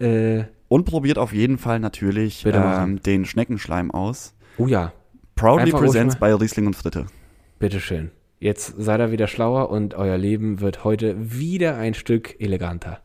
Äh, 0.00 0.44
und 0.70 0.84
probiert 0.84 1.18
auf 1.18 1.32
jeden 1.32 1.58
Fall 1.58 1.80
natürlich 1.80 2.46
ähm, 2.46 3.02
den 3.02 3.24
Schneckenschleim 3.24 3.90
aus. 3.90 4.34
Oh 4.56 4.68
ja. 4.68 4.92
Proudly 5.34 5.64
Einfach 5.64 5.80
presents 5.80 6.16
bei 6.16 6.32
Riesling 6.32 6.68
und 6.68 6.76
Fritte. 6.76 7.06
Bitteschön. 7.58 8.12
Jetzt 8.38 8.74
seid 8.78 9.00
ihr 9.00 9.10
wieder 9.10 9.26
schlauer 9.26 9.68
und 9.70 9.94
euer 9.94 10.16
Leben 10.16 10.60
wird 10.60 10.84
heute 10.84 11.16
wieder 11.18 11.76
ein 11.76 11.94
Stück 11.94 12.40
eleganter. 12.40 13.00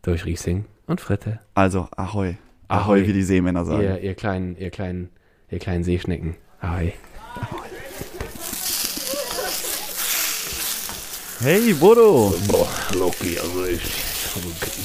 Durch 0.00 0.24
Riesling 0.24 0.64
und 0.86 1.02
Fritte. 1.02 1.40
Also, 1.54 1.88
ahoi. 1.94 2.38
Ahoi, 2.68 3.00
ahoi 3.00 3.06
wie 3.06 3.12
die 3.12 3.22
Seemänner 3.22 3.66
sagen. 3.66 3.82
Ihr, 3.82 4.00
ihr, 4.00 4.14
kleinen, 4.14 4.56
ihr, 4.56 4.70
kleinen, 4.70 5.10
ihr 5.50 5.58
kleinen 5.58 5.84
Seeschnecken. 5.84 6.36
Ahoi. 6.60 6.94
ahoi. 7.34 7.66
Hey, 11.40 11.74
Bodo. 11.74 12.34
Boah, 12.48 12.68
Loki, 12.94 13.38
also 13.38 13.66
ich 13.66 14.07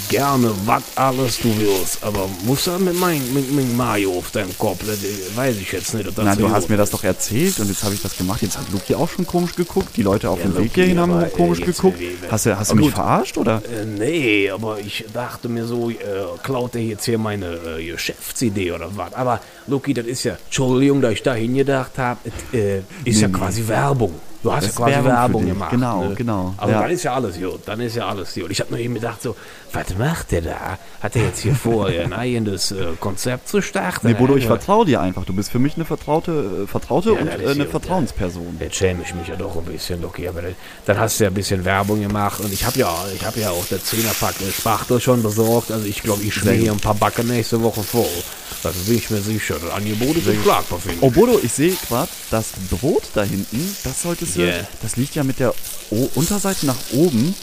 gerne 0.09 0.51
was 0.65 0.83
alles 0.95 1.39
du 1.39 1.55
willst, 1.57 2.03
aber 2.03 2.27
muss 2.45 2.67
er 2.67 2.79
mit 2.79 2.99
meinem 2.99 3.33
mit, 3.33 3.51
mit 3.51 3.75
Mario 3.75 4.17
auf 4.17 4.31
deinem 4.31 4.57
Kopf, 4.57 4.79
das 4.85 4.99
weiß 5.35 5.57
ich 5.57 5.71
jetzt 5.71 5.93
nicht. 5.93 6.09
Na, 6.17 6.35
du 6.35 6.49
hast 6.49 6.69
mir 6.69 6.77
das 6.77 6.89
doch 6.89 7.03
erzählt 7.03 7.59
und 7.59 7.67
jetzt 7.67 7.83
habe 7.83 7.93
ich 7.93 8.01
das 8.01 8.17
gemacht. 8.17 8.41
Jetzt 8.41 8.57
hat 8.57 8.69
Luki 8.71 8.95
auch 8.95 9.09
schon 9.09 9.25
komisch 9.25 9.55
geguckt. 9.55 9.95
Die 9.95 10.03
Leute 10.03 10.29
auf 10.29 10.39
ja, 10.39 10.45
dem 10.45 10.57
Weg 10.57 10.73
hierhin 10.73 10.99
haben 10.99 11.31
komisch 11.31 11.61
geguckt. 11.61 11.99
Hast 12.29 12.45
du, 12.45 12.57
hast 12.57 12.71
du 12.71 12.75
mich 12.75 12.85
gut. 12.85 12.93
verarscht 12.93 13.37
oder? 13.37 13.61
Äh, 13.65 13.85
nee, 13.85 14.49
aber 14.49 14.79
ich 14.79 15.05
dachte 15.13 15.49
mir 15.49 15.65
so, 15.65 15.89
äh, 15.89 15.95
klaut 16.41 16.75
er 16.75 16.81
jetzt 16.81 17.05
hier 17.05 17.17
meine 17.17 17.53
äh, 17.79 17.85
Geschäftsidee 17.85 18.71
oder 18.71 18.89
was? 18.95 19.13
Aber 19.13 19.39
Luki, 19.67 19.93
das 19.93 20.05
ist 20.05 20.23
ja, 20.23 20.37
Entschuldigung, 20.45 21.01
da 21.01 21.11
ich 21.11 21.23
da 21.23 21.33
hingedacht 21.33 21.97
habe, 21.97 22.19
äh, 22.53 22.79
ist 22.79 22.85
nee, 23.05 23.21
ja 23.21 23.27
quasi 23.29 23.61
nee. 23.61 23.67
Werbung. 23.67 24.13
Du 24.43 24.51
hast 24.51 24.67
das 24.67 24.77
ja 24.77 24.85
quasi 24.85 25.05
Werbung, 25.05 25.45
gemacht. 25.45 25.71
Genau, 25.71 26.03
ne? 26.03 26.15
genau. 26.15 26.53
Aber 26.57 26.71
ja. 26.71 26.81
dann 26.81 26.91
ist 26.91 27.03
ja 27.03 27.13
alles 27.13 27.39
gut. 27.39 27.61
Dann 27.65 27.79
ist 27.79 27.95
ja 27.95 28.07
alles 28.09 28.33
gut. 28.33 28.51
Ich 28.51 28.59
habe 28.59 28.71
nur 28.71 28.79
eben 28.79 28.93
gedacht, 28.93 29.21
so, 29.21 29.37
was 29.71 29.97
macht 29.97 30.31
der 30.31 30.41
da? 30.41 30.77
Hat 31.01 31.15
er 31.15 31.23
jetzt 31.23 31.39
hier 31.39 31.55
vor, 31.55 31.87
ein 31.87 32.11
eigenes 32.11 32.71
äh, 32.71 32.87
Konzept 32.99 33.47
zu 33.47 33.61
starten? 33.61 34.05
Nee, 34.05 34.15
Bodo, 34.15 34.35
ich 34.35 34.45
vertraue 34.45 34.85
dir 34.85 34.99
einfach. 34.99 35.23
Du 35.23 35.33
bist 35.33 35.49
für 35.49 35.59
mich 35.59 35.75
eine 35.75 35.85
vertraute, 35.85 36.63
äh, 36.63 36.67
vertraute 36.67 37.13
ja, 37.13 37.21
und 37.21 37.27
äh, 37.27 37.31
eine 37.31 37.63
gut, 37.63 37.69
Vertrauensperson. 37.69 38.57
Jetzt 38.59 38.75
schäme 38.75 39.01
ich 39.03 39.15
mich 39.15 39.29
ja 39.29 39.37
doch 39.37 39.55
ein 39.55 39.63
bisschen, 39.63 40.03
okay. 40.03 40.27
Aber 40.27 40.41
dann 40.85 40.99
hast 40.99 41.19
du 41.19 41.23
ja 41.23 41.29
ein 41.29 41.33
bisschen 41.33 41.63
Werbung 41.63 42.01
gemacht. 42.01 42.41
Und 42.41 42.51
ich 42.51 42.65
habe 42.65 42.77
ja, 42.77 42.93
ich 43.15 43.25
habe 43.25 43.39
ja 43.39 43.49
auch 43.49 43.65
der 43.67 43.81
Zehnerpack 43.81 44.35
Spachtel 44.51 44.99
schon 44.99 45.23
besorgt. 45.23 45.71
Also 45.71 45.85
ich 45.85 46.03
glaube, 46.03 46.21
ich 46.21 46.33
schwinge 46.33 46.57
hier 46.57 46.71
ein 46.73 46.79
paar 46.79 46.95
Backen 46.95 47.27
nächste 47.27 47.61
Woche 47.61 47.81
vor. 47.81 48.09
Das 48.61 48.75
bin 48.75 48.95
ich 48.95 49.09
mir 49.09 49.21
sicher. 49.21 49.55
Das 49.61 49.71
Angebot 49.71 50.15
ist 50.17 50.43
schlagbar, 50.43 50.79
finde 50.79 50.97
ich. 50.97 51.03
Oh, 51.03 51.09
Bodo, 51.09 51.39
ich 51.41 51.51
sehe 51.51 51.75
gerade, 51.87 52.09
das 52.29 52.51
Brot 52.69 53.03
da 53.13 53.23
hinten, 53.23 53.75
das 53.83 54.01
solltest 54.01 54.32
du, 54.35 54.41
yeah. 54.41 54.67
das 54.81 54.97
liegt 54.97 55.15
ja 55.15 55.23
mit 55.23 55.39
der 55.39 55.53
o 55.89 56.09
Unterseite 56.15 56.65
nach 56.65 56.77
oben. 56.91 57.35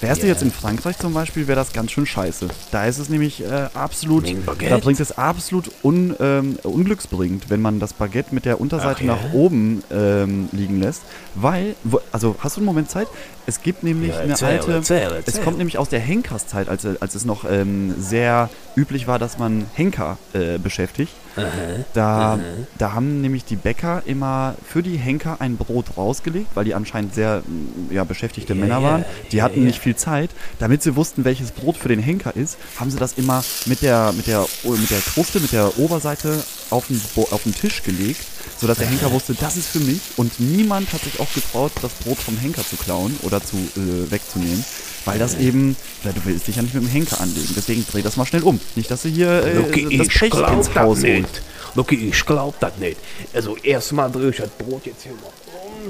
Wärst 0.00 0.18
yeah. 0.18 0.26
du 0.26 0.32
jetzt 0.32 0.42
in 0.42 0.50
Frankreich 0.50 0.98
zum 0.98 1.14
Beispiel, 1.14 1.46
wäre 1.46 1.56
das 1.56 1.72
ganz 1.72 1.90
schön 1.90 2.04
scheiße. 2.04 2.48
Da 2.70 2.84
ist 2.84 2.98
es 2.98 3.08
nämlich 3.08 3.42
äh, 3.42 3.68
absolut, 3.72 4.26
da 4.68 4.76
bringt 4.78 5.00
es 5.00 5.16
absolut 5.16 5.70
un, 5.82 6.14
ähm, 6.20 6.58
unglücksbringend, 6.62 7.48
wenn 7.48 7.62
man 7.62 7.80
das 7.80 7.94
Baguette 7.94 8.34
mit 8.34 8.44
der 8.44 8.60
Unterseite 8.60 9.00
Ach, 9.02 9.06
nach 9.06 9.32
oben 9.32 9.82
ähm, 9.90 10.48
liegen 10.52 10.80
lässt. 10.80 11.02
Weil, 11.34 11.76
wo, 11.82 12.00
also 12.12 12.36
hast 12.40 12.56
du 12.56 12.60
einen 12.60 12.66
Moment 12.66 12.90
Zeit? 12.90 13.08
Es 13.46 13.62
gibt 13.62 13.84
nämlich 13.84 14.10
ja, 14.10 14.20
erzähl, 14.20 14.48
eine 14.48 14.58
alte, 14.58 14.72
erzähl, 14.72 14.98
erzähl. 14.98 15.22
es 15.26 15.42
kommt 15.42 15.56
nämlich 15.56 15.78
aus 15.78 15.88
der 15.88 16.00
Henkerszeit, 16.00 16.68
als, 16.68 16.84
als 16.84 17.14
es 17.14 17.24
noch 17.24 17.44
ähm, 17.50 17.94
sehr 17.98 18.50
üblich 18.76 19.06
war, 19.06 19.18
dass 19.18 19.38
man 19.38 19.66
Henker 19.74 20.18
äh, 20.34 20.58
beschäftigt. 20.58 21.12
Aha, 21.36 21.84
da, 21.92 22.32
aha. 22.34 22.38
da 22.78 22.92
haben 22.92 23.20
nämlich 23.20 23.44
die 23.44 23.56
Bäcker 23.56 24.02
immer 24.06 24.54
für 24.66 24.82
die 24.82 24.96
Henker 24.96 25.40
ein 25.40 25.56
Brot 25.56 25.96
rausgelegt, 25.96 26.48
weil 26.54 26.64
die 26.64 26.74
anscheinend 26.74 27.14
sehr 27.14 27.42
ja, 27.90 28.04
beschäftigte 28.04 28.54
yeah, 28.54 28.62
Männer 28.62 28.82
waren. 28.82 29.04
Die 29.32 29.42
hatten 29.42 29.64
nicht 29.64 29.80
viel 29.80 29.96
Zeit. 29.96 30.30
Damit 30.58 30.82
sie 30.82 30.96
wussten, 30.96 31.24
welches 31.24 31.50
Brot 31.50 31.76
für 31.76 31.88
den 31.88 32.00
Henker 32.00 32.34
ist, 32.34 32.56
haben 32.78 32.90
sie 32.90 32.98
das 32.98 33.14
immer 33.14 33.44
mit 33.66 33.82
der, 33.82 34.12
mit 34.12 34.26
der, 34.26 34.46
mit 34.64 34.90
der 34.90 35.00
Kruste, 35.00 35.40
mit 35.40 35.52
der 35.52 35.78
Oberseite 35.78 36.42
auf 36.70 36.86
den, 36.88 37.00
auf 37.30 37.42
den 37.42 37.54
Tisch 37.54 37.82
gelegt, 37.82 38.20
sodass 38.58 38.78
der 38.78 38.88
Henker 38.88 39.12
wusste, 39.12 39.34
das 39.34 39.56
ist 39.56 39.68
für 39.68 39.80
mich. 39.80 40.00
Und 40.16 40.40
niemand 40.40 40.92
hat 40.92 41.02
sich 41.02 41.20
auch 41.20 41.32
getraut, 41.32 41.72
das 41.82 41.92
Brot 41.94 42.18
vom 42.18 42.36
Henker 42.36 42.62
zu 42.62 42.76
klauen 42.76 43.16
oder 43.22 43.42
zu 43.42 43.56
äh, 43.56 44.10
wegzunehmen. 44.10 44.64
Weil 45.06 45.18
das 45.18 45.38
eben, 45.38 45.76
du 46.02 46.10
willst 46.24 46.48
dich 46.48 46.56
ja 46.56 46.62
nicht 46.62 46.74
mit 46.74 46.82
dem 46.82 46.90
Henker 46.90 47.20
anlegen. 47.20 47.54
Deswegen 47.56 47.86
dreh 47.90 48.02
das 48.02 48.16
mal 48.16 48.26
schnell 48.26 48.42
um. 48.42 48.60
Nicht, 48.74 48.90
dass 48.90 49.02
du 49.02 49.08
hier 49.08 49.30
äh, 49.30 49.54
Lucky, 49.54 49.96
das 49.96 50.08
Pech 50.08 50.34
ins 50.34 50.74
Haus 50.74 51.02
holst. 51.02 51.42
Lucky, 51.74 52.08
ich 52.08 52.26
glaub 52.26 52.58
das 52.60 52.76
nicht. 52.78 52.98
Also 53.32 53.56
erstmal 53.56 54.10
drehe 54.10 54.30
ich 54.30 54.36
das 54.36 54.50
Brot 54.50 54.84
jetzt 54.84 55.02
hier 55.04 55.12
mal 55.12 55.30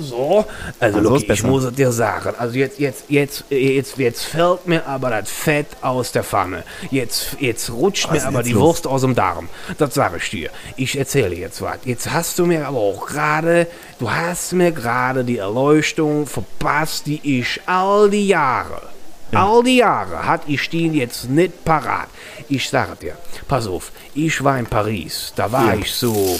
so. 0.01 0.45
Also, 0.79 0.99
also 0.99 1.11
Luki, 1.11 1.33
ich 1.33 1.43
muss 1.43 1.65
es 1.65 1.75
dir 1.75 1.93
sagen. 1.93 2.35
Also 2.39 2.59
jetzt, 2.59 2.79
jetzt, 2.79 3.05
jetzt, 3.09 3.45
jetzt, 3.49 3.97
jetzt 3.97 4.25
fällt 4.25 4.67
mir 4.67 4.87
aber 4.87 5.11
das 5.11 5.31
Fett 5.31 5.69
aus 5.81 6.13
der 6.13 6.23
Pfanne. 6.23 6.65
Jetzt, 6.91 7.37
jetzt 7.41 7.71
rutscht 7.71 8.09
was 8.11 8.23
mir 8.23 8.29
aber 8.29 8.43
die 8.43 8.53
los? 8.53 8.63
Wurst 8.63 8.87
aus 8.87 9.01
dem 9.01 9.15
Darm. 9.15 9.49
Das 9.79 9.95
sage 9.95 10.19
ich 10.19 10.29
dir. 10.29 10.51
Ich 10.77 10.99
erzähle 10.99 11.37
jetzt 11.37 11.63
was. 11.63 11.79
Jetzt 11.85 12.11
hast 12.11 12.39
du 12.39 12.45
mir 12.45 12.67
aber 12.67 12.79
auch 12.79 13.07
gerade, 13.07 13.67
du 13.99 14.11
hast 14.11 14.53
mir 14.53 14.73
gerade 14.73 15.25
die 15.25 15.39
Erleuchtung 15.39 16.27
verpasst, 16.27 17.07
die 17.07 17.41
ich 17.41 17.61
all 17.67 18.11
die 18.11 18.27
Jahre 18.27 18.96
ja. 19.33 19.47
All 19.47 19.63
die 19.63 19.77
Jahre 19.77 20.27
hat 20.27 20.43
ich 20.47 20.69
den 20.71 20.95
jetzt 20.95 21.29
nicht 21.29 21.65
parat. 21.65 22.09
Ich 22.49 22.69
sage 22.69 22.97
dir, 22.97 23.17
pass 23.49 23.67
auf, 23.67 23.91
ich 24.15 24.43
war 24.43 24.59
in 24.59 24.67
Paris, 24.67 25.33
da 25.35 25.51
war 25.51 25.75
ja. 25.75 25.81
ich 25.81 25.93
so 25.93 26.39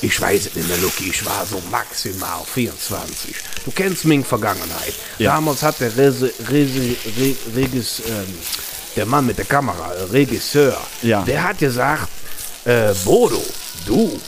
ich 0.00 0.20
weiß 0.20 0.46
es 0.46 0.54
nicht 0.54 0.68
mehr, 0.68 0.76
Lucky, 0.78 1.08
ich 1.10 1.24
war 1.24 1.44
so 1.44 1.60
maximal 1.70 2.44
24. 2.44 3.34
Du 3.64 3.70
kennst 3.72 4.04
meine 4.04 4.22
Vergangenheit. 4.22 4.94
Ja. 5.18 5.34
Damals 5.34 5.62
hat 5.62 5.80
der 5.80 5.96
Rese, 5.96 6.32
Rese, 6.48 6.96
Re, 7.18 7.34
Regis, 7.56 8.02
ähm, 8.06 8.34
der 8.94 9.06
Mann 9.06 9.26
mit 9.26 9.38
der 9.38 9.44
Kamera, 9.44 9.90
Regisseur, 10.12 10.76
ja. 11.02 11.22
der 11.22 11.42
hat 11.42 11.58
gesagt, 11.58 12.08
äh, 12.64 12.92
Bodo, 13.04 13.42
du, 13.86 14.20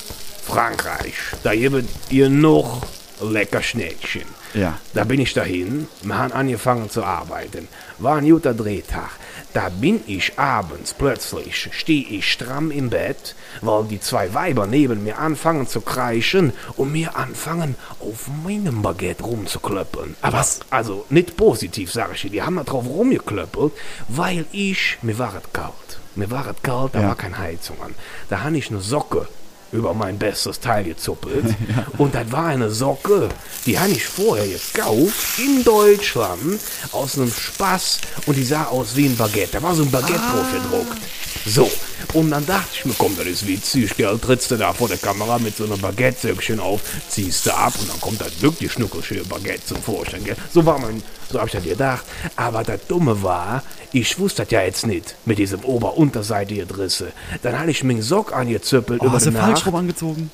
Frankreich, 0.47 1.15
da 1.43 1.55
gibt 1.55 1.89
ihr 2.11 2.29
noch 2.29 2.83
lecker 3.21 3.63
Schneckchen. 3.63 4.40
Ja. 4.55 4.79
Da 4.95 5.05
bin 5.05 5.21
ich 5.21 5.33
dahin, 5.33 5.87
wir 6.03 6.19
haben 6.19 6.33
angefangen 6.33 6.91
zu 6.91 7.05
arbeiten. 7.05 7.69
War 7.99 8.17
ein 8.17 8.29
guter 8.29 8.55
Drehtag. 8.55 9.11
Da 9.53 9.69
bin 9.69 10.01
ich 10.07 10.39
abends 10.39 10.95
plötzlich, 10.95 11.71
stehe 11.73 12.07
ich 12.07 12.31
stramm 12.31 12.71
im 12.71 12.91
Bett, 12.91 13.35
weil 13.61 13.85
die 13.85 14.01
zwei 14.01 14.33
Weiber 14.33 14.67
neben 14.67 15.03
mir 15.03 15.19
anfangen 15.19 15.67
zu 15.67 15.81
kreischen 15.81 16.53
und 16.77 16.93
mir 16.93 17.17
anfangen, 17.17 17.75
auf 18.01 18.29
meinem 18.45 18.83
Baguette 18.83 19.25
rumzuklöppeln. 19.25 20.17
Aber 20.23 20.39
Was? 20.39 20.61
Also 20.71 21.05
nicht 21.11 21.37
positiv, 21.37 21.93
sage 21.93 22.13
ich 22.15 22.23
dir. 22.23 22.31
Die 22.31 22.43
haben 22.43 22.57
da 22.57 22.65
drauf 22.65 22.87
rumgeklöppelt, 22.87 23.73
weil 24.09 24.47
ich, 24.53 24.99
mir 25.03 25.19
war 25.19 25.35
es 25.35 25.53
kalt. 25.53 25.75
Mir 26.15 26.31
war 26.31 26.47
es 26.47 26.63
kalt, 26.63 26.95
da 26.95 27.01
ja. 27.01 27.09
war 27.09 27.17
keine 27.17 27.39
Heizung 27.39 27.81
an. 27.83 27.95
Da 28.29 28.43
habe 28.43 28.57
ich 28.57 28.71
eine 28.71 28.81
Socke 28.81 29.27
über 29.73 29.95
mein 29.95 30.19
bestes 30.19 30.61
Teil 30.61 30.85
gezuppelt. 30.85 31.45
ja. 31.69 31.87
Und 31.99 32.15
das 32.15 32.31
war 32.33 32.47
eine 32.47 32.71
Socke, 32.71 33.29
die 33.67 33.79
habe 33.79 33.91
ich 33.91 34.07
vorher 34.07 34.47
gekauft 34.47 35.39
in 35.39 35.63
Deutschland 35.65 36.61
aus 36.93 37.17
einem 37.17 37.33
Spaß 37.33 38.01
und 38.27 38.37
die 38.37 38.45
sah 38.45 38.65
aus 38.65 38.97
wie 38.97 39.07
ein 39.07 39.17
Baguette. 39.17 39.53
Da 39.53 39.63
war 39.63 39.75
so 39.75 39.83
ein 39.83 39.91
Baguette 39.91 40.21
ah. 40.21 40.33
drauf 40.35 40.47
gedruckt. 40.53 40.99
So, 41.47 41.71
und 42.13 42.31
dann 42.31 42.45
dachte 42.45 42.69
ich 42.75 42.85
mir, 42.85 42.95
komm, 42.99 43.17
das 43.17 43.27
ist 43.27 43.47
witzig, 43.47 43.97
gell, 43.97 44.19
trittst 44.19 44.51
du 44.51 44.57
da 44.57 44.73
vor 44.73 44.89
der 44.89 44.99
Kamera 44.99 45.39
mit 45.39 45.57
so 45.57 45.65
einem 45.65 45.81
Baguette-Söckchen 45.81 46.61
auf, 46.61 46.81
ziehst 47.09 47.47
du 47.47 47.55
ab 47.55 47.73
und 47.81 47.89
dann 47.89 48.01
kommt 48.01 48.21
das 48.21 48.43
wirklich 48.43 48.73
schnuckelschöne 48.73 49.25
Baguette 49.25 49.65
zum 49.65 49.83
Vorschein, 49.83 50.25
gell. 50.25 50.37
So 50.53 50.67
war 50.67 50.79
mein, 50.79 51.03
so 51.31 51.41
hab 51.41 51.47
ich 51.47 51.53
das 51.53 51.65
gedacht. 51.65 52.05
Aber 52.37 52.63
das 52.63 52.87
Dumme 52.87 53.23
war, 53.23 53.63
ich 53.93 54.19
wusste 54.19 54.43
das 54.43 54.51
ja 54.53 54.63
jetzt 54.63 54.87
nicht 54.87 55.17
mit 55.25 55.39
diesem 55.39 55.65
Ober-Unterseite 55.65 56.55
hier 56.55 56.67
Drisse. 56.67 57.13
Dann 57.43 57.59
hatte 57.59 57.71
ich 57.71 57.83
mir 57.85 57.95
einen 57.95 58.03
Sock 58.03 58.35
angezüppelt 58.35 59.01
oh, 59.03 59.07
über 59.07 59.15
hast 59.15 59.27
du 59.27 59.33
falsch 59.33 59.67
rum 59.67 59.77
angezogen? 59.77 60.31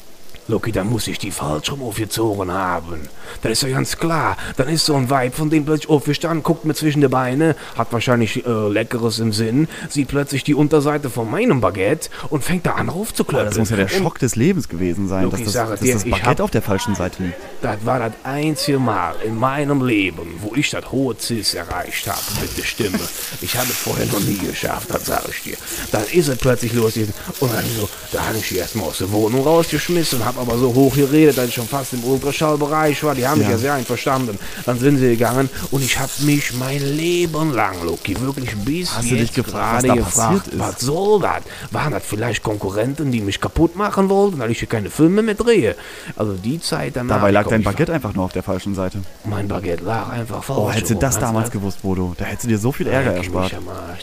Loki, 0.48 0.72
dann 0.72 0.88
muss 0.88 1.08
ich 1.08 1.18
die 1.18 1.30
falsch 1.30 1.72
rum 1.72 1.82
aufgezogen 1.82 2.52
haben. 2.52 3.08
Das 3.42 3.52
ist 3.52 3.62
ja 3.62 3.70
ganz 3.70 3.96
klar. 3.96 4.36
Dann 4.56 4.68
ist 4.68 4.86
so 4.86 4.94
ein 4.94 5.10
Weib, 5.10 5.34
von 5.34 5.50
dem 5.50 5.64
plötzlich 5.64 5.88
aufgestanden, 5.88 6.42
guckt 6.42 6.64
mir 6.64 6.74
zwischen 6.74 7.00
die 7.00 7.08
Beine, 7.08 7.56
hat 7.76 7.92
wahrscheinlich 7.92 8.46
äh, 8.46 8.68
Leckeres 8.68 9.18
im 9.18 9.32
Sinn, 9.32 9.68
sieht 9.88 10.08
plötzlich 10.08 10.44
die 10.44 10.54
Unterseite 10.54 11.10
von 11.10 11.30
meinem 11.30 11.60
Baguette 11.60 12.10
und 12.30 12.44
fängt 12.44 12.66
da 12.66 12.72
an 12.72 12.88
raufzuklöpfen. 12.88 13.48
Das 13.48 13.58
muss 13.58 13.70
ja 13.70 13.76
der 13.76 13.88
Schock 13.88 14.14
und, 14.14 14.22
des 14.22 14.36
Lebens 14.36 14.68
gewesen 14.68 15.08
sein, 15.08 15.24
Loki, 15.24 15.44
dass 15.44 15.52
das, 15.52 15.70
dass 15.70 15.80
dir, 15.80 15.94
das 15.94 16.04
Baguette 16.04 16.26
hab, 16.26 16.40
auf 16.40 16.50
der 16.50 16.62
falschen 16.62 16.94
Seite 16.94 17.24
liegt. 17.24 17.36
Das 17.62 17.84
war 17.84 17.98
das 17.98 18.12
einzige 18.22 18.78
Mal 18.78 19.16
in 19.24 19.36
meinem 19.36 19.84
Leben, 19.84 20.34
wo 20.40 20.54
ich 20.54 20.70
das 20.70 20.90
hohe 20.92 21.16
Cis 21.18 21.54
erreicht 21.54 22.06
habe 22.06 22.20
mit 22.40 22.56
der 22.56 22.64
Stimme. 22.64 23.00
ich 23.40 23.56
habe 23.56 23.68
es 23.68 23.76
vorher 23.76 24.06
noch 24.06 24.20
nie 24.20 24.38
geschafft, 24.38 24.88
das 24.90 25.06
sage 25.06 25.28
ich 25.30 25.42
dir. 25.42 25.56
Dann 25.90 26.04
ist 26.12 26.28
es 26.28 26.38
plötzlich 26.38 26.72
los 26.72 26.96
und 26.96 27.52
dann 27.52 27.64
so, 27.76 27.88
da 28.12 28.26
habe 28.26 28.38
ich 28.38 28.56
erstmal 28.56 28.88
aus 28.88 28.98
der 28.98 29.10
Wohnung 29.12 29.42
rausgeschmissen 29.42 30.20
und 30.20 30.24
habe 30.24 30.35
habe 30.36 30.50
aber 30.50 30.58
so 30.58 30.74
hoch 30.74 30.94
geredet, 30.94 31.38
dass 31.38 31.48
ich 31.48 31.54
schon 31.54 31.66
fast 31.66 31.92
im 31.94 32.04
Ultraschallbereich 32.04 33.02
war. 33.04 33.14
Die 33.14 33.26
haben 33.26 33.38
mich 33.38 33.48
ja 33.48 33.58
sehr 33.58 33.74
einverstanden. 33.74 34.38
Dann 34.64 34.78
sind 34.78 34.98
sie 34.98 35.10
gegangen 35.10 35.48
und 35.70 35.82
ich 35.82 35.98
habe 35.98 36.10
mich 36.20 36.52
mein 36.54 36.80
Leben 36.80 37.52
lang, 37.52 37.74
Loki, 37.84 38.20
wirklich 38.20 38.56
bis 38.56 38.94
Hast 38.94 39.10
jetzt 39.10 39.34
gerade 39.34 39.88
gefragt, 39.88 40.50
was 40.52 40.80
soll 40.80 41.20
das? 41.20 41.42
Waren 41.70 41.92
das 41.92 42.02
vielleicht 42.04 42.42
Konkurrenten, 42.42 43.12
die 43.12 43.20
mich 43.20 43.40
kaputt 43.40 43.76
machen 43.76 44.08
wollten, 44.08 44.38
weil 44.38 44.50
ich 44.50 44.58
hier 44.58 44.68
keine 44.68 44.90
Filme 44.90 45.22
mehr 45.22 45.34
drehe? 45.34 45.74
Also 46.16 46.32
die 46.34 46.60
Zeit 46.60 46.96
danach. 46.96 47.16
Dabei 47.16 47.30
lag 47.30 47.46
dein 47.48 47.62
Baguette 47.62 47.92
einfach 47.92 48.14
nur 48.14 48.24
auf 48.24 48.32
der 48.32 48.42
falschen 48.42 48.74
Seite. 48.74 48.98
Mein 49.24 49.48
Baguette 49.48 49.84
lag 49.84 50.10
einfach 50.10 50.42
falsch. 50.42 50.58
Oh, 50.58 50.70
hättest 50.70 50.90
du 50.90 50.96
das 50.96 51.18
damals 51.18 51.50
gewusst, 51.50 51.82
Bodo, 51.82 52.14
da 52.18 52.24
hättest 52.24 52.44
du 52.44 52.48
dir 52.48 52.58
so 52.58 52.72
viel 52.72 52.86
Ärger 52.86 53.12
erspart. 53.12 53.52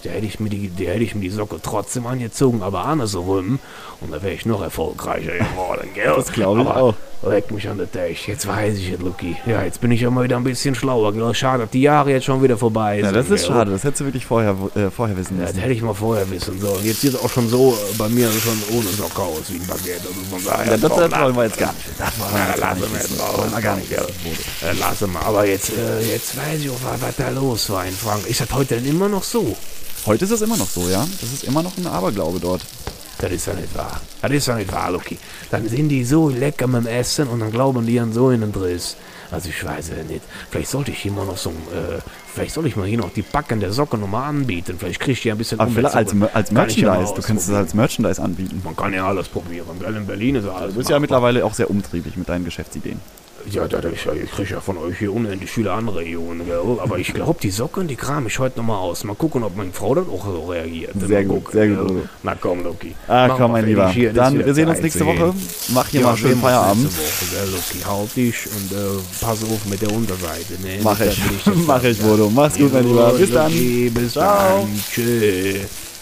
Da 0.04 0.10
hätte 0.10 0.26
ich 0.26 0.40
mir 0.40 0.50
die, 0.50 0.72
da 0.76 0.92
hätte 0.92 1.04
ich 1.04 1.16
mir 1.16 1.22
die 1.22 1.30
Socke 1.30 1.60
trotzdem 1.62 2.08
angezogen, 2.08 2.62
aber 2.62 2.86
andersrum. 2.86 3.60
Und 4.02 4.12
da 4.12 4.22
wäre 4.22 4.34
ich 4.34 4.46
noch 4.46 4.62
erfolgreicher 4.62 5.34
geworden, 5.34 5.90
gell? 5.94 6.23
Das 6.26 6.34
glaube 6.34 6.62
ich 6.62 6.68
aber 6.68 6.82
auch. 6.82 6.96
Leck 7.26 7.52
mich 7.52 7.68
an 7.70 7.78
der 7.78 7.90
Tisch. 7.90 8.28
Jetzt 8.28 8.46
weiß 8.46 8.78
ich 8.78 8.92
es, 8.92 9.00
Lucky. 9.00 9.38
Ja, 9.46 9.64
jetzt 9.64 9.80
bin 9.80 9.92
ich 9.92 10.02
ja 10.02 10.10
mal 10.10 10.26
wieder 10.26 10.36
ein 10.36 10.44
bisschen 10.44 10.76
schlauer. 10.76 11.14
Schade, 11.34 11.64
dass 11.64 11.72
die 11.72 11.82
Jahre 11.82 12.12
jetzt 12.12 12.26
schon 12.26 12.44
wieder 12.44 12.58
vorbei 12.58 12.98
sind. 12.98 13.06
Ja, 13.06 13.12
das 13.14 13.30
ist 13.30 13.46
schade. 13.48 13.72
Das 13.72 13.84
hättest 13.84 14.02
du 14.02 14.06
wirklich 14.06 14.26
vorher, 14.26 14.56
äh, 14.76 14.90
vorher 14.90 15.16
wissen 15.16 15.38
müssen. 15.38 15.48
Ja, 15.48 15.54
das 15.54 15.62
hätte 15.62 15.74
ich 15.74 15.82
mal 15.82 15.94
vorher 15.94 16.30
wissen 16.30 16.60
sollen. 16.60 16.84
Jetzt 16.84 17.02
sieht 17.02 17.14
es 17.14 17.22
auch 17.22 17.30
schon 17.30 17.48
so 17.48 17.72
äh, 17.72 17.98
bei 17.98 18.10
mir 18.10 18.30
schon 18.30 18.62
ohne 18.78 18.88
Socke 18.90 19.22
aus 19.22 19.44
wie 19.50 19.56
ein 19.56 19.68
Baguette. 19.68 20.08
Also 20.08 20.20
von 20.30 20.44
daher, 20.44 20.66
ja, 20.66 20.78
das, 20.78 20.96
das 20.96 21.22
wollen 21.22 21.36
wir 21.36 21.44
jetzt 21.46 21.58
gar 21.58 21.74
nicht. 21.74 21.86
Das 21.98 22.20
wollen 22.20 22.34
wir, 22.34 22.40
ja, 22.40 22.56
lassen 22.56 22.82
wir 22.82 23.00
jetzt 23.00 23.64
gar 23.64 23.76
nicht. 23.78 23.92
Ja, 23.92 24.02
äh, 24.02 24.74
lassen 24.80 25.14
wir. 25.14 25.26
Aber 25.26 25.46
jetzt, 25.48 25.70
äh, 25.70 26.12
jetzt 26.12 26.36
weiß 26.36 26.60
ich 26.60 26.70
auch, 26.70 26.80
was, 26.84 27.02
was 27.02 27.16
da 27.16 27.30
los 27.30 27.70
war 27.70 27.86
in 27.86 27.94
Frank. 27.94 28.28
Ist 28.28 28.42
das 28.42 28.52
heute 28.52 28.76
denn 28.76 28.86
immer 28.86 29.08
noch 29.08 29.24
so? 29.24 29.56
Heute 30.06 30.26
ist 30.26 30.32
es 30.32 30.42
immer 30.42 30.58
noch 30.58 30.70
so, 30.70 30.90
ja. 30.90 31.08
Das 31.22 31.32
ist 31.32 31.46
immer 31.46 31.64
noch 31.64 31.78
ein 31.78 31.88
Aberglaube 31.88 32.42
dort. 32.42 32.62
Das 33.24 33.32
ist 33.32 33.48
ja 33.48 33.54
nicht 33.54 33.74
wahr. 33.74 34.02
Das 34.22 34.32
ist 34.32 34.48
ja 34.48 34.56
nicht 34.58 34.70
wahr, 34.74 34.92
Lucky. 34.92 35.18
Dann 35.50 35.66
sind 35.70 35.88
die 35.88 36.04
so 36.04 36.28
lecker 36.28 36.68
mit 36.68 36.84
dem 36.84 36.88
Essen 36.88 37.30
und 37.30 37.40
dann 37.40 37.52
glauben 37.52 37.86
die 37.86 37.98
an 37.98 38.12
so 38.12 38.28
einen 38.28 38.52
Driss. 38.52 38.98
Also 39.32 39.48
ich 39.48 39.64
weiß 39.64 39.92
ja 39.96 40.04
nicht. 40.04 40.26
Vielleicht 40.52 40.70
sollte 40.70 40.92
ich 40.92 41.00
hier 41.00 41.14
mal 41.14 41.26
noch 41.26 41.38
so 41.38 41.50
äh, 41.50 42.02
vielleicht 42.34 42.54
soll 42.54 42.68
ich 42.68 42.76
mal 42.76 42.86
hier 42.86 42.98
noch 42.98 43.14
die 43.14 43.22
Backen 43.22 43.62
der 43.62 43.72
Socke 43.72 43.98
nochmal 43.98 44.28
anbieten. 44.28 44.76
Vielleicht 44.78 45.00
kriege 45.00 45.14
ich 45.14 45.24
ja 45.24 45.36
ein 45.36 45.38
bisschen 45.38 45.58
Aber 45.62 45.72
vielleicht 45.72 45.96
als, 45.96 46.14
als 46.34 46.52
Merchandise, 46.52 47.12
ja 47.12 47.16
du 47.16 47.22
kannst 47.22 47.48
es 47.48 47.56
als 47.56 47.74
Merchandise 47.74 48.22
anbieten. 48.22 48.62
Man 48.62 48.76
kann 48.76 48.94
ja 48.94 49.08
alles 49.08 49.30
probieren. 49.30 49.68
In 49.88 50.06
Berlin 50.06 50.36
ist 50.36 50.46
alles. 50.46 50.74
Du 50.74 50.80
bist 50.80 50.90
ja 50.90 51.00
mittlerweile 51.00 51.46
auch 51.46 51.54
sehr 51.54 51.70
umtriebig 51.70 52.18
mit 52.18 52.28
deinen 52.28 52.44
Geschäftsideen. 52.44 53.00
Ja, 53.50 53.68
da, 53.68 53.80
ich, 53.90 54.06
ich 54.06 54.32
kriege 54.32 54.54
ja 54.54 54.62
von 54.62 54.78
euch 54.78 55.00
hier 55.00 55.14
unendlich 55.14 55.52
viele 55.52 55.72
Anregungen, 55.72 56.46
gell? 56.46 56.62
Aber 56.80 56.98
ich 56.98 57.14
glaube, 57.14 57.40
die 57.42 57.52
Socken, 57.52 57.88
die 57.88 57.96
kram 57.96 58.28
ich 58.28 58.40
heute 58.40 58.58
nochmal 58.60 58.78
aus. 58.78 59.04
Mal 59.04 59.16
gucken, 59.16 59.44
ob 59.44 59.56
meine 59.56 59.72
Frau 59.72 59.96
dann 59.96 60.08
auch 60.10 60.26
so 60.26 60.46
reagiert. 60.46 60.92
Sehr 61.00 61.26
gut, 61.26 61.52
sehr 61.52 61.68
gut. 61.68 62.08
Na 62.24 62.36
komm, 62.36 62.64
Loki. 62.64 62.96
Ah, 63.08 63.28
Mach 63.28 63.38
komm, 63.38 63.52
mein 63.52 63.66
Lieber. 63.66 63.90
Hier, 63.90 64.14
dann, 64.14 64.38
wir 64.38 64.54
sehen 64.54 64.70
uns 64.70 64.82
nächste 64.82 65.06
Woche. 65.06 65.34
Mach 65.70 65.88
hier 65.88 66.02
ja, 66.02 66.08
mal 66.08 66.18
schön 66.18 66.38
Feierabend. 66.40 66.86
Woche, 66.86 67.36
gell, 67.36 67.50
Loki. 67.52 67.84
Halt 67.86 68.16
dich 68.16 68.48
und 68.48 68.72
äh, 68.72 69.02
pass 69.22 69.44
auf 69.44 69.66
mit 69.66 69.82
der 69.82 69.92
Unterseite. 69.92 70.54
Ne? 70.62 70.80
Mach 70.82 71.00
ich. 71.00 71.20
Mach 71.68 71.84
ich, 71.84 72.00
Bodo. 72.00 72.30
Mach's 72.30 72.58
gut, 72.58 72.74
mein 72.74 72.86
Lieber. 72.86 73.12
Bis 73.14 73.32
dann. 73.32 73.52
Bis 73.94 74.14
Ciao. 74.14 74.60
dann. 74.60 74.84
Tschüss. 74.92 75.93